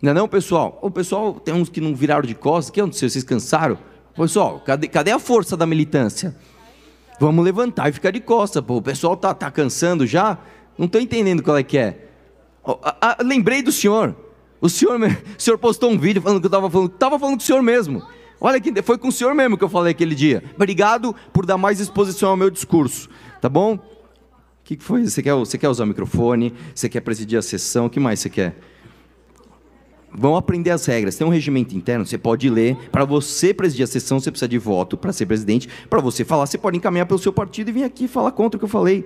Não 0.00 0.10
é 0.12 0.14
não, 0.14 0.26
pessoal? 0.28 0.78
O 0.82 0.90
pessoal 0.90 1.34
tem 1.34 1.54
uns 1.54 1.68
que 1.68 1.80
não 1.80 1.94
viraram 1.94 2.26
de 2.26 2.34
costas. 2.34 2.70
Que 2.70 2.80
aconteceu? 2.80 3.08
Vocês 3.08 3.24
cansaram? 3.24 3.78
Pessoal, 4.14 4.60
cadê, 4.60 4.88
cadê 4.88 5.10
a 5.10 5.18
força 5.18 5.56
da 5.56 5.66
militância? 5.66 6.34
Vamos 7.20 7.44
levantar 7.44 7.88
e 7.88 7.92
ficar 7.92 8.10
de 8.10 8.20
costas. 8.20 8.62
Pô, 8.62 8.76
o 8.76 8.82
pessoal 8.82 9.16
tá, 9.16 9.34
tá 9.34 9.50
cansando 9.50 10.06
já? 10.06 10.38
Não 10.78 10.86
estou 10.86 11.00
entendendo 11.00 11.42
qual 11.42 11.56
é 11.56 11.62
que 11.62 11.76
é. 11.76 12.08
A- 12.64 13.18
lembrei 13.22 13.62
do 13.62 13.70
senhor. 13.70 14.14
O 14.60 14.68
senhor, 14.68 14.98
o 15.38 15.40
senhor 15.40 15.58
postou 15.58 15.90
um 15.90 15.98
vídeo 15.98 16.22
falando 16.22 16.40
que 16.40 16.46
eu 16.46 16.48
estava 16.48 16.70
falando, 16.70 16.88
tava 16.90 17.18
falando 17.18 17.36
com 17.36 17.42
o 17.42 17.46
senhor 17.46 17.62
mesmo. 17.62 18.02
Olha 18.40 18.58
que 18.58 18.82
foi 18.82 18.96
com 18.96 19.08
o 19.08 19.12
senhor 19.12 19.34
mesmo 19.34 19.58
que 19.58 19.64
eu 19.64 19.68
falei 19.68 19.90
aquele 19.90 20.14
dia. 20.14 20.42
Obrigado 20.54 21.14
por 21.32 21.44
dar 21.44 21.58
mais 21.58 21.78
exposição 21.78 22.30
ao 22.30 22.36
meu 22.38 22.48
discurso, 22.48 23.08
tá 23.40 23.50
bom? 23.50 23.74
O 23.74 23.80
que, 24.64 24.76
que 24.76 24.84
foi? 24.84 25.06
Você 25.06 25.22
quer, 25.22 25.34
você 25.34 25.58
quer 25.58 25.68
usar 25.68 25.84
o 25.84 25.86
microfone? 25.86 26.54
Você 26.74 26.88
quer 26.88 27.00
presidir 27.00 27.38
a 27.38 27.42
sessão? 27.42 27.86
O 27.86 27.90
que 27.90 28.00
mais 28.00 28.20
você 28.20 28.30
quer? 28.30 28.56
Vão 30.12 30.36
aprender 30.36 30.70
as 30.70 30.84
regras. 30.86 31.16
Tem 31.16 31.26
um 31.26 31.30
regimento 31.30 31.76
interno, 31.76 32.04
você 32.04 32.18
pode 32.18 32.50
ler. 32.50 32.76
Para 32.90 33.04
você 33.04 33.54
presidir 33.54 33.84
a 33.84 33.86
sessão, 33.86 34.18
você 34.18 34.30
precisa 34.30 34.48
de 34.48 34.58
voto 34.58 34.96
para 34.96 35.12
ser 35.12 35.26
presidente. 35.26 35.68
Para 35.88 36.00
você 36.00 36.24
falar, 36.24 36.46
você 36.46 36.58
pode 36.58 36.76
encaminhar 36.76 37.06
pelo 37.06 37.18
seu 37.18 37.32
partido 37.32 37.68
e 37.68 37.72
vir 37.72 37.84
aqui 37.84 38.08
falar 38.08 38.32
contra 38.32 38.56
o 38.56 38.58
que 38.58 38.64
eu 38.64 38.68
falei. 38.68 39.04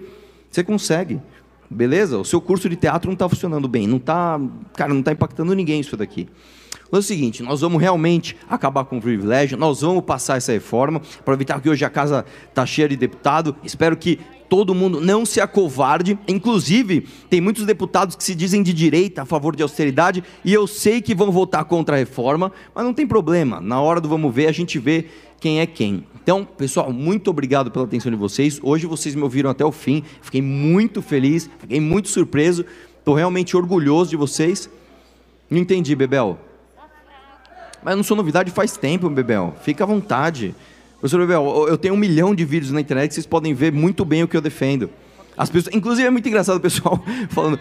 Você 0.51 0.65
consegue. 0.65 1.21
Beleza? 1.69 2.19
O 2.19 2.25
seu 2.25 2.41
curso 2.41 2.69
de 2.69 2.77
teatro 2.77 3.09
não 3.09 3.15
está 3.15 3.29
funcionando 3.29 3.69
bem. 3.69 3.87
Não 3.87 3.99
tá, 3.99 4.41
cara, 4.75 4.93
não 4.93 5.01
está 5.01 5.13
impactando 5.13 5.55
ninguém 5.55 5.81
isso 5.81 5.97
daqui. 5.97 6.29
É 6.93 6.97
o 6.97 7.03
seguinte, 7.03 7.43
nós 7.43 7.61
vamos 7.61 7.83
realmente 7.83 8.37
acabar 8.49 8.85
com 8.85 8.99
o 8.99 9.01
privilégio, 9.01 9.59
nós 9.59 9.81
vamos 9.81 10.05
passar 10.05 10.37
essa 10.37 10.53
reforma, 10.53 11.03
aproveitar 11.19 11.61
que 11.61 11.69
hoje 11.69 11.85
a 11.85 11.91
casa 11.91 12.25
está 12.49 12.65
cheia 12.65 12.89
de 12.89 12.97
deputado, 12.97 13.57
espero 13.65 13.97
que 13.97 14.21
todo 14.49 14.75
mundo 14.75 15.01
não 15.01 15.25
se 15.25 15.41
acovarde, 15.41 16.19
inclusive 16.29 17.07
tem 17.29 17.41
muitos 17.41 17.65
deputados 17.65 18.17
que 18.17 18.25
se 18.25 18.35
dizem 18.35 18.63
de 18.63 18.73
direita, 18.73 19.23
a 19.23 19.25
favor 19.25 19.55
de 19.57 19.63
austeridade, 19.63 20.23
e 20.45 20.53
eu 20.53 20.67
sei 20.67 21.01
que 21.01 21.15
vão 21.15 21.31
votar 21.31 21.65
contra 21.65 21.97
a 21.97 21.99
reforma, 21.99 22.53
mas 22.75 22.85
não 22.85 22.95
tem 22.95 23.07
problema, 23.07 23.61
na 23.61 23.81
hora 23.81 24.01
do 24.01 24.09
vamos 24.09 24.35
ver, 24.35 24.47
a 24.47 24.53
gente 24.53 24.79
vê 24.79 25.07
quem 25.41 25.61
é 25.61 25.67
quem. 25.67 26.05
Então, 26.23 26.45
pessoal, 26.45 26.93
muito 26.93 27.29
obrigado 27.29 27.71
pela 27.71 27.85
atenção 27.85 28.11
de 28.11 28.17
vocês, 28.17 28.59
hoje 28.63 28.87
vocês 28.87 29.15
me 29.15 29.23
ouviram 29.23 29.51
até 29.51 29.65
o 29.65 29.73
fim, 29.73 30.03
fiquei 30.23 30.41
muito 30.41 31.03
feliz, 31.03 31.51
fiquei 31.59 31.81
muito 31.81 32.09
surpreso, 32.09 32.65
estou 32.99 33.15
realmente 33.15 33.57
orgulhoso 33.57 34.11
de 34.11 34.17
vocês. 34.17 34.71
Não 35.51 35.59
entendi, 35.59 35.95
Bebel. 35.95 36.39
Mas 37.83 37.97
não 37.97 38.03
sou 38.03 38.17
novidade 38.17 38.51
faz 38.51 38.79
tempo, 38.79 39.11
Bebel. 39.11 39.55
Fica 39.61 39.85
à 39.85 39.87
vontade. 39.87 40.55
Professor 41.05 41.19
Bebel, 41.21 41.67
eu- 41.69 41.77
tenho 41.77 41.93
um 41.93 41.99
milhão 41.99 42.35
de 42.35 42.47
vídeos 42.47 42.73
na 42.73 42.81
internet 42.81 43.09
que 43.09 43.15
vocês 43.17 43.27
podem 43.27 43.53
ver 43.53 43.71
muito 43.71 44.07
bem 44.07 44.23
o 44.23 44.29
que 44.29 44.35
eu 44.35 44.41
defendo. 44.41 44.89
As 45.37 45.51
pessoas, 45.51 45.75
inclusive 45.75 46.09
é 46.09 46.11
muito 46.11 46.27
engraçado 46.27 46.57
o 46.57 46.61
pessoal 46.61 46.99
falando. 47.29 47.59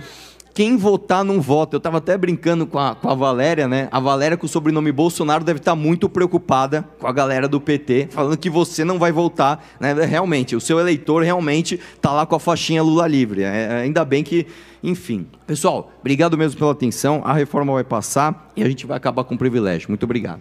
Quem 0.54 0.78
votar 0.78 1.26
não 1.26 1.42
vota. 1.42 1.76
Eu 1.76 1.80
estava 1.80 1.98
até 1.98 2.18
brincando 2.18 2.66
com 2.66 2.80
a, 2.80 2.96
com 2.96 3.10
a 3.10 3.14
Valéria, 3.14 3.68
né? 3.68 3.90
A 3.92 4.00
Valéria 4.00 4.38
com 4.38 4.46
o 4.46 4.50
sobrenome 4.50 4.94
Bolsonaro 4.94 5.44
deve 5.44 5.60
estar 5.60 5.76
muito 5.76 6.08
preocupada 6.08 6.88
com 6.98 7.06
a 7.06 7.12
galera 7.12 7.46
do 7.46 7.60
PT, 7.60 8.08
falando 8.12 8.38
que 8.38 8.50
você 8.50 8.86
não 8.86 8.98
vai 8.98 9.12
votar. 9.12 9.62
Né? 9.78 9.92
Realmente, 10.06 10.56
o 10.56 10.62
seu 10.62 10.80
eleitor 10.80 11.22
realmente 11.22 11.78
está 11.98 12.14
lá 12.14 12.26
com 12.26 12.36
a 12.36 12.40
faixinha 12.40 12.82
Lula 12.82 13.06
livre. 13.08 13.44
É, 13.44 13.82
ainda 13.82 14.06
bem 14.06 14.24
que, 14.24 14.48
enfim. 14.82 15.28
Pessoal, 15.46 15.92
obrigado 16.00 16.38
mesmo 16.38 16.58
pela 16.58 16.72
atenção. 16.72 17.22
A 17.26 17.34
reforma 17.34 17.74
vai 17.74 17.84
passar 17.84 18.50
e 18.56 18.64
a 18.64 18.70
gente 18.70 18.86
vai 18.86 18.96
acabar 18.96 19.26
com 19.26 19.36
o 19.36 19.38
privilégio. 19.38 19.90
Muito 19.90 20.04
obrigado. 20.04 20.40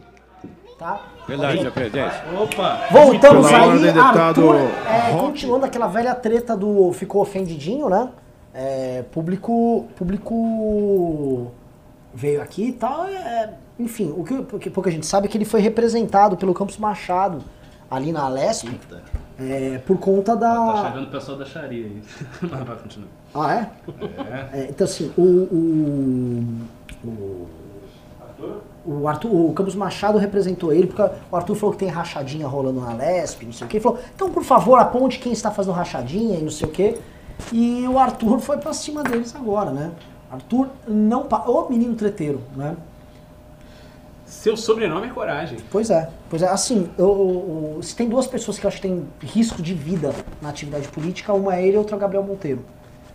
Tá? 0.78 1.11
Verdade, 1.26 1.58
senhor 1.58 1.72
presidente. 1.72 2.14
Opa! 2.40 2.80
Voltamos 2.90 3.48
Pela 3.48 3.72
aí, 3.72 3.98
Arthur, 3.98 4.56
é, 4.56 5.16
continuando 5.18 5.64
aquela 5.64 5.86
velha 5.86 6.14
treta 6.14 6.56
do 6.56 6.92
ficou 6.92 7.22
ofendidinho, 7.22 7.88
né? 7.88 8.08
É, 8.54 9.04
público, 9.12 9.86
público 9.96 11.50
veio 12.14 12.42
aqui 12.42 12.68
e 12.68 12.72
tal, 12.72 13.06
é, 13.06 13.54
enfim, 13.78 14.12
o 14.16 14.22
que, 14.22 14.34
o 14.34 14.58
que 14.58 14.68
pouca 14.68 14.90
gente 14.90 15.06
sabe 15.06 15.26
é 15.26 15.30
que 15.30 15.38
ele 15.38 15.46
foi 15.46 15.60
representado 15.60 16.36
pelo 16.36 16.52
Campos 16.52 16.76
Machado 16.76 17.42
ali 17.90 18.12
na 18.12 18.24
Alesp, 18.24 18.68
é, 19.38 19.78
por 19.86 19.98
conta 19.98 20.36
Tá 20.36 20.54
da... 20.54 20.88
chegando 20.88 21.08
o 21.08 21.10
pessoal 21.10 21.38
da 21.38 21.44
Xaria 21.44 21.86
aí. 21.86 22.02
Mas 22.42 22.62
vai 22.64 22.76
continuar. 22.76 23.08
Ah, 23.34 23.54
é? 23.54 23.70
É. 24.56 24.60
É, 24.60 24.66
então, 24.70 24.84
assim, 24.84 25.12
o, 25.16 25.22
o, 25.22 27.08
o, 27.08 27.48
o 28.84 29.06
Arthur, 29.08 29.30
o 29.32 29.52
Campos 29.52 29.74
Machado 29.74 30.18
representou 30.18 30.72
ele, 30.72 30.86
porque 30.86 31.02
o 31.30 31.36
Arthur 31.36 31.54
falou 31.54 31.72
que 31.72 31.78
tem 31.78 31.88
rachadinha 31.88 32.46
rolando 32.46 32.80
na 32.80 32.92
Lesp, 32.94 33.44
não 33.44 33.52
sei 33.52 33.66
o 33.66 33.70
que. 33.70 33.76
Ele 33.76 33.82
falou, 33.82 33.98
então, 34.14 34.30
por 34.30 34.42
favor, 34.44 34.78
aponte 34.78 35.18
quem 35.18 35.32
está 35.32 35.50
fazendo 35.50 35.74
rachadinha 35.74 36.38
e 36.38 36.42
não 36.42 36.50
sei 36.50 36.68
o 36.68 36.70
que. 36.70 36.98
E 37.52 37.86
o 37.88 37.98
Arthur 37.98 38.38
foi 38.40 38.56
pra 38.58 38.72
cima 38.72 39.02
deles 39.02 39.34
agora, 39.34 39.70
né? 39.70 39.92
Arthur 40.30 40.68
não... 40.88 41.24
Pa... 41.24 41.44
Ô, 41.46 41.68
menino 41.68 41.94
treteiro, 41.94 42.40
né? 42.56 42.76
Seu 44.24 44.56
sobrenome 44.56 45.06
é 45.08 45.10
Coragem. 45.10 45.58
Pois 45.70 45.90
é, 45.90 46.08
pois 46.30 46.40
é. 46.42 46.48
Assim, 46.48 46.88
eu, 46.96 47.06
eu- 47.06 47.72
eu- 47.76 47.82
se 47.82 47.94
tem 47.94 48.08
duas 48.08 48.26
pessoas 48.26 48.58
que 48.58 48.64
eu 48.64 48.68
acho 48.68 48.78
que 48.80 48.88
tem 48.88 49.04
risco 49.20 49.60
de 49.62 49.74
vida 49.74 50.14
na 50.40 50.48
atividade 50.48 50.88
política, 50.88 51.32
uma 51.34 51.54
é 51.56 51.66
ele 51.66 51.74
e 51.74 51.78
outra 51.78 51.94
é 51.94 51.98
o 51.98 52.00
Gabriel 52.00 52.22
Monteiro. 52.24 52.64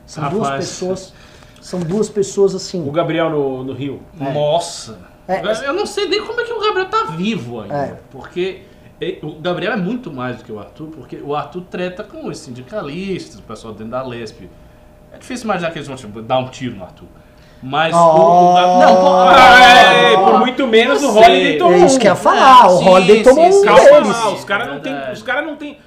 São 0.06 0.30
duas 0.30 0.44
Rapaz. 0.44 0.66
pessoas... 0.68 1.14
São 1.60 1.80
duas 1.82 2.08
pessoas, 2.08 2.54
assim... 2.56 2.88
O 2.88 2.92
Gabriel 2.92 3.30
no, 3.30 3.64
no 3.64 3.74
Rio. 3.74 4.00
Nossa! 4.14 5.00
É, 5.28 5.68
eu 5.68 5.74
não 5.74 5.86
sei 5.86 6.08
nem 6.08 6.24
como 6.26 6.40
é 6.40 6.44
que 6.44 6.54
o 6.54 6.60
Gabriel 6.60 6.88
tá 6.90 7.06
vivo 7.12 7.62
ainda. 7.62 7.76
É. 7.76 8.00
Porque 8.10 8.62
eh, 9.02 9.18
o 9.22 9.34
Gabriel 9.34 9.74
é 9.74 9.78
muito 9.78 10.12
mais 10.12 10.38
do 10.38 10.44
que 10.44 10.52
o 10.52 10.60
Arthur, 10.60 10.88
porque 10.88 11.18
o 11.18 11.36
Arthur 11.36 11.62
treta 11.70 12.04
com 12.04 12.28
os 12.28 12.38
sindicalistas, 12.38 13.38
o 13.40 13.44
pessoal 13.44 13.74
dentro 13.74 13.92
da 13.92 14.02
Lesp. 14.04 14.50
É 15.12 15.18
difícil 15.18 15.46
imaginar 15.46 15.72
que 15.72 15.78
eles 15.80 15.88
vão 15.88 15.98
tipo, 15.98 16.22
dar 16.22 16.38
um 16.40 16.48
tiro 16.50 16.76
no 16.76 16.84
Arthur. 16.84 17.08
Mas 17.62 17.94
o, 17.94 17.98
o 17.98 18.54
Gabriel. 18.54 18.80
Não, 18.80 18.96
pô, 19.02 19.08
Ah, 19.30 19.94
é, 19.94 20.16
por 20.16 20.40
muito 20.40 20.68
menos 20.68 21.02
o 21.02 21.18
Holiday 21.18 21.58
tomou 21.58 21.74
É 21.74 21.86
isso 21.86 22.00
que 22.00 22.08
eu 22.08 22.12
ia 22.12 22.16
falar, 22.16 22.68
o 22.68 22.78
sim, 22.78 22.88
Holiday 22.88 23.24
tomou 23.24 23.52
sim. 23.52 23.60
um 23.60 23.64
Calma 23.66 23.84
deles. 23.84 24.08
lá, 24.08 24.30
os 24.34 24.46
caras 24.46 24.68
não 24.68 24.80
tem, 24.80 24.94
Verdade. 24.94 25.14
os 25.14 25.24
cara 25.24 25.42
não 25.42 25.56
tem, 25.56 25.78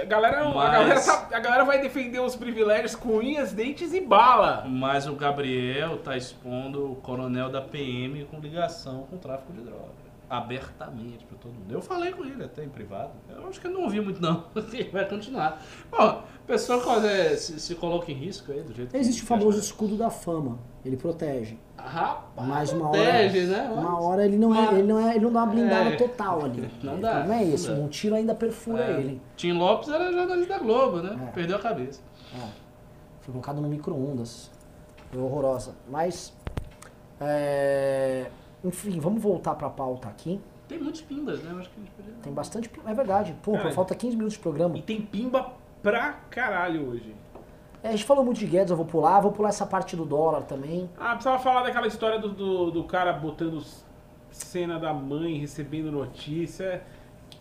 a 0.00 0.04
galera, 0.04 0.40
a 0.42 0.48
Mas- 0.54 0.72
galera 0.72 1.00
tá- 1.00 1.28
a 1.36 1.40
galera 1.40 1.64
vai 1.64 1.80
defender 1.80 2.20
os 2.20 2.34
privilégios 2.34 2.94
com 2.96 3.16
unhas, 3.18 3.52
dentes 3.52 3.92
e 3.92 4.00
bala. 4.00 4.64
Mas 4.66 5.06
o 5.06 5.14
Gabriel 5.14 5.98
tá 5.98 6.16
expondo 6.16 6.92
o 6.92 6.96
coronel 6.96 7.48
da 7.50 7.60
PM 7.60 8.24
com 8.24 8.38
ligação 8.40 9.06
com 9.08 9.16
o 9.16 9.18
tráfico 9.18 9.52
de 9.52 9.60
droga. 9.60 10.03
Abertamente 10.28 11.24
pra 11.26 11.36
todo 11.38 11.52
mundo. 11.52 11.70
Eu 11.72 11.80
falei 11.82 12.10
com 12.12 12.24
ele 12.24 12.42
até 12.42 12.64
em 12.64 12.68
privado. 12.68 13.12
Eu 13.28 13.46
acho 13.46 13.60
que 13.60 13.66
ele 13.66 13.74
não 13.74 13.82
ouviu 13.84 14.02
muito, 14.02 14.20
não. 14.22 14.44
Ele 14.72 14.90
vai 14.90 15.06
continuar. 15.08 15.60
Bom, 15.90 16.22
pessoa 16.46 17.06
é, 17.06 17.36
se, 17.36 17.60
se 17.60 17.74
coloca 17.74 18.10
em 18.10 18.14
risco 18.14 18.50
aí 18.50 18.62
do 18.62 18.72
jeito 18.72 18.90
que 18.90 18.96
Existe 18.96 19.22
o 19.22 19.26
famoso 19.26 19.58
acha. 19.58 19.66
escudo 19.66 19.96
da 19.96 20.08
fama. 20.10 20.58
Ele 20.84 20.96
protege. 20.96 21.58
Rapaz, 21.76 22.48
Mas 22.48 22.72
uma 22.72 22.88
hora, 22.88 22.98
protege, 23.02 23.46
né? 23.46 23.70
uma 23.70 24.00
hora 24.00 24.24
ele 24.24 24.38
não, 24.38 24.54
é, 24.54 24.72
ele 24.78 24.82
não 24.88 24.98
é, 25.08 25.14
ele 25.16 25.24
não 25.24 25.32
dá 25.32 25.42
uma 25.44 25.52
blindada 25.52 25.90
É. 25.90 25.96
total 25.96 26.44
ali. 26.44 26.70
Não 26.82 26.98
dá, 26.98 27.24
Não 27.24 27.34
é 27.34 27.44
dá. 27.44 27.72
um 27.74 27.88
tiro 27.88 28.14
ainda 28.14 28.34
perfura 28.34 28.82
É. 28.84 29.00
ele. 29.00 29.22
Tim 29.36 29.52
Lopes 29.52 29.88
era 29.90 30.10
jornalista 30.10 30.54
da 30.54 30.58
Globo, 30.58 31.02
né? 31.02 31.28
É. 31.28 31.32
Perdeu 31.32 31.56
a 31.56 31.60
cabeça. 31.60 32.00
Foi 33.20 33.32
colocado 33.32 33.60
no 33.60 33.68
micro-ondas. 33.68 34.50
Foi 35.12 35.20
horrorosa. 35.20 35.74
Mas, 35.88 36.32
é, 37.20 38.26
enfim, 38.64 38.98
vamos 38.98 39.22
voltar 39.22 39.54
pra 39.54 39.68
pauta 39.68 40.08
aqui. 40.08 40.40
Tem 40.66 40.78
muitos 40.78 41.02
pimbas, 41.02 41.42
né? 41.42 41.52
Eu 41.52 41.58
acho 41.58 41.70
que 41.70 41.80
a 41.80 42.02
podia... 42.02 42.14
Tem 42.22 42.32
bastante. 42.32 42.70
É 42.86 42.94
verdade. 42.94 43.36
Pô, 43.42 43.52
Cara, 43.52 43.70
falta 43.72 43.94
15 43.94 44.16
minutos 44.16 44.34
de 44.34 44.40
programa. 44.40 44.78
E 44.78 44.82
tem 44.82 45.02
pimba 45.02 45.52
pra 45.82 46.12
caralho 46.30 46.88
hoje. 46.88 47.14
É, 47.82 47.88
a 47.88 47.90
gente 47.90 48.04
falou 48.04 48.24
muito 48.24 48.38
de 48.38 48.46
Guedes, 48.46 48.70
eu 48.70 48.76
vou 48.76 48.86
pular. 48.86 49.20
Vou 49.20 49.30
pular 49.30 49.50
essa 49.50 49.66
parte 49.66 49.94
do 49.94 50.06
dólar 50.06 50.42
também. 50.44 50.88
Ah, 50.98 51.10
precisava 51.10 51.38
falar 51.38 51.62
daquela 51.64 51.86
história 51.86 52.18
do, 52.18 52.30
do, 52.30 52.70
do 52.70 52.84
cara 52.84 53.12
botando 53.12 53.62
cena 54.30 54.78
da 54.80 54.94
mãe, 54.94 55.38
recebendo 55.38 55.92
notícia. 55.92 56.82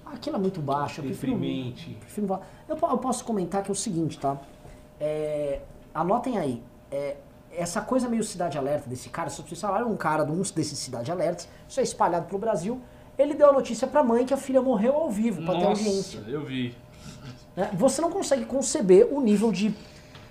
Aquilo 0.05 0.35
é 0.35 0.39
muito 0.39 0.59
baixo. 0.59 0.99
Eu 0.99 1.05
prefiro, 1.05 1.31
Deprimente. 1.31 1.91
prefiro. 2.01 2.39
Eu, 2.67 2.77
eu 2.77 2.97
posso 2.97 3.23
comentar 3.23 3.63
que 3.63 3.71
é 3.71 3.71
o 3.71 3.75
seguinte, 3.75 4.19
tá? 4.19 4.37
É, 4.99 5.61
anotem 5.93 6.37
aí. 6.37 6.61
é, 6.91 7.15
essa 7.55 7.81
coisa 7.81 8.07
meio 8.09 8.23
cidade 8.23 8.57
alerta 8.57 8.89
desse 8.89 9.09
cara, 9.09 9.29
se 9.29 9.41
vocês 9.41 9.59
falaram 9.59 9.89
um 9.91 9.97
cara 9.97 10.23
de 10.23 10.31
um 10.31 10.41
desses 10.41 10.77
cidade 10.79 11.11
alertas, 11.11 11.47
isso 11.67 11.79
é 11.79 11.83
espalhado 11.83 12.25
pelo 12.25 12.39
Brasil. 12.39 12.81
Ele 13.17 13.33
deu 13.33 13.49
a 13.49 13.53
notícia 13.53 13.87
pra 13.87 14.03
mãe 14.03 14.25
que 14.25 14.33
a 14.33 14.37
filha 14.37 14.61
morreu 14.61 14.93
ao 14.95 15.09
vivo, 15.09 15.43
pra 15.43 15.55
ter 15.55 15.65
audiência. 15.65 16.19
Nossa, 16.19 16.31
eu 16.31 16.43
vi. 16.43 16.75
né? 17.55 17.69
Você 17.73 18.01
não 18.01 18.09
consegue 18.09 18.45
conceber 18.45 19.07
o 19.13 19.21
nível 19.21 19.51
de 19.51 19.73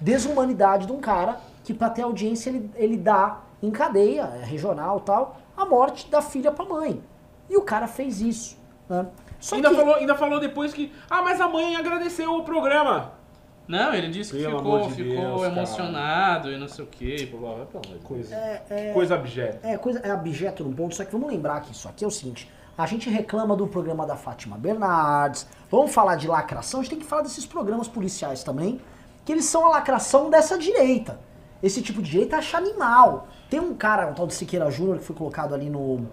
desumanidade 0.01 0.87
de 0.87 0.93
um 0.93 1.01
cara 1.01 1.39
que 1.65 1.73
pra 1.73 1.89
ter 1.89 2.03
audiência 2.03 2.51
ele, 2.51 2.71
ele 2.75 2.97
dá 2.97 3.41
em 3.63 3.71
cadeia, 3.71 4.23
é 4.43 4.45
regional 4.45 4.99
e 4.99 5.03
tal, 5.03 5.37
a 5.57 5.65
morte 5.65 6.11
da 6.11 6.21
filha 6.21 6.51
pra 6.51 6.65
mãe. 6.65 7.01
E 7.49 7.57
o 7.57 7.63
cara 7.63 7.87
fez 7.87 8.21
isso. 8.21 8.59
né? 8.89 9.07
Só 9.39 9.57
ainda, 9.57 9.71
que- 9.71 9.77
falou, 9.77 9.95
ainda 9.95 10.15
falou 10.17 10.41
depois 10.41 10.73
que. 10.73 10.93
Ah, 11.09 11.23
mas 11.23 11.41
a 11.41 11.49
mãe 11.49 11.77
agradeceu 11.77 12.33
o 12.37 12.43
programa. 12.45 13.13
Não, 13.73 13.95
ele 13.95 14.09
disse 14.09 14.33
que 14.33 14.43
Pelo 14.43 14.59
ficou, 14.59 14.77
amor 14.77 14.89
de 14.89 14.95
ficou 14.97 15.17
Deus, 15.17 15.41
cara. 15.41 15.53
emocionado 15.53 16.53
e 16.53 16.59
não 16.59 16.69
sei 16.69 16.85
o. 16.85 16.89
Blá, 17.39 17.55
blá, 17.55 17.65
blá, 17.65 17.81
Deus. 17.89 18.03
Coisa, 18.05 18.35
É, 18.35 18.63
é- 18.69 18.93
coisa 18.93 19.15
abjeta. 19.15 19.67
É, 19.67 19.79
coisa, 19.79 19.99
é 20.01 20.11
abjeto 20.11 20.63
num 20.63 20.75
ponto, 20.75 20.95
só 20.95 21.05
que 21.07 21.13
vamos 21.13 21.31
lembrar 21.31 21.61
que 21.63 21.73
isso 21.73 21.89
aqui 21.89 22.05
é 22.05 22.07
o 22.07 22.11
seguinte: 22.11 22.51
a 22.77 22.85
gente 22.85 23.09
reclama 23.09 23.57
do 23.57 23.67
programa 23.67 24.05
da 24.07 24.15
Fátima 24.15 24.59
Bernardes, 24.59 25.47
vamos 25.71 25.91
falar 25.91 26.17
de 26.17 26.29
lacração, 26.29 26.81
a 26.81 26.83
gente 26.83 26.91
tem 26.91 26.99
que 27.01 27.07
falar 27.07 27.23
desses 27.23 27.47
programas 27.47 27.89
policiais 27.89 28.45
também, 28.45 28.79
que 29.25 29.33
eles 29.33 29.47
são 29.47 29.65
a 29.65 29.71
lacração 29.71 30.29
dessa 30.29 30.59
direita. 30.59 31.19
Esse 31.63 31.81
tipo 31.81 32.03
de 32.03 32.11
direita 32.11 32.37
acha 32.37 32.59
animal. 32.59 33.27
Tem 33.49 33.59
um 33.59 33.73
cara, 33.75 34.07
um 34.09 34.13
tal 34.13 34.27
de 34.27 34.35
Siqueira 34.35 34.71
Júnior, 34.71 34.99
que 34.99 35.05
foi 35.05 35.17
colocado 35.17 35.55
ali 35.55 35.71
no, 35.71 36.07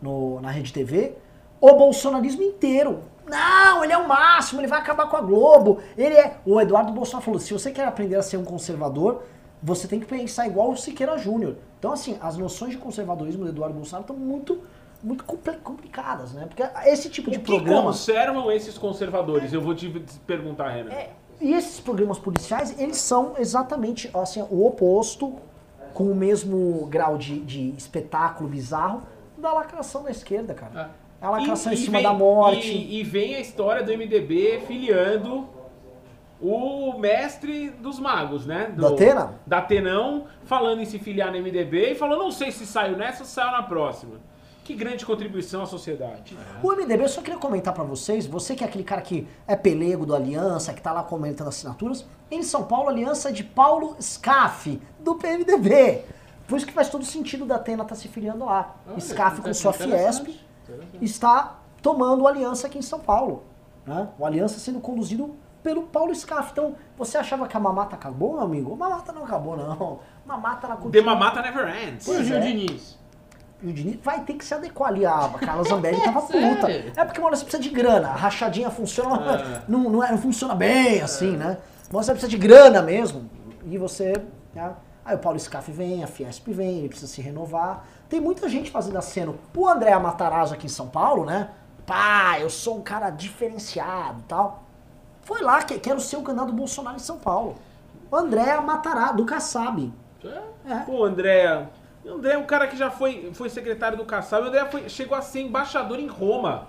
no- 0.00 0.40
na 0.40 0.50
Rede 0.50 0.72
TV, 0.72 1.12
o 1.60 1.74
bolsonarismo 1.74 2.42
inteiro. 2.42 3.00
Não, 3.26 3.84
ele 3.84 3.92
é 3.92 3.98
o 3.98 4.06
máximo, 4.08 4.60
ele 4.60 4.68
vai 4.68 4.80
acabar 4.80 5.08
com 5.08 5.16
a 5.16 5.20
Globo. 5.20 5.80
Ele 5.96 6.14
é. 6.14 6.36
O 6.44 6.60
Eduardo 6.60 6.92
Bolsonaro 6.92 7.24
falou: 7.24 7.40
se 7.40 7.52
você 7.52 7.70
quer 7.70 7.86
aprender 7.86 8.16
a 8.16 8.22
ser 8.22 8.36
um 8.36 8.44
conservador, 8.44 9.22
você 9.62 9.86
tem 9.86 10.00
que 10.00 10.06
pensar 10.06 10.46
igual 10.46 10.70
o 10.70 10.76
Siqueira 10.76 11.16
Júnior. 11.18 11.56
Então, 11.78 11.92
assim, 11.92 12.18
as 12.20 12.36
noções 12.36 12.72
de 12.72 12.78
conservadorismo 12.78 13.44
do 13.44 13.50
Eduardo 13.50 13.74
Bolsonaro 13.74 14.02
estão 14.02 14.16
muito, 14.16 14.60
muito 15.02 15.24
compli- 15.24 15.56
complicadas, 15.62 16.32
né? 16.32 16.46
Porque 16.46 16.62
esse 16.88 17.08
tipo 17.08 17.30
de 17.30 17.36
O 17.38 17.40
que 17.40 17.46
programa. 17.46 17.82
conservam 17.82 18.50
esses 18.50 18.76
conservadores? 18.76 19.52
Eu 19.52 19.60
vou 19.60 19.74
te 19.74 19.88
perguntar, 20.26 20.70
Renan. 20.70 20.90
É, 20.92 21.10
E 21.40 21.52
esses 21.54 21.80
programas 21.80 22.18
policiais, 22.18 22.78
eles 22.78 22.98
são 22.98 23.34
exatamente 23.38 24.10
assim, 24.14 24.44
o 24.50 24.66
oposto, 24.66 25.36
com 25.94 26.04
o 26.10 26.14
mesmo 26.14 26.86
grau 26.86 27.18
de, 27.18 27.38
de 27.40 27.70
espetáculo 27.76 28.48
bizarro 28.48 29.02
da 29.36 29.52
lacração 29.52 30.02
da 30.04 30.10
esquerda, 30.10 30.54
cara. 30.54 30.90
É 30.98 31.01
a 31.22 31.30
lacração 31.30 31.72
E- 31.72 31.74
em 31.74 31.78
cima 31.78 31.98
vem- 31.98 32.02
da 32.02 32.12
morte. 32.12 32.70
E, 32.72 33.00
e 33.00 33.04
vem 33.04 33.34
a 33.36 33.40
história 33.40 33.82
do 33.82 33.92
MDB 33.92 34.62
filiando 34.66 35.48
o 36.40 36.98
mestre 36.98 37.70
dos 37.70 38.00
magos, 38.00 38.44
né? 38.46 38.72
Do 38.76 38.86
Atena? 38.88 39.34
Da 39.46 39.58
Atenão, 39.58 40.26
falando 40.44 40.80
em 40.80 40.84
se 40.84 40.98
filiar 40.98 41.30
no 41.30 41.38
MDB 41.38 41.92
e 41.92 41.94
falou, 41.94 42.18
não 42.18 42.32
sei 42.32 42.50
se 42.50 42.66
saiu 42.66 42.96
nessa 42.96 43.22
ou 43.22 43.26
saiu 43.28 43.52
na 43.52 43.62
próxima. 43.62 44.16
Que 44.64 44.74
grande 44.74 45.04
contribuição 45.04 45.62
à 45.62 45.66
sociedade. 45.66 46.36
O 46.62 46.72
MDB, 46.72 47.02
eu 47.04 47.08
só 47.08 47.20
queria 47.20 47.38
comentar 47.38 47.74
pra 47.74 47.82
vocês, 47.82 48.26
você 48.26 48.54
que 48.54 48.62
é 48.62 48.66
aquele 48.66 48.84
cara 48.84 49.00
que 49.02 49.26
é 49.46 49.56
pelego 49.56 50.06
do 50.06 50.14
Aliança, 50.14 50.72
que 50.72 50.80
tá 50.80 50.92
lá 50.92 51.02
comentando 51.02 51.48
assinaturas, 51.48 52.06
em 52.30 52.42
São 52.44 52.64
Paulo, 52.64 52.88
a 52.88 52.92
aliança 52.92 53.28
é 53.30 53.32
de 53.32 53.42
Paulo 53.42 53.96
Scaff, 54.00 54.80
do 55.00 55.16
PMDB. 55.16 56.02
Por 56.46 56.56
isso 56.56 56.66
que 56.66 56.72
faz 56.72 56.88
todo 56.88 57.04
sentido 57.04 57.44
da 57.44 57.56
Atena 57.56 57.82
estar 57.82 57.94
se 57.96 58.06
filiando 58.08 58.44
lá. 58.44 58.76
Olha, 58.88 59.00
Scaff 59.00 59.40
com 59.40 59.52
sua 59.52 59.72
Fiesp. 59.72 60.28
Está 61.00 61.58
tomando 61.80 62.26
aliança 62.26 62.66
aqui 62.66 62.78
em 62.78 62.82
São 62.82 63.00
Paulo. 63.00 63.44
Né? 63.86 64.08
O 64.18 64.24
aliança 64.24 64.58
sendo 64.60 64.80
conduzido 64.80 65.34
pelo 65.62 65.82
Paulo 65.84 66.14
Scaff. 66.14 66.50
Então, 66.52 66.74
você 66.96 67.18
achava 67.18 67.46
que 67.48 67.56
a 67.56 67.60
mamata 67.60 67.94
acabou, 67.96 68.34
meu 68.34 68.42
amigo? 68.42 68.72
A 68.74 68.76
mamata 68.76 69.12
não 69.12 69.24
acabou, 69.24 69.56
não. 69.56 70.00
Mamata 70.24 70.68
na 70.68 70.76
The 70.76 71.00
Mamata 71.02 71.42
Never 71.42 71.66
Ends. 71.88 72.04
Pois 72.06 72.18
E 72.20 72.22
o 72.22 72.24
Gil 72.24 72.36
é. 72.36 72.40
Diniz? 72.40 72.98
E 73.60 73.68
o 73.68 73.72
Diniz 73.72 73.98
vai 74.02 74.20
ter 74.22 74.34
que 74.34 74.44
se 74.44 74.54
adequar 74.54 74.90
ali. 74.90 75.04
A 75.04 75.28
Carla 75.30 75.64
Zambelli 75.64 75.98
tava 76.02 76.20
puta. 76.22 76.66
Sério? 76.66 76.92
É 76.96 77.04
porque 77.04 77.18
uma 77.20 77.26
hora 77.26 77.36
você 77.36 77.44
precisa 77.44 77.62
de 77.62 77.70
grana. 77.70 78.08
A 78.08 78.14
rachadinha 78.14 78.70
funciona, 78.70 79.18
mas 79.20 79.40
É. 79.40 79.62
não, 79.68 79.80
não, 79.90 80.02
é- 80.04 80.10
não 80.12 80.18
funciona 80.18 80.54
bem 80.54 81.00
assim, 81.02 81.36
né? 81.36 81.58
Mas 81.92 82.06
você 82.06 82.12
precisa 82.12 82.30
de 82.30 82.38
grana 82.38 82.80
mesmo. 82.82 83.28
E 83.66 83.76
você. 83.78 84.14
né? 84.54 84.72
Aí 85.04 85.16
o 85.16 85.18
Paulo 85.18 85.38
Scaff 85.38 85.70
vem, 85.72 86.04
a 86.04 86.06
Fiesp 86.06 86.46
vem, 86.52 86.78
ele 86.78 86.88
precisa 86.88 87.12
se 87.12 87.20
renovar. 87.20 87.84
Tem 88.12 88.20
muita 88.20 88.46
gente 88.46 88.70
fazendo 88.70 88.98
aceno. 88.98 89.38
O 89.56 89.66
André 89.66 89.98
Matarazzo 89.98 90.52
aqui 90.52 90.66
em 90.66 90.68
São 90.68 90.86
Paulo, 90.86 91.24
né? 91.24 91.48
Pá, 91.86 92.38
eu 92.38 92.50
sou 92.50 92.76
um 92.76 92.82
cara 92.82 93.08
diferenciado 93.08 94.22
tal. 94.28 94.64
Foi 95.22 95.40
lá, 95.40 95.62
que 95.62 95.78
quero 95.78 95.98
ser 95.98 96.16
o 96.18 96.22
candidato 96.22 96.48
do 96.48 96.52
Bolsonaro 96.52 96.96
em 96.96 96.98
São 96.98 97.16
Paulo. 97.16 97.54
O 98.10 98.14
André 98.14 98.60
Matarazzo, 98.60 99.16
do 99.16 99.24
Kassab. 99.24 99.90
É. 100.68 100.76
Pô, 100.84 101.02
André. 101.06 101.66
O 102.04 102.10
André 102.10 102.34
é 102.34 102.36
um 102.38 102.44
cara 102.44 102.66
que 102.66 102.76
já 102.76 102.90
foi, 102.90 103.30
foi 103.32 103.48
secretário 103.48 103.96
do 103.96 104.04
Kassab. 104.04 104.44
O 104.44 104.48
André 104.48 104.66
foi- 104.66 104.90
chegou 104.90 105.16
a 105.16 105.22
ser 105.22 105.40
embaixador 105.40 105.98
em 105.98 106.06
Roma. 106.06 106.66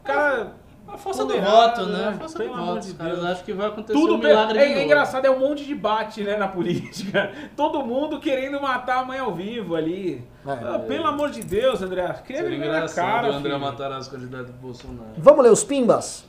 O 0.00 0.04
cara. 0.04 0.54
A 0.92 0.96
força 0.98 1.24
do 1.24 1.40
voto, 1.40 1.86
né? 1.86 2.08
A 2.08 2.12
força 2.14 2.38
do 2.38 2.44
Pelo 2.44 2.54
amor 2.54 2.66
voto. 2.74 2.80
de 2.80 2.90
Os 2.92 2.96
caras 2.98 3.14
Deus. 3.18 3.26
acham 3.30 3.44
que 3.44 3.52
vai 3.52 3.66
acontecer 3.68 3.92
Tudo 3.98 4.14
um 4.14 4.18
milagre 4.18 4.58
é, 4.58 4.62
de 4.62 4.66
é 4.66 4.74
novo. 4.74 4.84
engraçado, 4.86 5.24
é 5.24 5.30
um 5.30 5.38
monte 5.38 5.64
de 5.64 5.74
bate, 5.74 6.22
né, 6.22 6.36
na 6.36 6.48
política. 6.48 7.32
Todo 7.56 7.84
mundo 7.84 8.18
querendo 8.20 8.60
matar 8.60 8.98
a 8.98 9.04
mãe 9.04 9.18
ao 9.18 9.32
vivo 9.34 9.76
ali. 9.76 10.26
Ah, 10.46 10.78
pelo 10.86 11.06
amor 11.06 11.30
de 11.30 11.42
Deus, 11.42 11.80
André. 11.82 12.06
Que 12.26 12.34
Seria 12.34 12.42
vergonha 12.50 12.70
na 12.70 12.76
engraçado 12.78 13.06
cara, 13.06 13.28
o 13.28 13.34
André 13.34 13.52
filho. 13.52 13.60
Matarazzo 13.64 14.10
candidato 14.10 14.46
do 14.46 14.52
Bolsonaro. 14.54 15.10
Vamos 15.16 15.44
ler 15.44 15.52
os 15.52 15.64
pimbas? 15.64 16.24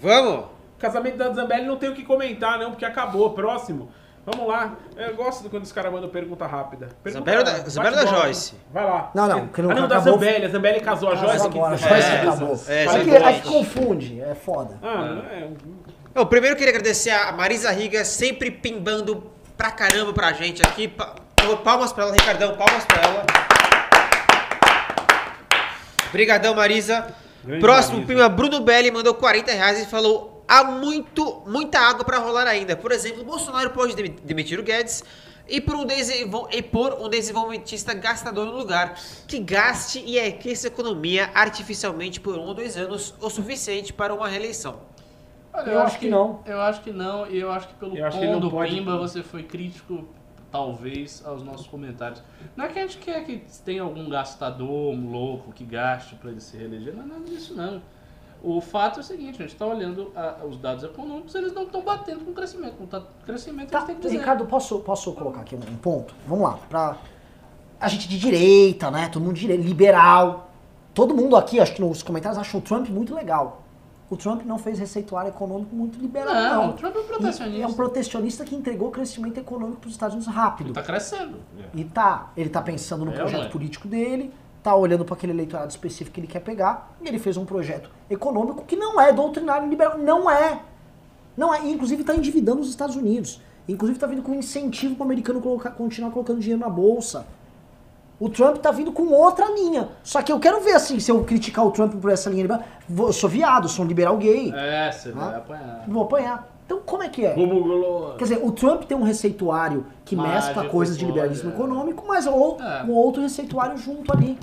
Vamos? 0.00 0.46
Casamento 0.78 1.16
da 1.16 1.32
Zambelli 1.32 1.64
não 1.66 1.76
tem 1.76 1.90
o 1.90 1.94
que 1.94 2.02
comentar, 2.04 2.58
não, 2.58 2.70
porque 2.70 2.84
acabou. 2.84 3.30
Próximo. 3.30 3.90
Vamos 4.24 4.46
lá. 4.46 4.74
Eu 4.96 5.16
gosto 5.16 5.50
quando 5.50 5.64
os 5.64 5.72
caras 5.72 5.92
mandam 5.92 6.08
pergunta 6.08 6.46
rápida. 6.46 6.88
Pergunta- 7.02 7.30
Zambelli 7.32 7.38
ou 7.38 7.44
da- 7.64 7.68
Zambelli. 7.68 8.06
Joyce? 8.06 8.54
Vai 8.72 8.84
lá. 8.84 9.10
Não, 9.14 9.26
não, 9.26 9.48
que 9.48 9.60
não 9.62 9.70
ah, 9.70 9.74
não, 9.74 9.88
da 9.88 9.96
acabou- 9.96 10.12
Zambelli. 10.14 10.44
A 10.44 10.48
Zambelli 10.48 10.80
casou 10.80 11.10
a 11.10 11.14
Joyce. 11.16 11.32
Casou 11.38 11.50
agora, 11.50 11.74
a 11.74 11.78
que- 11.78 11.88
Joyce 11.88 12.08
É, 12.08 12.20
acabou. 12.20 12.60
É, 12.68 12.84
É, 12.84 12.86
que, 13.04 13.10
é 13.10 13.32
que 13.40 13.48
confunde, 13.48 14.20
é 14.20 14.34
foda. 14.34 14.78
Ah, 14.82 15.22
é. 15.32 15.48
Eu 16.14 16.26
primeiro 16.26 16.54
queria 16.56 16.70
agradecer 16.70 17.10
a 17.10 17.32
Marisa 17.32 17.70
Riga, 17.72 18.04
sempre 18.04 18.50
pimbando 18.50 19.30
pra 19.56 19.70
caramba 19.72 20.12
pra 20.12 20.32
gente 20.32 20.62
aqui. 20.62 20.86
Pa- 20.88 21.14
Palmas 21.64 21.92
pra 21.92 22.04
ela, 22.04 22.12
Ricardão, 22.12 22.54
palmas 22.56 22.84
pra 22.84 23.00
ela. 23.02 23.24
Obrigadão, 26.10 26.54
Marisa. 26.54 27.06
Grande 27.44 27.60
Próximo 27.60 28.02
Marisa. 28.06 28.28
Bruno 28.28 28.60
Belli 28.60 28.90
mandou 28.92 29.14
40 29.14 29.50
reais 29.50 29.80
e 29.82 29.86
falou: 29.86 30.31
há 30.48 30.64
muito, 30.64 31.42
muita 31.46 31.78
água 31.78 32.04
pra 32.04 32.18
rolar 32.18 32.46
ainda. 32.46 32.76
Por 32.76 32.92
exemplo, 32.92 33.24
Bolsonaro 33.24 33.70
pode 33.70 33.94
demi- 33.96 34.10
demitir 34.24 34.58
o 34.58 34.62
Guedes 34.62 35.04
e 35.48 35.60
por 35.60 35.74
um, 35.74 35.86
e 36.50 36.62
pôr 36.62 36.94
um 37.00 37.08
desenvolvimentista 37.08 37.92
gastador 37.94 38.46
no 38.46 38.52
lugar, 38.52 38.94
que 39.26 39.38
gaste 39.38 40.02
e 40.06 40.18
aqueça 40.18 40.66
a 40.66 40.70
economia 40.70 41.30
artificialmente 41.34 42.20
por 42.20 42.36
um 42.38 42.42
ou 42.42 42.54
dois 42.54 42.76
anos, 42.76 43.14
o 43.20 43.28
suficiente 43.28 43.92
para 43.92 44.14
uma 44.14 44.28
reeleição. 44.28 44.80
Olha, 45.52 45.70
Eu 45.70 45.80
acho 45.80 45.98
que 45.98 46.08
não. 46.08 46.40
Eu 46.46 46.60
acho 46.60 46.80
que 46.80 46.90
não, 46.92 47.26
e 47.30 47.38
eu 47.38 47.50
acho 47.52 47.68
que 47.68 47.74
pelo 47.74 47.96
Eu 47.96 48.10
tom 48.10 48.18
que 48.18 48.40
do 48.40 48.50
pode- 48.50 48.74
Pimba 48.74 48.96
você 48.96 49.22
foi 49.22 49.42
crítico, 49.42 50.08
talvez, 50.50 51.22
aos 51.26 51.42
nossos 51.42 51.66
comentários. 51.66 52.22
Não 52.56 52.64
é 52.64 52.68
que 52.68 52.78
a 52.78 52.82
gente 52.82 52.98
quer 52.98 53.24
que 53.24 53.42
tenha 53.64 53.82
algum 53.82 54.08
gastador 54.08 54.94
um 54.94 55.10
louco 55.10 55.52
que 55.52 55.64
gaste 55.64 56.14
para 56.14 56.30
ele 56.30 56.40
se 56.40 56.56
reeleger, 56.56 56.94
não 56.94 57.02
é 57.02 57.06
nada 57.06 57.24
disso 57.24 57.54
não. 57.54 57.82
O 58.42 58.60
fato 58.60 58.98
é 58.98 59.00
o 59.00 59.04
seguinte, 59.04 59.36
a 59.36 59.42
gente 59.42 59.52
está 59.52 59.64
olhando 59.64 60.10
a- 60.16 60.44
os 60.44 60.56
dados 60.58 60.82
econômicos, 60.82 61.32
eles 61.36 61.52
não 61.52 61.62
estão 61.62 61.80
batendo 61.82 62.24
com 62.24 62.32
o 62.32 62.34
crescimento. 62.34 62.74
Com 62.74 62.84
o 62.84 63.02
crescimento 63.24 63.70
Tá, 63.70 63.84
eles 63.88 64.00
têm. 64.00 64.10
Ricardo, 64.18 64.44
posso, 64.46 64.80
posso 64.80 65.12
colocar 65.12 65.42
aqui 65.42 65.54
um, 65.54 65.60
ponto? 65.76 66.12
Vamos 66.26 66.42
lá. 66.44 66.58
Pra 66.68 66.96
a 67.80 67.88
gente 67.88 68.08
de 68.08 68.18
direita, 68.18 68.90
né? 68.90 69.08
Todo 69.08 69.22
mundo 69.22 69.34
de 69.34 69.40
direita, 69.42 69.62
liberal. 69.64 70.50
Todo 70.92 71.14
mundo 71.14 71.36
aqui, 71.36 71.60
acho 71.60 71.74
que 71.74 71.80
nos 71.80 72.02
comentários, 72.02 72.38
acha 72.38 72.56
o 72.56 72.60
Trump 72.60 72.88
muito 72.88 73.14
legal. 73.14 73.62
O 74.10 74.16
Trump 74.16 74.42
não 74.44 74.58
fez 74.58 74.78
receituário 74.78 75.30
econômico 75.30 75.74
muito 75.74 75.98
liberal, 75.98 76.34
não. 76.34 76.62
Não, 76.66 76.70
o 76.70 76.72
Trump 76.74 76.94
é 76.94 76.98
um 76.98 77.04
protecionista. 77.04 77.58
E 77.58 77.62
é 77.62 77.66
um 77.66 77.72
protecionista 77.72 78.44
que 78.44 78.54
entregou 78.54 78.90
crescimento 78.90 79.38
econômico 79.38 79.80
para 79.80 79.86
os 79.88 79.94
Estados 79.94 80.14
Unidos 80.16 80.32
rápido. 80.34 80.68
Está 80.68 80.82
crescendo. 80.82 81.38
E 81.74 81.82
tá, 81.84 82.30
ele 82.36 82.50
tá 82.50 82.60
pensando 82.60 83.04
no 83.06 83.12
É, 83.12 83.14
projeto 83.14 83.44
ué. 83.44 83.48
político 83.48 83.88
dele, 83.88 84.30
tá 84.62 84.74
olhando 84.76 85.04
para 85.04 85.14
aquele 85.14 85.32
eleitorado 85.32 85.70
específico 85.70 86.14
que 86.14 86.20
ele 86.20 86.26
quer 86.28 86.40
pegar, 86.40 86.94
e 87.02 87.08
ele 87.08 87.18
fez 87.18 87.36
um 87.36 87.44
projeto 87.44 87.90
econômico 88.08 88.64
que 88.64 88.76
não 88.76 89.00
é 89.00 89.12
doutrinário 89.12 89.68
liberal, 89.68 89.98
não 89.98 90.30
é. 90.30 90.60
Não 91.36 91.52
é, 91.52 91.64
e 91.64 91.72
inclusive 91.72 92.04
tá 92.04 92.14
endividando 92.14 92.60
os 92.60 92.68
Estados 92.68 92.94
Unidos. 92.96 93.40
Inclusive 93.68 93.98
tá 93.98 94.06
vindo 94.06 94.22
com 94.22 94.34
incentivo 94.34 94.94
para 94.94 95.02
o 95.02 95.06
americano 95.06 95.40
colocar, 95.40 95.70
continuar 95.70 96.10
colocando 96.10 96.40
dinheiro 96.40 96.60
na 96.60 96.68
bolsa. 96.68 97.26
O 98.20 98.28
Trump 98.28 98.58
tá 98.58 98.70
vindo 98.70 98.92
com 98.92 99.08
outra 99.08 99.46
linha. 99.50 99.88
Só 100.04 100.22
que 100.22 100.30
eu 100.30 100.38
quero 100.38 100.60
ver 100.60 100.74
assim, 100.74 101.00
se 101.00 101.10
eu 101.10 101.24
criticar 101.24 101.66
o 101.66 101.72
Trump 101.72 101.94
por 101.94 102.10
essa 102.10 102.30
linha 102.30 102.42
liberal, 102.42 102.62
eu 102.88 103.12
sou 103.12 103.28
viado, 103.28 103.68
sou 103.68 103.84
um 103.84 103.88
liberal 103.88 104.16
gay, 104.16 104.52
É, 104.54 104.92
você 104.92 105.10
vai 105.10 105.34
Ah. 105.34 105.38
apanhar. 105.38 105.84
vou 105.88 106.02
apanhar. 106.04 106.51
Então 106.72 106.82
como 106.86 107.02
é 107.02 107.08
que 107.08 107.24
é? 107.24 107.34
Quer 108.16 108.24
dizer, 108.24 108.40
o 108.42 108.50
Trump 108.50 108.84
tem 108.84 108.96
um 108.96 109.02
receituário 109.02 109.86
que 110.04 110.16
Mágico, 110.16 110.46
mescla 110.46 110.68
coisas 110.68 110.96
de 110.96 111.04
liberalismo 111.04 111.50
é. 111.50 111.54
econômico, 111.54 112.04
mas 112.08 112.26
ou, 112.26 112.58
É. 112.60 112.82
um 112.84 112.92
outro 112.92 113.20
receituário 113.20 113.76
junto 113.76 114.10
ali, 114.10 114.38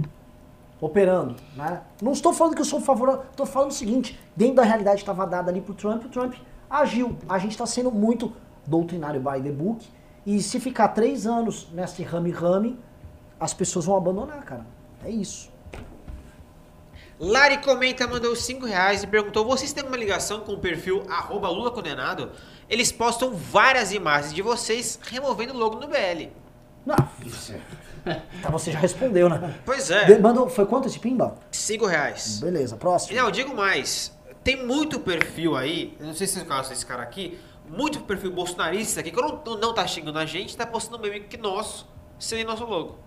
operando. 0.79 1.35
Né? 1.55 1.81
Não 2.01 2.11
estou 2.11 2.31
falando 2.31 2.55
que 2.55 2.61
eu 2.61 2.65
sou 2.65 2.79
favorável, 2.79 3.23
estou 3.31 3.45
falando 3.45 3.71
o 3.71 3.73
seguinte, 3.73 4.19
dentro 4.35 4.55
da 4.55 4.63
realidade 4.63 4.97
que 4.97 5.01
estava 5.01 5.25
dada 5.25 5.49
ali 5.49 5.59
pro 5.59 5.73
Trump, 5.73 6.05
o 6.05 6.09
Trump 6.09 6.35
agiu. 6.69 7.17
A 7.27 7.39
gente 7.39 7.51
está 7.51 7.65
sendo 7.65 7.91
muito 7.91 8.31
doutrinário 8.65 9.19
by 9.19 9.41
the 9.41 9.51
book, 9.51 9.87
e 10.25 10.39
se 10.41 10.59
ficar 10.59 10.89
três 10.89 11.25
anos 11.25 11.67
nesse 11.73 12.03
rame-rame, 12.03 12.77
as 13.39 13.53
pessoas 13.53 13.85
vão 13.85 13.97
abandonar, 13.97 14.43
cara. 14.43 14.65
É 15.03 15.09
isso. 15.09 15.48
Lari 17.19 17.57
Comenta 17.57 18.07
mandou 18.07 18.33
5 18.35 18.65
reais 18.65 19.03
e 19.03 19.07
perguntou: 19.07 19.43
Vocês 19.45 19.73
têm 19.73 19.83
uma 19.83 19.97
ligação 19.97 20.39
com 20.41 20.53
o 20.53 20.59
perfil 20.59 21.03
arroba 21.09 21.49
Lula 21.49 21.69
Condenado? 21.71 22.31
Eles 22.69 22.91
postam 22.91 23.33
várias 23.33 23.91
imagens 23.91 24.33
de 24.33 24.41
vocês 24.41 24.97
removendo 25.03 25.53
o 25.53 25.57
logo 25.57 25.77
no 25.77 25.87
BL. 25.87 26.29
Não, 26.85 26.95
você, 27.23 27.59
tá, 28.41 28.49
você 28.49 28.71
já 28.71 28.79
respondeu, 28.79 29.27
né? 29.27 29.53
Pois 29.65 29.91
é. 29.91 30.05
De- 30.05 30.19
mandou, 30.19 30.49
foi 30.49 30.65
quanto 30.65 30.87
esse 30.87 30.97
pimba? 30.97 31.35
5 31.51 31.85
reais. 31.85 32.39
Beleza, 32.39 32.77
próximo. 32.77 33.17
Não, 33.19 33.29
digo 33.29 33.53
mais. 33.53 34.17
Tem 34.41 34.65
muito 34.65 34.99
perfil 35.01 35.57
aí, 35.57 35.97
não 35.99 36.13
sei 36.13 36.25
se 36.25 36.33
vocês 36.35 36.47
conhecem 36.47 36.71
esse 36.71 36.85
cara 36.85 37.03
aqui, 37.03 37.37
muito 37.67 37.99
perfil 38.01 38.31
bolsonarista 38.31 39.01
aqui, 39.01 39.11
que 39.11 39.21
não, 39.21 39.43
não 39.57 39.73
tá 39.73 39.85
xingando 39.85 40.17
a 40.17 40.25
gente, 40.25 40.55
tá 40.55 40.65
postando 40.65 40.97
meme 41.03 41.19
que 41.19 41.37
nosso, 41.37 41.85
sem 42.17 42.45
nosso 42.45 42.63
logo. 42.63 42.97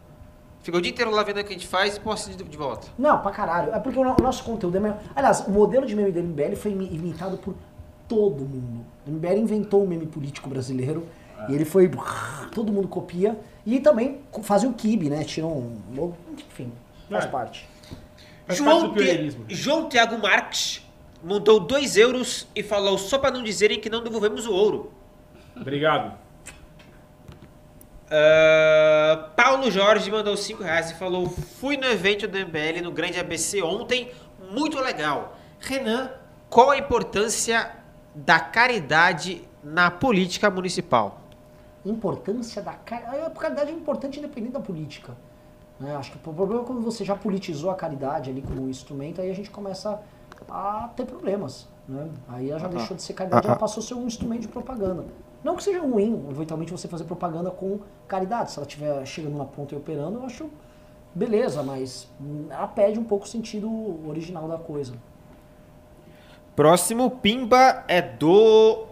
Fica 0.63 0.77
o 0.79 0.81
dia 0.81 0.93
inteiro 0.93 1.11
lá 1.11 1.23
vendo 1.25 1.41
o 1.41 1.45
que 1.45 1.51
a 1.51 1.53
gente 1.53 1.67
faz 1.67 1.97
e 1.97 2.01
posta 2.01 2.31
de, 2.31 2.43
de 2.45 2.57
volta. 2.57 2.87
Não, 2.99 3.19
pra 3.21 3.31
caralho. 3.33 3.75
É 3.75 3.81
porque 3.81 3.99
o 3.99 4.05
no- 4.05 4.17
o 4.19 4.23
nosso 4.23 4.45
conteúdo 4.45 4.77
é 4.77 4.81
melhor. 4.81 4.99
Aliás, 5.15 5.41
o 5.41 5.51
modelo 5.51 5.85
de 5.87 5.97
meme 5.97 6.13
do 6.13 6.21
MBL 6.21 6.55
foi 6.57 6.71
imi- 6.71 6.89
imitado 6.93 7.37
por 7.39 7.55
todo 8.09 8.45
mundo. 8.45 8.85
O 9.07 9.11
MBL 9.11 9.39
inventou 9.39 9.83
o 9.83 9.89
meme 9.89 10.07
político 10.07 10.49
brasileiro 10.49 11.07
e 11.49 11.55
ele 11.55 11.65
foi. 11.65 11.91
Todo 12.55 12.73
mundo 12.73 12.87
copia. 12.87 13.37
E 13.67 13.81
também 13.81 14.21
fazia 14.43 14.69
o 14.69 14.73
kibe, 14.75 15.11
né? 15.11 15.25
Tiram 15.25 15.49
um 15.51 15.77
logo. 15.97 16.17
Enfim, 16.33 16.71
faz 17.11 17.25
É. 17.25 17.29
parte. 17.29 17.69
Faz 18.47 18.61
parte 18.61 18.81
João, 18.81 18.93
pioneirismo. 18.93 19.45
João 19.49 19.89
Tiago 19.89 20.17
Marques 20.21 20.87
mandou 21.25 21.59
2 21.61 21.97
euros 21.97 22.47
e 22.55 22.63
falou 22.63 22.99
só 22.99 23.19
pra 23.19 23.31
não 23.31 23.43
dizerem 23.43 23.81
que 23.81 23.89
não 23.91 24.03
devolvemos 24.03 24.47
o 24.47 24.53
ouro. 24.53 24.93
Obrigado. 25.57 26.22
Ah, 28.15 29.31
Paulo 29.35 29.71
Jorge 29.71 30.11
mandou 30.11 30.37
5 30.37 30.63
reais 30.63 30.91
e 30.91 30.95
falou: 30.95 31.31
Fui 31.31 31.79
no 31.79 31.87
evento 31.87 32.29
do 32.29 32.39
MBL 32.39 32.83
no 32.83 32.93
Grande 32.93 33.19
ABC 33.19 33.63
ontem, 33.63 34.13
muito 34.51 34.79
legal. 34.79 35.35
Renan, 35.59 36.11
qual 36.51 36.71
a 36.71 36.77
importância 36.77 37.75
da 38.15 38.39
caridade 38.39 39.49
na 39.65 39.91
política 39.91 40.51
municipal? 40.51 41.23
Importância 41.87 42.61
da 42.61 42.75
caridade. 42.75 43.23
A 43.25 43.31
caridade 43.31 43.71
é 43.71 43.75
importante 43.75 44.19
independente 44.19 44.53
da 44.53 44.61
política. 44.61 45.17
né? 45.81 45.97
Acho 45.97 46.11
que 46.13 46.19
o 46.19 46.35
problema 46.35 46.63
é 46.63 46.67
quando 46.67 46.83
você 46.83 47.07
já 47.07 47.17
politizou 47.17 47.71
a 47.71 47.75
caridade 47.75 48.29
ali 48.29 48.43
como 48.43 48.69
instrumento, 48.69 49.23
aí 49.23 49.31
a 49.31 49.35
gente 49.35 49.51
começa 49.51 49.99
a 50.51 50.91
ter 50.95 51.07
problemas. 51.07 51.67
Né? 51.89 52.11
Aí 52.29 52.51
ela 52.51 52.61
já 52.61 52.69
deixou 52.69 52.95
de 52.95 53.03
ser 53.03 53.15
caridade, 53.15 53.47
ela 53.47 53.57
passou 53.57 53.83
a 53.83 53.87
ser 53.87 53.95
um 53.95 54.07
instrumento 54.07 54.43
de 54.43 54.49
propaganda. 54.49 55.07
Não 55.43 55.57
que 55.57 55.63
seja 55.65 55.81
ruim, 55.81 56.27
eventualmente, 56.31 56.71
você 56.71 56.87
fazer 56.87 57.05
propaganda 57.05 57.51
com 57.51 57.81
caridade. 58.07 58.53
Se 58.53 58.59
ela 58.59 58.67
estiver 58.67 59.05
chegando 59.07 59.37
na 59.37 59.45
ponta 59.45 59.75
e 59.75 59.79
operando, 59.79 60.19
eu 60.19 60.25
acho 60.25 60.49
beleza, 61.15 61.63
mas 61.63 62.09
hum, 62.21 62.47
ela 62.49 62.67
perde 62.69 62.99
um 62.99 63.05
pouco 63.05 63.25
o 63.25 63.29
sentido 63.29 63.69
original 64.09 64.47
da 64.49 64.57
coisa. 64.57 64.95
Próximo 66.55 67.11
Pimba 67.11 67.83
é 67.89 68.01
do 68.03 68.87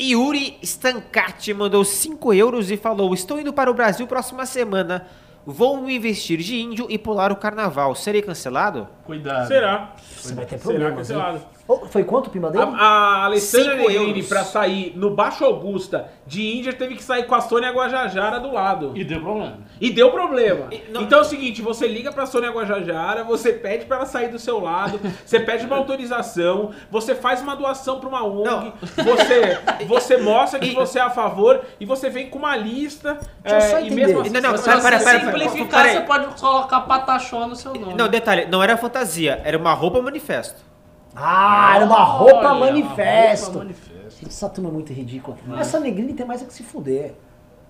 Yuri 0.00 0.58
Stancati, 0.62 1.54
mandou 1.54 1.84
5 1.84 2.34
euros 2.34 2.70
e 2.70 2.76
falou: 2.76 3.14
Estou 3.14 3.38
indo 3.40 3.52
para 3.52 3.70
o 3.70 3.74
Brasil 3.74 4.06
próxima 4.06 4.44
semana. 4.46 5.06
Vou 5.44 5.80
me 5.80 5.98
vestir 5.98 6.38
de 6.38 6.60
índio 6.60 6.86
e 6.88 6.96
pular 6.96 7.32
o 7.32 7.36
carnaval. 7.36 7.96
Serei 7.96 8.22
cancelado? 8.22 8.86
Cuidado. 9.04 9.48
Será? 9.48 9.92
Você 9.98 10.34
vai 10.34 10.44
ter 10.46 10.58
Será 10.58 10.62
problemas. 10.62 11.10
hein? 11.10 11.16
cancelado. 11.16 11.40
Ô, 11.61 11.61
foi 11.90 12.04
quanto 12.04 12.26
o 12.26 12.30
pima 12.30 12.50
dele? 12.50 12.64
A, 12.64 12.68
a 12.76 13.24
Alessandra 13.24 13.76
Negrini, 13.76 14.22
pra 14.24 14.44
sair 14.44 14.92
no 14.96 15.10
Baixo 15.14 15.44
Augusta 15.44 16.08
de 16.26 16.42
Índia, 16.58 16.72
teve 16.72 16.96
que 16.96 17.02
sair 17.02 17.24
com 17.26 17.34
a 17.34 17.40
Sônia 17.40 17.70
Guajajara 17.70 18.38
do 18.40 18.52
lado. 18.52 18.92
E 18.94 19.04
deu 19.04 19.20
problema. 19.20 19.58
E 19.80 19.90
deu 19.90 20.10
problema. 20.10 20.66
E- 20.70 20.82
não- 20.90 21.02
Então 21.02 21.18
é 21.20 21.22
o 21.22 21.24
seguinte, 21.24 21.62
você 21.62 21.86
liga 21.86 22.10
pra 22.12 22.26
Sônia 22.26 22.50
Guajajara, 22.50 23.24
você 23.24 23.52
pede 23.52 23.84
pra 23.86 23.98
ela 23.98 24.06
sair 24.06 24.28
do 24.28 24.38
seu 24.38 24.60
lado, 24.60 25.00
você 25.24 25.40
pede 25.40 25.64
uma 25.66 25.76
autorização, 25.76 26.70
você 26.90 27.14
faz 27.14 27.40
uma 27.40 27.54
doação 27.56 28.00
pra 28.00 28.08
uma 28.08 28.24
ONG, 28.24 28.44
Não. 28.44 28.72
você, 29.04 29.58
você 29.86 30.16
mostra 30.16 30.58
que 30.58 30.74
você 30.74 30.98
é 30.98 31.02
a 31.02 31.10
favor 31.10 31.60
e 31.80 31.86
você 31.86 32.10
vem 32.10 32.28
com 32.28 32.38
uma 32.38 32.56
lista. 32.56 33.18
É, 33.44 33.82
e 33.82 33.90
mesmo 33.90 34.20
assim, 34.20 34.30
Não, 34.30 34.40
não, 34.40 34.50
você 34.52 34.64
pera, 34.68 34.80
vai 34.80 34.90
pera, 34.98 35.04
pera, 35.04 35.20
pera. 35.20 35.38
Simplificar, 35.48 35.82
Peraí. 35.82 35.96
você 35.96 36.02
pode 36.02 36.40
colocar 36.40 36.80
Patachó 36.82 37.46
no 37.46 37.56
seu 37.56 37.72
nome. 37.72 37.94
Não, 37.94 38.08
detalhe, 38.08 38.46
não 38.46 38.62
era 38.62 38.76
fantasia, 38.76 39.40
era 39.44 39.56
uma 39.56 39.72
roupa 39.72 40.00
manifesto. 40.02 40.71
Ah, 41.14 41.72
era 41.76 41.84
uma 41.84 42.02
roupa 42.02 42.52
Olha, 42.52 42.54
manifesto. 42.60 43.44
roupa 43.46 43.58
manifesto. 43.60 44.26
Essa 44.26 44.48
turma 44.48 44.70
é 44.70 44.72
muito 44.72 44.92
ridícula. 44.92 45.36
Essa 45.58 45.78
Negrini 45.80 46.14
tem 46.14 46.24
mais 46.26 46.42
é 46.42 46.44
que 46.44 46.52
se 46.54 46.62
fuder. 46.62 47.14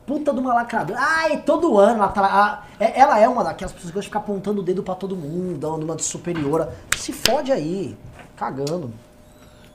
Puta 0.06 0.32
de 0.32 0.40
uma 0.40 0.52
lacradora. 0.54 0.98
Ai, 1.00 1.38
todo 1.42 1.78
ano 1.78 1.98
ela 2.02 2.08
tá 2.08 2.22
ah, 2.24 2.62
é- 2.78 2.98
Ela 3.00 3.18
é 3.20 3.28
uma 3.28 3.44
daquelas 3.44 3.72
pessoas 3.72 3.90
que 3.90 3.94
gosta 3.94 4.02
de 4.02 4.08
ficar 4.08 4.18
apontando 4.18 4.60
o 4.60 4.64
dedo 4.64 4.82
pra 4.82 4.94
todo 4.94 5.16
mundo, 5.16 5.58
dando 5.58 5.84
uma 5.84 5.94
de 5.96 6.02
superiora. 6.04 6.74
Se 6.96 7.12
fode 7.12 7.52
aí. 7.52 7.96
Cagando. 8.36 8.92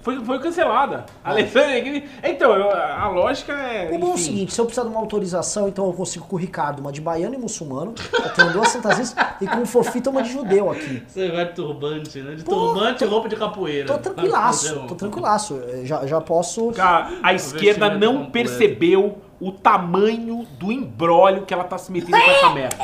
Foi, 0.08 0.24
foi 0.24 0.40
cancelada. 0.40 1.06
A 1.22 1.32
Alessandra 1.32 1.68
Negrini. 1.72 2.06
Então, 2.24 2.54
eu- 2.56 2.72
a 2.72 3.10
lógica 3.10 3.52
é. 3.52 3.94
O 3.94 4.00
bom 4.00 4.12
é 4.12 4.14
o 4.14 4.18
seguinte, 4.18 4.54
se 4.54 4.62
eu 4.62 4.64
precisar 4.64 4.88
de 4.88 4.90
uma 4.94 5.02
autorização, 5.02 5.68
então 5.68 5.86
eu 5.86 5.92
consigo 5.92 6.26
com 6.26 6.38
o 6.38 6.40
Ricardo, 6.40 6.80
uma 6.80 6.94
de 6.94 7.02
baiano 7.02 7.36
e 7.36 7.38
muçulmano. 7.38 7.94
Eu 8.14 8.30
tenho 8.34 8.54
duas 8.54 8.72
fantasias 8.72 9.14
e 9.42 9.46
com 9.46 9.64
o 9.64 9.66
Fofito 9.66 10.10
uma 10.10 10.24
de 10.24 10.32
judeu 10.32 10.72
aqui. 10.72 11.04
Você 11.06 11.30
vai 11.30 11.46
de 11.48 11.52
turbante, 11.56 12.22
né? 12.22 12.36
De 12.36 12.44
Pô, 12.46 12.52
turbante 12.56 13.04
e 13.04 13.08
roupa 13.08 13.28
de 13.28 13.36
capoeira. 13.36 13.86
Tô 13.86 13.98
tranquilaço, 13.98 14.86
tô 14.88 14.96
tranquilaço. 14.96 15.62
Já, 15.84 16.06
já 16.08 16.22
posso. 16.22 16.72
Cara, 16.72 17.10
a 17.22 17.34
esquerda 17.34 17.90
não 17.90 18.14
completo. 18.14 18.32
percebeu 18.32 19.18
o 19.42 19.52
tamanho 19.52 20.48
do 20.58 20.72
embrólio 20.72 21.46
que 21.46 21.54
ela 21.54 21.66
tá 21.66 21.78
se 21.78 21.92
metendo 21.92 22.18
com 22.18 22.32
essa 22.32 22.50
merda. 22.52 22.78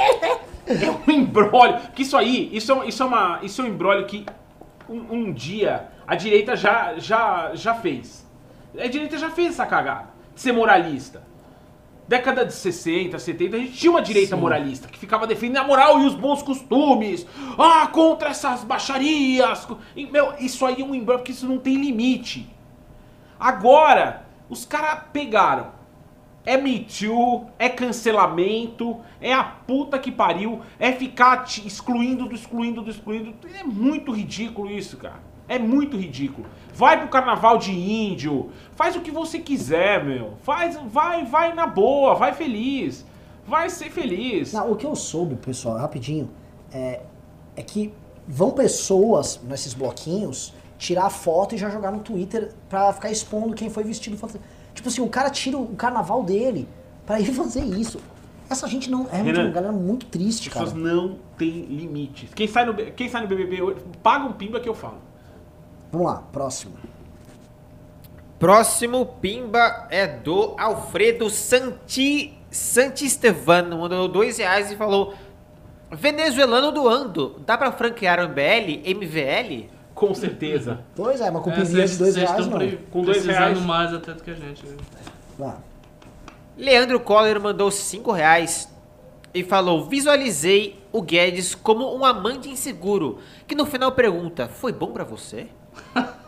É 0.67 0.91
um 1.07 1.11
embrólio. 1.11 1.79
Que 1.95 2.01
isso 2.01 2.17
aí, 2.17 2.49
isso 2.51 2.73
é, 2.73 2.85
isso 2.87 3.01
é, 3.01 3.05
uma, 3.05 3.39
isso 3.43 3.61
é 3.61 3.65
um 3.65 3.67
embrólio 3.69 4.05
que 4.05 4.25
um, 4.89 5.05
um 5.09 5.31
dia 5.31 5.87
a 6.07 6.15
direita 6.15 6.55
já, 6.55 6.95
já, 6.97 7.51
já 7.53 7.73
fez. 7.73 8.25
A 8.77 8.87
direita 8.87 9.17
já 9.17 9.29
fez 9.29 9.49
essa 9.53 9.65
cagada 9.65 10.09
de 10.33 10.41
ser 10.41 10.51
moralista. 10.51 11.23
Década 12.07 12.45
de 12.45 12.53
60, 12.53 13.17
70, 13.17 13.55
a 13.55 13.59
gente 13.59 13.73
tinha 13.73 13.91
uma 13.91 14.01
direita 14.01 14.35
moralista 14.35 14.89
que 14.89 14.99
ficava 14.99 15.25
defendendo 15.25 15.63
a 15.63 15.63
moral 15.63 16.01
e 16.01 16.05
os 16.05 16.13
bons 16.13 16.43
costumes. 16.43 17.25
Ah, 17.57 17.87
contra 17.87 18.29
essas 18.29 18.63
baixarias. 18.63 19.67
E, 19.95 20.05
meu, 20.05 20.33
isso 20.37 20.65
aí 20.65 20.81
é 20.81 20.85
um 20.85 20.93
embrólio 20.93 21.21
porque 21.21 21.31
isso 21.31 21.47
não 21.47 21.57
tem 21.57 21.75
limite. 21.75 22.49
Agora, 23.39 24.25
os 24.49 24.65
caras 24.65 25.05
pegaram. 25.13 25.71
É 26.45 26.57
Me 26.57 26.79
Too, 26.79 27.47
é 27.57 27.69
cancelamento, 27.69 28.99
é 29.21 29.33
a 29.33 29.45
puta 29.45 29.97
que 29.97 30.11
pariu, 30.11 30.61
é 30.77 30.91
ficar 30.91 31.45
te 31.45 31.65
excluindo 31.65 32.25
do 32.27 32.35
excluindo 32.35 32.81
do 32.81 32.89
excluindo. 32.89 33.33
É 33.57 33.63
muito 33.63 34.11
ridículo 34.11 34.69
isso, 34.69 34.97
cara. 34.97 35.32
É 35.47 35.59
muito 35.59 35.97
ridículo. 35.97 36.47
Vai 36.73 36.99
pro 36.99 37.07
carnaval 37.09 37.57
de 37.57 37.71
índio, 37.71 38.49
faz 38.75 38.95
o 38.95 39.01
que 39.01 39.11
você 39.11 39.39
quiser, 39.39 40.03
meu. 40.03 40.33
Faz, 40.43 40.79
vai, 40.87 41.25
vai 41.25 41.53
na 41.53 41.67
boa, 41.67 42.15
vai 42.15 42.33
feliz. 42.33 43.05
Vai 43.47 43.69
ser 43.69 43.89
feliz. 43.89 44.53
Não, 44.53 44.71
o 44.71 44.75
que 44.75 44.85
eu 44.85 44.95
soube, 44.95 45.35
pessoal, 45.35 45.77
rapidinho, 45.77 46.29
é, 46.71 47.01
é 47.55 47.61
que 47.61 47.93
vão 48.27 48.51
pessoas 48.51 49.39
nesses 49.43 49.73
bloquinhos 49.73 50.53
tirar 50.77 51.09
foto 51.09 51.55
e 51.55 51.57
já 51.57 51.69
jogar 51.69 51.91
no 51.91 51.99
Twitter 51.99 52.51
pra 52.69 52.91
ficar 52.93 53.11
expondo 53.11 53.53
quem 53.53 53.69
foi 53.69 53.83
vestido. 53.83 54.17
Tipo 54.73 54.89
assim, 54.89 55.01
o 55.01 55.09
cara 55.09 55.29
tira 55.29 55.57
o 55.57 55.67
carnaval 55.75 56.23
dele 56.23 56.67
pra 57.05 57.19
ir 57.19 57.25
fazer 57.33 57.63
isso. 57.63 57.99
Essa 58.49 58.67
gente 58.67 58.89
não. 58.89 59.07
É 59.11 59.21
Renan, 59.21 59.45
uma 59.45 59.51
galera 59.51 59.73
muito 59.73 60.05
triste, 60.05 60.47
As 60.49 60.53
cara. 60.53 60.65
pessoas 60.65 60.83
não 60.83 61.17
têm 61.37 61.65
limites. 61.65 62.33
Quem 62.33 62.47
sai 62.47 62.65
no, 62.65 62.73
quem 62.73 63.09
sai 63.09 63.21
no 63.21 63.27
BBB 63.27 63.61
hoje, 63.61 63.79
paga 64.01 64.25
um 64.25 64.33
pimba 64.33 64.59
que 64.59 64.67
eu 64.67 64.75
falo. 64.75 64.97
Vamos 65.93 66.07
lá, 66.07 66.23
próximo. 66.31 66.73
Próximo 68.39 69.05
Pimba 69.21 69.87
é 69.89 70.05
do 70.07 70.55
Alfredo 70.59 71.29
Santi, 71.29 72.37
Santistevano, 72.51 73.77
mandou 73.77 74.07
dois 74.07 74.37
reais 74.37 74.71
e 74.71 74.75
falou: 74.75 75.13
Venezuelano 75.91 76.71
doando, 76.71 77.39
dá 77.45 77.57
pra 77.57 77.71
franquear 77.71 78.19
o 78.19 78.27
MBL, 78.29 78.81
MVL? 78.95 79.69
Com 79.95 80.13
certeza. 80.15 80.79
Pois 80.95 81.21
é, 81.21 81.29
uma 81.29 81.39
É, 81.39 81.43
cupinha 81.43 81.63
vocês- 81.65 81.91
de 81.91 81.97
dois 81.99 82.15
reais, 82.15 82.47
pre- 82.47 82.79
Com 82.91 83.03
dois 83.03 83.23
reais. 83.25 83.61
mais 83.61 83.93
até 83.93 84.13
do 84.13 84.23
que 84.23 84.31
a 84.31 84.35
gente. 84.35 84.65
né? 84.65 84.75
Lá. 85.37 85.57
Leandro 86.57 86.99
Coller 86.99 87.39
mandou 87.39 87.69
5 87.71 88.11
reais 88.11 88.67
e 89.33 89.43
falou: 89.43 89.85
Visualizei 89.85 90.79
o 90.91 91.01
Guedes 91.03 91.55
como 91.55 91.95
um 91.95 92.03
amante 92.03 92.49
inseguro, 92.49 93.19
que 93.47 93.55
no 93.55 93.65
final 93.65 93.91
pergunta: 93.91 94.47
Foi 94.49 94.73
bom 94.73 94.91
pra 94.91 95.03
você? 95.03 95.47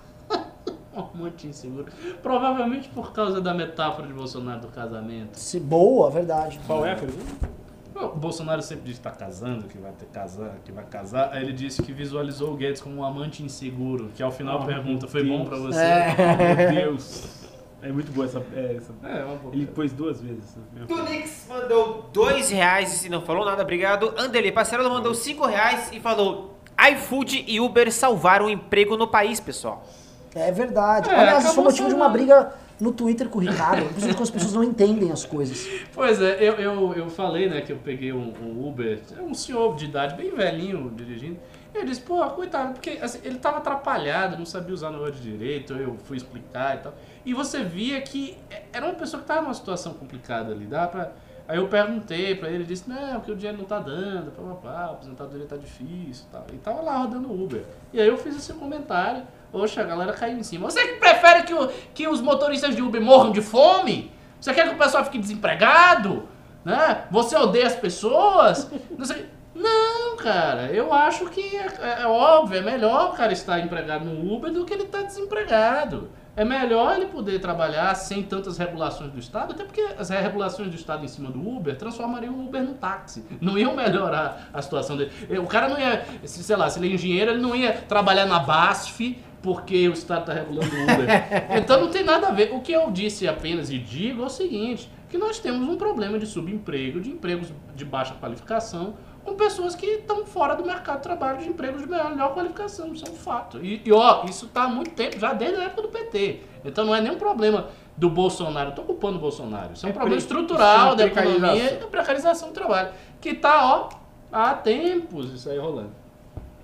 Um 1.14 1.18
monte 1.24 1.48
inseguro. 1.48 1.86
Provavelmente 2.24 2.88
por 2.90 3.12
causa 3.12 3.42
da 3.42 3.54
metáfora 3.54 4.08
de 4.08 4.14
Bolsonaro 4.14 4.62
do 4.62 4.68
casamento. 4.70 5.38
Se 5.38 5.60
boa, 5.60 6.10
verdade. 6.10 6.58
Qual 6.66 6.86
é 6.86 6.94
a 6.94 6.96
pergunta? 6.96 7.50
O 7.94 8.18
Bolsonaro 8.18 8.62
sempre 8.62 8.86
diz 8.86 8.98
que 8.98 9.04
tá 9.04 9.12
casando, 9.12 9.68
que 9.68 9.78
vai 9.78 9.92
ter 9.94 10.06
casar, 10.08 10.56
que 10.64 10.72
vai 10.72 10.86
casar. 10.86 11.32
Aí 11.34 11.44
ele 11.44 11.54
disse 11.54 11.82
que 11.82 11.92
visualizou 11.94 12.54
o 12.54 12.56
Guedes 12.58 12.82
como 12.82 12.98
um 12.98 13.04
amante 13.06 13.44
inseguro, 13.44 14.10
que 14.16 14.24
ao 14.24 14.32
final 14.32 14.62
Oh, 14.62 14.66
pergunta, 14.66 15.08
foi 15.08 15.24
bom 15.24 15.46
pra 15.46 15.58
você? 15.58 15.80
É. 15.82 16.72
Meu 16.72 16.82
Deus. 16.92 17.46
É 17.82 17.92
muito 17.92 18.12
boa 18.12 18.26
essa. 18.26 18.42
é, 18.54 18.76
essa- 18.78 18.94
É, 19.04 19.24
uma 19.24 19.36
boa. 19.36 19.54
Ele 19.54 19.66
pôs 19.68 19.92
duas 19.94 20.20
vezes. 20.22 20.58
Deus. 20.74 20.88
Tunix 20.88 21.46
mandou 21.50 22.10
2 22.12 22.50
reais 22.50 23.06
e 23.06 23.10
não 23.10 23.22
falou 23.22 23.46
nada, 23.46 23.62
obrigado. 23.62 24.14
Anderley 24.18 24.52
Parcerolo 24.52 24.90
mandou 24.90 25.14
5 25.14 25.46
reais 25.46 25.92
e 25.94 26.00
falou: 26.00 26.55
iFood 26.92 27.46
e 27.48 27.60
Uber 27.60 27.92
salvaram 27.92 28.46
o 28.46 28.50
emprego 28.50 28.98
no 28.98 29.08
país, 29.08 29.40
pessoal. 29.40 29.86
É 30.34 30.52
verdade. 30.52 31.10
É, 31.10 31.16
Aliás, 31.16 31.46
isso 31.46 31.54
foi 31.54 31.64
motivo 31.64 31.88
de 31.88 31.96
uma 31.96 32.10
briga 32.10 32.54
no 32.80 32.92
Twitter 32.92 33.30
com 33.30 33.40
o 33.40 33.42
Ricardo. 33.42 33.88
Quando 33.94 34.22
as 34.22 34.30
pessoas 34.30 34.54
não 34.54 34.64
entendem 34.64 35.12
as 35.12 35.26
coisas. 35.26 35.66
Pois 35.94 36.22
é, 36.22 36.38
eu, 36.42 36.54
eu, 36.56 36.94
eu 36.94 37.10
falei, 37.10 37.50
né, 37.50 37.62
que 37.62 37.72
eu 37.72 37.78
peguei 37.78 38.12
um, 38.12 38.34
um 38.42 38.68
Uber, 38.68 39.00
é 39.18 39.22
um 39.22 39.34
senhor 39.34 39.76
de 39.76 39.86
idade 39.86 40.16
bem 40.16 40.36
velhinho 40.36 40.92
dirigindo. 40.94 41.40
E 41.74 41.78
eu 41.78 41.86
disse, 41.86 42.02
pô, 42.02 42.26
coitado, 42.30 42.74
porque 42.74 43.00
assim, 43.02 43.20
ele 43.24 43.38
tava 43.38 43.58
atrapalhado, 43.58 44.38
não 44.38 44.46
sabia 44.46 44.74
usar 44.74 44.92
no 44.92 45.02
olho 45.02 45.14
direito, 45.14 45.74
eu 45.74 45.98
fui 46.04 46.18
explicar 46.18 46.76
e 46.76 46.80
tal. 46.80 46.94
E 47.26 47.34
você 47.34 47.64
via 47.64 48.02
que 48.02 48.38
era 48.72 48.86
uma 48.86 48.96
pessoa 48.96 49.22
que 49.22 49.28
tava 49.28 49.42
numa 49.42 49.54
situação 49.54 49.94
complicada 49.94 50.52
ali, 50.52 50.66
dá 50.66 50.88
pra... 50.88 51.12
Aí 51.48 51.58
eu 51.58 51.68
perguntei 51.68 52.34
pra 52.36 52.48
ele, 52.48 52.58
ele 52.58 52.64
disse, 52.66 52.90
não, 52.90 53.16
porque 53.16 53.32
o 53.32 53.36
dinheiro 53.36 53.58
não 53.60 53.66
tá 53.66 53.80
dando, 53.80 54.32
pá, 54.64 54.70
a 54.70 54.86
aposentadoria 54.86 55.46
tá 55.46 55.56
difícil 55.56 56.26
e 56.28 56.32
tal. 56.32 56.46
E 56.52 56.58
tava 56.58 56.82
lá 56.82 56.98
rodando 56.98 57.32
Uber. 57.32 57.64
E 57.94 58.02
aí 58.02 58.08
eu 58.08 58.18
fiz 58.18 58.36
esse 58.36 58.52
comentário, 58.54 59.22
oxe, 59.54 59.80
a 59.80 59.84
galera 59.84 60.12
caiu 60.14 60.38
em 60.38 60.44
cima. 60.44 60.70
Você 60.72 60.86
que 60.88 60.94
prefere 61.00 61.44
que, 61.44 61.54
o- 61.54 61.68
que 61.94 62.08
os 62.08 62.20
motoristas 62.20 62.76
de 62.76 62.82
Uber 62.82 63.00
morram 63.02 63.32
de 63.32 63.42
fome? 63.42 64.12
Você 64.42 64.54
quer 64.54 64.68
que 64.68 64.74
o 64.74 64.78
pessoal 64.78 65.04
fique 65.06 65.20
desempregado? 65.20 66.28
Né? 66.64 67.04
Você 67.12 67.36
odeia 67.36 67.68
as 67.68 67.76
pessoas? 67.76 68.70
Não 68.98 69.06
sei. 69.06 69.28
Não, 69.54 70.18
cara, 70.18 70.64
eu 70.74 70.92
acho 70.92 71.28
que 71.28 71.56
é, 71.56 72.02
é 72.02 72.08
óbvio, 72.08 72.58
é 72.58 72.62
melhor 72.62 73.12
o 73.12 73.14
cara 73.14 73.32
estar 73.32 73.60
empregado 73.60 74.04
no 74.04 74.34
Uber 74.36 74.52
do 74.52 74.66
que 74.66 74.74
ele 74.74 74.84
estar 74.84 75.04
desempregado. 75.04 76.10
É 76.36 76.44
melhor 76.44 76.98
ele 76.98 77.06
poder 77.06 77.40
trabalhar 77.40 77.94
sem 77.96 78.22
tantas 78.24 78.58
regulações 78.58 79.12
do 79.12 79.18
Estado, 79.20 79.54
até 79.54 79.64
porque 79.64 79.82
as 79.98 80.10
regulações 80.10 80.70
do 80.70 80.76
Estado 80.76 81.06
em 81.06 81.08
cima 81.08 81.30
do 81.32 81.40
Uber 81.48 81.78
transformariam 81.78 82.34
o 82.34 82.46
Uber 82.46 82.62
num 82.62 82.74
táxi. 82.74 83.24
Não 83.40 83.58
iam 83.58 83.74
melhorar 83.76 84.50
a 84.54 84.62
situação 84.62 84.98
dele. 84.98 85.12
O 85.40 85.48
cara 85.48 85.70
não 85.70 85.80
ia, 85.80 86.04
se- 86.26 86.44
sei 86.44 86.56
lá, 86.56 86.70
se 86.70 86.78
ele 86.80 86.92
é 86.92 86.94
engenheiro, 86.96 87.32
ele 87.32 87.42
não 87.42 87.56
ia 87.56 87.72
trabalhar 87.74 88.26
na 88.26 88.40
BASF 88.40 89.18
porque 89.42 89.88
o 89.88 89.94
Estado 89.94 90.22
está 90.22 90.34
regulando 90.34 90.76
o 90.76 90.84
Uber. 90.84 91.08
então 91.58 91.80
não 91.80 91.90
tem 91.90 92.04
nada 92.04 92.28
a 92.28 92.32
ver. 92.32 92.52
O 92.54 92.60
que 92.60 92.72
eu 92.74 92.90
disse 92.92 93.28
apenas 93.28 93.70
e 93.70 93.78
digo 93.78 94.24
é 94.24 94.26
o 94.26 94.30
seguinte, 94.30 94.90
que 95.10 95.18
nós 95.18 95.40
temos 95.40 95.70
um 95.70 95.78
problema 95.78 96.18
de 96.20 96.26
subemprego, 96.26 97.00
de 97.00 97.12
empregos 97.12 97.48
de 97.76 97.86
baixa 97.86 98.14
qualificação, 98.16 98.96
com 99.26 99.34
pessoas 99.34 99.76
que 99.76 99.88
estão 99.88 100.24
fora 100.26 100.56
do 100.56 100.64
mercado 100.64 100.98
de 100.98 101.04
trabalho 101.04 101.40
de 101.40 101.50
empregos 101.50 101.82
de 101.82 101.90
melhor 101.90 102.34
qualificação. 102.34 102.94
Isso 102.94 103.06
é 103.06 103.10
um 103.10 103.16
fato. 103.16 103.58
E, 103.58 103.82
e, 103.84 103.92
ó, 103.92 104.24
isso 104.26 104.46
está 104.46 104.64
há 104.64 104.68
muito 104.68 104.92
tempo, 104.92 105.20
já 105.20 105.34
desde 105.34 105.60
a 105.60 105.64
época 105.64 105.82
do 105.82 105.88
PT. 105.90 106.42
Então 106.64 106.86
não 106.86 106.96
é 106.96 107.02
nem 107.02 107.12
um 107.12 107.18
problema 107.18 107.68
do 107.98 108.10
Bolsonaro. 108.10 108.70
Estou 108.70 108.86
culpando 108.86 109.18
o 109.18 109.20
Bolsonaro. 109.22 109.74
Isso 109.74 109.86
é 109.86 109.90
um 109.90 109.92
É 109.92 109.94
problema 109.94 110.18
estrutural 110.18 110.94
é 110.94 110.96
da 110.96 111.06
economia 111.08 111.74
e 111.74 111.78
da 111.78 111.88
precarização 111.88 112.50
do 112.50 112.54
trabalho. 112.54 112.90
Que 113.20 113.30
está, 113.30 113.66
ó, 113.66 113.90
há 114.32 114.54
tempos 114.54 115.34
isso 115.34 115.50
aí 115.50 115.58
rolando. 115.58 115.92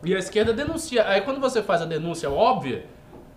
E 0.04 0.16
a 0.16 0.20
esquerda 0.20 0.54
denuncia. 0.54 1.08
Aí 1.08 1.22
quando 1.22 1.42
você 1.42 1.64
faz 1.64 1.82
a 1.82 1.86
denúncia 1.86 2.30
óbvia, 2.30 2.86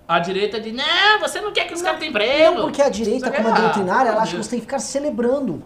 a 0.07 0.19
direita 0.19 0.61
diz, 0.61 0.75
não, 0.75 1.19
você 1.21 1.41
não 1.41 1.51
quer 1.51 1.67
que 1.67 1.73
os 1.73 1.81
caras 1.81 1.99
tenham 1.99 2.11
emprego. 2.11 2.57
Não 2.57 2.63
porque 2.65 2.83
a 2.83 2.91
direita, 2.91 3.31
como 3.31 3.49
é 3.49 3.51
errado. 3.51 3.63
doutrinária, 3.63 4.11
ela 4.11 4.21
acha 4.23 4.37
que 4.37 4.43
você 4.43 4.51
tem 4.51 4.59
que 4.59 4.67
ficar 4.67 4.79
celebrando. 4.79 5.63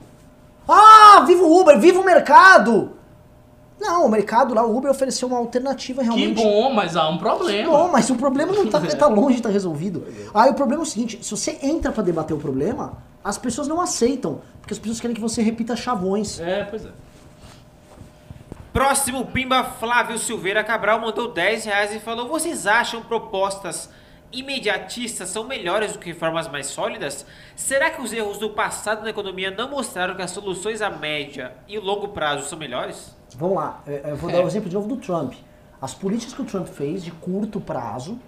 Ah, 0.68 1.24
viva 1.26 1.42
o 1.42 1.60
Uber, 1.60 1.80
viva 1.80 2.00
o 2.00 2.04
mercado! 2.04 2.97
Não, 3.80 4.06
o 4.06 4.08
mercado 4.08 4.54
lá, 4.54 4.64
o 4.66 4.76
Uber 4.76 4.90
ofereceu 4.90 5.28
uma 5.28 5.38
alternativa 5.38 6.02
Que 6.02 6.06
realmente. 6.08 6.42
bom, 6.42 6.72
mas 6.72 6.96
há 6.96 7.08
um 7.08 7.16
problema. 7.18 7.70
Bom, 7.70 7.88
mas 7.90 8.10
o 8.10 8.16
problema 8.16 8.52
não 8.52 8.66
tá, 8.66 8.80
tá 8.96 9.06
longe 9.06 9.34
de 9.34 9.40
estar 9.40 9.50
resolvido. 9.50 10.06
Aí 10.34 10.50
o 10.50 10.54
problema 10.54 10.82
é 10.82 10.84
o 10.84 10.86
seguinte: 10.86 11.18
se 11.22 11.30
você 11.30 11.58
entra 11.62 11.92
pra 11.92 12.02
debater 12.02 12.36
o 12.36 12.40
problema, 12.40 12.98
as 13.22 13.38
pessoas 13.38 13.68
não 13.68 13.80
aceitam. 13.80 14.40
Porque 14.60 14.74
as 14.74 14.78
pessoas 14.78 15.00
querem 15.00 15.14
que 15.14 15.20
você 15.20 15.42
repita 15.42 15.76
chavões. 15.76 16.40
É, 16.40 16.64
pois 16.64 16.84
é. 16.84 16.90
Próximo, 18.72 19.26
Pimba 19.26 19.64
Flávio 19.64 20.18
Silveira 20.18 20.62
Cabral 20.62 21.00
mandou 21.00 21.32
10 21.32 21.64
reais 21.64 21.94
e 21.94 22.00
falou: 22.00 22.28
Vocês 22.28 22.66
acham 22.66 23.02
propostas 23.02 23.88
imediatistas 24.30 25.30
são 25.30 25.44
melhores 25.44 25.92
do 25.94 25.98
que 25.98 26.12
formas 26.12 26.48
mais 26.48 26.66
sólidas? 26.66 27.24
Será 27.56 27.90
que 27.90 28.02
os 28.02 28.12
erros 28.12 28.38
do 28.38 28.50
passado 28.50 29.02
na 29.02 29.10
economia 29.10 29.50
não 29.50 29.70
mostraram 29.70 30.14
que 30.14 30.22
as 30.22 30.30
soluções 30.30 30.82
a 30.82 30.90
média 30.90 31.52
e 31.66 31.78
longo 31.78 32.08
prazo 32.08 32.46
são 32.48 32.58
melhores? 32.58 33.16
Vamos 33.38 33.56
lá, 33.56 33.80
é, 33.86 34.02
eu 34.10 34.16
vou 34.16 34.32
dar 34.32 34.42
o 34.42 34.48
exemplo 34.48 34.68
de 34.68 34.74
novo 34.74 34.88
do 34.88 34.96
Trump. 34.96 35.32
As 35.80 35.94
políticas 35.94 36.34
que 36.34 36.42
o 36.42 36.44
Trump 36.44 36.66
fez 36.66 37.04
de 37.04 37.12
curto 37.12 37.60
prazo, 37.60 38.18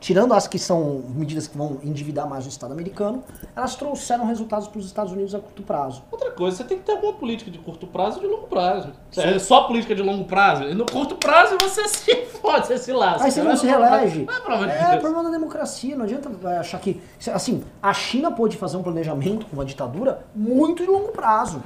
tirando 0.00 0.32
as 0.32 0.48
que 0.48 0.58
são 0.58 1.02
medidas 1.14 1.46
que 1.46 1.58
vão 1.58 1.76
endividar 1.82 2.26
mais 2.26 2.46
o 2.46 2.48
Estado 2.48 2.72
americano, 2.72 3.22
elas 3.54 3.74
trouxeram 3.74 4.24
resultados 4.24 4.66
para 4.66 4.78
os 4.78 4.86
Estados 4.86 5.12
Unidos 5.12 5.34
a 5.34 5.38
curto 5.38 5.62
prazo. 5.62 6.02
Outra 6.10 6.30
coisa, 6.30 6.56
você 6.56 6.64
tem 6.64 6.78
que 6.78 6.84
ter 6.84 6.92
alguma 6.92 7.12
política 7.12 7.50
de 7.50 7.58
curto 7.58 7.86
prazo 7.86 8.18
e 8.18 8.20
de 8.22 8.26
longo 8.26 8.46
prazo. 8.46 8.90
É 9.18 9.38
só 9.38 9.64
política 9.64 9.94
de 9.94 10.02
longo 10.02 10.24
prazo, 10.24 10.64
e 10.64 10.74
no 10.74 10.86
curto 10.86 11.16
prazo 11.16 11.58
você 11.60 11.84
se 11.88 12.16
fode, 12.40 12.68
você 12.68 12.78
se 12.78 12.92
lasca. 12.92 13.24
Aí 13.24 13.30
você 13.30 13.42
não 13.42 13.54
se 13.54 13.66
reelege. 13.66 14.26
Ah, 14.30 14.40
pelo 14.40 14.54
amor 14.54 14.66
de 14.68 14.72
É 14.72 14.96
problema 14.96 15.24
da 15.24 15.30
democracia, 15.30 15.94
não 15.94 16.04
adianta 16.04 16.30
é, 16.48 16.56
achar 16.56 16.80
que. 16.80 17.02
Assim, 17.34 17.62
a 17.82 17.92
China 17.92 18.30
pôde 18.30 18.56
fazer 18.56 18.78
um 18.78 18.82
planejamento 18.82 19.44
com 19.44 19.56
uma 19.56 19.64
ditadura 19.66 20.24
muito 20.34 20.82
de 20.82 20.88
longo 20.88 21.08
prazo. 21.08 21.62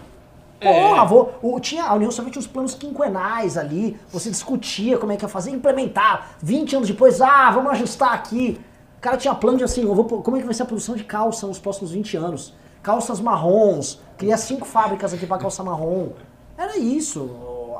Porra, 0.62 1.04
vou, 1.04 1.34
o, 1.42 1.58
tinha, 1.60 1.84
a 1.84 1.94
União 1.94 2.10
Soviética 2.10 2.40
tinha 2.40 2.48
os 2.48 2.52
planos 2.52 2.74
quinquenais 2.74 3.56
ali, 3.56 3.98
você 4.10 4.30
discutia 4.30 4.98
como 4.98 5.12
é 5.12 5.16
que 5.16 5.24
ia 5.24 5.28
fazer, 5.28 5.50
implementar. 5.50 6.36
20 6.42 6.76
anos 6.76 6.88
depois, 6.88 7.20
ah, 7.20 7.50
vamos 7.50 7.72
ajustar 7.72 8.12
aqui. 8.12 8.60
O 8.98 9.00
cara 9.00 9.16
tinha 9.16 9.34
plano 9.34 9.58
de 9.58 9.64
assim, 9.64 9.84
vou, 9.84 10.04
como 10.04 10.36
é 10.36 10.40
que 10.40 10.46
vai 10.46 10.54
ser 10.54 10.62
a 10.62 10.66
produção 10.66 10.94
de 10.94 11.04
calça 11.04 11.46
nos 11.46 11.58
próximos 11.58 11.90
20 11.90 12.16
anos? 12.16 12.54
Calças 12.82 13.20
marrons, 13.20 14.00
cria 14.16 14.36
cinco 14.36 14.66
fábricas 14.66 15.12
aqui 15.12 15.26
pra 15.26 15.38
calça 15.38 15.62
marrom. 15.62 16.10
Era 16.56 16.76
isso. 16.78 17.28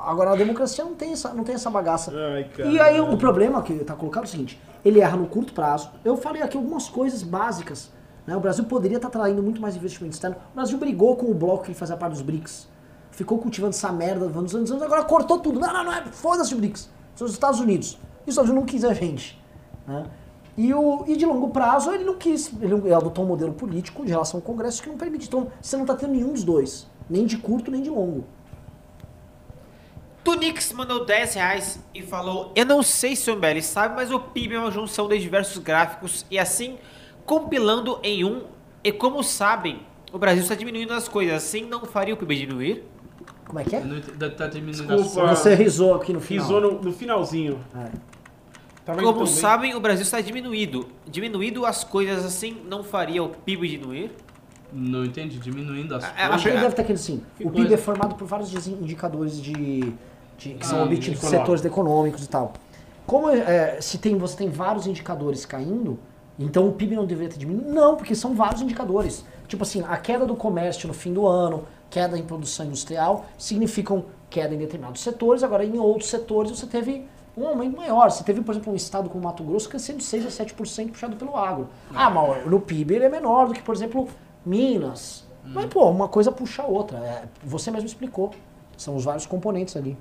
Agora 0.04 0.32
a 0.32 0.36
democracia 0.36 0.84
não 0.84 0.94
tem 0.94 1.12
essa, 1.12 1.32
não 1.32 1.44
tem 1.44 1.54
essa 1.54 1.70
bagaça. 1.70 2.12
Ai. 2.12 2.50
E 2.72 2.80
aí 2.80 3.00
o 3.00 3.16
problema 3.16 3.62
que 3.62 3.74
tá 3.84 3.94
colocado 3.94 4.24
é 4.24 4.26
o 4.26 4.30
seguinte, 4.30 4.60
ele 4.84 5.00
erra 5.00 5.16
no 5.16 5.26
curto 5.26 5.52
prazo. 5.52 5.90
Eu 6.04 6.16
falei 6.16 6.42
aqui 6.42 6.56
algumas 6.56 6.88
coisas 6.88 7.22
básicas. 7.22 7.90
né? 8.26 8.36
O 8.36 8.40
Brasil 8.40 8.64
poderia 8.64 8.96
estar 8.96 9.10
traindo 9.10 9.42
muito 9.42 9.60
mais 9.60 9.76
investimento 9.76 10.14
externo. 10.14 10.36
O 10.52 10.56
Brasil 10.56 10.76
brigou 10.78 11.14
com 11.16 11.26
o 11.26 11.34
bloco 11.34 11.62
que 11.64 11.68
ele 11.70 11.78
fazia 11.78 11.96
parte 11.96 12.14
dos 12.14 12.22
BRICS. 12.22 12.68
Ficou 13.22 13.38
cultivando 13.38 13.70
essa 13.70 13.92
merda 13.92 14.26
nos 14.26 14.52
anos, 14.52 14.72
anos, 14.72 14.82
agora 14.82 15.04
cortou 15.04 15.38
tudo. 15.38 15.60
Não, 15.60 15.72
não, 15.72 15.84
não, 15.84 15.92
é, 15.92 16.02
foda-se 16.06 16.52
o 16.54 16.58
BRICS. 16.58 16.90
São 17.14 17.24
os 17.24 17.32
Estados 17.32 17.60
Unidos. 17.60 17.96
E 18.26 18.30
os 18.30 18.32
Estados 18.32 18.50
Unidos 18.50 18.54
não 18.56 18.66
quis 18.66 18.84
a 18.84 18.92
gente. 18.92 19.40
né? 19.86 20.06
E, 20.56 20.74
o, 20.74 21.04
e 21.06 21.16
de 21.16 21.24
longo 21.24 21.50
prazo 21.50 21.92
ele 21.92 22.02
não 22.02 22.16
quis. 22.16 22.52
Ele, 22.60 22.74
ele 22.74 22.92
adotou 22.92 23.24
um 23.24 23.28
modelo 23.28 23.52
político 23.52 24.04
de 24.04 24.10
relação 24.10 24.38
ao 24.38 24.42
Congresso 24.42 24.82
que 24.82 24.88
não 24.88 24.96
permite. 24.96 25.28
Então 25.28 25.52
você 25.60 25.76
não 25.76 25.84
está 25.84 25.94
tendo 25.94 26.14
nenhum 26.14 26.32
dos 26.32 26.42
dois. 26.42 26.88
Nem 27.08 27.24
de 27.24 27.38
curto, 27.38 27.70
nem 27.70 27.80
de 27.80 27.90
longo. 27.90 28.24
Tunix 30.24 30.72
mandou 30.72 31.04
10 31.04 31.34
reais 31.34 31.78
e 31.94 32.02
falou: 32.02 32.50
Eu 32.56 32.66
não 32.66 32.82
sei 32.82 33.14
se 33.14 33.30
o 33.30 33.36
MBL 33.36 33.60
sabe, 33.62 33.94
mas 33.94 34.10
o 34.10 34.18
PIB 34.18 34.56
é 34.56 34.58
uma 34.58 34.70
junção 34.72 35.08
de 35.08 35.16
diversos 35.16 35.58
gráficos 35.58 36.26
e 36.28 36.40
assim, 36.40 36.76
compilando 37.24 38.00
em 38.02 38.24
um. 38.24 38.42
E 38.82 38.90
como 38.90 39.22
sabem, 39.22 39.86
o 40.12 40.18
Brasil 40.18 40.42
está 40.42 40.56
diminuindo 40.56 40.92
as 40.92 41.06
coisas. 41.06 41.34
Assim, 41.34 41.62
não 41.62 41.84
faria 41.84 42.14
o 42.14 42.16
PIB 42.16 42.36
diminuir? 42.36 42.84
Como 43.46 43.58
é 43.58 43.64
que 43.64 43.76
é? 43.76 43.80
Não 43.80 43.98
estar 43.98 44.46
diminuindo 44.48 44.96
Desculpa. 44.96 45.28
Você 45.34 45.54
risou 45.54 45.94
aqui 45.94 46.12
no 46.12 46.20
final. 46.20 46.44
Risou 46.46 46.60
no, 46.60 46.82
no 46.82 46.92
finalzinho. 46.92 47.58
É. 47.74 47.90
Como 48.84 49.26
sabem, 49.26 49.74
o 49.74 49.80
Brasil 49.80 50.02
está 50.02 50.20
diminuído. 50.20 50.88
Diminuído 51.06 51.64
as 51.64 51.84
coisas 51.84 52.24
assim, 52.24 52.62
não 52.68 52.82
faria 52.82 53.22
o 53.22 53.28
PIB 53.28 53.68
diminuir? 53.68 54.10
Não 54.72 55.04
entendi, 55.04 55.38
diminuindo 55.38 55.94
as 55.94 56.04
É, 56.04 56.26
Eu 56.26 56.32
acho 56.32 56.42
que 56.44 56.48
ele 56.48 56.56
deve 56.56 56.70
estar 56.70 56.82
querendo 56.82 56.98
assim. 56.98 57.22
O. 57.40 57.50
PIB 57.50 57.74
é 57.74 57.76
formado 57.76 58.14
por 58.14 58.26
vários 58.26 58.66
indicadores 58.66 59.40
de, 59.40 59.52
de- 60.38 60.54
que 60.54 60.66
são 60.66 60.80
Ah, 60.80 60.84
obtidos 60.84 61.20
de 61.20 61.26
setores 61.26 61.64
econômicos 61.64 62.24
e 62.24 62.28
tal. 62.28 62.54
Como 63.06 63.28
é, 63.28 63.80
se 63.80 63.98
tem, 63.98 64.16
você 64.16 64.36
tem 64.36 64.48
vários 64.48 64.86
indicadores 64.86 65.44
caindo, 65.44 65.98
então 66.38 66.66
o 66.66 66.72
PIB 66.72 66.96
não 66.96 67.04
deveria 67.04 67.30
ter 67.30 67.38
diminuído? 67.38 67.70
Não, 67.70 67.96
porque 67.96 68.14
são 68.14 68.34
vários 68.34 68.62
indicadores. 68.62 69.24
Tipo 69.46 69.62
assim, 69.62 69.84
a 69.86 69.96
queda 69.98 70.24
do 70.24 70.34
comércio 70.34 70.88
no 70.88 70.94
fim 70.94 71.12
do 71.12 71.26
ano, 71.26 71.64
queda 71.92 72.18
em 72.18 72.22
produção 72.22 72.66
industrial, 72.66 73.26
significam 73.36 74.06
queda 74.30 74.54
em 74.54 74.58
determinados 74.58 75.02
setores. 75.02 75.42
Agora, 75.42 75.62
em 75.64 75.78
outros 75.78 76.08
setores, 76.08 76.50
você 76.50 76.66
teve 76.66 77.06
um 77.36 77.46
aumento 77.46 77.76
maior. 77.76 78.10
Você 78.10 78.24
teve, 78.24 78.40
por 78.40 78.52
exemplo, 78.52 78.72
um 78.72 78.76
estado 78.76 79.10
como 79.10 79.22
Mato 79.22 79.44
Grosso 79.44 79.68
crescendo 79.68 80.02
6 80.02 80.26
a 80.26 80.44
7% 80.44 80.90
puxado 80.90 81.16
pelo 81.16 81.36
agro. 81.36 81.68
Ah, 81.94 82.08
mas 82.08 82.46
no 82.46 82.58
PIB 82.58 82.94
ele 82.94 83.04
é 83.04 83.08
menor 83.10 83.48
do 83.48 83.54
que, 83.54 83.62
por 83.62 83.74
exemplo, 83.74 84.08
Minas. 84.44 85.24
Mas, 85.44 85.66
pô, 85.66 85.90
uma 85.90 86.08
coisa 86.08 86.32
puxa 86.32 86.62
a 86.62 86.66
outra. 86.66 86.98
É, 86.98 87.24
você 87.44 87.70
mesmo 87.70 87.86
explicou. 87.86 88.32
São 88.76 88.96
os 88.96 89.04
vários 89.04 89.26
componentes 89.26 89.76
ali. 89.76 89.98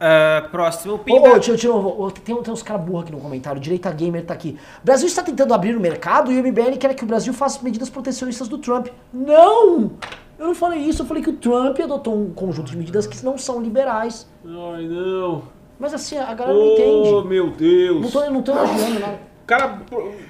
Ah, 0.00 0.46
próximo, 0.50 0.98
tio, 1.40 1.56
tio, 1.56 1.74
ô, 1.74 2.04
ô, 2.04 2.10
tem, 2.10 2.36
tem 2.42 2.52
uns 2.52 2.62
caras 2.62 2.84
burros 2.84 3.02
aqui 3.02 3.12
no 3.12 3.18
comentário. 3.20 3.60
Direita 3.60 3.90
Gamer 3.90 4.24
tá 4.24 4.32
aqui. 4.34 4.56
O 4.82 4.86
Brasil 4.86 5.06
está 5.08 5.22
tentando 5.22 5.52
abrir 5.52 5.76
o 5.76 5.80
mercado 5.80 6.30
e 6.30 6.40
o 6.40 6.42
MBL 6.44 6.76
quer 6.78 6.94
que 6.94 7.02
o 7.02 7.06
Brasil 7.06 7.32
faça 7.34 7.60
medidas 7.64 7.90
protecionistas 7.90 8.46
do 8.46 8.58
Trump. 8.58 8.88
Não! 9.12 9.90
Eu 10.38 10.46
não 10.46 10.54
falei 10.54 10.78
isso, 10.78 11.02
eu 11.02 11.06
falei 11.06 11.20
que 11.22 11.30
o 11.30 11.36
Trump 11.36 11.80
adotou 11.80 12.14
um 12.16 12.30
conjunto 12.32 12.70
de 12.70 12.76
medidas 12.76 13.08
que 13.08 13.24
não 13.24 13.36
são 13.36 13.60
liberais. 13.60 14.28
Ai, 14.46 14.86
não. 14.86 15.42
Mas 15.80 15.92
assim, 15.92 16.16
a 16.16 16.32
galera 16.32 16.56
não 16.56 16.62
Oh, 16.64 16.72
entende. 16.74 17.28
meu 17.28 17.50
Deus. 17.50 18.00
Não 18.02 18.10
tô, 18.10 18.30
não 18.30 18.42
tô 18.42 18.52
elogiando 18.52 19.00
nada. 19.00 19.27
Cara 19.48 19.80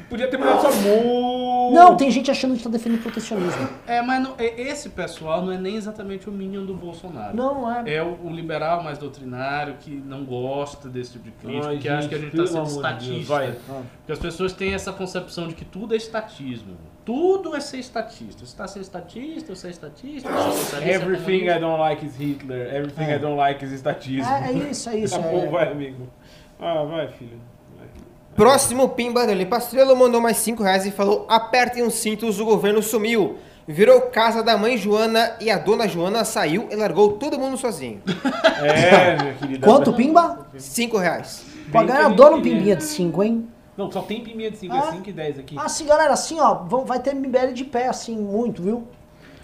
podia 0.08 0.28
ter 0.28 0.36
mudado 0.38 0.62
só 0.62 0.70
muito. 0.72 1.74
Não, 1.74 1.96
tem 1.96 2.10
gente 2.10 2.30
achando 2.30 2.52
que 2.52 2.54
a 2.54 2.56
gente 2.58 2.64
tá 2.64 2.70
defendendo 2.70 3.02
protecionismo. 3.02 3.68
É, 3.86 4.00
mas 4.00 4.22
não- 4.22 4.34
é- 4.38 4.60
esse 4.60 4.88
pessoal 4.90 5.44
não 5.44 5.52
é 5.52 5.58
nem 5.58 5.74
exatamente 5.74 6.28
o 6.28 6.32
minion 6.32 6.64
do 6.64 6.72
Bolsonaro. 6.72 7.36
Não, 7.36 7.54
não 7.62 7.76
é. 7.76 7.94
É 7.96 8.02
o, 8.02 8.16
o 8.24 8.30
liberal 8.30 8.82
mais 8.82 8.96
doutrinário 8.96 9.74
que 9.80 9.90
não 9.90 10.24
gosta 10.24 10.88
desse 10.88 11.12
tipo 11.12 11.24
de 11.24 11.32
crítica, 11.32 11.68
Ai, 11.68 11.78
que 11.78 11.88
acha 11.88 12.08
que 12.08 12.14
a 12.14 12.18
gente 12.18 12.40
está 12.40 12.46
sendo 12.46 12.64
de 12.64 12.70
estatista. 12.70 13.32
vai. 13.34 13.56
Porque 13.98 14.12
as 14.12 14.18
pessoas 14.18 14.52
têm 14.52 14.72
essa 14.72 14.92
concepção 14.92 15.48
de 15.48 15.54
que 15.54 15.64
tudo 15.64 15.94
é 15.94 15.96
estatismo. 15.96 16.76
Tudo 17.04 17.56
é 17.56 17.60
ser 17.60 17.78
estatista. 17.78 18.38
Você 18.46 18.52
está 18.52 18.68
sendo 18.68 18.82
estatista, 18.82 19.54
você 19.54 19.66
é 19.66 19.70
estatista, 19.70 20.30
você 20.30 20.76
é 20.76 20.94
Everything 20.94 21.48
é 21.48 21.56
I 21.56 21.60
don't 21.60 21.80
like 21.80 22.06
is 22.06 22.16
Hitler. 22.16 22.74
Everything 22.74 23.04
É. 23.04 23.16
I 23.16 23.18
don't 23.18 23.36
like 23.36 23.64
is 23.64 23.72
estatismo. 23.72 24.30
É, 24.32 24.48
é 24.48 24.52
isso, 24.52 24.88
é 24.88 24.98
isso. 24.98 25.18
Tá 25.20 25.26
é- 25.26 25.32
bom, 25.32 25.50
vai, 25.50 25.72
amigo. 25.72 26.08
Ah, 26.60 26.84
vai, 26.84 27.08
filho. 27.08 27.40
Próximo 28.38 28.88
Pimba 28.90 29.26
do 29.26 29.46
Pastrello 29.46 29.96
mandou 29.96 30.20
mais 30.20 30.36
5 30.36 30.62
reais 30.62 30.86
e 30.86 30.92
falou: 30.92 31.26
apertem 31.28 31.82
os 31.82 31.94
cintos, 31.94 32.38
o 32.38 32.44
governo 32.44 32.80
sumiu. 32.80 33.36
Virou 33.66 34.00
casa 34.02 34.44
da 34.44 34.56
mãe 34.56 34.78
Joana 34.78 35.32
e 35.40 35.50
a 35.50 35.58
dona 35.58 35.88
Joana 35.88 36.24
saiu 36.24 36.68
e 36.70 36.76
largou 36.76 37.14
todo 37.14 37.36
mundo 37.36 37.56
sozinho. 37.58 38.00
É, 38.62 39.16
minha 39.22 39.34
querida. 39.34 39.66
Quanto, 39.66 39.92
Pimba? 39.92 40.46
5 40.56 40.96
reais. 40.98 41.44
Pra 41.72 41.82
ganhar 41.82 42.06
a 42.06 42.08
gente 42.08 42.16
dona 42.16 42.36
um 42.36 42.42
pimbinha 42.42 42.74
de 42.76 42.82
5, 42.84 43.22
hein? 43.24 43.48
Não, 43.76 43.90
só 43.90 44.02
tem 44.02 44.20
pimbinha 44.20 44.50
de 44.52 44.58
5, 44.58 44.72
Ah. 44.74 44.78
é 44.88 44.92
5 44.92 45.08
e 45.08 45.12
10 45.12 45.38
aqui. 45.40 45.54
Ah, 45.58 45.68
sim, 45.68 45.86
galera, 45.86 46.12
assim, 46.12 46.40
ó, 46.40 46.54
vão- 46.54 46.84
vai 46.84 46.98
ter 47.00 47.14
MBL 47.14 47.52
de 47.52 47.64
pé, 47.64 47.86
assim, 47.88 48.16
muito, 48.16 48.62
viu? 48.62 48.86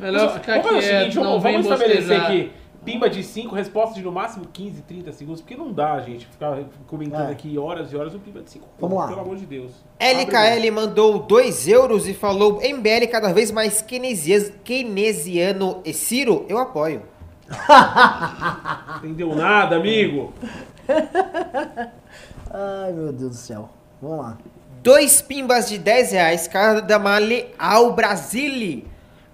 Melhor 0.01 0.19
Vamos 0.27 0.35
ficar 0.35 0.62
fazer 0.62 0.69
o 0.75 0.79
quieto, 0.81 0.99
seguinte, 0.99 1.16
não 1.16 1.25
vamos, 1.25 1.43
vamos 1.43 1.61
estabelecer 1.66 2.21
aqui. 2.21 2.53
Pimba 2.85 3.09
de 3.09 3.23
5, 3.23 3.55
resposta 3.55 3.94
de 3.94 4.02
no 4.02 4.12
máximo 4.12 4.44
15, 4.52 4.82
30 4.82 5.12
segundos, 5.12 5.40
porque 5.40 5.56
não 5.56 5.73
dá, 5.73 5.98
gente, 6.01 6.27
ficar 6.27 6.59
comentando 6.86 7.28
É. 7.28 7.32
aqui 7.32 7.56
horas 7.56 7.90
e 7.93 7.97
horas 7.97 8.15
o 8.15 8.19
Pimba 8.19 8.43
de 8.43 8.51
5. 8.51 8.66
Vamos 8.78 8.98
lá. 8.98 9.09
Pelo 9.09 9.20
amor 9.20 9.36
de 9.36 9.47
Deus. 9.47 9.73
LKL 9.98 10.70
mandou 10.70 11.19
2 11.20 11.66
euros 11.69 12.06
e 12.06 12.12
falou: 12.15 12.61
MBL 12.62 13.06
cada 13.11 13.32
vez 13.32 13.51
mais 13.51 13.81
keynesias- 13.81 14.52
keynesiano 14.62 15.81
e 15.85 15.93
Ciro, 15.93 16.44
eu 16.48 16.59
apoio. 16.59 17.02
Entendeu 18.98 19.35
nada, 19.35 19.77
amigo? 19.77 20.32
Ai, 22.51 22.93
meu 22.93 23.12
Deus 23.12 23.31
do 23.31 23.36
céu. 23.36 23.69
Vamos 24.01 24.19
lá. 24.19 24.39
Dois 24.82 25.23
pimbas 25.23 25.69
de 25.69 25.78
10 25.78 26.12
reais, 26.12 26.47
cada 26.47 26.98
male 26.98 27.47
ao 27.59 27.93
Brasile. 27.94 28.86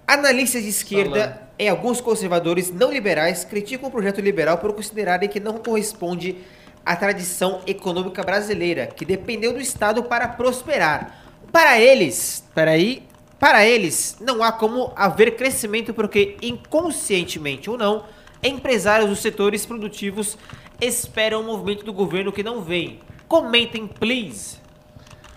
Analistas 0.07 0.63
de 0.63 0.69
esquerda 0.69 1.41
e 1.61 1.69
alguns 1.69 2.01
conservadores 2.01 2.71
não 2.71 2.91
liberais 2.91 3.45
criticam 3.45 3.87
o 3.87 3.91
projeto 3.91 4.19
liberal 4.19 4.57
por 4.57 4.73
considerarem 4.73 5.29
que 5.29 5.39
não 5.39 5.59
corresponde 5.59 6.37
à 6.83 6.95
tradição 6.95 7.61
econômica 7.67 8.23
brasileira, 8.23 8.87
que 8.87 9.05
dependeu 9.05 9.53
do 9.53 9.61
Estado 9.61 10.01
para 10.01 10.27
prosperar. 10.27 11.23
Para 11.51 11.79
eles, 11.79 12.43
peraí, 12.55 13.03
para 13.39 13.63
eles, 13.63 14.17
não 14.19 14.41
há 14.41 14.51
como 14.51 14.91
haver 14.95 15.35
crescimento 15.35 15.93
porque, 15.93 16.35
inconscientemente 16.41 17.69
ou 17.69 17.77
não, 17.77 18.05
empresários 18.41 19.07
dos 19.07 19.19
setores 19.19 19.63
produtivos 19.63 20.39
esperam 20.81 21.41
um 21.41 21.45
movimento 21.45 21.85
do 21.85 21.93
governo 21.93 22.31
que 22.31 22.41
não 22.41 22.63
vem. 22.63 23.01
Comentem, 23.27 23.85
please. 23.85 24.57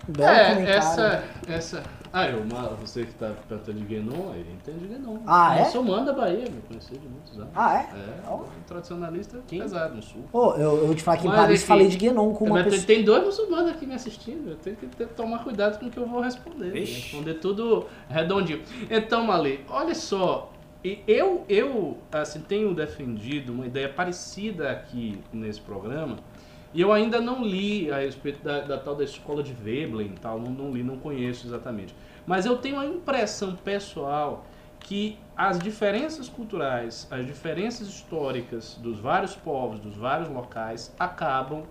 Belo 0.07 0.27
É, 0.27 0.55
comentário. 0.55 0.79
essa, 0.79 1.23
essa... 1.47 1.83
Ah, 2.17 2.29
eu, 2.29 2.45
Ma- 2.45 2.69
você 2.79 3.03
que 3.03 3.13
tá 3.15 3.33
perguntando 3.49 3.77
de 3.79 3.85
Guénon, 3.85 4.33
ele 4.33 4.49
entende 4.53 4.87
Guénon. 4.87 5.17
Ah, 5.27 5.57
é? 5.59 5.61
Eu 5.63 5.65
sou 5.65 5.83
mãe 5.83 6.05
da 6.05 6.13
Bahia, 6.13 6.49
me 6.49 6.61
conheci 6.61 6.93
de 6.97 7.07
muitos 7.09 7.37
anos. 7.37 7.49
Ah, 7.53 7.75
é? 7.75 7.89
É, 8.25 8.31
um 8.33 8.45
tradicionalista 8.65 9.39
pesado 9.49 9.95
no 9.95 10.01
sul. 10.01 10.21
Ô, 10.31 10.51
eu, 10.53 10.77
eu 10.77 10.85
vou 10.87 10.95
te 10.95 11.03
falar 11.03 11.17
que 11.17 11.27
em 11.27 11.31
Paris 11.31 11.59
enfim, 11.59 11.67
falei 11.67 11.87
de 11.89 11.97
Guénon 11.97 12.33
com 12.33 12.45
uma 12.45 12.53
Mas 12.53 12.63
tem- 12.63 12.71
pessoa. 12.71 12.87
Tem 12.87 13.03
dois 13.03 13.23
muçulmanos 13.25 13.71
aqui 13.71 13.85
me 13.85 13.95
assistindo. 13.95 14.49
Eu 14.51 14.55
tenho 14.55 14.77
que 14.77 14.87
ter- 14.87 15.07
tomar 15.09 15.43
cuidado 15.43 15.77
com 15.77 15.87
o 15.87 15.89
que 15.91 15.97
eu 15.97 16.07
vou 16.07 16.21
responder. 16.21 16.67
né? 16.71 16.79
Responder 16.79 17.33
tudo 17.35 17.85
redondinho. 18.09 18.61
Então, 18.89 19.25
Malê, 19.25 19.59
olha 19.69 19.93
só. 19.93 20.53
Eu, 21.07 21.43
eu 21.49 21.97
assim, 22.11 22.39
tenho 22.41 22.73
defendido 22.73 23.51
uma 23.51 23.65
ideia 23.65 23.89
parecida 23.89 24.69
aqui 24.71 25.19
nesse 25.33 25.59
programa. 25.59 26.15
E 26.73 26.81
eu 26.81 26.91
ainda 26.91 27.19
não 27.21 27.43
li 27.43 27.89
a 27.89 27.99
respeito 27.99 28.43
da, 28.43 28.59
da 28.59 28.77
tal 28.77 28.95
da 28.95 29.03
escola 29.03 29.41
de 29.41 29.51
Veblen 29.53 30.07
e 30.07 30.19
tal. 30.19 30.39
Não, 30.39 30.51
não 30.51 30.71
li, 30.71 30.83
não 30.83 30.97
conheço 30.97 31.47
exatamente. 31.47 31.95
Mas 32.25 32.45
eu 32.45 32.57
tenho 32.57 32.79
a 32.79 32.85
impressão 32.85 33.55
pessoal 33.55 34.45
que 34.79 35.17
as 35.35 35.59
diferenças 35.59 36.29
culturais, 36.29 37.07
as 37.09 37.25
diferenças 37.25 37.87
históricas 37.87 38.75
dos 38.79 38.99
vários 38.99 39.35
povos, 39.35 39.79
dos 39.79 39.95
vários 39.95 40.29
locais, 40.29 40.93
acabam 40.99 41.63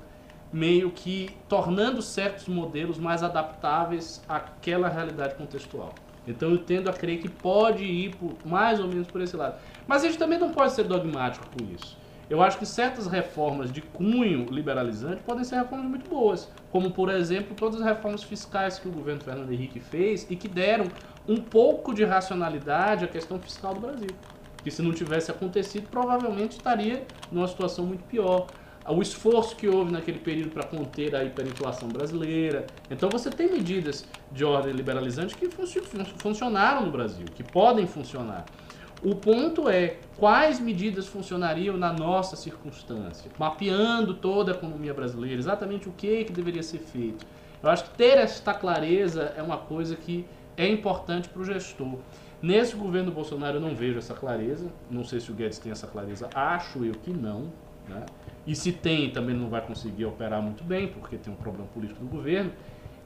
meio 0.52 0.90
que 0.90 1.36
tornando 1.48 2.00
certos 2.00 2.46
modelos 2.46 2.98
mais 2.98 3.22
adaptáveis 3.22 4.22
àquela 4.28 4.88
realidade 4.88 5.34
contextual. 5.34 5.94
Então 6.26 6.50
eu 6.50 6.58
tendo 6.58 6.88
a 6.88 6.92
crer 6.92 7.20
que 7.20 7.28
pode 7.28 7.84
ir 7.84 8.16
por, 8.16 8.36
mais 8.44 8.80
ou 8.80 8.86
menos 8.86 9.08
por 9.08 9.20
esse 9.20 9.36
lado. 9.36 9.58
Mas 9.86 10.02
a 10.02 10.06
gente 10.06 10.18
também 10.18 10.38
não 10.38 10.52
pode 10.52 10.72
ser 10.72 10.84
dogmático 10.84 11.46
com 11.56 11.64
isso. 11.74 11.96
Eu 12.34 12.42
acho 12.42 12.58
que 12.58 12.66
certas 12.66 13.06
reformas 13.06 13.70
de 13.70 13.80
cunho 13.80 14.50
liberalizante 14.50 15.22
podem 15.22 15.44
ser 15.44 15.54
reformas 15.54 15.86
muito 15.86 16.08
boas, 16.08 16.50
como 16.68 16.90
por 16.90 17.08
exemplo 17.08 17.54
todas 17.54 17.80
as 17.80 17.86
reformas 17.86 18.24
fiscais 18.24 18.76
que 18.76 18.88
o 18.88 18.90
governo 18.90 19.20
Fernando 19.20 19.52
Henrique 19.52 19.78
fez 19.78 20.28
e 20.28 20.34
que 20.34 20.48
deram 20.48 20.90
um 21.28 21.40
pouco 21.40 21.94
de 21.94 22.02
racionalidade 22.02 23.04
à 23.04 23.08
questão 23.08 23.38
fiscal 23.38 23.72
do 23.76 23.80
Brasil. 23.80 24.16
Que 24.64 24.70
se 24.72 24.82
não 24.82 24.92
tivesse 24.92 25.30
acontecido, 25.30 25.86
provavelmente 25.86 26.56
estaria 26.56 27.06
numa 27.30 27.46
situação 27.46 27.86
muito 27.86 28.02
pior. 28.02 28.50
O 28.88 29.00
esforço 29.00 29.56
que 29.56 29.68
houve 29.68 29.92
naquele 29.92 30.18
período 30.18 30.50
para 30.50 30.64
conter 30.64 31.14
a 31.14 31.22
hiperinflação 31.24 31.92
brasileira. 31.92 32.68
Então 32.90 33.12
você 33.12 33.30
tem 33.30 33.48
medidas 33.48 34.08
de 34.28 34.44
ordem 34.44 34.72
liberalizante 34.72 35.36
que 35.36 35.48
funci- 35.48 35.82
fun- 35.82 36.04
funcionaram 36.04 36.84
no 36.84 36.90
Brasil, 36.90 37.30
que 37.32 37.44
podem 37.44 37.86
funcionar. 37.86 38.50
O 39.04 39.14
ponto 39.14 39.68
é 39.68 39.98
quais 40.16 40.58
medidas 40.58 41.06
funcionariam 41.06 41.76
na 41.76 41.92
nossa 41.92 42.36
circunstância, 42.36 43.30
mapeando 43.38 44.14
toda 44.14 44.52
a 44.52 44.54
economia 44.54 44.94
brasileira, 44.94 45.38
exatamente 45.38 45.86
o 45.90 45.92
que, 45.92 46.24
que 46.24 46.32
deveria 46.32 46.62
ser 46.62 46.78
feito. 46.78 47.26
Eu 47.62 47.68
acho 47.68 47.84
que 47.84 47.90
ter 47.98 48.16
esta 48.16 48.54
clareza 48.54 49.34
é 49.36 49.42
uma 49.42 49.58
coisa 49.58 49.94
que 49.94 50.24
é 50.56 50.66
importante 50.66 51.28
para 51.28 51.42
o 51.42 51.44
gestor. 51.44 51.98
Nesse 52.40 52.76
governo 52.76 53.12
Bolsonaro 53.12 53.58
eu 53.58 53.60
não 53.60 53.74
vejo 53.74 53.98
essa 53.98 54.14
clareza, 54.14 54.72
não 54.90 55.04
sei 55.04 55.20
se 55.20 55.30
o 55.30 55.34
Guedes 55.34 55.58
tem 55.58 55.70
essa 55.70 55.86
clareza, 55.86 56.30
acho 56.34 56.82
eu 56.82 56.94
que 56.94 57.10
não. 57.10 57.52
Né? 57.86 58.06
E 58.46 58.56
se 58.56 58.72
tem, 58.72 59.10
também 59.10 59.36
não 59.36 59.50
vai 59.50 59.60
conseguir 59.60 60.06
operar 60.06 60.40
muito 60.40 60.64
bem, 60.64 60.88
porque 60.88 61.18
tem 61.18 61.30
um 61.30 61.36
problema 61.36 61.68
político 61.74 62.00
do 62.00 62.06
governo. 62.06 62.52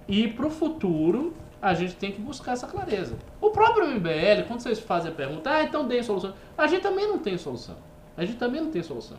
E 0.07 0.29
para 0.29 0.47
o 0.47 0.51
futuro, 0.51 1.35
a 1.61 1.75
gente 1.75 1.97
tem 1.97 2.13
que 2.13 2.21
buscar 2.21 2.53
essa 2.53 2.67
clareza. 2.67 3.17
O 3.41 3.51
próprio 3.51 3.89
MBL, 3.89 4.47
quando 4.47 4.61
vocês 4.61 4.79
fazem 4.79 5.11
a 5.11 5.15
pergunta, 5.15 5.51
ah, 5.51 5.63
então 5.63 5.87
deem 5.87 6.03
solução. 6.03 6.33
A 6.57 6.67
gente 6.67 6.83
também 6.83 7.07
não 7.07 7.19
tem 7.19 7.37
solução. 7.37 7.77
A 8.17 8.25
gente 8.25 8.39
também 8.39 8.61
não 8.61 8.71
tem 8.71 8.83
solução. 8.83 9.17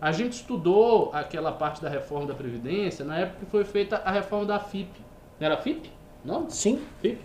A 0.00 0.10
gente 0.10 0.32
estudou 0.32 1.10
aquela 1.12 1.52
parte 1.52 1.80
da 1.80 1.88
reforma 1.88 2.26
da 2.26 2.34
Previdência 2.34 3.04
na 3.04 3.18
época 3.18 3.44
que 3.44 3.46
foi 3.46 3.64
feita 3.64 4.02
a 4.04 4.10
reforma 4.10 4.46
da 4.46 4.58
FIP. 4.58 5.00
Não 5.38 5.46
era 5.46 5.56
FIP? 5.56 5.90
Não? 6.24 6.50
Sim. 6.50 6.80
FIP. 7.00 7.20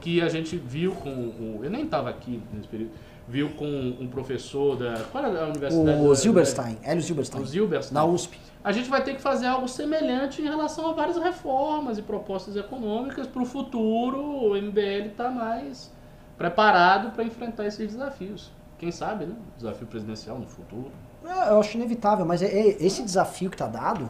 Que 0.00 0.22
a 0.22 0.28
gente 0.28 0.56
viu 0.56 0.92
com 0.92 1.10
o. 1.10 1.60
Eu 1.62 1.70
nem 1.70 1.84
estava 1.84 2.08
aqui 2.08 2.42
nesse 2.52 2.68
período. 2.68 2.92
Viu 3.28 3.50
com 3.50 3.66
um 3.66 4.06
professor 4.08 4.76
da. 4.76 5.02
Qual 5.10 5.24
era 5.24 5.44
a 5.44 5.48
universidade? 5.48 6.00
O 6.00 6.08
da- 6.08 6.14
Zilberstein, 6.14 6.78
Hélio 6.82 7.02
Zilberstein. 7.02 7.42
O 7.42 7.46
Zilberstein. 7.46 7.94
Na 7.94 8.04
USP. 8.04 8.38
A 8.62 8.70
gente 8.72 8.88
vai 8.88 9.02
ter 9.02 9.14
que 9.14 9.22
fazer 9.22 9.46
algo 9.46 9.68
semelhante 9.68 10.40
em 10.40 10.44
relação 10.44 10.90
a 10.90 10.92
várias 10.92 11.16
reformas 11.16 11.98
e 11.98 12.02
propostas 12.02 12.56
econômicas 12.56 13.26
para 13.26 13.42
o 13.42 13.46
futuro. 13.46 14.18
O 14.20 14.56
MBL 14.56 15.08
está 15.10 15.30
mais 15.30 15.90
preparado 16.38 17.12
para 17.12 17.24
enfrentar 17.24 17.66
esses 17.66 17.86
desafios. 17.92 18.50
Quem 18.78 18.90
sabe, 18.92 19.24
né? 19.26 19.34
Desafio 19.56 19.86
presidencial 19.86 20.38
no 20.38 20.46
futuro. 20.46 20.90
É, 21.24 21.50
Eu 21.50 21.58
acho 21.60 21.76
inevitável, 21.76 22.24
mas 22.26 22.42
é- 22.42 22.46
é- 22.46 22.76
esse 22.84 23.02
desafio 23.02 23.50
que 23.50 23.56
tá 23.56 23.66
dado 23.66 24.08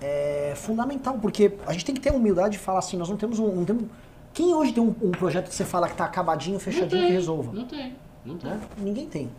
é 0.00 0.52
fundamental, 0.56 1.18
porque 1.20 1.52
a 1.66 1.72
gente 1.72 1.84
tem 1.84 1.94
que 1.94 2.00
ter 2.00 2.10
a 2.10 2.14
humildade 2.14 2.52
de 2.52 2.58
falar 2.58 2.78
assim, 2.80 2.96
nós 2.96 3.08
não 3.08 3.16
temos 3.16 3.38
um. 3.38 3.54
não 3.54 3.64
temos- 3.64 3.84
quem 4.32 4.54
hoje 4.54 4.72
tem 4.72 4.82
um, 4.82 4.94
um 5.02 5.10
projeto 5.10 5.48
que 5.48 5.54
você 5.54 5.64
fala 5.64 5.88
que 5.88 5.94
tá 5.96 6.04
acabadinho, 6.04 6.58
fechadinho, 6.58 7.06
que 7.06 7.12
resolva? 7.12 7.52
Não 7.52 7.64
tem. 7.66 7.94
Não 8.28 8.36
tem. 8.36 8.50
Né? 8.50 8.60
Ninguém 8.78 9.06
tem. 9.06 9.30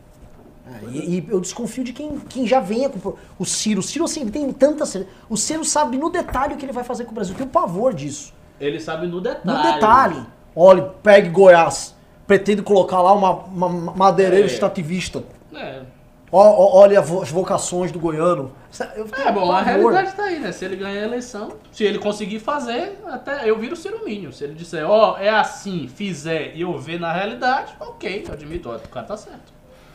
É, 0.68 0.86
e, 0.90 1.20
e 1.20 1.26
eu 1.30 1.40
desconfio 1.40 1.84
de 1.84 1.94
quem, 1.94 2.20
quem 2.30 2.46
já 2.46 2.60
venha 2.60 2.90
com 2.90 3.16
o 3.40 3.46
Ciro. 3.46 3.80
O 3.80 3.84
Ciro, 3.84 4.06
assim, 4.06 4.22
ele 4.22 4.32
tem 4.32 4.52
tanta. 4.52 4.84
O 5.30 5.36
Ciro 5.38 5.64
sabe 5.66 5.98
no 5.98 6.10
detalhe 6.10 6.54
o 6.54 6.58
que 6.58 6.66
ele 6.66 6.74
vai 6.74 6.84
fazer 6.84 7.06
com 7.06 7.12
o 7.12 7.14
Brasil. 7.16 7.34
Eu 7.34 7.38
tenho 7.38 7.50
pavor 7.50 7.94
disso. 7.94 8.34
Ele 8.60 8.80
sabe 8.80 9.08
no 9.08 9.22
detalhe. 9.22 9.58
No 9.58 9.74
detalhe. 9.74 10.26
Olha, 10.56 10.84
pegue 11.02 11.30
Goiás. 11.30 11.96
Pretende 12.28 12.62
colocar 12.62 13.02
lá 13.02 13.14
uma, 13.14 13.32
uma 13.32 13.70
madeireira 13.96 14.46
É. 14.46 14.50
extrativista. 14.52 15.24
É. 15.56 15.82
Olha 16.32 17.00
as 17.00 17.32
vocações 17.32 17.92
do 17.92 18.00
goiano. 18.00 18.52
Eu 18.96 19.06
tenho 19.08 19.28
É 19.28 19.32
bom, 19.32 19.52
a 19.52 19.62
realidade 19.62 20.16
tá 20.16 20.24
aí, 20.26 20.40
né? 20.40 20.52
Se 20.52 20.64
ele 20.64 20.76
ganhar 20.76 21.02
a 21.02 21.06
eleição, 21.06 21.54
se 21.72 21.84
ele 21.84 21.98
conseguir 21.98 22.40
fazer, 22.40 23.00
até 23.08 23.50
eu 23.50 23.58
viro 23.58 23.76
Ciro 23.76 24.06
Mínio. 24.06 24.32
Se 24.32 24.44
ele 24.44 24.54
disser, 24.54 24.88
ó, 24.88 25.18
é 25.18 25.30
assim, 25.30 25.88
fizer 25.88 26.56
e 26.56 26.62
eu 26.62 26.78
ver 26.78 27.00
na 27.00 27.12
realidade, 27.12 27.74
ok, 27.80 28.26
eu 28.28 28.34
admito, 28.34 28.70
ó, 28.70 28.76
o 28.76 28.80
cara 28.90 29.06
tá 29.08 29.18
certo. 29.18 29.52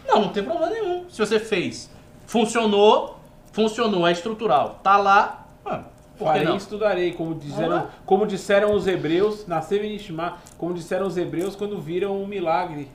Não, 0.06 0.23
não 0.23 0.28
tem 0.31 0.43
problema 0.43 0.70
nenhum. 0.73 1.09
Se 1.09 1.19
você 1.19 1.39
fez, 1.39 1.89
funcionou, 2.27 3.16
funcionou, 3.52 4.06
é 4.06 4.12
estrutural, 4.12 4.81
tá 4.82 4.97
lá, 4.97 5.47
Por 5.62 6.19
que 6.19 6.24
Farei 6.24 6.44
não? 6.44 6.55
e 6.55 6.59
estudarei, 6.59 7.12
como 7.12 7.35
disseram, 7.35 7.77
Ah. 7.77 7.86
como 8.06 8.27
disseram 8.27 8.74
os 8.74 8.86
hebreus, 8.86 9.47
nasceu 9.47 9.85
em 9.85 9.94
Ishma, 9.97 10.36
como 10.59 10.74
disseram 10.74 11.06
os 11.06 11.16
hebreus 11.16 11.56
quando 11.56 11.81
viram 11.81 12.20
um 12.20 12.27
milagre 12.27 12.89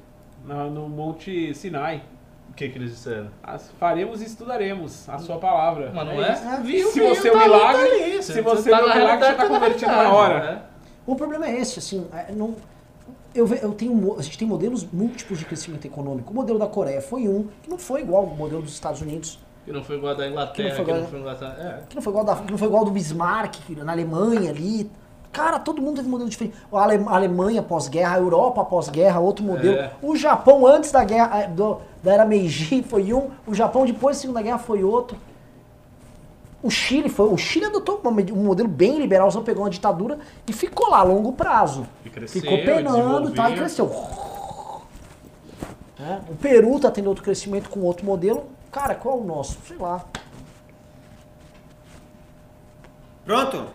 no 0.46 0.88
Monte 0.88 1.54
Sinai. 1.54 2.02
O 2.60 2.62
que, 2.62 2.70
que 2.72 2.78
eles 2.78 2.92
disseram? 2.92 3.28
As- 3.42 3.72
faremos 3.80 4.22
e 4.22 4.26
estudaremos 4.26 5.08
a 5.08 5.18
sua 5.18 5.38
palavra. 5.38 5.94
Mas 5.96 6.06
não 6.08 6.22
é? 6.22 6.34
isso. 6.34 6.62
Viu, 6.64 6.88
se 6.92 7.00
viu, 7.00 7.16
você 7.16 7.28
é 7.30 7.32
um 7.32 7.38
tá 7.38 7.44
milagre, 7.46 7.88
tá 7.88 7.96
ali. 7.96 8.24
se 8.24 8.42
Você 8.42 8.70
tá 8.70 8.78
é 8.78 8.82
um 8.82 8.84
milagre, 8.84 9.00
você 9.02 9.06
realidade, 9.08 9.38
tá 9.38 9.44
na 9.44 9.50
convertido 9.50 9.92
na 9.92 10.14
hora. 10.14 10.40
né? 10.40 10.62
O 11.08 11.16
problema 11.16 11.48
é 11.48 11.58
esse, 11.58 11.80
assim, 11.80 12.06
é, 12.14 12.34
não, 12.34 12.56
eu, 13.34 13.48
eu 13.56 13.72
tenho, 13.72 14.16
a 14.20 14.22
gente 14.22 14.38
tem 14.38 14.46
modelos 14.46 14.86
múltiplos 14.92 15.40
de 15.40 15.46
crescimento 15.46 15.86
econômico. 15.86 16.32
O 16.34 16.36
modelo 16.36 16.60
da 16.60 16.68
Coreia 16.68 17.02
foi 17.02 17.30
um, 17.30 17.48
que 17.64 17.70
não 17.70 17.78
foi 17.78 18.02
igual 18.02 18.24
ao 18.26 18.36
modelo 18.36 18.62
dos 18.62 18.74
Estados 18.74 19.00
Unidos, 19.02 19.40
Que 19.66 19.72
não 19.72 19.82
foi 19.82 19.96
igual 19.96 20.12
a 20.12 20.16
da 20.18 20.28
Inglaterra, 20.28 20.54
Que 20.54 20.64
não 20.64 20.76
foi 20.76 20.86
que 20.86 20.92
não 20.92 20.98
igual- 20.98 21.10
foi 21.10 21.20
igual 21.20 21.36
a... 21.42 21.64
É. 21.64 21.80
que 21.88 21.96
não 21.96 22.02
foi 22.02 22.12
igual, 22.12 22.26
da, 22.26 22.36
que 22.36 22.52
não 22.52 22.58
foi 22.58 22.68
igual 22.68 22.80
ao 22.82 22.86
do 22.86 22.92
Bismarck, 22.92 23.70
na 23.86 23.92
Alemanha 23.94 24.50
ali. 24.50 24.92
Cara, 25.32 25.60
todo 25.60 25.82
mundo 25.82 25.98
teve 25.98 26.08
um 26.08 26.12
modelo 26.12 26.30
diferente. 26.30 26.56
A 26.72 26.82
Ale- 26.84 27.04
a 27.08 27.16
Alemanha 27.16 27.62
pós-guerra, 27.62 28.16
a 28.16 28.20
Europa 28.20 28.64
pós-guerra, 28.66 29.20
outro 29.20 29.44
modelo. 29.46 29.78
É. 29.78 29.92
O 30.02 30.16
Japão 30.16 30.66
antes 30.66 30.92
da 30.92 31.04
guerra, 31.04 31.42
eh, 31.44 31.48
do- 31.48 31.78
da 32.04 32.14
era 32.14 32.26
Meiji 32.26 32.82
foi 32.88 33.14
um, 33.14 33.30
o 33.46 33.54
Japão 33.54 33.86
depois 33.86 34.18
da 34.18 34.22
Segunda 34.22 34.42
Guerra 34.42 34.58
foi 34.58 34.84
outro. 34.84 35.18
O 36.62 36.70
Chile 36.70 37.08
foi, 37.08 37.30
o 37.30 37.38
Chile 37.38 37.68
adotou 37.68 38.02
um 38.04 38.44
modelo 38.44 38.68
bem 38.68 39.00
liberal, 39.00 39.32
só 39.32 39.40
pegou 39.40 39.64
uma 39.64 39.70
ditadura 39.70 40.20
e 40.46 40.52
ficou 40.52 40.90
lá 40.90 41.00
a 41.00 41.04
longo 41.04 41.32
prazo. 41.32 41.86
E 42.04 42.10
cresceu, 42.10 42.42
Ficou 42.42 42.58
penando 42.58 43.30
e 43.30 43.34
tal, 43.34 43.50
e 43.52 43.56
cresceu. 43.56 43.86
Né? 45.98 46.22
O 46.30 46.36
Peru 46.36 46.78
tá 46.80 46.92
tendo 46.92 47.08
outro 47.08 47.24
crescimento 47.24 47.70
com 47.70 47.80
outro 47.82 48.06
modelo. 48.06 48.46
Cara, 48.72 48.94
qual 48.94 49.18
é 49.20 49.22
o 49.22 49.24
nosso? 49.24 49.58
Sei 49.68 49.78
lá. 49.78 50.04
Pronto? 53.26 53.68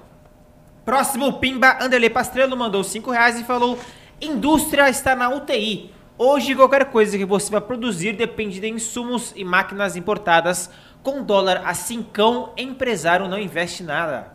Próximo, 0.84 1.32
Pimba 1.38 1.78
Anderley 1.80 2.10
Pastrello 2.10 2.56
mandou 2.56 2.84
5 2.84 3.10
reais 3.10 3.40
e 3.40 3.44
falou: 3.44 3.78
Indústria 4.20 4.90
está 4.90 5.16
na 5.16 5.30
UTI. 5.30 5.90
Hoje, 6.18 6.54
qualquer 6.54 6.84
coisa 6.90 7.16
que 7.16 7.24
você 7.24 7.50
vai 7.50 7.60
produzir 7.60 8.12
depende 8.12 8.60
de 8.60 8.68
insumos 8.68 9.32
e 9.34 9.44
máquinas 9.44 9.96
importadas. 9.96 10.68
Com 11.02 11.22
dólar 11.22 11.62
a 11.66 11.74
cincão, 11.74 12.52
empresário 12.56 13.28
não 13.28 13.38
investe 13.38 13.82
nada. 13.82 14.32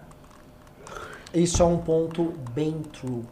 Isso 1.33 1.61
é 1.61 1.65
um 1.65 1.77
ponto 1.77 2.33
bem 2.51 2.81
true. 2.81 3.23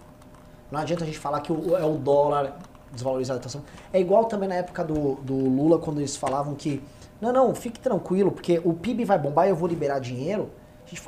Não 0.71 0.79
adianta 0.79 1.03
a 1.03 1.07
gente 1.07 1.17
falar 1.17 1.41
que 1.41 1.51
é 1.51 1.85
o 1.85 1.97
dólar 1.97 2.57
desvalorizado. 2.91 3.39
tá? 3.39 3.59
É 3.91 3.99
igual 3.99 4.25
também 4.25 4.47
na 4.47 4.55
época 4.55 4.83
do, 4.83 5.15
do 5.15 5.35
Lula, 5.35 5.79
quando 5.79 5.99
eles 5.99 6.15
falavam 6.15 6.53
que, 6.53 6.81
não, 7.19 7.33
não, 7.33 7.55
fique 7.55 7.79
tranquilo, 7.79 8.31
porque 8.31 8.61
o 8.63 8.73
PIB 8.73 9.05
vai 9.05 9.17
bombar 9.17 9.47
e 9.47 9.49
eu 9.49 9.55
vou 9.55 9.67
liberar 9.67 9.99
dinheiro. 9.99 10.49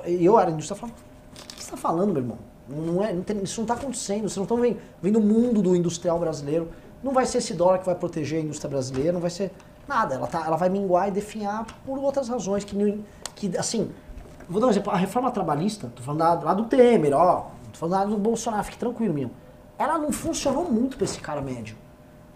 Eu, 0.03 0.37
a 0.37 0.49
indústria, 0.49 0.75
falava, 0.75 0.97
está 1.69 1.77
falando, 1.77 2.11
meu 2.13 2.21
irmão? 2.21 2.37
Não 2.67 3.03
é, 3.03 3.11
não 3.13 3.23
tem- 3.23 3.41
isso 3.43 3.59
não 3.61 3.63
está 3.65 3.73
acontecendo. 3.73 4.21
Vocês 4.21 4.35
não 4.37 4.43
estão 4.43 4.57
vendo, 4.57 4.77
vendo 5.01 5.17
o 5.19 5.21
mundo 5.21 5.61
do 5.61 5.75
industrial 5.75 6.19
brasileiro. 6.19 6.67
Não 7.03 7.13
vai 7.13 7.25
ser 7.25 7.37
esse 7.39 7.53
dólar 7.53 7.79
que 7.79 7.85
vai 7.85 7.95
proteger 7.95 8.39
a 8.39 8.43
indústria 8.43 8.69
brasileira, 8.69 9.11
não 9.13 9.21
vai 9.21 9.29
ser 9.29 9.51
nada. 9.87 10.15
Ela, 10.15 10.27
tá, 10.27 10.43
ela 10.45 10.55
vai 10.57 10.69
minguar 10.69 11.07
e 11.07 11.11
definhar 11.11 11.65
por 11.85 11.97
outras 11.97 12.27
razões. 12.29 12.63
Que, 12.63 13.03
que 13.35 13.57
assim, 13.57 13.89
vou 14.49 14.59
dar 14.61 14.67
um 14.67 14.69
exemplo. 14.69 14.91
A 14.91 14.97
reforma 14.97 15.31
trabalhista, 15.31 15.91
tô 15.95 16.03
falando 16.03 16.19
da- 16.19 16.33
lá 16.45 16.53
do 16.53 16.65
Temer, 16.65 17.13
ó. 17.15 17.47
Tô 17.71 17.79
falando 17.79 17.99
lá 17.99 18.05
do 18.05 18.17
Bolsonaro, 18.17 18.63
fique 18.63 18.77
tranquilo, 18.77 19.13
meu. 19.13 19.31
Ela 19.77 19.97
não 19.97 20.11
funcionou 20.11 20.69
muito 20.69 20.97
para 20.97 21.05
esse 21.05 21.19
cara 21.19 21.41
médio. 21.41 21.75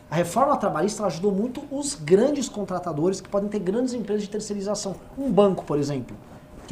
A 0.10 0.15
reforma 0.15 0.55
trabalhista 0.57 1.05
ajudou 1.05 1.31
muito 1.31 1.61
os 1.72 1.95
grandes 1.95 2.47
contratadores 2.47 3.19
que 3.19 3.27
podem 3.27 3.49
ter 3.49 3.60
grandes 3.60 3.93
empresas 3.93 4.23
de 4.23 4.30
terceirização. 4.30 4.95
Um 5.18 5.31
banco, 5.31 5.65
por 5.65 5.77
exemplo, 5.77 6.15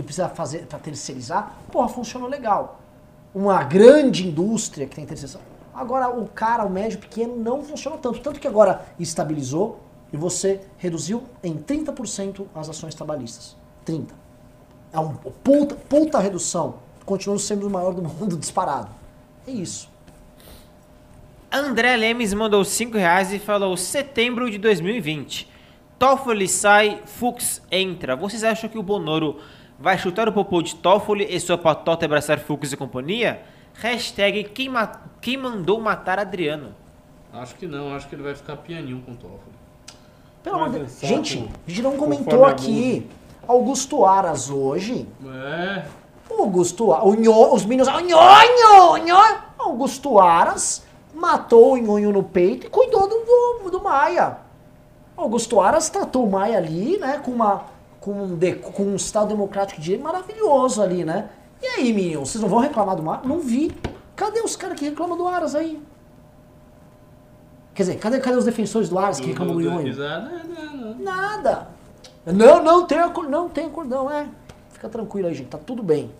que 0.01 0.07
precisa 0.07 0.29
fazer 0.29 0.65
para 0.65 0.79
terceirizar, 0.79 1.55
porra, 1.71 1.87
funcionou 1.87 2.27
legal. 2.27 2.79
Uma 3.33 3.63
grande 3.63 4.27
indústria 4.27 4.85
que 4.85 4.95
tem 4.95 5.05
terceirização. 5.05 5.41
Agora, 5.73 6.09
o 6.09 6.27
cara, 6.27 6.65
o 6.65 6.69
médio 6.69 6.99
pequeno, 6.99 7.35
não 7.37 7.63
funcionou 7.63 7.97
tanto. 7.97 8.19
Tanto 8.19 8.39
que 8.39 8.47
agora 8.47 8.85
estabilizou 8.99 9.79
e 10.11 10.17
você 10.17 10.61
reduziu 10.77 11.23
em 11.41 11.57
30% 11.57 12.45
as 12.53 12.69
ações 12.69 12.93
trabalhistas. 12.93 13.55
30%. 13.85 14.07
É 14.93 14.99
uma 14.99 15.13
puta, 15.43 15.75
puta 15.75 16.19
redução. 16.19 16.75
Continua 17.05 17.39
sendo 17.39 17.67
o 17.67 17.69
maior 17.69 17.93
do 17.93 18.01
mundo 18.03 18.35
disparado. 18.35 18.89
É 19.47 19.51
isso. 19.51 19.89
André 21.51 21.95
Lemes 21.95 22.33
mandou 22.33 22.63
5 22.63 22.97
reais 22.97 23.31
e 23.31 23.39
falou: 23.39 23.75
Setembro 23.77 24.49
de 24.51 24.57
2020. 24.57 25.49
Toffoli 25.97 26.47
sai, 26.47 27.01
Fux 27.05 27.61
entra. 27.71 28.15
Vocês 28.15 28.43
acham 28.43 28.69
que 28.69 28.77
o 28.77 28.83
Bonoro 28.83 29.39
vai 29.81 29.97
chutar 29.97 30.27
o 30.29 30.33
popô 30.33 30.61
de 30.61 30.75
Toffoli 30.75 31.25
e 31.29 31.39
sua 31.39 31.57
patota 31.57 32.05
abraçar 32.05 32.39
Fux 32.39 32.71
e 32.71 32.77
companhia? 32.77 33.41
Hashtag 33.73 34.43
quem, 34.45 34.69
ma- 34.69 34.91
quem 35.21 35.37
mandou 35.37 35.79
matar 35.79 36.19
Adriano. 36.19 36.75
Acho 37.33 37.55
que 37.55 37.65
não, 37.65 37.95
acho 37.95 38.07
que 38.07 38.15
ele 38.15 38.23
vai 38.23 38.35
ficar 38.35 38.57
pianinho 38.57 39.01
com 39.05 39.13
o 39.13 39.15
Toffoli. 39.15 39.39
Pelo 40.43 40.55
amor 40.57 40.69
de 40.71 40.79
Deus. 40.79 41.03
é 41.03 41.07
Gente, 41.07 41.49
a 41.67 41.69
gente 41.69 41.81
não 41.81 41.95
comentou 41.97 42.45
aqui. 42.45 43.07
Augusto 43.47 44.05
Aras 44.05 44.49
hoje. 44.49 45.07
É, 45.25 45.85
O 46.29 46.43
Augusto 46.43 46.91
Aras. 46.93 47.05
Os 47.53 47.65
meninos. 47.65 47.87
O 47.87 47.99
Nhonho! 47.99 48.97
Nhonho! 49.05 49.37
Augusto 49.57 50.19
Aras 50.19 50.83
matou 51.13 51.73
o 51.73 51.77
Nhonho 51.77 52.11
no 52.11 52.23
peito 52.23 52.67
e 52.67 52.69
cuidou 52.69 53.07
do, 53.07 53.63
do, 53.63 53.69
do 53.71 53.83
Maia. 53.83 54.37
Augusto 55.15 55.59
Aras 55.61 55.89
tratou 55.89 56.25
o 56.25 56.31
Maia 56.31 56.57
ali, 56.57 56.97
né? 56.97 57.21
Com, 57.23 57.31
uma, 57.31 57.65
com, 58.01 58.11
um, 58.23 58.35
de- 58.35 58.55
com 58.55 58.83
um 58.83 58.95
Estado 58.97 59.29
Democrático 59.29 59.79
de 59.79 59.85
Direito 59.85 60.03
maravilhoso 60.03 60.81
ali, 60.81 61.05
né? 61.05 61.29
E 61.61 61.65
aí, 61.67 61.93
meninos, 61.93 62.29
vocês 62.31 62.41
não 62.41 62.49
vão 62.49 62.59
reclamar 62.59 62.95
do 62.97 63.03
Maia? 63.03 63.21
Não 63.23 63.39
vi. 63.39 63.71
Cadê 64.15 64.41
os 64.41 64.55
caras 64.57 64.77
que 64.77 64.83
reclamam 64.85 65.15
do 65.17 65.25
Aras 65.27 65.55
aí? 65.55 65.81
Quer 67.73 67.83
dizer, 67.83 67.95
cadê, 67.99 68.19
cadê 68.19 68.35
os 68.35 68.43
defensores 68.45 68.89
do 68.89 68.99
Aras 68.99 69.19
que 69.19 69.27
reclamam 69.27 69.53
do 69.55 69.61
não, 69.61 69.75
não. 69.75 70.99
Nada. 70.99 71.67
Não, 72.25 72.61
não 72.61 72.85
tem 72.85 72.99
acordão, 72.99 73.43
não 73.43 73.49
tem 73.49 73.65
acordão, 73.67 74.11
é. 74.11 74.27
Fica 74.69 74.89
tranquilo 74.89 75.27
aí, 75.27 75.33
gente, 75.33 75.47
tá 75.47 75.57
tudo 75.57 75.81
bem. 75.81 76.11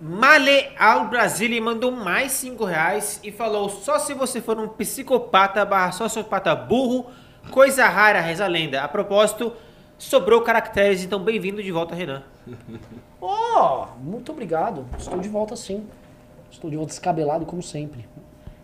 Male 0.00 0.68
ao 0.78 1.08
Brasília 1.08 1.60
mandou 1.60 1.92
mais 1.92 2.32
5 2.32 2.64
reais 2.64 3.20
e 3.22 3.30
falou: 3.30 3.68
Só 3.68 3.98
se 3.98 4.14
você 4.14 4.40
for 4.40 4.58
um 4.58 4.66
psicopata 4.68 5.64
barra 5.64 5.92
sociopata 5.92 6.54
burro, 6.56 7.06
coisa 7.50 7.86
rara, 7.88 8.20
reza 8.20 8.44
a 8.44 8.48
lenda. 8.48 8.82
A 8.82 8.88
propósito, 8.88 9.52
sobrou 9.98 10.42
caracteres, 10.42 11.04
então 11.04 11.22
bem-vindo 11.22 11.62
de 11.62 11.70
volta, 11.70 11.94
Renan. 11.94 12.22
Ó, 13.20 13.88
muito 14.00 14.32
obrigado. 14.32 14.86
Estou 14.98 15.18
de 15.18 15.28
volta 15.28 15.56
sim. 15.56 15.86
Estou 16.50 16.70
de 16.70 16.76
volta 16.76 16.90
descabelado 16.90 17.46
como 17.46 17.62
sempre. 17.62 18.06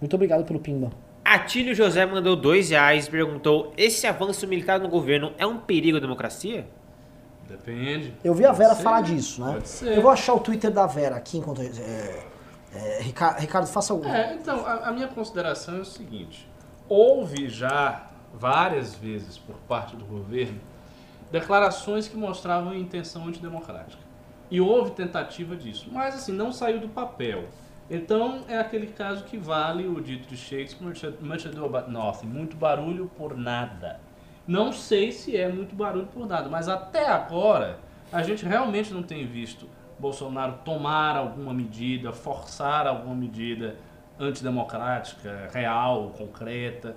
Muito 0.01 0.15
obrigado 0.15 0.45
pelo 0.45 0.59
pimba. 0.59 0.91
Atílio 1.25 1.75
José 1.75 2.07
mandou 2.07 2.37
2 2.37 2.71
reais 2.71 3.07
e 3.07 3.11
perguntou: 3.11 3.73
Esse 3.77 4.07
avanço 4.07 4.47
militar 4.47 4.79
no 4.79 4.89
governo 4.89 5.33
é 5.39 5.47
um 5.47 5.59
perigo 5.59 5.97
à 5.97 6.01
democracia? 6.01 6.67
Depende. 7.49 8.15
Eu 8.25 8.35
vi 8.35 8.45
a 8.45 8.53
Vera 8.53 8.71
Pode 8.71 8.79
ser, 8.79 8.85
falar 8.85 9.01
disso, 9.03 9.45
né? 9.45 9.53
Pode 9.53 9.69
ser. 9.69 9.97
Eu 9.97 10.03
vou 10.03 10.11
achar 10.11 10.35
o 10.35 10.41
Twitter 10.41 10.71
da 10.71 10.87
Vera 10.87 11.17
aqui 11.17 11.39
enquanto. 11.39 11.63
É, 11.63 12.25
é, 12.75 13.03
Ricardo, 13.03 13.39
Ricardo, 13.39 13.67
faça 13.67 13.95
o. 13.95 14.05
É, 14.05 14.35
então, 14.35 14.65
a, 14.67 14.89
a 14.89 14.93
minha 14.93 15.09
consideração 15.09 15.77
é 15.77 15.81
o 15.81 15.85
seguinte: 15.85 16.49
houve 16.89 17.49
já 17.49 18.07
várias 18.39 18.95
vezes 18.95 19.39
por 19.39 19.57
parte 19.69 19.97
do 19.97 20.05
governo 20.05 20.61
declarações 21.31 22.07
que 22.07 22.17
mostravam 22.17 22.75
intenção 22.75 23.27
antidemocrática. 23.27 24.03
E 24.51 24.61
houve 24.61 24.93
tentativa 24.93 25.57
disso, 25.57 25.89
mas 25.91 26.15
assim, 26.15 26.33
não 26.33 26.53
saiu 26.53 26.79
do 26.81 26.89
papel. 26.89 27.47
Então 27.91 28.45
é 28.49 28.59
aquele 28.59 28.89
caso 28.89 29.25
que 29.25 29.37
vale 29.37 29.87
o 29.87 30.01
dito 30.01 30.29
de 30.29 30.37
Shakespeare, 30.37 31.15
much 31.21 31.47
ado 31.47 31.65
about 31.65 31.91
nothing, 31.91 32.27
muito 32.27 32.57
barulho 32.57 33.11
por 33.17 33.37
nada. 33.37 34.01
Não 34.47 34.73
sei 34.73 35.11
se 35.11 35.37
é 35.37 35.49
muito 35.49 35.75
barulho 35.75 36.07
por 36.07 36.27
nada, 36.27 36.49
mas 36.49 36.69
até 36.69 37.09
agora 37.09 37.79
a 38.13 38.23
gente 38.23 38.45
realmente 38.45 38.93
não 38.93 39.03
tem 39.03 39.27
visto 39.27 39.69
Bolsonaro 39.99 40.59
tomar 40.65 41.17
alguma 41.17 41.53
medida, 41.53 42.13
forçar 42.13 42.87
alguma 42.87 43.15
medida 43.15 43.77
antidemocrática, 44.19 45.49
real, 45.53 46.13
concreta. 46.17 46.95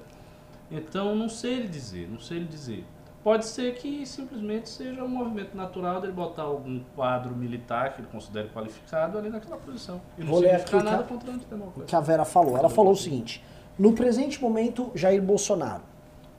Então 0.71 1.15
não 1.15 1.29
sei 1.29 1.61
lhe 1.61 1.67
dizer, 1.67 2.09
não 2.09 2.19
sei 2.19 2.39
lhe 2.39 2.45
dizer. 2.45 2.85
Pode 3.23 3.45
ser 3.45 3.75
que 3.75 4.05
simplesmente 4.05 4.69
seja 4.69 5.03
um 5.03 5.09
movimento 5.09 5.55
natural 5.55 5.99
dele 5.99 6.13
botar 6.13 6.43
algum 6.43 6.79
quadro 6.95 7.35
militar 7.35 7.93
que 7.93 8.01
ele 8.01 8.07
considere 8.07 8.47
qualificado 8.49 9.17
ali 9.17 9.29
naquela 9.29 9.57
posição. 9.57 10.01
E 10.17 10.21
não 10.21 10.31
Vou 10.31 10.39
ler 10.39 10.55
aqui 10.55 10.75
nada 10.75 11.03
contra 11.03 11.29
o 11.29 11.33
antidemocracia. 11.33 11.83
que 11.85 11.95
a 11.95 11.99
Vera 11.99 12.23
falou. 12.23 12.57
Ela 12.57 12.69
falou 12.69 12.93
o 12.93 12.95
seguinte: 12.95 13.43
no 13.77 13.93
presente 13.93 14.41
momento, 14.41 14.91
Jair 14.95 15.21
Bolsonaro 15.21 15.83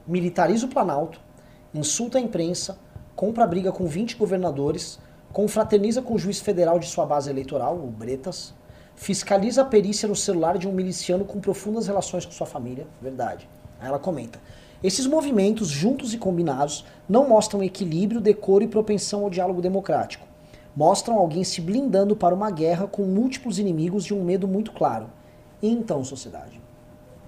militariza 0.06 0.66
o 0.66 0.68
Planalto, 0.68 1.20
insulta 1.74 2.18
a 2.18 2.20
imprensa, 2.20 2.78
compra 3.14 3.46
briga 3.46 3.70
com 3.70 3.86
20 3.86 4.16
governadores, 4.16 4.98
confraterniza 5.32 6.00
com 6.02 6.14
o 6.14 6.18
juiz 6.18 6.40
federal 6.40 6.78
de 6.78 6.86
sua 6.86 7.04
base 7.04 7.30
eleitoral, 7.30 7.76
o 7.76 7.86
Bretas, 7.86 8.54
fiscaliza 8.96 9.62
a 9.62 9.64
perícia 9.64 10.08
no 10.08 10.16
celular 10.16 10.58
de 10.58 10.66
um 10.66 10.72
miliciano 10.72 11.24
com 11.24 11.40
profundas 11.40 11.86
relações 11.86 12.24
com 12.24 12.32
sua 12.32 12.46
família. 12.46 12.86
Verdade. 13.00 13.48
Aí 13.80 13.88
ela 13.88 13.98
comenta. 13.98 14.38
Esses 14.82 15.06
movimentos, 15.06 15.68
juntos 15.68 16.14
e 16.14 16.18
combinados, 16.18 16.84
não 17.08 17.28
mostram 17.28 17.62
equilíbrio, 17.62 18.20
decoro 18.20 18.64
e 18.64 18.68
propensão 18.68 19.24
ao 19.24 19.30
diálogo 19.30 19.60
democrático. 19.60 20.26
mostram 20.76 21.18
alguém 21.18 21.42
se 21.44 21.60
blindando 21.60 22.14
para 22.14 22.34
uma 22.34 22.50
guerra 22.50 22.86
com 22.86 23.02
múltiplos 23.02 23.58
inimigos 23.58 24.04
de 24.04 24.14
um 24.14 24.22
medo 24.24 24.46
muito 24.46 24.70
claro. 24.72 25.06
E 25.60 25.68
então, 25.68 26.02
sociedade? 26.04 26.60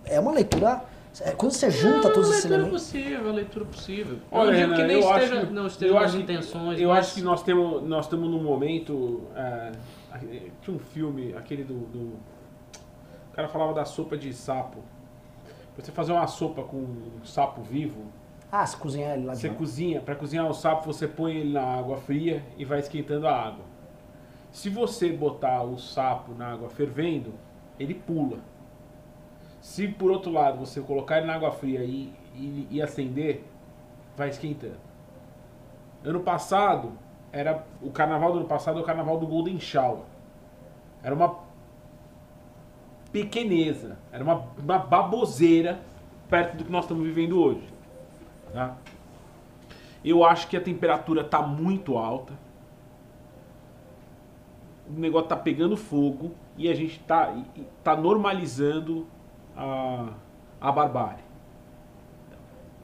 É 0.04 0.18
uma 0.20 0.30
leitura. 0.32 0.82
é, 1.20 1.32
Quando 1.32 1.52
você 1.52 1.68
junta 1.70 2.08
é 2.08 2.12
todos 2.12 2.28
uma 2.28 2.36
esses 2.36 2.44
leitura 2.44 2.54
elementos. 2.62 2.82
possível, 2.86 3.20
uma 3.20 3.32
leitura 3.32 3.64
possível. 3.66 4.14
Eu 4.14 4.38
Olha, 4.38 4.44
não 4.52 4.52
digo 4.58 4.70
Renan, 4.72 4.76
que 4.76 4.82
nem 4.86 4.96
eu 5.02 5.08
esteja, 5.10 5.40
acho, 5.42 5.52
não 5.52 5.62
eu 5.62 5.66
esteja 5.68 5.92
nas 5.94 6.02
acho 6.04 6.16
que- 6.16 6.22
intenções, 6.22 6.80
Eu 6.80 6.88
mas 6.88 6.98
acho 7.00 7.14
que 7.16 7.22
nós 7.22 7.42
temos, 7.42 7.82
nós 7.82 8.06
temos 8.08 8.30
num 8.30 8.42
momento. 8.42 9.22
é, 9.36 9.72
tinha 10.62 10.76
um 10.76 10.78
filme, 10.78 11.34
aquele 11.36 11.64
do, 11.64 11.74
do. 11.74 11.98
O 13.32 13.34
cara 13.34 13.48
falava 13.48 13.74
da 13.74 13.84
sopa 13.84 14.16
de 14.16 14.32
sapo. 14.32 14.78
Você 15.76 15.90
fazer 15.90 16.12
uma 16.12 16.26
sopa 16.26 16.62
com 16.62 16.76
um 16.76 17.24
sapo 17.24 17.62
vivo, 17.62 18.04
Ah, 18.50 18.66
se 18.66 18.76
cozinhar 18.76 19.14
ele 19.16 19.24
lá 19.24 19.34
você 19.34 19.48
dentro. 19.48 19.58
cozinha. 19.58 20.00
Para 20.00 20.14
cozinhar 20.14 20.46
o 20.46 20.52
sapo, 20.52 20.84
você 20.92 21.08
põe 21.08 21.34
ele 21.36 21.52
na 21.54 21.62
água 21.62 21.96
fria 21.96 22.44
e 22.58 22.64
vai 22.64 22.78
esquentando 22.80 23.26
a 23.26 23.34
água. 23.34 23.64
Se 24.50 24.68
você 24.68 25.10
botar 25.10 25.62
o 25.62 25.78
sapo 25.78 26.34
na 26.34 26.52
água 26.52 26.68
fervendo, 26.68 27.32
ele 27.80 27.94
pula. 27.94 28.38
Se 29.62 29.88
por 29.88 30.10
outro 30.10 30.30
lado 30.30 30.58
você 30.58 30.80
colocar 30.82 31.18
ele 31.18 31.26
na 31.26 31.34
água 31.36 31.50
fria 31.52 31.82
e, 31.82 32.12
e, 32.34 32.66
e 32.70 32.82
acender, 32.82 33.42
vai 34.16 34.28
esquentando. 34.28 34.76
Ano 36.04 36.20
passado, 36.20 36.92
era 37.32 37.64
o 37.80 37.90
carnaval 37.90 38.32
do 38.32 38.38
ano 38.40 38.48
passado 38.48 38.78
é 38.78 38.82
o 38.82 38.84
carnaval 38.84 39.18
do 39.18 39.26
Golden 39.26 39.58
Shower. 39.58 40.02
Era 41.02 41.14
uma 41.14 41.38
pequeneza, 43.12 43.98
era 44.10 44.24
uma, 44.24 44.44
uma 44.59 44.78
baboseira 44.78 45.80
perto 46.28 46.56
do 46.56 46.64
que 46.64 46.72
nós 46.72 46.84
estamos 46.84 47.05
vivendo 47.05 47.39
hoje. 47.40 47.62
tá? 48.52 48.74
Eu 50.05 50.24
acho 50.24 50.48
que 50.48 50.56
a 50.56 50.60
temperatura 50.60 51.22
tá 51.22 51.43
muito 51.43 51.97
alta. 51.98 52.32
O 54.89 54.98
negócio 54.98 55.28
tá 55.28 55.36
pegando 55.36 55.76
fogo 55.76 56.32
e 56.56 56.68
a 56.68 56.74
gente 56.74 56.98
tá, 57.01 57.32
e- 57.32 57.60
e 57.60 57.66
tá 57.84 57.94
normalizando 57.97 59.06
a, 59.56 60.09
a 60.60 60.72
barbárie. 60.72 61.22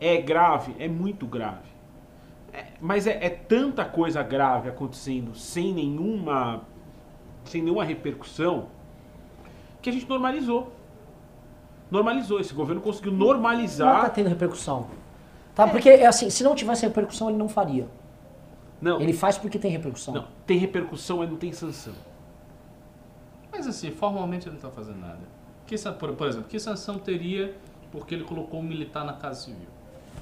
É 0.00 0.20
grave, 0.20 0.76
é 0.78 0.86
muito 0.86 1.26
grave. 1.26 1.66
É, 2.52 2.66
mas 2.80 3.06
é, 3.06 3.18
é 3.24 3.28
tanta 3.30 3.84
coisa 3.84 4.22
grave 4.22 4.68
acontecendo 4.68 5.34
sem 5.34 5.72
nenhuma, 5.74 6.62
sem 7.44 7.62
nenhuma 7.62 7.82
repercussão 7.84 8.68
que 9.82 9.90
a 9.90 9.92
gente 9.92 10.08
normalizou. 10.08 10.72
Normalizou. 11.90 12.40
Esse 12.40 12.52
governo 12.54 12.80
conseguiu 12.80 13.12
Não 13.12 13.18
tá 13.18 13.24
normalizar. 13.32 14.10
tendo 14.12 14.28
repercussão. 14.28 14.86
Tá? 15.54 15.66
Porque, 15.66 15.88
é 15.88 16.06
assim, 16.06 16.30
se 16.30 16.44
não 16.44 16.54
tivesse 16.54 16.86
repercussão, 16.86 17.28
ele 17.28 17.38
não 17.38 17.48
faria. 17.48 17.88
Não, 18.80 19.00
Ele 19.00 19.12
faz 19.12 19.36
porque 19.36 19.58
tem 19.58 19.72
repercussão. 19.72 20.14
não, 20.14 20.24
tem 20.46 20.56
repercussão, 20.56 21.18
mas 21.18 21.28
não 21.28 21.36
tem 21.36 21.52
sanção. 21.52 21.94
Mas 23.50 23.66
assim, 23.66 23.90
formalmente 23.90 24.46
ele 24.46 24.52
não 24.52 24.56
está 24.58 24.70
fazendo 24.70 25.00
nada. 25.00 25.18
Que, 25.66 25.76
por, 25.98 26.12
por 26.12 26.28
exemplo, 26.28 26.48
que 26.48 26.60
sanção 26.60 26.96
teria 26.96 27.56
porque 27.90 28.14
ele 28.14 28.22
colocou 28.22 28.60
um 28.60 28.62
militar 28.62 29.04
na 29.04 29.14
Casa 29.14 29.40
Civil? 29.46 29.66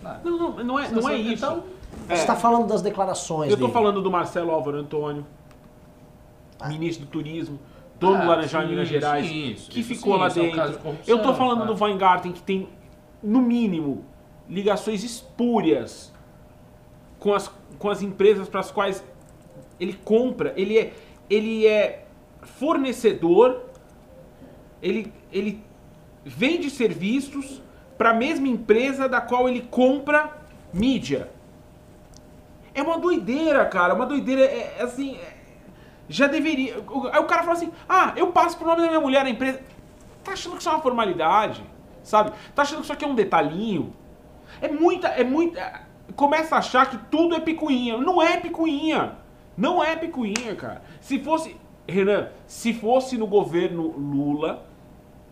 Nada. 0.03 0.21
Não, 0.25 0.39
não, 0.39 0.65
não 0.65 0.79
é, 0.79 0.89
não 0.91 1.09
é 1.09 1.17
isso. 1.17 1.45
Então, 1.45 1.65
Você 2.09 2.15
está 2.15 2.35
falando 2.35 2.67
das 2.67 2.81
declarações 2.81 3.51
Eu 3.51 3.57
tô 3.59 3.65
dele. 3.65 3.73
falando 3.75 4.01
do 4.01 4.11
Marcelo 4.11 4.51
Álvaro 4.53 4.79
Antônio, 4.79 5.27
ministro 6.67 7.05
do 7.05 7.11
Turismo, 7.11 7.59
dono 7.99 8.17
Ah, 8.17 8.21
do 8.21 8.29
Laranjal 8.29 8.63
em 8.65 8.69
Minas 8.69 8.89
Gerais, 8.89 9.27
sim, 9.27 9.51
isso, 9.53 9.71
que 9.71 9.81
isso 9.81 9.89
ficou 9.95 10.15
sim, 10.15 10.21
lá 10.21 10.29
isso 10.29 10.39
é 10.39 10.43
um 10.43 10.47
dentro. 10.53 10.93
de 11.03 11.11
eu 11.11 11.23
tô 11.23 11.35
falando 11.35 11.59
claro. 11.63 11.75
do 11.75 11.85
Weingarten, 11.85 12.33
que 12.33 12.43
tem, 12.43 12.69
no 13.23 13.41
mínimo, 13.41 14.05
ligações 14.49 15.03
espúrias 15.03 16.13
com 17.19 17.33
as, 17.35 17.51
com 17.79 17.89
as 17.91 18.03
empresas 18.03 18.49
para 18.49 18.61
as 18.61 18.71
quais 18.71 19.03
ele 19.81 19.95
compra. 20.05 20.53
Ele 20.57 20.79
é, 20.79 20.93
ele 21.29 21.67
é 21.67 22.05
fornecedor, 22.43 23.63
ele, 24.83 25.13
ele 25.33 25.63
vende 26.25 26.71
serviços 26.71 27.63
para 27.97 28.11
a 28.11 28.15
mesma 28.15 28.47
empresa 28.49 29.09
da 29.09 29.21
qual 29.21 29.49
ele 29.49 29.63
compra 29.63 30.37
mídia. 30.73 31.31
É 32.75 32.83
uma 32.83 32.99
doideira, 32.99 33.65
cara. 33.65 33.95
Uma 33.95 34.05
doideira. 34.05 34.43
É, 34.43 34.77
é 34.79 34.83
assim. 34.83 35.17
é- 35.17 35.36
já 36.09 36.27
deveria. 36.27 36.77
Aí 37.13 37.21
o 37.21 37.25
cara 37.25 37.43
fala 37.43 37.53
assim: 37.53 37.73
ah, 37.89 38.13
eu 38.17 38.29
passo 38.29 38.57
pro 38.57 38.67
nome 38.67 38.83
da 38.83 38.89
minha 38.89 39.01
mulher 39.01 39.25
na 39.25 39.31
empresa. 39.31 39.61
Tá 40.23 40.33
achando 40.33 40.53
que 40.53 40.59
isso 40.61 40.69
é 40.69 40.73
uma 40.73 40.83
formalidade? 40.83 41.63
Sabe? 42.03 42.33
Tá 42.55 42.63
achando 42.63 42.79
que 42.79 42.85
isso 42.85 42.93
aqui 42.93 43.05
é 43.05 43.09
um 43.09 43.15
detalhinho? 43.15 43.93
É 44.61 44.69
muita. 44.69 45.09
É 45.09 45.25
muita. 45.25 45.87
Começa 46.15 46.55
a 46.55 46.59
achar 46.59 46.89
que 46.89 46.99
tudo 47.11 47.35
é 47.35 47.41
picuinha. 47.41 47.99
Não 47.99 48.23
é 48.23 48.37
picuinha. 48.37 49.17
Não 49.57 49.83
é 49.83 49.97
picuinha, 49.97 50.55
cara. 50.57 50.83
Se 51.01 51.19
fosse. 51.19 51.57
Renan, 51.89 52.31
se 52.49 52.73
fosse 52.73 53.17
no 53.17 53.29
governo 53.29 53.87
Lula, 53.97 54.67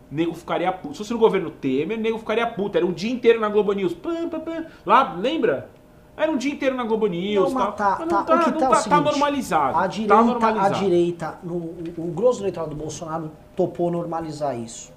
nego 0.09 0.33
ficaria 0.33 0.71
puto. 0.71 0.93
Se 0.93 0.97
fosse 0.99 1.13
no 1.13 1.19
governo 1.19 1.51
Temer, 1.51 1.99
nego 1.99 2.17
ficaria 2.17 2.47
puto. 2.47 2.77
Era 2.77 2.85
um 2.85 2.93
dia 2.93 3.11
inteiro 3.11 3.39
na 3.39 3.49
Globo 3.49 3.73
News. 3.73 3.93
Pam, 3.93 4.29
pam. 4.29 4.65
Lá, 4.85 5.13
lembra? 5.13 5.69
Era 6.17 6.31
um 6.31 6.37
dia 6.37 6.53
inteiro 6.53 6.75
na 6.75 6.83
Globo 6.85 7.07
News. 7.07 7.51
Não, 7.53 7.59
mas 7.59 7.75
tá, 7.75 7.97
Mas 7.99 8.07
tá, 8.09 8.15
não 8.15 8.23
tá, 8.25 8.39
que 8.43 8.51
não 8.51 8.57
tá, 8.59 8.65
é 8.65 8.69
tá, 8.69 8.89
tá 8.89 9.01
normalizado. 9.01 9.77
A 9.77 9.81
tá 9.81 9.87
direita, 9.87 10.13
a 10.15 10.23
normalizado. 10.23 10.75
direita 10.79 11.39
no, 11.43 11.53
o, 11.55 11.93
o 11.97 12.11
grosso 12.11 12.39
do 12.39 12.43
eleitorado 12.43 12.69
do 12.73 12.75
Bolsonaro 12.81 13.31
topou 13.55 13.91
normalizar 13.91 14.57
isso. 14.57 14.93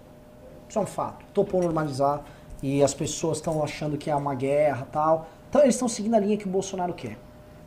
Isso 0.69 0.79
é 0.79 0.83
um 0.83 0.87
fato. 0.87 1.25
Topou 1.35 1.61
normalizar 1.61 2.21
e 2.63 2.83
as 2.85 2.95
pessoas 2.95 3.39
estão 3.39 3.63
achando 3.65 3.97
que 3.97 4.09
é 4.11 4.15
uma 4.15 4.35
guerra 4.35 4.87
e 4.89 4.93
tal. 4.93 5.27
Então 5.49 5.63
eles 5.63 5.75
estão 5.75 5.89
seguindo 5.89 6.15
a 6.15 6.21
linha 6.21 6.37
que 6.37 6.47
o 6.47 6.51
Bolsonaro 6.51 6.93
quer. 6.93 7.19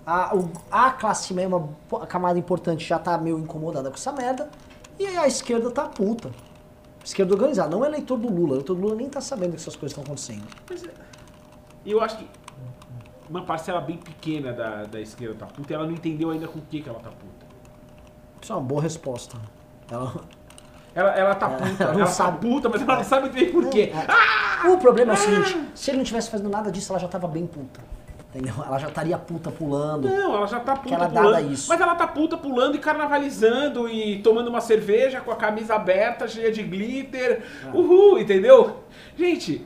A, 0.05 0.35
o- 0.35 0.49
a 0.71 0.91
classe 0.91 1.33
mesmo, 1.33 1.55
a 1.57 1.59
po- 1.89 1.97
a 1.97 2.07
camada 2.07 2.39
importante 2.39 2.85
já 2.87 2.97
tá 2.99 3.17
meio 3.17 3.37
incomodada 3.37 3.89
com 3.89 3.95
essa 3.95 4.11
merda. 4.13 4.49
E 4.97 5.05
a 5.05 5.27
esquerda 5.27 5.69
tá 5.71 5.83
puta. 5.89 6.31
Esquerda 7.03 7.33
organizada. 7.33 7.69
Não 7.75 7.83
é 7.83 7.87
eleitor 7.87 8.17
do 8.17 8.29
Lula. 8.29 8.51
O 8.51 8.53
eleitor 8.55 8.75
do 8.75 8.81
Lula 8.81 8.95
nem 8.95 9.09
tá 9.09 9.19
sabendo 9.19 9.51
que 9.51 9.55
essas 9.57 9.75
coisas 9.75 9.91
estão 9.97 10.03
acontecendo. 10.03 10.45
E 11.83 11.91
eu 11.91 12.01
acho 12.01 12.17
que 12.17 12.27
uma 13.31 13.43
parcela 13.43 13.79
bem 13.79 13.97
pequena 13.97 14.51
da, 14.51 14.83
da 14.83 14.99
esquerda 14.99 15.35
tá 15.35 15.45
puta 15.45 15.71
e 15.71 15.75
ela 15.75 15.85
não 15.85 15.93
entendeu 15.93 16.31
ainda 16.31 16.47
com 16.47 16.59
o 16.59 16.61
que, 16.63 16.81
que 16.81 16.89
ela 16.89 16.99
tá 16.99 17.09
puta. 17.09 17.45
Isso 18.41 18.51
é 18.51 18.55
uma 18.55 18.61
boa 18.61 18.81
resposta. 18.81 19.37
Ela, 19.89 20.13
Ela, 20.93 21.11
ela 21.11 21.35
tá 21.35 21.47
puta, 21.47 21.83
ela 21.85 21.93
ela, 21.93 22.03
tá 22.03 22.11
sabe. 22.11 22.45
puta, 22.45 22.67
mas 22.67 22.81
ela 22.81 22.97
não 22.97 23.03
sabe 23.05 23.29
bem 23.29 23.49
por 23.49 23.69
quê. 23.69 23.93
O 24.69 24.77
problema 24.77 25.13
é 25.13 25.15
o 25.15 25.17
seguinte, 25.17 25.69
se 25.73 25.89
ele 25.89 25.99
não 25.99 26.03
tivesse 26.03 26.29
fazendo 26.29 26.49
nada 26.49 26.69
disso, 26.69 26.91
ela 26.91 26.99
já 26.99 27.07
tava 27.07 27.29
bem 27.29 27.47
puta. 27.47 27.79
Entendeu? 28.27 28.53
Ela 28.65 28.77
já 28.77 28.89
estaria 28.89 29.17
puta 29.17 29.49
pulando. 29.49 30.09
Não, 30.09 30.35
ela 30.35 30.47
já 30.47 30.59
tá 30.59 30.75
puta 30.75 30.95
ela 30.95 31.05
é 31.05 31.07
pulando. 31.07 31.31
dada 31.31 31.41
isso. 31.41 31.69
Mas 31.69 31.79
ela 31.79 31.95
tá 31.95 32.07
puta 32.07 32.37
pulando 32.37 32.75
e 32.75 32.79
carnavalizando 32.79 33.87
e 33.87 34.21
tomando 34.21 34.49
uma 34.49 34.59
cerveja 34.59 35.21
com 35.21 35.31
a 35.31 35.35
camisa 35.37 35.75
aberta, 35.75 36.27
cheia 36.27 36.51
de 36.51 36.61
glitter. 36.61 37.41
Ah. 37.65 37.71
Uhul, 37.73 38.19
entendeu? 38.19 38.83
Gente, 39.17 39.65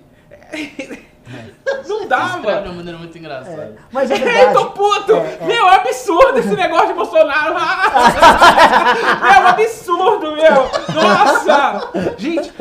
não 1.88 2.02
escreve 2.04 2.04
de 2.04 2.08
dava. 2.08 2.62
uma 2.62 2.74
maneira 2.74 2.98
muito 2.98 3.18
engraçada. 3.18 3.76
Mas 3.92 4.12
é 4.12 4.16
Eu 4.20 4.20
verdade. 4.20 4.54
tô 4.54 4.66
puto! 4.72 5.14
É, 5.14 5.38
é. 5.42 5.46
Meu, 5.46 5.68
é 5.68 5.76
absurdo 5.76 6.40
esse 6.40 6.56
negócio 6.56 6.88
de 6.88 6.94
Bolsonaro! 6.94 7.54
meu, 9.22 9.32
é 9.32 9.40
um 9.40 9.48
absurdo, 9.48 10.32
meu! 10.34 10.70
Nossa! 10.94 11.90
Gente, 12.18 12.54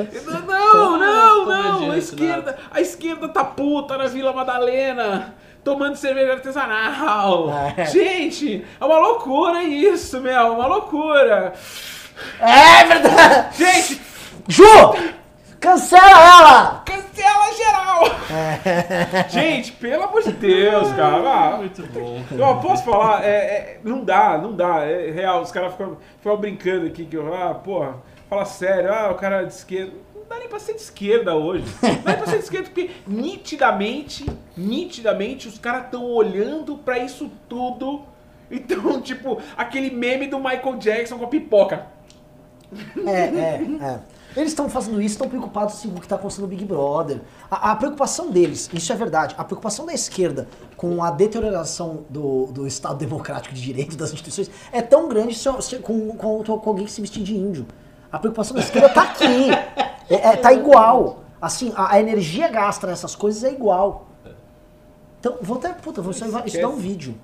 não, 0.46 0.98
não, 0.98 1.46
não! 1.46 1.90
A 1.92 1.98
esquerda, 1.98 2.56
a 2.70 2.80
esquerda 2.80 3.28
tá 3.28 3.44
puta 3.44 3.96
na 3.98 4.06
Vila 4.06 4.32
Madalena! 4.32 5.34
Tomando 5.62 5.96
cerveja 5.96 6.32
artesanal! 6.32 7.50
É. 7.76 7.86
Gente, 7.86 8.64
é 8.80 8.84
uma 8.84 8.98
loucura 8.98 9.62
isso, 9.62 10.20
meu! 10.20 10.32
É 10.32 10.50
uma 10.50 10.66
loucura! 10.66 11.54
É 12.40 12.84
verdade! 12.84 13.56
Gente, 13.56 14.00
Ju! 14.48 14.64
Cancela 15.64 16.10
ela! 16.10 16.82
cancela 16.84 17.52
geral! 17.56 18.02
É. 18.30 19.28
Gente, 19.32 19.72
pelo 19.72 20.02
amor 20.04 20.22
de 20.22 20.32
Deus, 20.32 20.92
cara! 20.92 21.16
Ah, 21.26 21.56
Muito 21.56 21.82
bom. 21.86 22.22
Eu 22.30 22.60
posso 22.60 22.84
falar, 22.84 23.24
é, 23.24 23.28
é, 23.28 23.80
não 23.82 24.04
dá, 24.04 24.36
não 24.36 24.52
dá, 24.52 24.84
é 24.84 25.10
real, 25.10 25.40
os 25.40 25.50
caras 25.50 25.72
ficam, 25.72 25.96
ficam 26.18 26.36
brincando 26.36 26.86
aqui 26.86 27.06
que 27.06 27.16
eu, 27.16 27.34
ah, 27.34 27.54
porra, 27.54 27.96
fala 28.28 28.44
sério, 28.44 28.92
ah, 28.92 29.10
o 29.10 29.14
cara 29.14 29.40
é 29.40 29.44
de 29.46 29.54
esquerda. 29.54 29.92
Não 30.14 30.24
dá 30.28 30.38
nem 30.38 30.48
pra 30.48 30.58
ser 30.58 30.74
de 30.74 30.82
esquerda 30.82 31.34
hoje. 31.34 31.64
Não 31.82 31.94
dá 32.02 32.10
nem 32.10 32.16
pra 32.18 32.26
ser 32.26 32.38
de 32.38 32.44
esquerda, 32.44 32.68
porque 32.68 32.90
nitidamente, 33.06 34.26
nitidamente, 34.54 35.48
os 35.48 35.58
caras 35.58 35.86
estão 35.86 36.04
olhando 36.04 36.76
pra 36.76 36.98
isso 36.98 37.30
tudo. 37.48 38.02
Então, 38.50 39.00
tipo, 39.00 39.40
aquele 39.56 39.90
meme 39.90 40.26
do 40.26 40.38
Michael 40.38 40.76
Jackson 40.76 41.16
com 41.16 41.24
a 41.24 41.28
pipoca. 41.28 41.86
É, 43.06 43.10
é, 43.10 43.62
é. 43.80 44.00
Eles 44.36 44.50
estão 44.50 44.68
fazendo 44.68 45.00
isso, 45.00 45.14
estão 45.14 45.28
preocupados 45.28 45.74
assim, 45.74 45.88
com 45.90 45.96
o 45.96 46.00
que 46.00 46.06
está 46.06 46.16
acontecendo 46.16 46.42
no 46.42 46.48
Big 46.48 46.64
Brother. 46.64 47.20
A, 47.50 47.70
a 47.72 47.76
preocupação 47.76 48.30
deles, 48.30 48.68
isso 48.72 48.92
é 48.92 48.96
verdade, 48.96 49.34
a 49.38 49.44
preocupação 49.44 49.86
da 49.86 49.92
esquerda 49.94 50.48
com 50.76 51.02
a 51.04 51.10
deterioração 51.10 52.04
do, 52.10 52.46
do 52.46 52.66
Estado 52.66 52.96
Democrático 52.96 53.54
de 53.54 53.60
Direito, 53.62 53.96
das 53.96 54.12
instituições, 54.12 54.50
é 54.72 54.82
tão 54.82 55.08
grande 55.08 55.34
se, 55.34 55.48
se- 55.62 55.78
com, 55.78 56.08
com, 56.16 56.42
com 56.42 56.70
alguém 56.70 56.84
que 56.84 56.90
se 56.92 57.00
vestir 57.00 57.22
de 57.22 57.36
índio. 57.36 57.66
A 58.10 58.18
preocupação 58.18 58.56
da 58.56 58.62
esquerda 58.62 58.88
tá 58.88 59.02
aqui. 59.02 59.50
É, 60.08 60.14
é, 60.14 60.36
tá 60.36 60.52
igual. 60.52 61.20
Assim, 61.40 61.72
a, 61.76 61.94
a 61.94 62.00
energia 62.00 62.48
gasta 62.48 62.86
nessas 62.86 63.14
coisas 63.14 63.44
é 63.44 63.52
igual. 63.52 64.08
Então, 65.20 65.36
vou 65.40 65.56
até, 65.56 65.70
puta, 65.72 66.02
vou, 66.02 66.10
isso, 66.10 66.24
isso 66.44 66.60
dá 66.60 66.68
um 66.68 66.76
vídeo. 66.76 67.14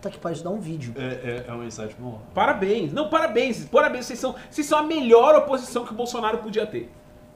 Puta 0.00 0.10
que 0.10 0.18
pariu, 0.18 0.42
dá 0.42 0.48
um 0.48 0.58
vídeo. 0.58 0.94
É, 0.96 1.02
é, 1.02 1.44
é 1.48 1.52
um 1.52 1.62
insight 1.62 1.94
bom. 1.98 2.22
Parabéns. 2.32 2.90
Não, 2.90 3.10
parabéns. 3.10 3.66
Parabéns. 3.66 4.06
Vocês 4.06 4.18
são, 4.18 4.34
vocês 4.50 4.66
são 4.66 4.78
a 4.78 4.82
melhor 4.82 5.34
oposição 5.34 5.84
que 5.84 5.92
o 5.92 5.94
Bolsonaro 5.94 6.38
podia 6.38 6.66
ter. 6.66 6.90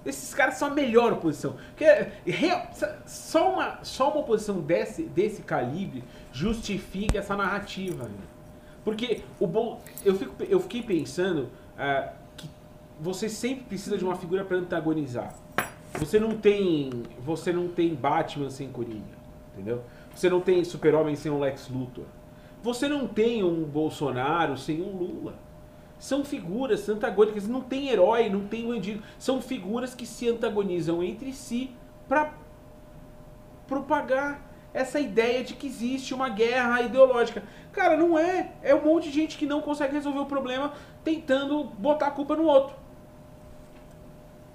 Esses 0.06 0.32
caras 0.32 0.54
são 0.54 0.68
a 0.68 0.70
melhor 0.70 1.12
oposição. 1.12 1.56
Porque 1.76 1.84
real- 2.26 2.70
só, 3.06 3.52
uma, 3.52 3.78
só 3.82 4.10
uma 4.10 4.20
oposição 4.20 4.60
desse, 4.62 5.02
desse 5.02 5.42
calibre 5.42 6.02
justifica 6.32 7.18
essa 7.18 7.36
narrativa. 7.36 8.04
né? 8.04 8.14
Porque 8.82 9.20
o 9.38 9.46
Bol, 9.46 9.80
eu, 10.02 10.14
fico, 10.14 10.34
eu 10.48 10.58
fiquei 10.60 10.82
pensando 10.82 11.50
ah, 11.78 12.12
que 12.34 12.48
você 12.98 13.28
sempre 13.28 13.64
precisa 13.64 13.98
de 13.98 14.04
uma 14.06 14.16
figura 14.16 14.42
para 14.42 14.56
antagonizar. 14.56 15.34
Você 15.98 16.18
não 16.18 16.36
tem. 16.38 16.90
Você 17.20 17.52
não 17.52 17.68
tem 17.68 17.94
Batman 17.94 18.48
sem 18.48 18.68
Coringa. 18.70 19.14
Entendeu? 19.52 19.82
Você 20.14 20.30
não 20.30 20.40
tem 20.40 20.64
Super-Homem 20.64 21.14
sem 21.14 21.30
um 21.30 21.38
Lex 21.38 21.68
Luthor. 21.68 22.04
Você 22.64 22.88
não 22.88 23.06
tem 23.06 23.44
um 23.44 23.62
Bolsonaro 23.62 24.56
sem 24.56 24.80
um 24.80 24.96
Lula. 24.96 25.34
São 25.98 26.24
figuras 26.24 26.88
antagônicas, 26.88 27.46
não 27.46 27.60
tem 27.60 27.90
herói, 27.90 28.30
não 28.30 28.48
tem 28.48 28.66
bandido. 28.66 29.02
São 29.18 29.42
figuras 29.42 29.94
que 29.94 30.06
se 30.06 30.26
antagonizam 30.30 31.02
entre 31.02 31.30
si 31.34 31.72
para 32.08 32.32
propagar 33.66 34.40
essa 34.72 34.98
ideia 34.98 35.44
de 35.44 35.52
que 35.52 35.66
existe 35.66 36.14
uma 36.14 36.30
guerra 36.30 36.80
ideológica. 36.80 37.42
Cara, 37.70 37.98
não 37.98 38.18
é. 38.18 38.52
É 38.62 38.74
um 38.74 38.82
monte 38.82 39.10
de 39.10 39.14
gente 39.14 39.36
que 39.36 39.44
não 39.44 39.60
consegue 39.60 39.92
resolver 39.92 40.20
o 40.20 40.26
problema 40.26 40.72
tentando 41.04 41.64
botar 41.64 42.06
a 42.06 42.12
culpa 42.12 42.34
no 42.34 42.44
outro. 42.44 42.74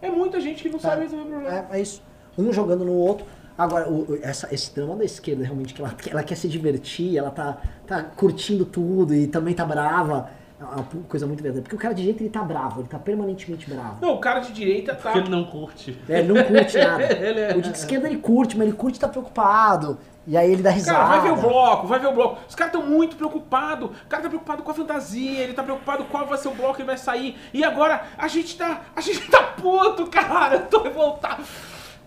É 0.02 0.10
muita 0.10 0.42
gente 0.42 0.64
que 0.64 0.70
não 0.70 0.80
sabe 0.80 1.04
resolver 1.04 1.26
o 1.26 1.30
problema. 1.30 1.68
É, 1.72 1.78
é 1.78 1.82
isso. 1.82 2.02
Um 2.36 2.52
jogando 2.52 2.84
no 2.84 2.94
outro. 2.94 3.28
Agora, 3.60 3.90
o- 3.90 4.18
essa, 4.24 4.48
esse 4.54 4.74
drama 4.74 4.96
da 4.96 5.04
esquerda, 5.04 5.44
realmente, 5.44 5.74
que 5.74 5.82
ela, 5.82 5.94
ela 6.10 6.24
quer 6.24 6.36
se 6.36 6.48
divertir, 6.48 7.18
ela 7.18 7.30
tá, 7.30 7.58
tá 7.86 8.02
curtindo 8.04 8.64
tudo 8.66 9.14
e 9.14 9.28
também 9.28 9.54
tá 9.54 9.66
brava. 9.66 10.30
É 10.62 10.64
uma 10.64 10.86
coisa 11.08 11.26
muito 11.28 11.42
verdade. 11.44 11.64
Porque 11.64 11.76
o 11.76 11.80
cara 11.80 11.94
de 11.94 12.02
direita, 12.02 12.22
ele 12.24 12.30
tá 12.30 12.42
bravo, 12.42 12.82
ele 12.82 12.88
tá 12.88 12.98
permanentemente 13.00 13.70
bravo. 13.70 13.98
Não, 14.02 14.14
o 14.16 14.20
cara 14.20 14.40
de 14.40 14.52
direita 14.54 14.94
tá. 14.96 15.02
Porque 15.12 15.20
ele 15.20 15.30
não 15.30 15.44
curte. 15.46 15.98
É, 16.08 16.20
ele 16.20 16.34
não 16.34 16.44
curte 16.44 16.78
nada. 16.84 17.04
Ele 17.04 17.40
é- 17.40 17.56
O 17.56 17.62
de 17.62 17.72
esquerda 17.72 18.08
ele 18.08 18.18
curte, 18.18 18.58
mas 18.58 18.68
ele 18.68 18.76
curte 18.78 18.98
e 18.98 19.00
tá 19.02 19.08
preocupado. 19.08 19.98
E 20.28 20.38
aí 20.38 20.52
ele 20.52 20.62
dá 20.62 20.70
risada. 20.70 20.98
Cara, 21.00 21.10
vai 21.10 21.22
ver 21.22 21.32
o 21.32 21.42
bloco, 21.50 21.88
vai 21.88 22.00
ver 22.00 22.08
o 22.08 22.12
bloco. 22.14 22.40
Os 22.48 22.56
caras 22.56 22.74
estão 22.74 22.88
muito 22.90 23.16
preocupados. 23.16 23.90
O 23.90 24.08
cara 24.08 24.22
tá 24.24 24.30
preocupado 24.30 24.62
com 24.64 24.72
a 24.72 24.74
fantasia, 24.74 25.42
ele 25.42 25.54
tá 25.54 25.64
preocupado 25.64 26.04
qual 26.06 26.26
vai 26.28 26.38
ser 26.38 26.50
o 26.50 26.54
bloco 26.54 26.76
que 26.76 26.82
ele 26.82 26.88
vai 26.88 26.98
sair. 26.98 27.38
E 27.54 27.64
agora 27.64 28.04
a 28.18 28.28
gente 28.28 28.58
tá. 28.58 28.82
A 28.96 29.02
gente 29.02 29.30
tá 29.32 29.42
puto, 29.42 30.08
cara. 30.08 30.56
Eu 30.56 30.66
tô 30.68 30.84
revoltado. 30.84 31.42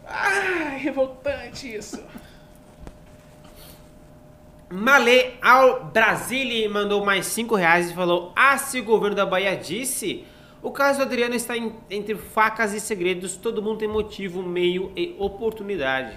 Ai, 0.06 0.78
revoltante 0.78 1.74
isso. 1.74 2.02
Malê 4.70 5.32
ao 5.42 5.84
Brasile 5.84 6.66
mandou 6.68 7.04
mais 7.04 7.26
5 7.26 7.54
reais 7.54 7.90
e 7.90 7.94
falou: 7.94 8.32
Ah, 8.34 8.56
se 8.56 8.80
o 8.80 8.84
governo 8.84 9.14
da 9.16 9.26
Bahia 9.26 9.54
disse, 9.56 10.24
o 10.62 10.70
caso 10.70 10.98
do 11.00 11.04
Adriano 11.04 11.34
está 11.34 11.56
em- 11.56 11.74
entre 11.90 12.14
facas 12.14 12.72
e 12.72 12.80
segredos, 12.80 13.36
todo 13.36 13.62
mundo 13.62 13.78
tem 13.78 13.88
motivo, 13.88 14.42
meio 14.42 14.90
e 14.96 15.14
oportunidade. 15.18 16.16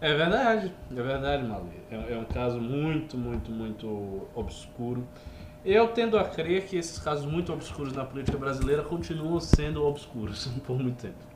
É 0.00 0.14
verdade, 0.14 0.72
é 0.90 1.02
verdade, 1.02 1.44
Malê. 1.44 1.78
É, 1.90 2.14
é 2.14 2.18
um 2.18 2.24
caso 2.24 2.60
muito, 2.60 3.16
muito, 3.16 3.50
muito 3.50 4.28
obscuro. 4.34 5.06
Eu 5.64 5.88
tendo 5.88 6.18
a 6.18 6.24
crer 6.24 6.64
que 6.66 6.76
esses 6.76 6.98
casos 6.98 7.24
muito 7.24 7.52
obscuros 7.52 7.92
na 7.92 8.04
política 8.04 8.36
brasileira 8.36 8.82
continuam 8.82 9.38
sendo 9.40 9.84
obscuros 9.84 10.46
por 10.66 10.76
muito 10.78 11.02
tempo. 11.02 11.31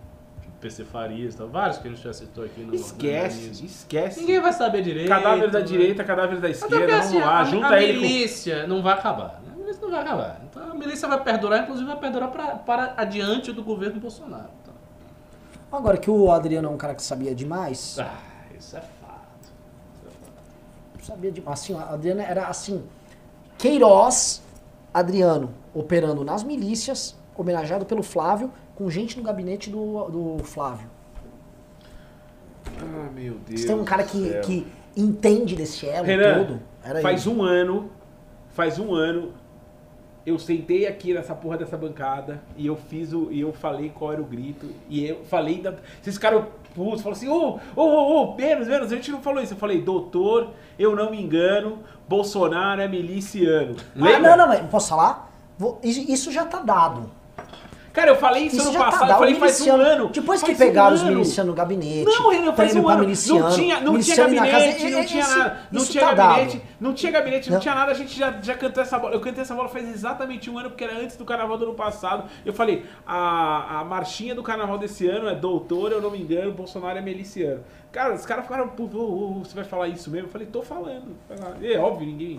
PC 0.60 0.84
Farias, 0.84 1.34
e 1.34 1.36
tal, 1.38 1.48
vários 1.48 1.78
que 1.78 1.86
a 1.86 1.90
gente 1.90 2.02
já 2.02 2.12
citou 2.12 2.44
aqui 2.44 2.60
no 2.62 2.74
Esquece, 2.74 3.46
no- 3.62 3.66
esquece. 3.66 4.20
Ninguém 4.20 4.40
vai 4.40 4.52
saber 4.52 4.82
direito. 4.82 5.08
Cadáver 5.08 5.50
da 5.50 5.58
né? 5.60 5.64
direita, 5.64 6.02
cadáver 6.04 6.40
da 6.40 6.48
Até 6.48 6.50
esquerda, 6.50 6.76
porque, 6.78 6.92
vamos 6.92 7.06
assim, 7.06 7.18
lá, 7.18 7.40
a, 7.40 7.44
junta 7.44 7.68
a 7.68 7.82
ele 7.82 7.94
com... 7.94 8.00
milícia 8.06 8.66
não 8.66 8.82
vai 8.82 8.94
acabar. 8.94 9.40
né? 9.44 9.52
A 9.52 9.56
milícia 9.58 9.82
não 9.82 9.90
vai 9.90 10.00
acabar. 10.00 10.40
Então 10.50 10.70
a 10.70 10.74
milícia 10.74 11.08
vai 11.08 11.22
perdurar, 11.22 11.62
inclusive 11.62 11.86
vai 11.88 11.98
perdurar 11.98 12.30
pra, 12.30 12.46
para 12.56 12.94
adiante 12.96 13.52
do 13.52 13.62
governo 13.62 14.00
Bolsonaro. 14.00 14.48
Então, 14.62 14.74
Agora 15.70 15.96
que 15.98 16.10
o 16.10 16.30
Adriano 16.30 16.68
é 16.68 16.70
um 16.70 16.76
cara 16.76 16.94
que 16.94 17.02
sabia 17.02 17.34
demais. 17.34 17.98
ah, 18.00 18.14
isso 18.58 18.76
é 18.76 18.80
fato. 18.80 19.52
Sabia 21.02 21.30
demais. 21.30 21.60
Assim, 21.60 21.74
o 21.74 21.78
Adriano 21.78 22.20
era 22.22 22.46
assim. 22.48 22.82
Queiroz, 23.58 24.42
Adriano, 24.92 25.52
operando 25.74 26.24
nas 26.24 26.42
milícias, 26.42 27.16
homenageado 27.36 27.84
pelo 27.86 28.02
Flávio, 28.02 28.50
com 28.76 28.88
gente 28.90 29.16
no 29.16 29.24
gabinete 29.24 29.70
do, 29.70 30.04
do 30.04 30.44
Flávio. 30.44 30.88
Ah, 32.78 33.10
meu 33.12 33.34
Deus. 33.46 33.62
Você 33.62 33.66
tem 33.66 33.76
um 33.76 33.84
cara 33.84 34.04
que, 34.04 34.28
céu. 34.28 34.42
que 34.42 34.66
entende 34.96 35.56
desse 35.56 35.88
elo 35.88 36.06
Renan, 36.06 36.44
todo. 36.44 36.62
Era 36.84 37.00
faz 37.00 37.26
ele. 37.26 37.34
um 37.34 37.42
ano, 37.42 37.90
faz 38.50 38.78
um 38.78 38.94
ano, 38.94 39.32
eu 40.26 40.38
sentei 40.38 40.86
aqui 40.86 41.14
nessa 41.14 41.34
porra 41.34 41.56
dessa 41.56 41.76
bancada 41.76 42.42
e 42.56 42.66
eu 42.66 42.76
fiz 42.76 43.12
o. 43.12 43.28
e 43.30 43.40
eu 43.40 43.52
falei 43.52 43.90
qual 43.90 44.12
era 44.12 44.20
o 44.20 44.24
grito. 44.24 44.68
E 44.88 45.06
eu 45.06 45.24
falei 45.24 45.60
da. 45.60 45.74
Vocês 46.02 46.16
ficaram 46.16 46.46
putos, 46.74 47.00
falaram 47.00 47.16
assim, 47.16 47.28
ô, 47.28 47.58
ô, 47.74 47.82
ô, 47.82 48.32
ô, 48.32 48.36
menos, 48.36 48.68
menos, 48.68 48.92
a 48.92 48.96
gente 48.96 49.10
não 49.10 49.22
falou 49.22 49.42
isso. 49.42 49.54
Eu 49.54 49.58
falei, 49.58 49.80
doutor, 49.80 50.50
eu 50.78 50.94
não 50.94 51.10
me 51.10 51.22
engano, 51.22 51.78
Bolsonaro 52.06 52.82
é 52.82 52.88
miliciano. 52.88 53.76
Ah, 53.96 54.18
não, 54.18 54.36
não, 54.36 54.48
mas 54.48 54.68
posso 54.68 54.90
falar? 54.90 55.32
Isso 55.82 56.30
já 56.30 56.44
tá 56.44 56.60
dado. 56.60 57.10
Cara, 57.96 58.10
eu 58.10 58.16
falei 58.16 58.44
isso, 58.44 58.56
Isso 58.56 58.68
ano 58.68 58.78
tá 58.78 58.84
passado, 58.84 59.02
eu 59.04 59.08
dado. 59.08 59.18
falei 59.20 59.34
faz 59.36 59.58
um 59.62 59.72
ano. 59.72 60.08
Depois 60.10 60.42
que 60.42 60.54
faz 60.54 60.58
pegaram 60.58 60.90
um 60.90 60.94
os 60.96 61.00
ano. 61.00 61.10
milicianos 61.12 61.48
no 61.50 61.56
gabinete, 61.56 62.04
Não, 62.04 62.28
Renan, 62.30 62.52
faz 62.52 62.70
prêmio 62.72 62.86
um 62.86 62.92
ano. 62.92 63.00
miliciano, 63.00 63.40
Não 63.40 63.50
tinha, 63.56 63.80
não 63.80 63.98
tinha 63.98 64.16
gabinete, 64.16 64.90
não 64.90 64.98
é- 64.98 65.04
tinha 65.04 65.26
nada. 65.26 65.60
Não 65.72 65.84
tinha 65.86 66.04
tá 66.04 66.12
gabinete, 66.14 66.62
não 66.78 66.92
tinha 66.92 67.12
gabinete, 67.12 67.50
não, 67.50 67.58
tinha 67.58 67.74
nada. 67.74 67.92
A 67.92 67.94
gente 67.94 68.14
já, 68.18 68.38
já 68.42 68.54
cantou 68.54 68.82
essa 68.82 68.98
bola. 68.98 69.14
Eu 69.14 69.20
cantei 69.20 69.40
essa 69.40 69.54
bola 69.54 69.70
faz 69.70 69.88
exatamente 69.88 70.50
um 70.50 70.58
ano, 70.58 70.68
porque 70.68 70.84
era 70.84 70.98
antes 70.98 71.16
do 71.16 71.24
carnaval 71.24 71.56
do 71.56 71.64
ano 71.64 71.74
passado. 71.74 72.28
Eu 72.44 72.52
falei, 72.52 72.84
a, 73.06 73.80
a 73.80 73.84
marchinha 73.84 74.34
do 74.34 74.42
carnaval 74.42 74.76
desse 74.76 75.08
ano 75.08 75.30
é 75.30 75.34
doutor, 75.34 75.90
eu 75.90 76.02
não 76.02 76.10
me 76.10 76.20
engano, 76.20 76.52
Bolsonaro 76.52 76.98
é 76.98 77.00
miliciano. 77.00 77.64
Cara, 77.90 78.12
os 78.14 78.26
caras 78.26 78.44
ficaram, 78.44 78.70
você 78.76 79.54
vai 79.54 79.64
falar 79.64 79.88
isso 79.88 80.10
mesmo? 80.10 80.26
Eu 80.26 80.32
falei, 80.32 80.46
tô 80.46 80.60
falando. 80.60 81.16
É 81.62 81.78
óbvio, 81.78 82.06
ninguém 82.06 82.36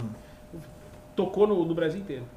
tocou 1.16 1.48
no, 1.48 1.66
no 1.66 1.74
Brasil 1.74 2.00
inteiro. 2.00 2.37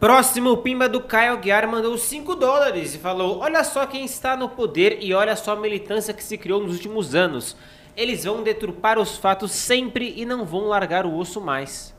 Próximo, 0.00 0.52
o 0.52 0.56
Pimba 0.56 0.88
do 0.88 1.02
Caio 1.02 1.36
Guiar 1.38 1.68
mandou 1.68 1.96
5 1.98 2.34
dólares 2.34 2.94
e 2.94 2.98
falou: 2.98 3.38
Olha 3.40 3.62
só 3.62 3.86
quem 3.86 4.02
está 4.02 4.34
no 4.34 4.48
poder 4.48 4.98
e 5.02 5.12
olha 5.12 5.36
só 5.36 5.52
a 5.52 5.56
militância 5.56 6.14
que 6.14 6.24
se 6.24 6.38
criou 6.38 6.62
nos 6.62 6.72
últimos 6.72 7.14
anos. 7.14 7.54
Eles 7.94 8.24
vão 8.24 8.42
deturpar 8.42 8.98
os 8.98 9.18
fatos 9.18 9.52
sempre 9.52 10.14
e 10.16 10.24
não 10.24 10.46
vão 10.46 10.68
largar 10.68 11.04
o 11.04 11.14
osso 11.14 11.38
mais. 11.38 11.94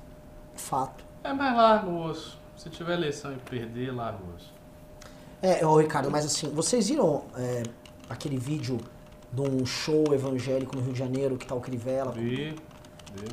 Fato. 0.55 1.05
É 1.23 1.31
mais 1.31 1.55
largo 1.55 1.91
o 1.91 2.05
osso. 2.09 2.39
Se 2.57 2.69
tiver 2.71 2.93
eleição 2.93 3.33
e 3.33 3.35
perder, 3.37 3.93
larga 3.93 4.17
o 4.23 4.35
osso. 4.35 4.51
É, 5.39 5.63
ô 5.65 5.77
Ricardo, 5.77 6.09
mas 6.09 6.25
assim, 6.25 6.49
vocês 6.49 6.89
viram 6.89 7.23
é, 7.37 7.61
aquele 8.09 8.37
vídeo 8.37 8.79
de 9.31 9.41
um 9.41 9.63
show 9.63 10.05
evangélico 10.11 10.75
no 10.75 10.81
Rio 10.81 10.93
de 10.93 10.99
Janeiro 10.99 11.37
que 11.37 11.45
tá 11.45 11.53
o 11.53 11.61
Crivella? 11.61 12.11
Vi, 12.11 12.55
vi. 13.13 13.27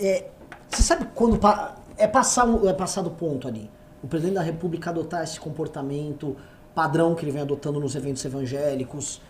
É, 0.00 0.28
você 0.68 0.82
sabe 0.82 1.06
quando 1.14 1.38
pa- 1.38 1.76
é 1.96 2.06
passar 2.06 2.46
é 2.66 2.72
passar 2.72 3.02
do 3.02 3.10
ponto 3.10 3.48
ali? 3.48 3.70
O 4.02 4.06
presidente 4.06 4.34
da 4.34 4.42
República 4.42 4.90
adotar 4.90 5.22
esse 5.22 5.40
comportamento 5.40 6.36
padrão 6.74 7.14
que 7.14 7.24
ele 7.24 7.32
vem 7.32 7.42
adotando 7.42 7.78
nos 7.80 7.94
eventos 7.94 8.24
evangélicos 8.24 9.20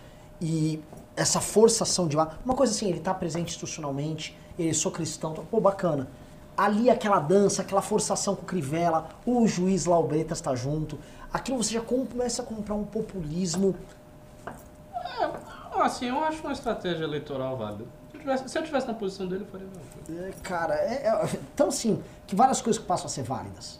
e 0.40 0.82
essa 1.14 1.40
forçação 1.40 2.08
de 2.08 2.16
lá. 2.16 2.38
Uma 2.44 2.54
coisa 2.54 2.72
assim, 2.72 2.88
ele 2.88 3.00
tá 3.00 3.12
presente 3.14 3.48
institucionalmente, 3.48 4.36
ele 4.58 4.74
sou 4.74 4.90
cristão, 4.90 5.32
pô, 5.32 5.60
bacana. 5.60 6.08
Ali 6.56 6.88
aquela 6.88 7.18
dança, 7.18 7.62
aquela 7.62 7.82
forçação 7.82 8.34
com 8.34 8.42
o 8.42 8.46
Crivella, 8.46 9.08
o 9.26 9.46
juiz 9.46 9.86
lá, 9.86 9.98
o 9.98 10.04
Bretas 10.04 10.40
tá 10.40 10.54
junto. 10.54 10.98
Aquilo 11.32 11.62
você 11.62 11.74
já 11.74 11.80
começa 11.80 12.42
a 12.42 12.44
comprar 12.44 12.74
um 12.74 12.84
populismo. 12.84 13.74
Assim, 15.74 16.08
eu 16.08 16.22
acho 16.22 16.40
uma 16.42 16.52
estratégia 16.52 17.04
eleitoral 17.04 17.56
válida. 17.56 17.84
Se 18.24 18.30
eu 18.30 18.36
tivesse, 18.36 18.48
se 18.48 18.58
eu 18.58 18.62
tivesse 18.64 18.86
na 18.86 18.94
posição 18.94 19.26
dele, 19.26 19.44
eu 19.44 19.46
faria. 19.48 20.28
É, 20.28 20.32
Cara, 20.42 20.74
é, 20.76 21.06
é- 21.06 21.38
então 21.54 21.68
assim, 21.68 22.02
que 22.26 22.34
várias 22.34 22.62
coisas 22.62 22.80
que 22.80 22.88
passam 22.88 23.06
a 23.06 23.08
ser 23.10 23.22
válidas. 23.22 23.78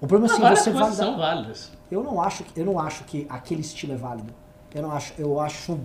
O 0.00 0.06
problema 0.06 0.26
é 0.26 0.32
assim, 0.32 0.40
várias 0.42 0.60
você 0.60 0.70
coisas 0.70 0.96
valida- 0.96 1.04
são 1.12 1.18
válidas. 1.18 1.72
Eu 1.90 2.02
não 2.04 2.22
acho, 2.22 2.44
que- 2.44 2.60
eu 2.60 2.64
não 2.64 2.78
acho 2.78 3.02
que 3.04 3.26
aquele 3.28 3.60
estilo 3.62 3.92
é 3.92 3.96
válido. 3.96 4.32
Eu 4.72 4.82
não 4.82 4.92
acho, 4.92 5.12
eu 5.18 5.40
acho 5.40 5.78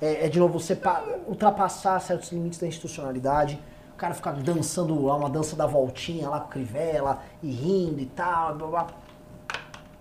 é, 0.00 0.26
é, 0.26 0.28
de 0.28 0.38
novo 0.38 0.58
você 0.60 0.74
pa- 0.76 1.02
ultrapassar 1.26 2.00
certos 2.00 2.30
limites 2.32 2.58
da 2.60 2.66
institucionalidade. 2.68 3.58
O 3.92 3.96
cara 3.96 4.14
ficar 4.14 4.32
dançando 4.32 5.04
lá 5.04 5.16
uma 5.16 5.28
dança 5.30 5.54
da 5.56 5.66
voltinha 5.66 6.28
lá 6.28 6.40
com 6.40 6.48
Crivella 6.48 7.20
e 7.42 7.50
rindo 7.50 8.00
e 8.00 8.06
tal, 8.06 8.54
blá, 8.56 8.66
blá. 8.68 8.86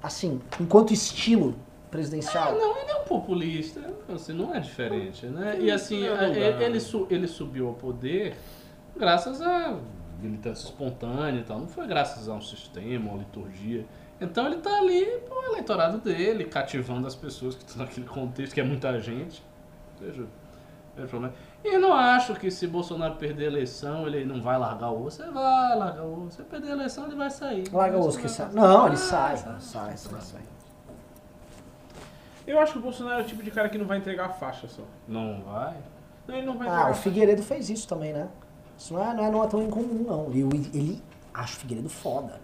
Assim, 0.02 0.40
enquanto 0.60 0.92
estilo 0.94 1.56
presidencial. 1.92 2.50
Ah, 2.50 2.52
não, 2.54 2.78
ele 2.82 2.90
é 2.92 2.96
um 2.96 3.04
populista, 3.04 3.82
assim, 4.14 4.34
não 4.34 4.56
é 4.56 4.60
diferente, 4.60 5.26
né? 5.28 5.58
E 5.60 5.70
assim, 5.70 6.08
a- 6.08 6.12
não 6.12 6.18
dá. 6.32 6.40
ele, 6.40 6.64
ele 6.64 6.80
su- 6.80 7.06
ele 7.10 7.28
subiu 7.28 7.68
ao 7.68 7.74
poder 7.74 8.36
graças 8.96 9.42
a 9.42 9.78
militância 10.22 10.66
espontânea 10.66 11.42
e 11.42 11.44
tal, 11.44 11.60
não 11.60 11.68
foi 11.68 11.86
graças 11.88 12.28
a 12.30 12.34
um 12.34 12.42
sistema, 12.42 13.10
uma 13.12 13.20
liturgia. 13.20 13.86
Então 14.20 14.46
ele 14.48 14.58
tá 14.58 14.78
ali 14.78 15.06
pro 15.28 15.44
eleitorado 15.52 15.98
dele, 15.98 16.46
cativando 16.46 17.08
as 17.08 17.16
pessoas 17.16 17.56
que 17.56 17.64
estão 17.64 17.84
naquele 17.84 18.06
contexto, 18.08 18.54
que 18.54 18.62
é 18.62 18.64
muita 18.64 19.00
gente. 19.00 19.44
Ou 20.00 20.08
seja, 20.08 20.24
Vejo 20.94 21.08
problema. 21.08 21.34
E 21.64 21.78
não 21.78 21.94
acho 21.94 22.36
que 22.36 22.52
se 22.52 22.68
Bolsonaro 22.68 23.16
perder 23.16 23.46
a 23.46 23.48
eleição, 23.48 24.06
ele 24.06 24.26
não 24.26 24.42
vai 24.42 24.58
largar 24.60 24.92
o 24.92 25.06
osso. 25.06 25.24
Ele 25.24 25.32
vai 25.32 25.78
largar 25.78 26.04
o 26.04 26.26
osso. 26.28 26.36
Se 26.36 26.44
perder 26.44 26.68
a 26.68 26.72
eleição, 26.74 27.06
ele 27.08 27.16
vai 27.16 27.30
sair. 27.30 27.64
Larga 27.72 27.98
o 27.98 28.06
osso 28.06 28.18
que 28.18 28.28
vai 28.28 28.34
sai. 28.34 28.52
Não, 28.52 28.86
ele 28.88 28.96
Ah, 28.96 28.98
sai, 28.98 29.38
sai, 29.38 29.96
sai, 29.96 29.96
sai. 30.22 30.42
Eu 32.48 32.60
acho 32.60 32.74
que 32.74 32.80
o 32.80 32.82
Bolsonaro 32.82 33.22
é 33.22 33.24
o 33.24 33.28
tipo 33.28 33.44
de 33.44 33.52
cara 33.52 33.70
que 33.70 33.78
não 33.78 33.86
vai 33.86 33.98
entregar 33.98 34.26
a 34.26 34.30
faixa 34.30 34.68
só. 34.68 34.84
Não 35.08 35.42
vai. 35.42 35.76
Não, 36.28 36.36
ele 36.36 36.46
não 36.46 36.58
vai 36.58 36.68
entregar 36.68 36.88
Ah, 36.88 36.92
o. 36.92 36.96
Figueiredo 36.96 37.44
fez 37.44 37.70
isso 37.70 37.88
também, 37.88 38.14
né? 38.14 38.28
Isso 38.78 38.94
não 38.94 39.04
é, 39.12 39.14
não 39.14 39.26
é, 39.26 39.32
não 39.32 39.44
é 39.44 39.48
tão 39.48 39.62
incomum, 39.62 40.04
não. 40.08 40.32
E 40.34 40.44
o- 40.44 40.50
ele 40.54 41.02
acha 41.34 41.56
o 41.56 41.60
Figueiredo 41.60 41.90
foda. 41.90 42.40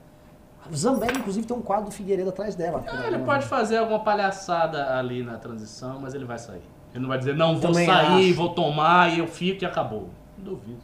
O 0.72 0.76
Zambelli, 0.76 1.18
inclusive, 1.20 1.48
tem 1.48 1.56
um 1.56 1.62
quadro 1.62 1.86
do 1.86 1.92
Figueiredo 1.92 2.30
atrás 2.30 2.54
dela. 2.56 2.84
Ah, 2.88 3.08
ele 3.08 3.20
pode 3.20 3.46
fazer 3.46 3.78
alguma 3.78 4.00
palhaçada 4.04 4.98
ali 4.98 5.24
na 5.24 5.38
transição, 5.38 6.00
mas 6.00 6.14
ele 6.14 6.26
vai 6.26 6.38
sair. 6.38 6.62
Ele 6.94 7.02
não 7.02 7.08
vai 7.10 7.18
dizer, 7.20 7.36
não, 7.36 7.54
vou 7.58 7.72
Também 7.72 7.86
sair, 7.86 8.30
acho. 8.30 8.36
vou 8.36 8.50
tomar 8.54 9.14
e 9.14 9.20
eu 9.20 9.28
fico 9.28 9.64
e 9.64 9.66
acabou. 9.66 10.10
Duvido. 10.38 10.82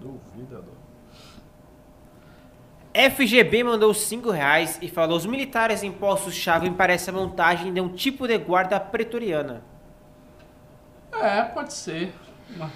Duvido, 0.00 0.56
Adão. 0.58 0.77
FGB 2.98 3.62
mandou 3.62 3.94
5 3.94 4.28
reais 4.30 4.76
e 4.82 4.88
falou: 4.88 5.16
os 5.16 5.24
militares 5.24 5.84
em 5.84 5.92
postos-chave 5.92 6.68
parece 6.72 7.10
a 7.10 7.12
montagem 7.12 7.72
de 7.72 7.80
um 7.80 7.88
tipo 7.88 8.26
de 8.26 8.36
guarda 8.36 8.80
pretoriana. 8.80 9.62
É, 11.12 11.42
pode 11.44 11.72
ser. 11.72 12.12
Mas 12.56 12.70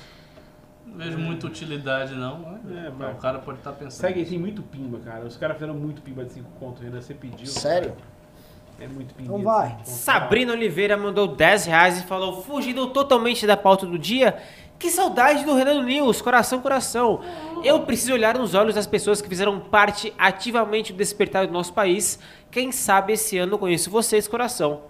não 0.87 0.97
vejo 0.97 1.19
muita 1.19 1.47
utilidade, 1.49 2.15
não. 2.15 2.59
É, 2.71 2.85
mas 2.91 2.95
mas- 2.99 3.17
o 3.17 3.21
cara 3.21 3.39
pode 3.41 3.59
estar 3.59 3.73
pensando. 3.73 4.01
Segue, 4.01 4.25
tem 4.25 4.39
muito 4.39 4.63
pimba, 4.63 5.01
cara. 5.01 5.25
Os 5.25 5.37
caras 5.37 5.57
fizeram 5.57 5.75
muito 5.75 6.01
pimba 6.03 6.25
de 6.25 6.33
5 6.35 6.49
conto, 6.59 6.83
Renan. 6.83 7.01
Você 7.01 7.15
pediu. 7.15 7.47
Sério? 7.47 7.97
É 8.81 8.87
muito 8.87 9.15
pimba. 9.15 9.33
Então 9.33 9.43
vai. 9.43 9.77
Sabrina 9.85 10.53
Oliveira 10.53 10.97
mandou 10.97 11.27
10 11.35 11.67
reais 11.67 11.99
e 12.01 12.05
falou: 12.05 12.43
fugindo 12.43 12.87
totalmente 12.89 13.45
da 13.47 13.57
pauta 13.57 13.87
do 13.87 13.99
dia. 13.99 14.37
Que 14.83 14.91
saudade 14.91 15.45
do 15.45 15.55
Renan 15.55 15.85
News, 15.85 16.21
coração, 16.21 16.61
coração. 16.61 17.21
Eu 17.63 17.83
preciso 17.83 18.13
olhar 18.15 18.37
nos 18.37 18.53
olhos 18.53 18.75
das 18.75 18.85
pessoas 18.85 19.23
que 19.23 19.29
fizeram 19.29 19.61
parte 19.61 20.13
ativamente 20.19 20.93
do 20.93 20.97
despertar 20.97 21.47
do 21.47 21.53
nosso 21.53 21.73
país. 21.73 22.19
Quem 22.51 22.73
sabe 22.73 23.13
esse 23.13 23.39
ano 23.39 23.53
eu 23.55 23.59
conheço 23.61 23.89
vocês, 23.93 24.27
coração. 24.27 24.81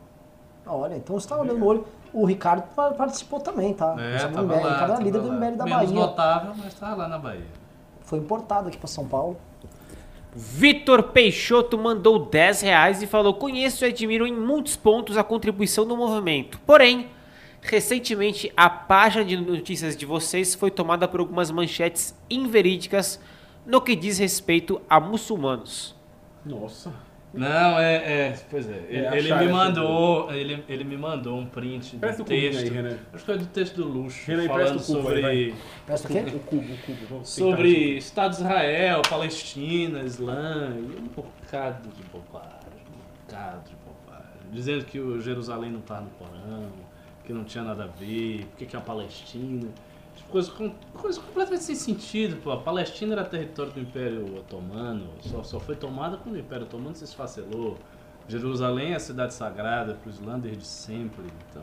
Ah, 0.65 0.75
Olha, 0.75 0.95
então 0.97 1.21
você 1.21 1.29
tá 1.29 1.39
olhando 1.39 1.59
no 1.59 1.67
olho. 1.67 1.87
O 2.11 2.25
Ricardo 2.25 2.63
pa- 2.75 2.93
participou 2.93 3.39
também, 3.41 3.75
tá? 3.75 3.95
É, 3.99 4.17
tava 4.29 4.41
lá, 4.57 4.63
o 4.63 4.71
Ricardo 4.73 5.01
é 5.01 5.05
líder 5.05 5.21
do 5.21 5.29
lá. 5.29 5.35
MBL 5.35 5.57
da 5.59 5.65
Menos 5.65 5.91
Bahia. 5.91 5.95
notável, 5.95 6.53
mas 6.57 6.73
tá 6.75 6.95
lá 6.95 7.07
na 7.07 7.19
Bahia. 7.19 7.47
Foi 8.05 8.19
importado 8.19 8.69
aqui 8.69 8.79
pra 8.79 8.89
São 8.89 9.07
Paulo. 9.07 9.37
Vitor 10.35 11.03
Peixoto 11.05 11.77
mandou 11.77 12.19
10 12.19 12.63
reais 12.63 13.03
e 13.03 13.07
falou: 13.07 13.35
Conheço 13.35 13.85
e 13.85 13.89
admiro 13.89 14.27
em 14.27 14.33
muitos 14.35 14.75
pontos 14.75 15.19
a 15.19 15.23
contribuição 15.25 15.87
do 15.87 15.95
movimento. 15.99 16.59
Porém, 16.67 17.09
recentemente 17.63 18.53
a 18.57 18.69
página 18.69 19.25
de 19.25 19.37
notícias 19.37 19.97
de 19.97 20.05
vocês 20.05 20.55
foi 20.55 20.71
tomada 20.71 21.07
por 21.07 21.21
algumas 21.21 21.51
manchetes 21.51 22.15
inverídicas 22.29 23.21
no 23.65 23.81
que 23.81 23.95
diz 23.95 24.19
respeito 24.19 24.83
a 24.91 24.99
muçulmanos. 24.99 25.95
Nossa. 26.45 26.93
Não, 27.33 27.79
é, 27.79 27.95
é 27.95 28.39
pois 28.51 28.69
é. 28.69 28.85
Ele, 28.89 29.07
É, 29.07 29.19
ele 29.19 29.35
me 29.35 29.49
mandou, 29.49 30.31
ele, 30.35 30.63
ele 30.69 30.85
me 30.85 30.99
mandou 30.99 31.39
um 31.39 31.47
print 31.47 31.97
Presta 31.97 32.23
do 32.23 32.27
texto. 32.27 32.59
acho 32.59 32.71
que 33.11 33.19
foi 33.19 33.39
do 33.39 33.47
texto 33.47 33.77
do 33.77 33.89
Luxo, 33.89 34.27
Renan, 34.27 34.49
falando 34.49 34.69
o 34.69 34.85
cubo 34.85 35.03
sobre 35.03 35.21
vai. 35.23 35.55
Presta 35.87 36.09
o 36.09 36.11
quê? 36.13 36.37
O 36.37 36.41
cubo, 36.41 36.75
o 36.75 36.79
cubo. 36.79 37.07
Vamos 37.09 37.29
sobre 37.31 37.75
tentar. 37.75 37.99
Estado 37.99 38.31
de 38.33 38.37
Israel, 38.37 39.03
Palestina, 39.09 40.03
Islã, 40.03 40.77
e 40.77 41.01
um 41.01 41.07
bocado 41.09 41.89
de 41.89 42.03
bobagem, 42.05 42.83
um 42.91 43.27
bocado 43.27 43.63
de 43.67 43.77
bobagem. 43.77 44.51
Dizendo 44.51 44.85
que 44.85 45.01
o 45.01 45.19
Jerusalém 45.19 45.71
não 45.71 45.81
tá 45.81 46.03
no 46.03 46.11
Corão, 46.11 46.71
que 47.25 47.33
não 47.33 47.45
tinha 47.45 47.65
nada 47.65 47.85
a 47.85 47.87
ver, 47.87 48.47
porque 48.47 48.67
que 48.67 48.77
é 48.77 48.79
a 48.79 48.83
Palestina. 48.83 49.69
Tipo, 50.17 50.31
Coisa, 50.31 50.51
coisa 50.95 51.21
completamente 51.21 51.65
sem 51.65 51.75
sentido, 51.75 52.37
pô. 52.43 52.53
A 52.53 52.57
Palestina 52.57 53.13
era 53.13 53.25
território 53.25 53.73
do 53.73 53.81
Império 53.81 54.39
Otomano, 54.39 55.09
só, 55.21 55.43
só 55.43 55.61
foi 55.61 55.77
tomada 55.77 56.17
quando 56.17 56.37
o 56.37 56.39
Império 56.39 56.65
Otomano 56.65 56.95
se 56.95 57.05
esfacelou. 57.05 57.79
Jerusalém 58.29 58.93
é 58.93 58.97
a 58.97 59.01
cidade 59.01 59.35
sagrada 59.35 59.95
para 59.95 60.09
o 60.09 60.11
Islã 60.11 60.39
desde 60.39 60.65
sempre, 60.65 61.25
então... 61.51 61.63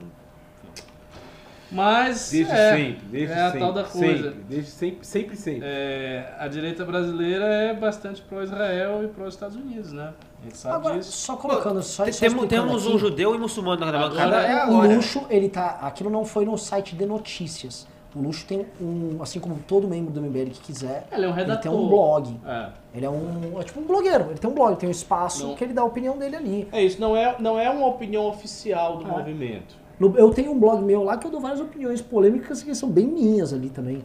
Mas 1.72 2.32
Desde 2.32 2.52
é, 2.52 2.76
sempre, 2.76 3.06
desde 3.12 3.34
é 3.34 3.40
a 3.42 3.46
sempre. 3.46 3.60
tal 3.60 3.74
da 3.74 3.84
coisa. 3.84 4.24
Sempre, 4.24 4.44
desde 4.50 4.72
sempre, 4.72 5.06
sempre, 5.08 5.36
sempre. 5.36 5.62
É, 5.64 6.34
a 6.40 6.48
direita 6.48 6.84
brasileira 6.84 7.46
é 7.46 7.74
bastante 7.74 8.22
pró-Israel 8.22 9.04
e 9.04 9.08
pró-Estados 9.08 9.56
Unidos, 9.56 9.92
né? 9.92 10.14
A 10.42 10.46
gente 10.46 10.58
sabe 10.58 10.76
Agora, 10.76 10.98
disso. 10.98 11.12
só 11.12 11.36
colocando, 11.36 11.84
só, 11.84 12.10
só 12.12 12.20
Temos, 12.20 12.46
temos 12.48 12.86
um 12.88 12.90
aqui, 12.92 12.98
judeu 13.00 13.36
e 13.36 13.38
muçulmano 13.38 13.82
na 13.82 13.88
Agora 13.90 14.10
bancada. 14.10 14.36
é 14.42 14.56
o 14.56 14.62
agora. 14.70 14.96
Luxo, 14.96 15.26
ele 15.30 15.50
tá. 15.50 15.78
Aquilo 15.82 16.10
não 16.10 16.26
foi 16.26 16.46
no 16.46 16.58
site 16.58 16.96
de 16.96 17.06
notícias. 17.06 17.86
O 18.16 18.22
Luxo 18.24 18.44
tem 18.48 18.66
um, 18.82 19.20
assim 19.22 19.40
como 19.40 19.60
todo 19.68 19.88
membro 19.88 20.12
do 20.12 20.20
MBL 20.20 20.50
que 20.50 20.62
quiser, 20.62 21.06
Ele 21.12 21.26
é 21.26 21.28
um 21.28 21.32
ele 21.32 21.42
redator. 21.42 21.62
tem 21.62 21.72
um 21.72 21.88
blog. 21.88 22.40
É. 22.44 22.70
Ele 22.96 23.06
é 23.06 23.10
um. 23.10 23.60
É 23.60 23.64
tipo 23.64 23.80
um 23.80 23.86
blogueiro, 23.86 24.26
ele 24.32 24.40
tem 24.40 24.50
um 24.50 24.54
blog, 24.56 24.76
tem 24.78 24.90
um 24.90 24.92
espaço 24.92 25.50
Não. 25.50 25.56
que 25.56 25.64
ele 25.64 25.74
dá 25.74 25.84
a 25.84 25.86
opinião 25.86 26.18
dele 26.18 26.36
ali. 26.36 26.68
É 26.72 26.82
isso, 26.84 27.00
não 27.00 27.16
é, 27.16 27.36
não 27.38 27.60
é 27.60 27.70
uma 27.70 27.86
opinião 27.86 28.26
oficial 28.26 28.98
do 28.98 29.06
Ah. 29.06 29.18
movimento. 29.20 29.76
No- 30.00 30.18
Eu 30.18 30.32
tenho 30.32 30.52
um 30.52 30.60
blog 30.60 30.82
meu 30.84 31.04
lá 31.04 31.18
que 31.18 31.28
eu 31.28 31.32
dou 31.32 31.42
várias 31.42 31.60
opiniões 31.60 32.02
polêmicas 32.02 32.64
que 32.64 32.74
são 32.74 32.90
bem 32.90 33.06
minhas 33.08 33.54
ali 33.54 33.70
também. 33.70 34.04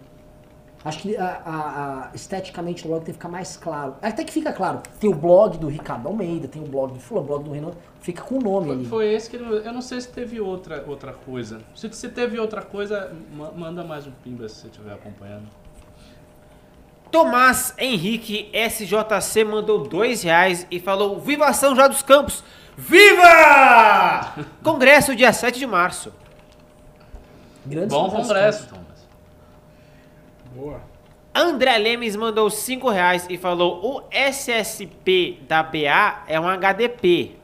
Acho 0.85 0.99
que 0.99 1.17
a, 1.17 1.25
a- 1.25 2.09
a- 2.11 2.11
esteticamente 2.15 2.85
o 2.85 2.89
blog 2.89 2.99
tem 3.01 3.07
que 3.07 3.13
ficar 3.15 3.29
mais 3.31 3.57
claro. 3.57 3.95
Até 4.03 4.23
que 4.23 4.31
fica 4.33 4.53
claro. 4.53 4.81
Tem 5.01 5.09
o 5.09 5.15
blog 5.15 5.57
do 5.57 5.67
Ricardo 5.69 6.07
Almeida, 6.09 6.47
tem 6.47 6.61
o 6.63 6.67
blog 6.67 6.93
do 6.93 7.01
Fulano, 7.01 7.25
o 7.25 7.29
blog 7.29 7.45
do 7.45 7.53
Renan. 7.53 7.71
Fica 8.01 8.23
com 8.23 8.35
o 8.37 8.41
nome 8.41 8.67
Foi, 8.67 8.75
ali. 8.77 8.85
foi 8.87 9.13
esse 9.15 9.31
que 9.31 9.37
eu 9.37 9.73
não 9.73 9.81
sei 9.81 9.99
se 10.03 10.09
teve 10.09 10.39
outra, 10.43 10.85
outra 10.87 11.13
coisa. 11.15 11.61
Se, 11.75 11.91
se 11.91 12.09
teve 12.11 12.39
outra 12.39 12.61
coisa, 12.61 13.11
ma- 13.35 13.51
manda 13.53 13.83
mais 13.83 14.07
um 14.07 14.11
pimba 14.23 14.47
se 14.47 14.57
você 14.57 14.67
estiver 14.67 14.93
acompanhando. 14.93 15.47
Tomás 17.11 17.75
Henrique 17.79 18.51
SJC 18.53 19.45
mandou 19.45 19.79
2 19.85 20.23
reais 20.23 20.67
e 20.71 20.81
falou: 20.81 21.19
Viva 21.21 21.53
São 21.53 21.71
José 21.75 21.89
dos 21.89 22.03
Campos! 22.03 22.43
Viva! 22.77 24.35
Congresso 24.63 25.15
dia 25.15 25.33
7 25.33 25.59
de 25.59 25.67
março. 25.67 26.13
Grandes 27.65 27.89
Bom 27.97 28.11
congresso, 28.11 28.69
Thomas. 28.69 29.09
Boa. 30.55 30.81
André 31.35 31.79
Lemes 31.79 32.15
mandou 32.17 32.51
5 32.51 32.89
reais 32.91 33.27
e 33.31 33.37
falou: 33.39 33.81
O 33.83 34.03
SSP 34.11 35.41
da 35.49 35.63
BA 35.63 36.25
é 36.29 36.39
um 36.39 36.47
HDP. 36.49 37.37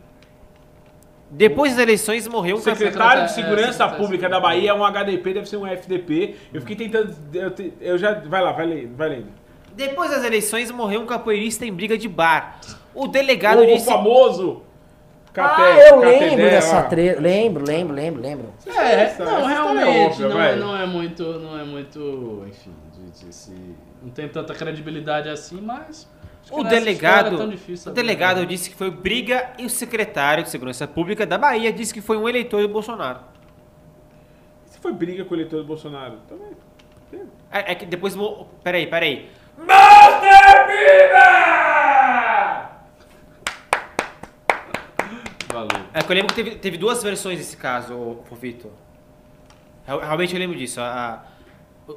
Depois 1.33 1.73
das 1.75 1.83
eleições 1.83 2.27
morreu 2.27 2.57
um 2.57 2.59
O 2.59 2.63
secretário 2.63 3.25
de 3.27 3.33
Segurança 3.33 3.89
Pública 3.89 4.29
da 4.29 4.41
Bahia 4.41 4.71
é 4.71 4.75
um 4.75 4.85
HDP, 4.85 5.35
deve 5.35 5.49
ser 5.49 5.57
um 5.59 5.67
FDP. 5.67 6.35
Eu 6.53 6.61
fiquei 6.61 6.75
tentando. 6.77 7.17
Eu, 7.33 7.51
te- 7.53 7.73
eu 7.81 7.97
já. 7.97 8.15
Vai 8.15 8.43
lá, 8.43 8.51
vai 8.53 8.67
lendo. 8.67 8.97
Vai 8.97 9.09
lendo. 9.11 9.29
Depois 9.75 10.11
das 10.11 10.25
eleições 10.25 10.71
morreu 10.73 11.01
um 11.01 11.07
capoeirista 11.07 11.65
em 11.65 11.73
briga 11.73 11.97
de 11.97 12.09
bar. 12.09 12.61
O 12.93 13.07
delegado 13.07 13.61
O, 13.61 13.63
o 13.63 13.67
disse. 13.67 13.87
famoso. 13.87 14.63
Ah, 15.37 15.77
eu 15.89 16.01
lembro 16.01 16.37
dessa 16.37 16.83
treta. 16.83 17.21
Lembro, 17.21 17.65
lembro, 17.65 17.95
lembro, 17.95 18.21
lembro. 18.23 18.55
É, 18.67 19.03
Essa- 19.05 19.25
não, 19.25 19.39
essa 19.39 19.49
realmente, 19.49 20.23
história 20.23 20.43
é 20.43 20.57
não, 20.57 20.67
não 20.69 20.77
é 20.77 20.87
muito, 20.87 21.23
não 21.39 21.59
é 21.59 21.65
muito, 21.65 22.45
enfim, 22.49 22.75
de, 22.95 23.27
de 23.27 23.35
se, 23.35 23.53
não 24.03 24.11
tem 24.11 24.29
tanta 24.29 24.53
credibilidade 24.55 25.29
assim, 25.29 25.61
mas 25.61 26.09
O 26.51 26.65
delegado, 26.65 27.35
é 27.35 27.39
tão 27.39 27.49
difícil 27.49 27.75
o 27.75 27.77
saber, 27.79 27.95
delegado 27.95 28.41
né? 28.41 28.47
disse 28.47 28.71
que 28.71 28.77
foi 28.77 28.91
briga 28.91 29.51
e 29.59 29.65
o 29.67 29.71
secretário 29.71 30.43
de 30.43 30.51
Segurança 30.51 30.89
Pública 30.89 31.25
da 31.25 31.39
Bahia 31.39 31.73
disse 31.73 31.95
que 31.95 32.01
foi 32.01 32.17
um 32.17 32.29
eleitor 32.29 32.63
do 32.63 32.69
Bolsonaro. 32.69 33.21
Se 34.67 34.81
foi 34.81 34.93
briga 34.93 35.25
com 35.25 35.35
o 35.35 35.37
eleitor 35.37 35.59
do 35.59 35.65
Bolsonaro? 35.65 36.15
Também. 36.29 36.49
É, 37.53 37.73
é 37.73 37.75
que 37.75 37.87
depois. 37.87 38.17
Peraí, 38.63 38.87
peraí. 38.87 39.29
Valeu. 45.53 45.69
É 45.93 46.03
que 46.03 46.11
eu 46.13 46.15
lembro 46.17 46.35
que 46.35 46.43
teve, 46.43 46.57
teve 46.57 46.77
duas 46.79 47.03
versões 47.03 47.39
desse 47.39 47.57
caso, 47.57 47.95
ô 47.95 48.35
Vitor. 48.35 48.71
Real- 49.87 50.01
Realmente 50.01 50.33
eu 50.35 50.39
lembro 50.39 50.57
disso. 50.57 50.81
A, 50.81 51.25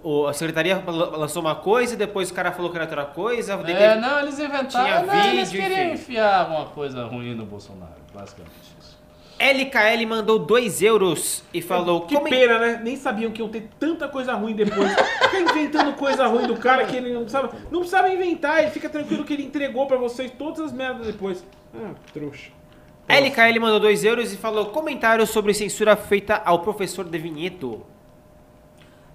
o- 0.02 0.26
a 0.28 0.34
secretaria 0.34 0.82
lan- 0.86 1.18
lançou 1.18 1.42
uma 1.42 1.56
coisa, 1.56 1.96
depois 1.96 2.32
o 2.32 2.34
cara 2.34 2.52
falou 2.52 2.72
que 2.72 2.78
era 2.78 2.86
outra 2.86 3.06
coisa. 3.06 3.54
É, 3.54 3.58
teve- 3.58 3.96
não, 3.96 4.20
eles 4.20 4.36
Tinha 4.36 4.48
inventaram, 4.48 5.06
não, 5.06 5.26
eles 5.26 5.52
vídeo, 5.52 5.64
queriam 5.68 5.86
enfim. 5.88 5.94
enfiar 5.94 6.40
alguma 6.42 6.66
coisa 6.66 7.06
ruim 7.06 7.36
no 7.36 7.46
Bolsonaro, 7.46 7.94
basicamente 8.14 8.54
isso. 8.80 8.94
LKL 9.40 10.06
mandou 10.08 10.40
2 10.40 10.82
euros 10.82 11.44
e 11.54 11.62
falou. 11.62 12.02
Que 12.06 12.16
"Comen- 12.16 12.32
pena, 12.32 12.58
né? 12.60 12.82
Nem 12.84 12.96
sabiam 12.96 13.32
que 13.32 13.42
iam 13.42 13.50
ter 13.50 13.68
tanta 13.80 14.08
coisa 14.08 14.34
ruim 14.36 14.56
depois. 14.56 14.90
Fica 14.94 15.40
inventando 15.42 15.94
coisa 15.96 16.26
ruim 16.28 16.48
do 16.48 16.56
cara 16.56 16.86
que 16.86 16.96
ele 16.96 17.12
não 17.14 17.28
sabe. 17.28 17.50
Não 17.70 17.80
precisava 17.80 18.10
inventar, 18.10 18.62
ele 18.62 18.72
fica 18.72 18.88
tranquilo 18.90 19.26
que 19.26 19.34
ele 19.34 19.44
entregou 19.44 19.86
pra 19.86 19.98
vocês 19.98 20.32
todas 20.38 20.60
as 20.62 20.72
merdas 20.72 21.08
depois. 21.08 21.44
Ah, 21.76 21.92
trouxa. 22.14 22.52
LKL 23.08 23.60
mandou 23.60 23.80
2 23.80 24.04
euros 24.04 24.32
e 24.34 24.38
falou 24.38 24.68
comentário 24.68 25.26
sobre 25.28 25.54
censura 25.54 25.96
feita 25.96 26.42
ao 26.46 26.60
professor 26.60 27.06
de 27.06 27.18
Vinhedo. 27.18 27.84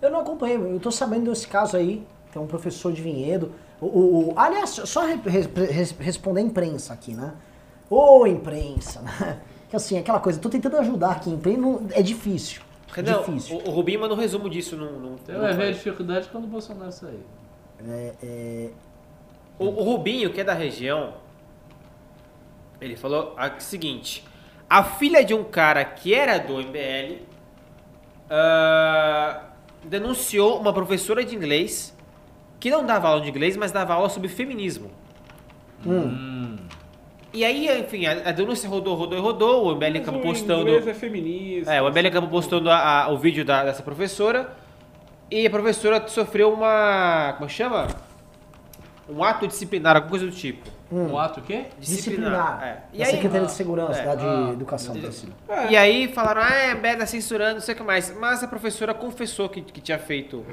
Eu 0.00 0.10
não 0.10 0.20
acompanhei, 0.20 0.56
eu 0.56 0.78
tô 0.78 0.90
sabendo 0.90 1.30
desse 1.30 1.48
caso 1.48 1.76
aí. 1.76 2.06
Tem 2.32 2.40
um 2.40 2.46
professor 2.46 2.92
de 2.92 3.00
vinhedo. 3.02 3.52
O, 3.80 3.86
o- 3.86 4.28
o- 4.32 4.38
aliás, 4.38 4.70
só 4.70 5.04
re- 5.06 5.18
re- 5.24 5.48
res- 5.72 5.94
responder 5.98 6.40
a 6.40 6.44
imprensa 6.44 6.92
aqui, 6.92 7.14
né? 7.14 7.32
Ô 7.88 8.26
imprensa, 8.26 9.00
né? 9.20 9.40
Que 9.70 9.74
assim, 9.76 9.98
aquela 9.98 10.20
coisa, 10.20 10.38
eu 10.38 10.42
tô 10.42 10.48
tentando 10.50 10.76
ajudar 10.76 11.12
aqui, 11.12 11.30
imprensa 11.30 11.58
não- 11.60 11.86
é 11.92 12.02
difícil. 12.02 12.60
Renan, 12.92 13.18
Difícil. 13.18 13.56
o, 13.56 13.68
o 13.68 13.70
Rubinho 13.72 14.00
mandou 14.00 14.16
um 14.16 14.20
resumo 14.20 14.48
disso 14.48 14.76
num. 14.76 14.92
num, 14.98 15.16
Eu 15.26 15.40
ver 15.56 15.68
a 15.68 15.72
dificuldade 15.72 16.28
quando 16.30 16.44
o 16.44 16.48
Bolsonaro 16.48 16.92
sair. 16.92 17.22
É, 17.86 18.12
é, 18.22 18.70
O, 19.58 19.64
o 19.66 19.82
Rubinho, 19.84 20.32
que 20.32 20.40
é 20.40 20.44
da 20.44 20.54
região, 20.54 21.14
ele 22.80 22.96
falou 22.96 23.34
o 23.36 23.60
seguinte: 23.60 24.24
a 24.68 24.82
filha 24.84 25.24
de 25.24 25.34
um 25.34 25.44
cara 25.44 25.84
que 25.84 26.14
era 26.14 26.38
do 26.38 26.54
MBL 26.58 27.22
ah, 28.30 29.42
denunciou 29.84 30.60
uma 30.60 30.72
professora 30.72 31.24
de 31.24 31.34
inglês 31.34 31.96
que 32.60 32.70
não 32.70 32.84
dava 32.84 33.08
aula 33.08 33.20
de 33.20 33.28
inglês, 33.30 33.56
mas 33.56 33.70
dava 33.72 33.94
aula 33.94 34.08
sobre 34.08 34.28
feminismo. 34.28 34.90
E 37.32 37.44
aí, 37.44 37.68
enfim, 37.80 38.06
a, 38.06 38.28
a 38.30 38.32
denúncia 38.32 38.68
rodou, 38.68 38.94
rodou 38.96 39.16
e 39.18 39.20
rodou, 39.20 39.66
o 39.66 39.74
MBL 39.76 39.98
acabou 39.98 40.20
O 40.20 40.24
postando. 40.24 40.62
inglês 40.62 40.86
é 40.88 40.94
feminista. 40.94 41.72
É, 41.72 41.80
o 41.82 41.86
MBL 41.88 42.06
acabou 42.08 42.28
postando 42.30 42.70
a- 42.70 43.04
a- 43.04 43.08
o 43.10 43.18
vídeo 43.18 43.44
da- 43.44 43.64
dessa 43.64 43.82
professora 43.82 44.56
e 45.30 45.46
a 45.46 45.50
professora 45.50 46.06
sofreu 46.08 46.52
uma. 46.52 47.34
Como 47.36 47.48
chama? 47.48 47.86
Um 49.08 49.24
ato 49.24 49.46
disciplinar, 49.48 49.96
alguma 49.96 50.10
coisa 50.10 50.26
do 50.26 50.32
tipo. 50.32 50.68
Um 50.90 51.18
ato 51.18 51.40
o 51.40 51.42
quê? 51.42 51.66
disciplinar. 51.78 52.62
É. 52.62 52.82
E 52.92 52.98
Da 52.98 53.04
aí, 53.04 53.10
Secretaria 53.12 53.46
de 53.46 53.52
Segurança, 53.52 54.00
é. 54.00 54.04
da 54.04 54.14
de 54.14 54.24
Ah, 54.26 54.50
Educação. 54.52 54.94
de- 54.94 55.12
cima. 55.14 55.32
E 55.70 55.76
aí 55.76 56.08
falaram, 56.12 56.42
ah, 56.42 56.52
é, 56.54 56.74
Bé 56.74 56.96
tá 56.96 57.06
censurando, 57.06 57.54
não 57.54 57.60
sei 57.60 57.74
o 57.74 57.76
que 57.76 57.82
mais. 57.82 58.14
Mas 58.18 58.42
a 58.42 58.48
professora 58.48 58.92
confessou 58.94 59.48
que, 59.48 59.60
que 59.62 59.80
tinha 59.80 59.98
feito 59.98 60.44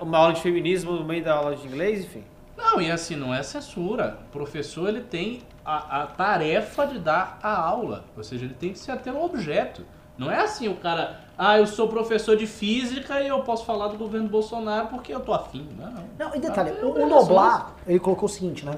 uma 0.00 0.18
aula 0.18 0.32
de 0.34 0.40
feminismo 0.42 0.92
no 0.92 1.04
meio 1.04 1.22
da 1.24 1.34
aula 1.34 1.56
de 1.56 1.66
inglês, 1.66 2.04
enfim. 2.04 2.24
Não, 2.56 2.80
e 2.80 2.90
assim, 2.90 3.16
não 3.16 3.34
é 3.34 3.42
censura. 3.42 4.18
O 4.28 4.32
professor 4.32 4.88
ele 4.88 5.00
tem 5.02 5.42
a, 5.64 6.02
a 6.02 6.06
tarefa 6.06 6.86
de 6.86 6.98
dar 6.98 7.38
a 7.42 7.54
aula. 7.58 8.04
Ou 8.16 8.24
seja, 8.24 8.44
ele 8.46 8.54
tem 8.54 8.72
que 8.72 8.78
se 8.78 8.90
ater 8.90 9.14
ao 9.14 9.22
objeto. 9.24 9.84
Não 10.16 10.30
é 10.30 10.38
assim 10.40 10.66
o 10.68 10.76
cara, 10.76 11.20
ah, 11.38 11.58
eu 11.58 11.66
sou 11.66 11.88
professor 11.88 12.36
de 12.36 12.46
física 12.46 13.20
e 13.20 13.28
eu 13.28 13.40
posso 13.40 13.64
falar 13.64 13.88
do 13.88 13.98
governo 13.98 14.28
Bolsonaro 14.28 14.88
porque 14.88 15.14
eu 15.14 15.20
tô 15.20 15.32
afim. 15.34 15.68
Não. 15.78 16.28
Não, 16.28 16.34
e 16.36 16.40
detalhe, 16.40 16.72
Ah, 16.80 16.86
o, 16.86 17.02
o 17.02 17.08
Noblar, 17.08 17.72
ele 17.86 17.98
colocou 18.00 18.26
o 18.26 18.30
seguinte, 18.30 18.64
né? 18.64 18.74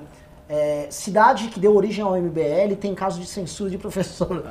É, 0.48 0.86
cidade 0.90 1.48
que 1.48 1.60
deu 1.60 1.76
origem 1.76 2.02
ao 2.02 2.16
MBL 2.16 2.74
tem 2.80 2.94
caso 2.94 3.20
de 3.20 3.26
censura 3.26 3.70
de 3.70 3.76
professor. 3.78 4.44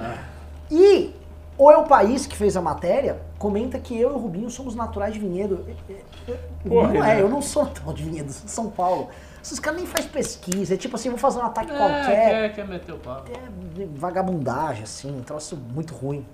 E 0.69 1.11
o 1.57 1.71
É 1.71 1.77
o 1.77 1.83
País, 1.85 2.27
que 2.27 2.37
fez 2.37 2.55
a 2.55 2.61
matéria, 2.61 3.19
comenta 3.39 3.79
que 3.79 3.99
eu 3.99 4.11
e 4.11 4.13
o 4.13 4.17
Rubinho 4.17 4.49
somos 4.49 4.75
naturais 4.75 5.13
de 5.13 5.19
Vinhedo. 5.19 5.65
É, 5.89 5.93
é, 5.93 6.31
é, 6.33 6.69
Porra, 6.69 6.93
não 6.93 7.03
é, 7.03 7.07
Renan. 7.15 7.19
eu 7.21 7.29
não 7.29 7.41
sou 7.41 7.65
natural 7.65 7.93
de 7.93 8.03
Vinhedo, 8.03 8.31
sou 8.31 8.45
de 8.45 8.51
São 8.51 8.69
Paulo. 8.69 9.09
Esses 9.43 9.59
caras 9.59 9.79
nem 9.79 9.87
fazem 9.87 10.09
pesquisa, 10.11 10.75
é 10.75 10.77
tipo 10.77 10.95
assim, 10.95 11.09
vou 11.09 11.17
fazer 11.17 11.39
um 11.39 11.45
ataque 11.45 11.71
É, 11.71 11.77
qualquer. 11.77 12.05
quer, 12.05 12.53
quer 12.53 12.67
meter 12.67 12.91
o 12.93 12.99
pau. 12.99 13.23
É 13.33 13.87
vagabundagem, 13.95 14.83
assim, 14.83 15.09
um 15.17 15.21
troço 15.23 15.57
muito 15.73 15.95
ruim. 15.95 16.25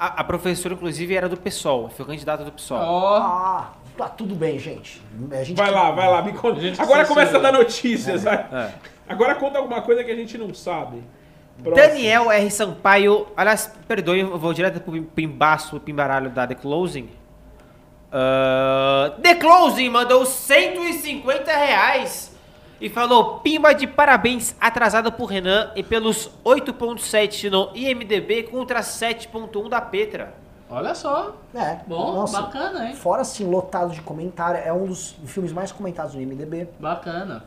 A, 0.00 0.22
a 0.22 0.24
professora, 0.24 0.72
inclusive, 0.72 1.14
era 1.14 1.28
do 1.28 1.36
PSOL, 1.36 1.90
foi 1.90 2.06
candidata 2.06 2.42
do 2.42 2.50
PSOL. 2.50 2.78
Ó, 2.80 3.16
Ah, 3.18 3.72
tá 3.98 4.08
tudo 4.08 4.34
bem, 4.34 4.58
gente. 4.58 5.02
A 5.30 5.44
gente 5.44 5.58
Vai 5.58 5.70
lá, 5.70 5.90
vai 5.90 6.08
lá, 6.10 6.22
me 6.22 6.32
conta. 6.32 6.58
A 6.58 6.62
gente 6.62 6.80
Agora 6.80 7.04
começa 7.04 7.36
a 7.36 7.40
dar 7.40 7.52
notícias, 7.52 8.24
vai. 8.24 8.36
É. 8.50 8.72
Agora 9.06 9.34
conta 9.34 9.58
alguma 9.58 9.82
coisa 9.82 10.02
que 10.02 10.10
a 10.10 10.16
gente 10.16 10.38
não 10.38 10.54
sabe. 10.54 11.02
Próximo. 11.62 11.86
Daniel 11.86 12.30
R. 12.32 12.50
Sampaio, 12.50 13.26
aliás, 13.36 13.70
perdoe, 13.86 14.20
eu 14.20 14.38
vou 14.38 14.54
direto 14.54 14.80
pro 14.80 15.02
pimbaço, 15.02 15.70
pro 15.70 15.80
pimbaralho 15.80 16.30
da 16.30 16.46
The 16.46 16.54
Closing. 16.54 17.10
Ah, 18.10 19.12
The 19.22 19.34
Closing 19.34 19.90
mandou 19.90 20.24
150 20.24 21.52
reais 21.52 22.29
e 22.80 22.88
falou: 22.88 23.40
Pimba 23.40 23.74
de 23.74 23.86
parabéns 23.86 24.56
atrasada 24.60 25.12
por 25.12 25.26
Renan 25.26 25.70
e 25.76 25.82
pelos 25.82 26.30
8.7 26.44 27.50
no 27.50 27.70
IMDB 27.74 28.44
contra 28.44 28.80
7.1 28.80 29.68
da 29.68 29.80
Petra. 29.80 30.34
olha 30.68 30.94
só. 30.94 31.36
É, 31.54 31.80
Bom, 31.86 32.12
nossa, 32.14 32.42
bacana, 32.42 32.88
hein? 32.88 32.96
Fora 32.96 33.22
assim, 33.22 33.44
lotado 33.44 33.92
de 33.92 34.00
comentário, 34.00 34.60
é 34.64 34.72
um 34.72 34.86
dos 34.86 35.16
filmes 35.26 35.52
mais 35.52 35.70
comentados 35.70 36.14
no 36.14 36.22
IMDB. 36.22 36.68
Bacana. 36.78 37.44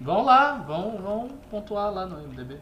Vão 0.00 0.24
lá, 0.24 0.54
vão, 0.66 0.96
vão 0.98 1.28
pontuar 1.50 1.92
lá 1.92 2.06
no 2.06 2.16
MDB. 2.28 2.58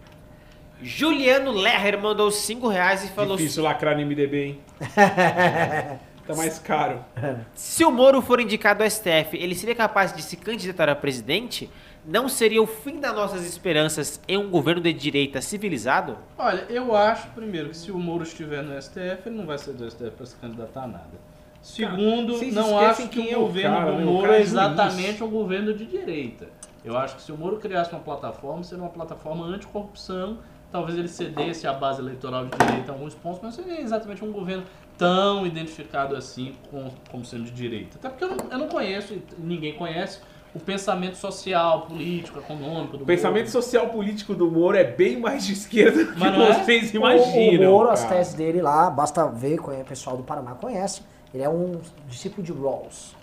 Juliano 0.83 1.53
Lerrer 1.53 2.01
mandou 2.01 2.31
5 2.31 2.67
reais 2.69 3.05
e 3.05 3.09
falou: 3.09 3.37
Difícil 3.37 3.63
lacrar 3.63 3.97
no 3.97 4.07
MDB, 4.07 4.45
hein? 4.45 4.61
tá 6.27 6.35
mais 6.35 6.59
caro. 6.59 7.05
Se 7.55 7.85
o 7.85 7.91
Moro 7.91 8.23
for 8.23 8.41
indicado 8.41 8.83
ao 8.83 8.91
STF, 8.91 9.37
ele 9.37 9.55
seria 9.55 9.75
capaz 9.75 10.15
de 10.15 10.23
se 10.23 10.37
candidatar 10.37 10.89
a 10.89 10.95
presidente? 10.97 11.71
Não 12.05 12.29
seria 12.29 12.63
o 12.63 12.67
fim 12.67 12.99
das 12.99 13.15
nossas 13.15 13.47
esperanças 13.47 14.21
em 14.27 14.37
um 14.37 14.49
governo 14.49 14.81
de 14.81 14.93
direita 14.93 15.41
civilizado? 15.43 16.17
Olha, 16.39 16.65
eu 16.71 16.97
acho, 16.97 17.29
primeiro, 17.29 17.69
que 17.69 17.77
se 17.77 17.93
o 17.93 17.99
Moro 17.99 18.23
estiver 18.23 18.63
no 18.63 18.81
STF, 18.81 19.27
ele 19.27 19.37
não 19.37 19.45
vai 19.45 19.59
ser 19.59 19.75
do 19.75 19.89
STF 19.91 20.11
para 20.13 20.27
se 20.27 20.37
candidatar 20.37 20.85
a 20.85 20.87
nada. 20.87 21.31
Segundo, 21.61 22.39
vocês 22.39 22.55
não 22.55 22.79
acho 22.79 23.09
que 23.09 23.31
é 23.31 23.37
o 23.37 23.43
governo 23.43 23.77
cara, 23.77 23.93
do 23.93 23.99
né? 23.99 24.05
Moro 24.05 24.23
cara 24.23 24.37
é 24.37 24.39
é 24.39 24.43
exatamente 24.43 25.23
um 25.23 25.29
governo 25.29 25.75
de 25.75 25.85
direita. 25.85 26.49
Eu 26.83 26.97
acho 26.97 27.17
que 27.17 27.23
se 27.23 27.31
o 27.31 27.37
Moro 27.37 27.59
criasse 27.59 27.93
uma 27.93 28.01
plataforma, 28.01 28.65
seria 28.65 28.83
uma 28.83 28.91
plataforma 28.91 29.45
anticorrupção. 29.45 30.39
Talvez 30.73 30.97
ele 30.99 31.09
cedesse 31.09 31.67
a 31.67 31.73
base 31.73 32.01
eleitoral 32.01 32.47
de 32.47 32.57
direita 32.57 32.93
em 32.93 32.95
alguns 32.95 33.15
pontos, 33.15 33.41
mas 33.43 33.57
não 33.57 33.65
seria 33.65 33.81
exatamente 33.81 34.25
um 34.25 34.33
governo 34.33 34.65
tão 34.97 35.47
identificado 35.47 36.15
assim 36.17 36.55
com, 36.71 36.91
como 37.11 37.25
sendo 37.25 37.45
de 37.45 37.51
direita. 37.51 37.99
Até 37.99 38.09
porque 38.09 38.25
eu 38.25 38.29
não, 38.29 38.51
eu 38.51 38.59
não 38.59 38.69
conheço, 38.69 39.13
e 39.13 39.23
ninguém 39.37 39.75
conhece, 39.75 40.21
o 40.55 40.59
pensamento 40.59 41.17
social, 41.17 41.83
político, 41.83 42.39
econômico 42.41 42.97
do 42.97 43.05
O 43.05 43.07
pensamento 43.07 43.47
Moro. 43.47 43.51
social 43.53 43.89
político 43.89 44.35
do 44.35 44.51
Moro 44.51 44.77
é 44.77 44.85
bem 44.85 45.19
mais 45.19 45.47
de 45.47 45.53
esquerda 45.53 46.05
do 46.05 46.13
que 46.13 46.19
Mas 46.19 46.35
é? 46.35 46.63
vocês 46.65 46.93
O- 46.93 46.97
imaginam. 46.97 47.71
o 47.71 47.73
Moro, 47.77 47.91
as 47.91 48.03
cara. 48.03 48.17
teses 48.17 48.35
dele 48.35 48.61
lá, 48.61 48.91
basta 48.91 49.27
ver, 49.29 49.61
o 49.61 49.85
pessoal 49.85 50.17
do 50.17 50.23
Paraná 50.25 50.53
conhece. 50.55 51.03
Ele 51.33 51.43
é 51.45 51.49
um 51.49 51.81
discípulo 52.09 52.43
de 52.45 52.53
Rawls. 52.53 53.15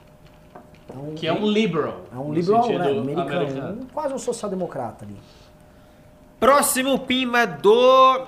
Então, 0.89 1.13
Que 1.15 1.27
é 1.27 1.33
um 1.33 1.45
liberal. 1.45 2.01
é 2.15 2.17
um 2.17 2.33
liberal, 2.33 2.69
né? 2.69 2.91
Americano. 2.97 3.81
Um- 3.81 3.87
quase 3.93 4.13
um 4.13 4.17
social-democrata 4.17 5.03
ali. 5.03 5.17
Próximo 6.39 6.99
pima 6.99 7.45
do 7.45 8.23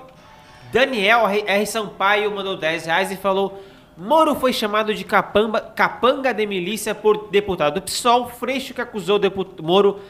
Daniel 0.72 1.26
R. 1.28 1.64
Sampaio 1.66 2.30
mandou 2.34 2.56
10 2.58 2.84
reais 2.86 3.10
e 3.10 3.16
falou: 3.16 3.62
Moro 3.96 4.34
foi 4.34 4.52
chamado 4.52 4.94
de 4.94 5.04
capamba, 5.04 5.60
capanga 5.60 6.32
de 6.32 6.46
milícia 6.46 6.94
por 6.94 7.28
deputado 7.30 7.74
do 7.74 7.82
PSOL. 7.82 8.28
Freixo 8.28 8.72
que 8.72 8.80
acusou 8.80 9.16
o 9.16 9.18
deputado 9.18 9.62
Moro 9.62 10.00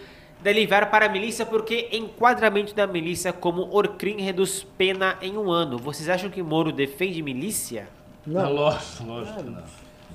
de 0.42 0.52
levar 0.52 0.90
para 0.90 1.06
a 1.06 1.08
milícia 1.08 1.44
porque 1.44 1.88
enquadramento 1.92 2.74
da 2.74 2.86
milícia 2.86 3.32
como 3.32 3.68
Orcrim 3.74 4.20
reduz 4.20 4.66
pena 4.78 5.16
em 5.20 5.36
um 5.36 5.50
ano. 5.50 5.76
Vocês 5.78 6.08
acham 6.08 6.30
que 6.30 6.42
Moro 6.42 6.72
defende 6.72 7.22
milícia? 7.22 7.88
Não, 8.26 8.42
Não, 8.42 8.52
lógico, 8.52 9.04
lógico 9.04 9.42
que 9.42 9.50
não. 9.50 9.62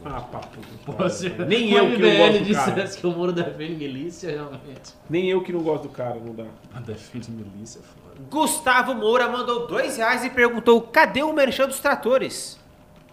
Ah, 0.06 0.22
papo. 0.22 1.10
Se 1.10 1.30
Nem 1.30 1.72
eu 1.72 1.92
que 1.92 1.98
não 1.98 2.18
gosto 2.18 2.44
do 2.44 2.54
cara. 2.54 2.72
dissesse 2.72 2.98
que 3.00 3.08
o 3.08 3.12
Moro 3.12 3.32
defende 3.32 3.74
milícia, 3.76 4.30
realmente. 4.30 4.94
Nem 5.10 5.26
eu 5.28 5.42
que 5.42 5.52
não 5.52 5.62
gosto 5.62 5.84
do 5.84 5.90
cara, 5.90 6.16
não 6.24 6.34
dá. 6.34 6.46
Defende 6.82 7.32
milícia, 7.32 7.82
foda. 7.82 8.16
Gustavo 8.30 8.94
Moura 8.94 9.28
mandou 9.28 9.68
2 9.68 9.98
reais 9.98 10.24
e 10.24 10.30
perguntou: 10.30 10.80
cadê 10.82 11.24
o 11.24 11.34
merchan 11.34 11.68
dos 11.68 11.80
tratores? 11.80 12.60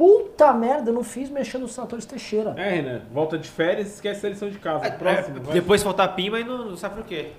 Puta 0.03 0.53
merda, 0.53 0.91
eu 0.91 0.95
não 0.95 1.05
fiz 1.05 1.31
mexendo 1.31 1.62
nos 1.62 1.77
tratores 1.77 2.05
Teixeira. 2.05 2.55
É, 2.57 2.70
Renan, 2.70 3.03
volta 3.12 3.39
de 3.39 3.49
férias 3.49 3.87
e 3.87 3.91
esquece 3.93 4.27
a 4.27 4.31
lição 4.31 4.51
de 4.51 4.59
casa. 4.59 4.91
Próximo, 4.91 5.41
vai. 5.41 5.55
Depois 5.55 5.81
faltar 5.81 6.12
pima 6.16 6.41
e 6.41 6.45
não, 6.45 6.70
não 6.70 6.77
sabe 6.77 6.97
por 6.97 7.05
quê. 7.05 7.31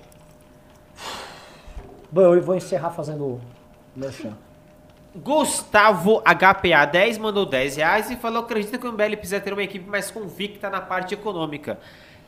Bom, 2.10 2.34
eu 2.34 2.40
vou 2.40 2.54
encerrar 2.54 2.88
fazendo 2.88 3.22
o 3.22 3.40
merchan. 3.94 4.32
Gustavo 5.14 6.22
HPA10 6.22 7.18
mandou 7.18 7.44
10 7.44 7.76
reais 7.76 8.10
e 8.10 8.16
falou: 8.16 8.44
acredita 8.44 8.78
que 8.78 8.86
o 8.86 8.92
MBL 8.92 9.18
precisa 9.18 9.40
ter 9.40 9.52
uma 9.52 9.62
equipe 9.62 9.86
mais 9.86 10.10
convicta 10.10 10.70
na 10.70 10.80
parte 10.80 11.12
econômica. 11.12 11.78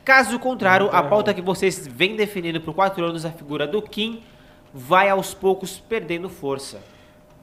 Caso 0.04 0.38
contrário, 0.38 0.90
a 0.92 1.02
pauta 1.02 1.32
que 1.32 1.40
vocês 1.40 1.86
vêm 1.86 2.14
definindo 2.14 2.60
por 2.60 2.74
4 2.74 3.02
anos, 3.02 3.24
a 3.24 3.30
figura 3.30 3.66
do 3.66 3.80
Kim, 3.80 4.22
vai 4.72 5.08
aos 5.08 5.32
poucos 5.32 5.78
perdendo 5.78 6.28
força. 6.28 6.78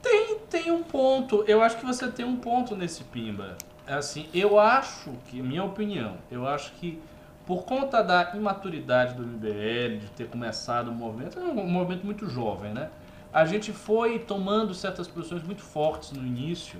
Tem, 0.04 0.38
tem 0.50 0.70
um 0.70 0.82
ponto. 0.82 1.42
Eu 1.48 1.62
acho 1.62 1.78
que 1.78 1.86
você 1.86 2.08
tem 2.08 2.24
um 2.24 2.36
ponto 2.36 2.76
nesse 2.76 3.02
Pimba. 3.04 3.56
É 3.86 3.94
Assim, 3.94 4.28
eu 4.32 4.60
acho 4.60 5.10
que, 5.28 5.42
minha 5.42 5.64
opinião, 5.64 6.16
eu 6.30 6.46
acho 6.46 6.72
que 6.74 7.00
por 7.46 7.64
conta 7.64 8.02
da 8.02 8.32
imaturidade 8.34 9.14
do 9.14 9.22
MBL, 9.22 9.98
de 9.98 10.06
ter 10.16 10.28
começado 10.28 10.88
o 10.88 10.92
movimento, 10.92 11.38
é 11.38 11.42
um 11.42 11.66
movimento 11.66 12.04
muito 12.04 12.28
jovem, 12.28 12.72
né? 12.72 12.90
A 13.32 13.44
gente 13.44 13.72
foi 13.72 14.18
tomando 14.18 14.72
certas 14.74 15.08
posições 15.08 15.42
muito 15.42 15.62
fortes 15.62 16.12
no 16.12 16.24
início, 16.24 16.78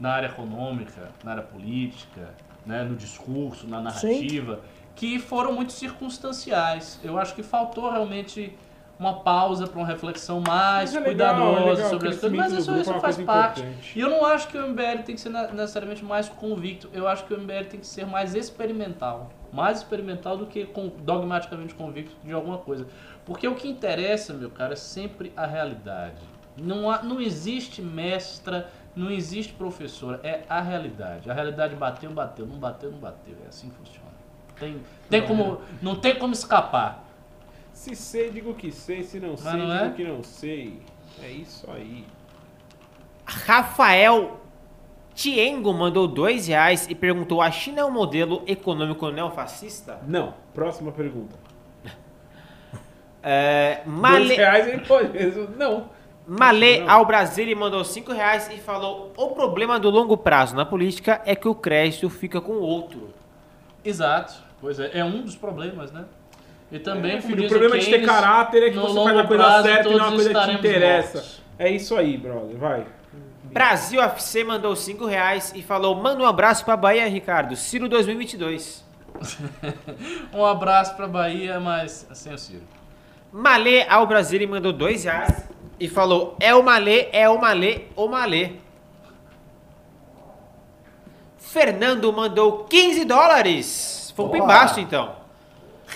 na 0.00 0.12
área 0.12 0.26
econômica, 0.26 1.10
na 1.22 1.32
área 1.32 1.42
política, 1.42 2.34
né, 2.66 2.82
no 2.82 2.96
discurso, 2.96 3.66
na 3.68 3.80
narrativa, 3.80 4.60
que 4.94 5.18
foram 5.18 5.52
muito 5.52 5.72
circunstanciais. 5.72 6.98
Eu 7.02 7.18
acho 7.18 7.34
que 7.34 7.42
faltou 7.42 7.90
realmente 7.90 8.52
uma 8.98 9.20
pausa 9.20 9.66
para 9.66 9.78
uma 9.78 9.86
reflexão 9.86 10.40
mais 10.40 10.94
é 10.94 11.00
legal, 11.00 11.36
cuidadosa 11.36 11.60
é 11.60 11.74
legal, 11.74 11.90
sobre 11.90 12.08
as 12.08 12.18
coisas, 12.18 12.38
mas 12.38 12.52
isso, 12.52 12.76
isso 12.76 12.92
é 12.92 13.00
faz 13.00 13.16
parte. 13.18 13.60
importante. 13.60 13.98
E 13.98 14.00
eu 14.00 14.08
não 14.08 14.24
acho 14.24 14.48
que 14.48 14.56
o 14.56 14.68
MBL 14.68 15.02
tem 15.04 15.14
que 15.14 15.20
ser 15.20 15.30
necessariamente 15.30 16.04
mais 16.04 16.28
convicto, 16.28 16.88
eu 16.92 17.06
acho 17.06 17.24
que 17.24 17.34
o 17.34 17.38
MBL 17.38 17.64
tem 17.68 17.80
que 17.80 17.86
ser 17.86 18.06
mais 18.06 18.34
experimental. 18.34 19.30
Mais 19.52 19.78
experimental 19.78 20.36
do 20.36 20.46
que 20.46 20.68
dogmaticamente 20.98 21.74
convicto 21.74 22.16
de 22.24 22.32
alguma 22.32 22.58
coisa. 22.58 22.86
Porque 23.24 23.46
o 23.46 23.54
que 23.54 23.68
interessa, 23.68 24.32
meu 24.32 24.50
cara, 24.50 24.72
é 24.72 24.76
sempre 24.76 25.32
a 25.36 25.46
realidade. 25.46 26.22
Não, 26.56 26.90
há, 26.90 27.02
não 27.02 27.20
existe 27.20 27.82
mestra 27.82 28.70
Não 28.94 29.10
existe 29.10 29.52
professor, 29.52 30.20
é 30.22 30.42
a 30.48 30.60
realidade. 30.60 31.30
A 31.30 31.34
realidade 31.34 31.74
bateu, 31.74 32.10
bateu, 32.10 32.46
não 32.46 32.56
bateu, 32.56 32.90
não 32.90 32.98
bateu. 32.98 33.36
É 33.44 33.48
assim 33.48 33.68
que 33.68 33.76
funciona. 33.76 34.06
Tem, 34.58 34.80
tem 35.10 35.26
como, 35.26 35.60
não 35.82 35.96
tem 35.96 36.18
como 36.18 36.32
escapar. 36.32 37.05
Se 37.76 37.94
sei, 37.94 38.30
digo 38.30 38.54
que 38.54 38.72
sei. 38.72 39.04
Se 39.04 39.20
não 39.20 39.36
sei, 39.36 39.52
não 39.52 39.66
digo 39.66 39.84
é? 39.84 39.90
que 39.90 40.04
não 40.04 40.22
sei. 40.22 40.80
É 41.22 41.28
isso 41.28 41.70
aí. 41.70 42.06
Rafael 43.26 44.40
Tiengo 45.14 45.74
mandou 45.74 46.08
dois 46.08 46.46
reais 46.46 46.86
e 46.88 46.94
perguntou: 46.94 47.42
a 47.42 47.50
China 47.50 47.82
é 47.82 47.84
um 47.84 47.90
modelo 47.90 48.42
econômico 48.46 49.10
neofascista? 49.10 50.00
Não. 50.08 50.34
Próxima 50.54 50.90
pergunta. 50.90 51.36
É, 53.28 53.82
Dois 53.84 53.98
Male, 53.98 54.34
reais 54.36 54.68
ele 54.68 54.86
pode. 54.86 55.18
Não. 55.58 55.90
Não. 56.28 56.88
ao 56.88 57.04
Brasil 57.04 57.56
mandou 57.56 57.84
cinco 57.84 58.12
reais 58.12 58.48
e 58.52 58.58
falou: 58.58 59.12
o 59.16 59.30
problema 59.30 59.80
do 59.80 59.90
longo 59.90 60.16
prazo 60.16 60.54
na 60.54 60.64
política 60.64 61.20
é 61.26 61.34
que 61.34 61.48
o 61.48 61.54
crédito 61.54 62.08
fica 62.08 62.40
com 62.40 62.52
o 62.52 62.60
outro. 62.60 63.12
Exato. 63.84 64.34
Pois 64.60 64.78
é, 64.78 65.00
é 65.00 65.04
um 65.04 65.22
dos 65.22 65.34
problemas, 65.34 65.90
né? 65.90 66.04
E 66.70 66.78
também, 66.78 67.16
É, 67.16 67.18
o 67.18 67.48
problema 67.48 67.78
de 67.78 67.86
ter 67.86 68.04
caráter 68.04 68.62
é 68.64 68.70
que 68.70 68.76
você 68.78 69.02
faz 69.04 69.18
a 69.18 69.24
coisa 69.24 69.62
certa 69.62 69.88
e 69.88 69.92
não 69.92 70.00
a 70.00 70.10
todos 70.10 70.24
coisa 70.24 70.40
que 70.40 70.46
te 70.46 70.54
interessa. 70.58 71.14
mortos. 71.18 71.42
É 71.58 71.70
isso 71.70 71.96
aí, 71.96 72.16
brother. 72.16 72.56
Vai. 72.56 72.86
Brasil 73.44 74.02
FC 74.02 74.44
mandou 74.44 74.74
cinco 74.74 75.06
reais 75.06 75.52
e 75.54 75.62
falou: 75.62 75.94
manda 75.94 76.22
um 76.22 76.26
abraço 76.26 76.64
pra 76.64 76.76
Bahia, 76.76 77.08
Ricardo. 77.08 77.56
Ciro 77.56 77.88
2022. 77.88 78.84
Um 80.34 80.44
abraço 80.44 80.94
pra 80.94 81.06
Bahia, 81.06 81.58
mas 81.58 82.06
sem 82.12 82.34
o 82.34 82.38
Ciro. 82.38 82.62
Malê 83.32 83.82
ao 83.88 84.06
Brasil 84.06 84.46
mandou 84.46 84.72
dois 84.72 85.04
reais 85.04 85.48
e 85.80 85.88
falou: 85.88 86.36
é 86.40 86.54
o 86.54 86.62
Malê, 86.62 87.08
é 87.12 87.28
o 87.28 87.40
Malê, 87.40 87.82
o 87.94 88.08
Malê. 88.08 88.52
Fernando 91.38 92.12
mandou 92.12 92.64
15 92.64 93.04
dólares. 93.04 94.12
Foi 94.14 94.28
pra 94.28 94.38
Boa. 94.38 94.44
embaixo 94.44 94.80
então. 94.80 95.16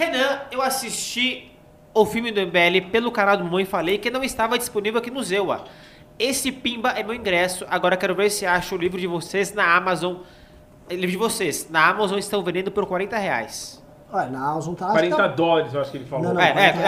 Renan, 0.01 0.41
eu 0.51 0.63
assisti 0.63 1.53
o 1.93 2.07
filme 2.07 2.33
do 2.33 2.41
MBL 2.41 2.91
pelo 2.91 3.13
canal 3.13 3.37
do 3.37 3.45
Mãe 3.45 3.65
e 3.65 3.67
falei 3.67 3.99
que 3.99 4.11
não 4.11 4.25
estava 4.25 4.57
disponível 4.57 4.99
aqui 4.99 5.11
no 5.11 5.23
Zewa. 5.23 5.65
Esse 6.19 6.51
pimba 6.51 6.89
é 6.93 7.03
meu 7.03 7.15
ingresso. 7.15 7.67
Agora 7.69 7.99
quero 7.99 8.15
ver 8.15 8.31
se 8.31 8.47
acho 8.47 8.75
o 8.77 8.79
livro 8.79 8.99
de 8.99 9.07
vocês 9.07 9.53
na 9.53 9.77
Amazon. 9.77 10.17
O 10.89 10.95
livro 10.95 11.11
de 11.11 11.17
vocês. 11.19 11.69
Na 11.69 11.87
Amazon 11.89 12.19
estão 12.19 12.43
vendendo 12.43 12.71
por 12.71 12.87
40 12.87 13.19
reais. 13.19 13.85
Olha, 14.11 14.31
na 14.31 14.53
Amazon 14.53 14.75
tá... 14.75 14.91
40 14.91 15.17
tá- 15.17 15.27
dólares, 15.29 15.75
eu 15.75 15.81
acho 15.83 15.91
que 15.91 15.99
ele 15.99 16.07
falou. 16.07 16.25
Não, 16.25 16.35
não. 16.35 16.41
é, 16.41 16.49
é, 16.49 16.73
40 16.73 16.79
é, 16.79 16.83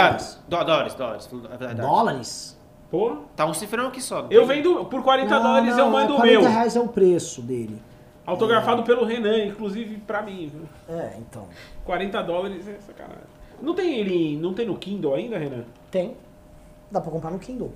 dólares, 0.48 0.94
dólares. 0.94 1.30
é. 1.60 1.74
Dólares? 1.74 2.58
Pô. 2.90 3.18
Tá 3.36 3.44
um 3.44 3.52
cifrão 3.52 3.88
aqui 3.88 4.00
só. 4.00 4.26
Eu 4.30 4.46
vendo 4.46 4.86
por 4.86 5.02
40 5.02 5.28
Não, 5.34 5.42
dólares, 5.42 5.76
eu 5.76 5.84
não, 5.84 5.90
mando 5.90 6.14
o 6.14 6.16
40 6.16 6.40
meu. 6.40 6.50
reais 6.50 6.76
é 6.76 6.80
o 6.80 6.88
preço 6.88 7.42
dele. 7.42 7.78
Autografado 8.24 8.82
pelo 8.84 9.04
Renan, 9.04 9.44
inclusive 9.44 9.96
pra 9.98 10.22
mim. 10.22 10.50
viu? 10.52 10.96
É, 10.96 11.16
então. 11.18 11.48
40 11.84 12.22
dólares 12.22 12.68
é 12.68 12.78
sacanagem. 12.80 13.24
Não 13.60 13.74
tem 13.74 13.98
ele. 13.98 14.36
Não 14.36 14.54
tem 14.54 14.66
no 14.66 14.76
Kindle 14.76 15.14
ainda, 15.14 15.38
Renan? 15.38 15.64
Tem. 15.90 16.16
Dá 16.90 17.00
pra 17.00 17.10
comprar 17.10 17.30
no 17.30 17.38
Kindle. 17.38 17.72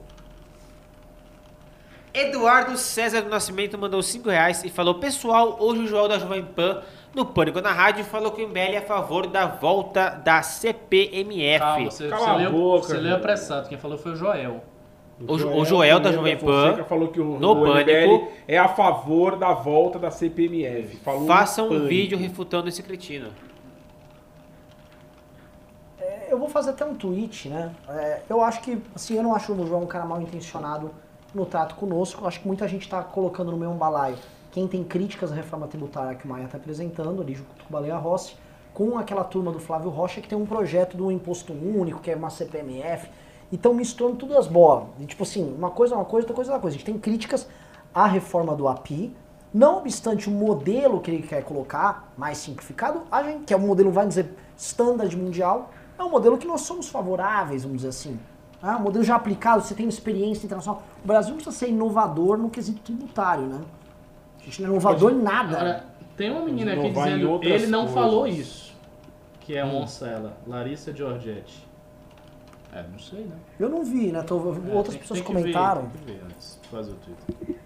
Eduardo 2.14 2.78
César 2.78 3.20
do 3.22 3.28
Nascimento 3.28 3.76
mandou 3.76 4.02
5 4.02 4.30
reais 4.30 4.64
e 4.64 4.70
falou: 4.70 4.94
Pessoal, 4.94 5.56
hoje 5.60 5.82
o 5.82 5.86
João 5.86 6.08
da 6.08 6.18
Jovem 6.18 6.42
Pan, 6.44 6.82
no 7.14 7.26
Pânico 7.26 7.60
na 7.60 7.72
Rádio, 7.72 8.04
falou 8.04 8.30
que 8.30 8.42
o 8.42 8.48
MBL 8.48 8.58
é 8.58 8.78
a 8.78 8.82
favor 8.82 9.26
da 9.26 9.46
volta 9.46 10.10
da 10.10 10.42
CPMF. 10.42 11.58
Calma, 11.58 11.90
você, 11.90 12.08
Cala 12.08 12.24
você 12.24 12.30
a 12.30 12.36
leu, 12.36 12.52
boca, 12.52 12.86
você 12.86 12.96
leu 12.96 13.16
apressado. 13.16 13.68
Quem 13.68 13.76
falou 13.76 13.98
foi 13.98 14.12
o 14.12 14.16
Joel. 14.16 14.64
O 15.18 15.38
Jo- 15.38 15.48
o 15.56 15.64
Joel 15.64 15.98
da 15.98 16.10
Joel 16.12 16.36
Jovem 16.36 16.36
Pan, 16.36 16.84
falou 16.84 17.08
que 17.08 17.18
o, 17.20 17.38
no 17.38 17.52
o 17.52 17.62
Pânico. 17.64 18.28
É 18.46 18.58
a 18.58 18.68
favor 18.68 19.36
da 19.36 19.52
volta 19.54 19.98
da 19.98 20.10
CPMF. 20.10 20.96
Falou 20.98 21.26
Faça 21.26 21.62
um 21.62 21.68
Pânico. 21.68 21.86
vídeo 21.88 22.18
refutando 22.18 22.68
esse 22.68 22.82
cretino. 22.82 23.28
É, 25.98 26.26
Eu 26.30 26.38
vou 26.38 26.48
fazer 26.48 26.70
até 26.70 26.84
um 26.84 26.94
tweet, 26.94 27.48
né? 27.48 27.72
É, 27.88 28.20
eu 28.28 28.42
acho 28.42 28.60
que, 28.60 28.78
assim, 28.94 29.16
eu 29.16 29.22
não 29.22 29.34
acho 29.34 29.52
o 29.52 29.66
João 29.66 29.82
um 29.84 29.86
cara 29.86 30.04
mal 30.04 30.20
intencionado 30.20 30.90
no 31.34 31.46
trato 31.46 31.74
conosco. 31.76 32.22
Eu 32.22 32.28
acho 32.28 32.40
que 32.40 32.46
muita 32.46 32.68
gente 32.68 32.88
tá 32.88 33.02
colocando 33.02 33.50
no 33.50 33.56
mesmo 33.56 33.74
balaio 33.74 34.16
quem 34.52 34.66
tem 34.66 34.82
críticas 34.84 35.32
à 35.32 35.34
reforma 35.34 35.66
tributária 35.66 36.14
que 36.14 36.24
o 36.24 36.28
Maia 36.28 36.48
tá 36.48 36.56
apresentando, 36.56 37.20
ali 37.20 37.34
junto 37.34 37.48
com 37.64 37.68
o 37.68 37.72
Baleia 37.72 37.96
Rossi, 37.96 38.34
com 38.72 38.96
aquela 38.98 39.22
turma 39.24 39.52
do 39.52 39.58
Flávio 39.58 39.90
Rocha 39.90 40.20
que 40.20 40.28
tem 40.28 40.36
um 40.38 40.46
projeto 40.46 40.96
do 40.96 41.10
imposto 41.10 41.52
único, 41.52 42.00
que 42.00 42.10
é 42.10 42.16
uma 42.16 42.30
CPMF. 42.30 43.08
E 43.50 43.54
estão 43.56 43.72
misturando 43.72 44.16
tudo 44.16 44.36
as 44.36 44.46
bolas. 44.46 44.88
E, 45.00 45.06
tipo 45.06 45.22
assim, 45.22 45.54
uma 45.56 45.70
coisa 45.70 45.94
é 45.94 45.96
uma 45.96 46.04
coisa, 46.04 46.24
outra 46.24 46.34
coisa 46.34 46.50
é 46.50 46.52
outra 46.52 46.62
coisa. 46.62 46.76
A 46.76 46.78
gente 46.78 46.86
tem 46.86 46.98
críticas 46.98 47.48
à 47.94 48.06
reforma 48.06 48.54
do 48.54 48.66
API, 48.68 49.14
não 49.54 49.78
obstante 49.78 50.28
o 50.28 50.32
modelo 50.32 51.00
que 51.00 51.10
ele 51.10 51.22
quer 51.22 51.42
colocar, 51.44 52.12
mais 52.16 52.38
simplificado, 52.38 53.02
a 53.10 53.22
gente, 53.22 53.44
que 53.44 53.54
é 53.54 53.56
um 53.56 53.60
modelo, 53.60 53.90
vai 53.90 54.06
dizer, 54.06 54.28
standard 54.56 55.16
mundial, 55.16 55.70
é 55.98 56.02
um 56.02 56.10
modelo 56.10 56.36
que 56.36 56.46
nós 56.46 56.62
somos 56.62 56.88
favoráveis, 56.88 57.62
vamos 57.62 57.78
dizer 57.78 57.88
assim. 57.88 58.18
Ah, 58.62 58.76
um 58.76 58.80
modelo 58.80 59.04
já 59.04 59.14
aplicado, 59.14 59.62
você 59.62 59.74
tem 59.74 59.86
experiência 59.88 60.44
internacional. 60.44 60.82
O 61.04 61.06
Brasil 61.06 61.34
precisa 61.34 61.54
ser 61.56 61.68
inovador 61.68 62.36
no 62.36 62.50
quesito 62.50 62.80
tributário, 62.82 63.44
né? 63.44 63.60
A 64.40 64.44
gente 64.44 64.60
não 64.62 64.68
é 64.68 64.72
inovador 64.72 65.12
em 65.12 65.22
nada. 65.22 65.56
Agora, 65.56 65.84
tem 66.16 66.30
uma 66.30 66.42
menina 66.42 66.72
aqui 66.72 66.90
dizendo 66.90 67.40
ele 67.42 67.66
não 67.66 67.80
coisas. 67.80 67.94
falou 67.94 68.26
isso. 68.26 68.74
Que 69.40 69.56
é 69.56 69.64
Hum. 69.64 69.82
onça 69.82 70.06
ela, 70.06 70.36
Larissa 70.46 70.92
Giorgetti. 70.94 71.65
É, 72.76 72.84
não 72.92 72.98
sei, 72.98 73.20
né? 73.20 73.34
Eu 73.58 73.68
não 73.70 73.82
vi, 73.82 74.12
né? 74.12 74.22
Tô- 74.22 74.36
É, 74.36 74.74
outras 74.74 74.94
tem- 74.94 74.98
pessoas 75.00 75.20
tem 75.20 75.26
que 75.26 75.32
ver, 75.34 75.40
comentaram. 75.42 75.82
tem 75.82 75.90
que 76.04 76.12
ver 76.12 76.20
antes 76.26 76.58
de 76.62 76.68
fazer 76.68 76.90
o 76.90 76.94
Twitter. 76.96 77.56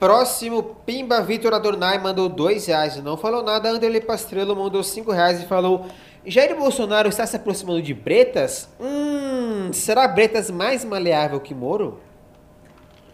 Próximo, 0.00 0.62
Pimba 0.86 1.20
Vitor 1.20 1.52
Adornai 1.52 1.98
mandou 1.98 2.28
2 2.28 2.66
reais 2.66 2.96
e 2.96 3.02
não 3.02 3.16
falou 3.16 3.42
nada. 3.42 3.68
Anderley 3.68 4.00
Pastrello 4.00 4.56
mandou 4.56 4.82
5 4.82 5.12
reais 5.12 5.42
e 5.42 5.46
falou: 5.46 5.86
Jair 6.26 6.56
Bolsonaro 6.56 7.08
está 7.08 7.26
se 7.26 7.36
aproximando 7.36 7.82
de 7.82 7.92
Bretas? 7.94 8.68
Hum, 8.80 9.70
será 9.72 10.08
Bretas 10.08 10.50
mais 10.50 10.84
maleável 10.84 11.38
que 11.38 11.54
Moro? 11.54 12.00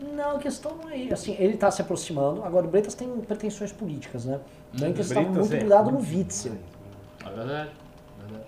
Não, 0.01 0.37
a 0.37 0.39
questão 0.39 0.77
não 0.77 0.89
é 0.89 0.97
isso. 0.97 1.13
Assim, 1.15 1.37
ele 1.39 1.57
tá 1.57 1.71
se 1.71 1.83
aproximando. 1.83 2.43
Agora, 2.45 2.67
o 2.67 2.71
Bretas 2.71 2.95
tem 2.95 3.09
pretensões 3.21 3.73
políticas, 3.73 4.25
né? 4.25 4.41
Então, 4.73 4.89
ele 4.89 5.01
está 5.01 5.15
Bretas 5.15 5.37
muito 5.37 5.55
é 5.55 5.59
grudado 5.59 5.91
no 5.91 5.99
Witzel. 5.99 6.53
É 7.25 7.31
verdade. 7.31 7.71
Verdade. 8.25 8.47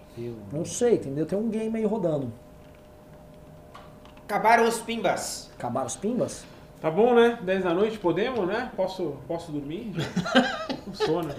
Não 0.53 0.65
sei, 0.65 0.95
entendeu? 0.95 1.27
Tem 1.27 1.39
um 1.39 1.49
game 1.49 1.77
aí 1.79 1.85
rodando. 1.85 2.33
Acabaram 4.25 4.69
os 4.69 4.79
Pimbas. 4.79 5.51
Acabaram 5.57 5.87
os 5.87 5.97
pimbas? 5.97 6.45
Tá 6.81 6.91
bom, 6.91 7.13
né? 7.13 7.37
10 7.43 7.65
da 7.65 7.75
noite, 7.75 7.99
podemos, 7.99 8.47
né? 8.47 8.71
Posso, 8.77 9.17
posso 9.27 9.51
dormir? 9.51 9.93
Com 10.85 10.95
sono. 10.95 11.35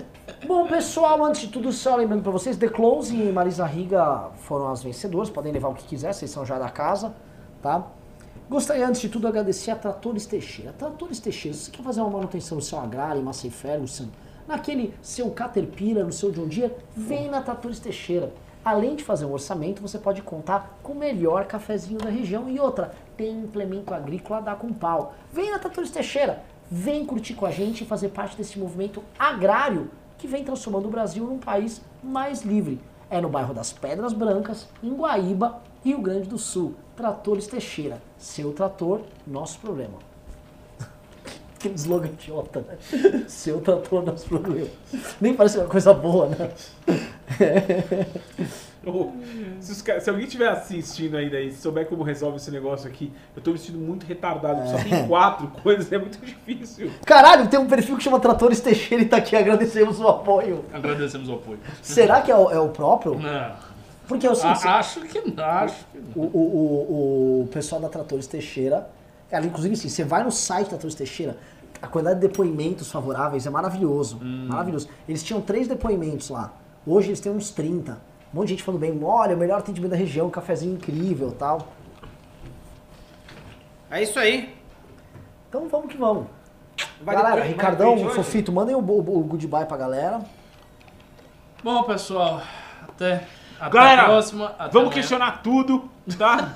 Bom, 0.45 0.67
pessoal, 0.67 1.23
antes 1.23 1.41
de 1.41 1.47
tudo, 1.47 1.71
só 1.71 1.95
lembrando 1.95 2.23
pra 2.23 2.31
vocês, 2.31 2.57
The 2.57 2.67
Close 2.67 3.15
e 3.15 3.31
Marisa 3.31 3.65
Riga 3.65 4.31
foram 4.39 4.69
as 4.69 4.83
vencedoras, 4.83 5.29
podem 5.29 5.53
levar 5.53 5.69
o 5.69 5.75
que 5.75 5.85
quiser, 5.85 6.13
vocês 6.13 6.29
são 6.29 6.45
já 6.45 6.59
da 6.59 6.69
casa, 6.69 7.15
tá? 7.61 7.87
Gostaria, 8.49 8.85
antes 8.85 8.99
de 8.99 9.07
tudo, 9.07 9.21
de 9.21 9.27
agradecer 9.27 9.71
a 9.71 9.75
Tratores 9.75 10.25
Teixeira. 10.25 10.73
Tratores 10.73 11.19
Teixeira, 11.21 11.55
se 11.55 11.65
você 11.65 11.71
quer 11.71 11.83
fazer 11.83 12.01
uma 12.01 12.09
manutenção 12.09 12.57
no 12.57 12.61
seu 12.61 12.77
agrário, 12.77 13.21
em 13.21 13.23
Massey 13.23 13.49
Ferguson, 13.49 14.07
naquele 14.49 14.95
seu 14.99 15.29
Caterpillar, 15.29 16.03
no 16.03 16.11
seu 16.11 16.31
John 16.31 16.47
Deere, 16.47 16.73
vem 16.97 17.29
na 17.29 17.39
Tratores 17.39 17.79
Teixeira. 17.79 18.33
Além 18.65 18.95
de 18.95 19.03
fazer 19.03 19.25
um 19.25 19.31
orçamento, 19.31 19.79
você 19.79 19.99
pode 19.99 20.23
contar 20.23 20.79
com 20.81 20.93
o 20.93 20.97
melhor 20.97 21.45
cafezinho 21.45 21.99
da 21.99 22.09
região. 22.09 22.49
E 22.49 22.59
outra, 22.59 22.91
tem 23.15 23.41
implemento 23.41 23.93
agrícola 23.93 24.41
da 24.41 24.55
com 24.55 24.73
pau. 24.73 25.13
Vem 25.31 25.51
na 25.51 25.59
Tratores 25.59 25.91
Teixeira, 25.91 26.41
vem 26.69 27.05
curtir 27.05 27.35
com 27.35 27.45
a 27.45 27.51
gente 27.51 27.83
e 27.83 27.87
fazer 27.87 28.09
parte 28.09 28.35
desse 28.35 28.57
movimento 28.57 29.03
agrário 29.19 29.91
que 30.17 30.27
vem 30.27 30.43
transformando 30.43 30.87
o 30.87 30.91
Brasil 30.91 31.23
num 31.25 31.37
país 31.37 31.79
mais 32.03 32.41
livre. 32.41 32.81
É 33.07 33.21
no 33.21 33.29
bairro 33.29 33.53
das 33.53 33.71
Pedras 33.71 34.13
Brancas, 34.13 34.67
em 34.81 34.93
Guaíba, 34.93 35.61
Rio 35.85 36.01
Grande 36.01 36.27
do 36.27 36.39
Sul. 36.39 36.73
Tratores 36.95 37.45
Teixeira. 37.45 38.01
Seu 38.17 38.51
trator, 38.51 39.01
nosso 39.27 39.59
problema. 39.59 40.08
Aquele 41.59 41.75
slogan 41.75 42.07
idiota, 42.07 42.61
né? 42.61 42.77
Seu 43.27 43.59
trator, 43.59 44.01
nosso 44.05 44.25
problema. 44.27 44.67
Nem 45.19 45.33
parece 45.33 45.57
uma 45.57 45.67
coisa 45.67 45.93
boa, 45.93 46.27
né? 46.29 46.49
Se, 49.59 49.73
os 49.73 49.81
ca- 49.81 49.99
se 49.99 50.09
alguém 50.09 50.25
estiver 50.25 50.47
assistindo 50.47 51.17
ainda 51.17 51.35
aí, 51.37 51.51
se 51.51 51.61
souber 51.61 51.85
como 51.85 52.01
resolve 52.01 52.37
esse 52.37 52.49
negócio 52.49 52.87
aqui, 52.87 53.11
eu 53.35 53.41
tô 53.41 53.51
me 53.51 53.57
sentindo 53.57 53.77
muito 53.77 54.05
retardado. 54.05 54.67
Só 54.69 54.77
tem 54.77 55.05
quatro 55.05 55.47
coisas, 55.61 55.91
é 55.91 55.97
muito 55.97 56.17
difícil. 56.25 56.89
Caralho, 57.05 57.47
tem 57.49 57.59
um 57.59 57.67
perfil 57.67 57.97
que 57.97 58.03
chama 58.03 58.19
Tratores 58.21 58.61
Teixeira 58.61 59.03
e 59.03 59.05
tá 59.05 59.17
aqui, 59.17 59.35
agradecemos 59.35 59.99
o 59.99 60.07
apoio. 60.07 60.63
Agradecemos 60.73 61.27
o 61.27 61.33
apoio. 61.33 61.59
Será 61.83 62.21
que 62.21 62.31
é 62.31 62.35
o, 62.35 62.49
é 62.49 62.59
o 62.59 62.69
próprio? 62.69 63.15
Não. 63.19 63.51
Porque 64.07 64.25
é 64.25 64.31
o 64.31 64.35
seguinte, 64.35 64.65
A- 64.65 64.79
acho 64.79 65.01
que 65.01 65.29
não. 65.29 65.43
Acho 65.43 65.85
que 65.91 65.97
não. 66.17 66.23
o, 66.23 66.25
o, 66.25 66.39
o, 66.39 67.41
o 67.43 67.47
pessoal 67.51 67.81
da 67.81 67.89
Tratores 67.89 68.25
Teixeira, 68.27 68.89
cara, 69.29 69.45
inclusive 69.45 69.73
assim, 69.75 69.89
você 69.89 70.03
vai 70.03 70.23
no 70.23 70.31
site 70.31 70.65
da 70.65 70.69
Tratores 70.71 70.95
Teixeira, 70.95 71.37
a 71.81 71.87
quantidade 71.87 72.19
de 72.19 72.27
depoimentos 72.27 72.91
favoráveis 72.91 73.45
é 73.45 73.49
maravilhoso. 73.49 74.19
Maravilhoso. 74.21 74.89
Eles 75.07 75.23
tinham 75.23 75.41
três 75.41 75.67
depoimentos 75.67 76.29
lá. 76.29 76.53
Hoje 76.85 77.09
eles 77.09 77.19
têm 77.19 77.31
uns 77.31 77.51
30. 77.51 77.93
Um 78.33 78.37
monte 78.37 78.47
de 78.47 78.53
gente 78.53 78.63
falando 78.63 78.81
bem, 78.81 78.99
olha, 79.03 79.35
o 79.35 79.39
melhor 79.39 79.59
atendimento 79.59 79.91
da 79.91 79.97
região, 79.97 80.27
um 80.27 80.29
cafezinho 80.29 80.73
incrível 80.75 81.31
tal. 81.31 81.67
É 83.89 84.03
isso 84.03 84.19
aí. 84.19 84.55
Então 85.47 85.67
vamos 85.67 85.91
que 85.91 85.97
vamos. 85.97 86.27
Vai 87.01 87.15
galera, 87.15 87.35
depois- 87.37 87.51
Ricardão, 87.53 87.95
depois? 87.95 88.15
Fofito, 88.15 88.51
mandem 88.51 88.75
o, 88.75 88.79
o, 88.79 89.19
o 89.19 89.23
goodbye 89.23 89.65
pra 89.65 89.77
galera. 89.77 90.21
Bom, 91.63 91.83
pessoal, 91.83 92.41
até, 92.87 93.25
até 93.59 93.69
Galera, 93.77 94.01
a 94.03 94.05
próxima. 94.05 94.45
até 94.45 94.57
Vamos 94.57 94.75
amanhã. 94.75 94.91
questionar 94.91 95.41
tudo, 95.43 95.89
tá? 96.17 96.53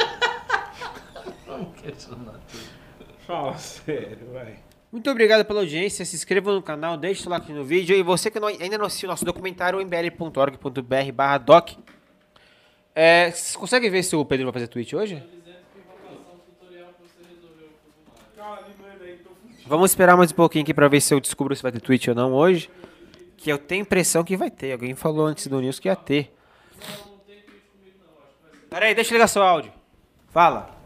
Vamos 1.48 1.68
questionar 1.82 2.32
tudo. 2.34 2.43
Fala 3.26 3.58
sério, 3.58 4.18
vai. 4.34 4.60
Muito 4.92 5.10
obrigado 5.10 5.44
pela 5.46 5.62
audiência. 5.62 6.06
Se 6.06 6.16
inscreva 6.16 6.54
no 6.54 6.62
canal, 6.62 6.98
deixe 6.98 7.26
o 7.26 7.30
like 7.30 7.52
no 7.52 7.64
vídeo. 7.64 7.96
E 7.96 8.04
você 8.04 8.30
que 8.30 8.40
não- 8.40 8.48
ainda 8.48 8.78
não 8.78 8.86
assistiu 8.86 9.10
nosso 9.10 9.26
documentário, 9.26 9.80
mbl.org.br 9.82 11.12
barra 11.14 11.38
doc. 11.40 11.72
É, 12.94 13.32
você 13.32 13.58
consegue 13.58 13.90
ver 13.90 14.04
se 14.04 14.16
o 14.16 14.24
Pedro 14.24 14.46
vai 14.46 14.54
fazer 14.54 14.68
tweet 14.68 14.96
hoje? 14.96 15.24
Vamos 19.66 19.92
esperar 19.92 20.18
mais 20.18 20.32
um 20.32 20.36
pouquinho 20.36 20.64
aqui 20.64 20.74
pra 20.74 20.88
ver 20.88 21.02
se 21.02 21.14
eu 21.14 21.20
descubro 21.20 21.56
se 21.56 21.64
vai 21.64 21.72
ter 21.72 21.80
tweet 21.80 22.10
ou 22.10 22.16
não 22.16 22.34
hoje. 22.34 22.70
Que 23.38 23.52
eu 23.52 23.58
tenho 23.58 23.82
impressão 23.82 24.24
que 24.24 24.38
vai 24.38 24.52
ter. 24.52 24.74
Alguém 24.74 24.94
falou 24.94 25.26
antes 25.26 25.48
do 25.48 25.60
news 25.60 25.80
que 25.80 25.88
ia 25.88 25.96
ter. 25.96 26.34
Pera 28.70 28.86
aí, 28.86 28.96
deixa 28.96 29.12
eu 29.12 29.16
ligar 29.16 29.28
seu 29.28 29.42
áudio. 29.42 29.72
Fala. 30.30 30.83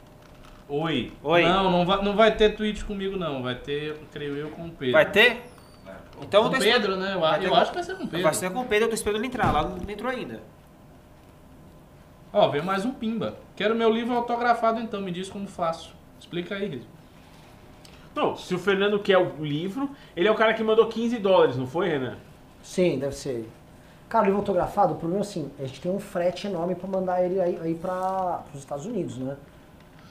Oi. 0.69 1.13
Oi. 1.23 1.43
Não, 1.43 1.71
não 1.71 1.85
vai, 1.85 2.03
não 2.03 2.15
vai 2.15 2.35
ter 2.35 2.55
tweet 2.55 2.83
comigo, 2.83 3.17
não. 3.17 3.41
Vai 3.41 3.55
ter, 3.55 3.97
creio 4.11 4.35
eu, 4.35 4.49
com 4.49 4.65
o 4.67 4.71
Pedro. 4.71 4.93
Vai 4.93 5.09
ter? 5.09 5.45
Então 6.21 6.49
Com 6.49 6.55
o 6.55 6.59
Pedro, 6.59 6.95
né? 6.97 7.13
Eu, 7.13 7.43
eu 7.43 7.49
com- 7.51 7.55
acho 7.55 7.69
que 7.71 7.75
vai 7.75 7.83
ser 7.83 7.95
com 7.95 8.03
o 8.03 8.07
Pedro. 8.07 8.23
Vai 8.23 8.33
ser 8.33 8.51
com 8.51 8.59
o 8.61 8.65
Pedro, 8.65 8.85
eu 8.85 8.89
tô 8.89 8.95
esperando 8.95 9.19
ele 9.19 9.27
entrar. 9.27 9.51
Lá 9.51 9.63
não 9.63 9.77
entrou 9.89 10.11
ainda. 10.11 10.41
Ó, 12.33 12.49
veio 12.49 12.63
mais 12.63 12.83
um 12.85 12.91
pimba. 12.91 13.37
Quero 13.55 13.75
meu 13.75 13.89
livro 13.89 14.15
autografado, 14.15 14.79
então. 14.81 14.99
Me 15.01 15.11
diz 15.11 15.29
como 15.29 15.47
faço. 15.47 15.95
Explica 16.19 16.55
aí, 16.55 16.67
Riz. 16.67 16.83
Não, 18.13 18.35
se 18.35 18.53
o 18.55 18.59
Fernando 18.59 18.99
quer 18.99 19.17
o 19.19 19.45
livro, 19.45 19.91
ele 20.15 20.27
é 20.27 20.31
o 20.31 20.35
cara 20.35 20.53
que 20.53 20.63
mandou 20.63 20.87
15 20.87 21.19
dólares, 21.19 21.55
não 21.55 21.67
foi, 21.67 21.87
Renan? 21.87 22.17
Sim, 22.63 22.97
deve 22.97 23.15
ser. 23.15 23.47
Cara, 24.09 24.23
o 24.23 24.25
livro 24.25 24.39
autografado, 24.39 24.93
o 24.93 24.97
problema 24.97 25.21
é 25.23 25.27
assim, 25.27 25.51
a 25.59 25.65
gente 25.65 25.79
tem 25.79 25.91
um 25.91 25.99
frete 25.99 26.47
enorme 26.47 26.73
pra 26.73 26.87
mandar 26.87 27.23
ele 27.23 27.39
aí, 27.39 27.59
aí 27.61 27.75
para 27.75 28.41
os 28.53 28.59
Estados 28.59 28.85
Unidos, 28.87 29.17
né? 29.17 29.37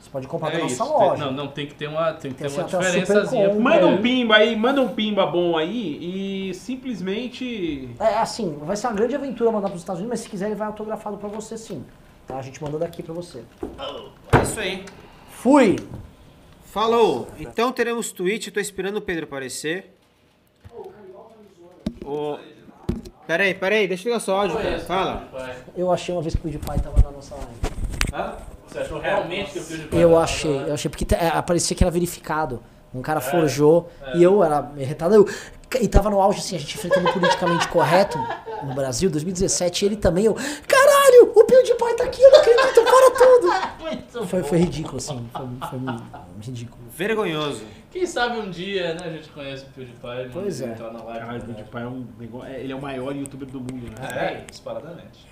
Você 0.06 0.10
pode 0.10 0.28
comprar 0.28 0.50
da 0.50 0.58
É 0.58 0.62
nossa 0.62 0.74
isso. 0.74 0.84
loja. 0.84 1.24
Não, 1.24 1.32
não, 1.32 1.48
tem 1.48 1.66
que 1.66 1.74
ter 1.74 1.88
uma, 1.88 2.12
tem 2.12 2.32
que 2.32 2.38
Tem 2.38 2.48
ter 2.48 2.60
uma 2.60 2.64
diferençazinha. 2.64 3.52
Manda 3.54 3.86
um 3.88 4.00
pimba 4.00 4.36
aí, 4.36 4.54
manda 4.54 4.80
um 4.80 4.88
pimba 4.88 5.26
bom 5.26 5.56
aí 5.56 6.48
e 6.50 6.54
simplesmente. 6.54 7.88
É 7.98 8.18
assim, 8.18 8.56
vai 8.62 8.76
ser 8.76 8.86
uma 8.86 8.92
grande 8.94 9.16
aventura 9.16 9.50
mandar 9.50 9.68
para 9.68 9.74
os 9.74 9.82
Estados 9.82 10.00
Unidos, 10.00 10.16
mas 10.16 10.20
se 10.20 10.28
quiser 10.30 10.46
ele 10.46 10.54
vai 10.54 10.68
autografado 10.68 11.16
pra 11.16 11.28
você 11.28 11.58
sim. 11.58 11.84
Tá? 12.24 12.36
A 12.36 12.42
gente 12.42 12.62
mandou 12.62 12.78
daqui 12.78 13.02
pra 13.02 13.12
você. 13.12 13.42
É 14.32 14.42
isso 14.42 14.60
aí. 14.60 14.84
Fui! 15.30 15.76
Falou! 16.66 17.26
Então 17.40 17.72
teremos 17.72 18.12
tweet, 18.12 18.52
tô 18.52 18.60
esperando 18.60 18.98
o 18.98 19.02
Pedro 19.02 19.24
aparecer. 19.24 19.92
O... 22.04 22.38
Pera 23.26 23.42
aí, 23.42 23.54
pera 23.54 23.74
aí, 23.74 23.88
deixa 23.88 24.04
eu 24.04 24.12
ligar 24.12 24.20
só 24.20 24.42
áudio, 24.42 24.56
cara. 24.56 24.78
Fala. 24.80 25.28
Eu 25.76 25.90
achei 25.90 26.14
uma 26.14 26.22
vez 26.22 26.34
que 26.36 26.40
o 26.40 26.42
PewDiePie 26.42 26.80
tava 26.80 27.02
na 27.02 27.10
nossa 27.10 27.34
live. 27.34 28.55
Você 28.66 28.78
achou 28.78 28.98
realmente 28.98 29.52
que 29.52 29.58
o 29.58 29.64
PewDiePie 29.64 29.96
Eu 29.96 30.10
tava 30.10 30.22
achei, 30.22 30.56
eu 30.68 30.74
achei, 30.74 30.90
porque 30.90 31.06
é, 31.14 31.42
parecia 31.42 31.76
que 31.76 31.84
era 31.84 31.90
verificado. 31.90 32.62
Um 32.94 33.02
cara 33.02 33.20
forjou 33.20 33.90
e 34.14 34.22
eu 34.22 34.42
era 34.42 34.70
retado. 34.76 35.14
Eu, 35.14 35.28
e 35.80 35.88
tava 35.88 36.08
no 36.08 36.20
auge, 36.20 36.38
assim, 36.38 36.56
a 36.56 36.58
gente 36.58 36.76
enfrentando 36.76 37.12
politicamente 37.12 37.68
correto 37.68 38.16
no 38.62 38.74
Brasil, 38.74 39.10
2017, 39.10 39.82
e 39.84 39.86
ele 39.88 39.96
também, 39.96 40.24
eu, 40.24 40.34
caralho, 40.34 41.32
o 41.34 41.44
PewDiePie 41.44 41.96
tá 41.96 42.04
aqui, 42.04 42.22
eu 42.22 42.30
não 42.30 42.38
acredito, 42.38 42.82
para 42.84 43.10
tudo! 43.10 43.76
Foi, 44.26 44.42
foi 44.42 44.58
ridículo, 44.58 44.96
assim, 44.96 45.28
foi, 45.30 45.46
foi 45.68 45.78
ridículo. 46.40 46.82
Vergonhoso. 46.88 47.62
Quem 47.90 48.06
sabe 48.06 48.38
um 48.38 48.50
dia, 48.50 48.94
né, 48.94 49.00
a 49.04 49.10
gente 49.10 49.28
conhece 49.28 49.64
o 49.64 49.66
PewDiePie. 49.68 50.30
Pois 50.32 50.60
é. 50.62 50.66
Entrar 50.68 50.90
na 50.90 51.02
live. 51.02 51.20
Caralho, 51.20 51.38
o 51.38 51.44
PewDiePie 51.44 51.76
é 51.78 51.86
um 51.86 52.06
negócio. 52.18 52.48
é- 52.48 52.60
Ele 52.60 52.72
é 52.72 52.76
o 52.76 52.80
maior 52.80 53.14
youtuber 53.14 53.46
do 53.46 53.60
mundo, 53.60 53.92
né? 54.00 54.08
É, 54.10 54.44
disparadamente. 54.50 55.26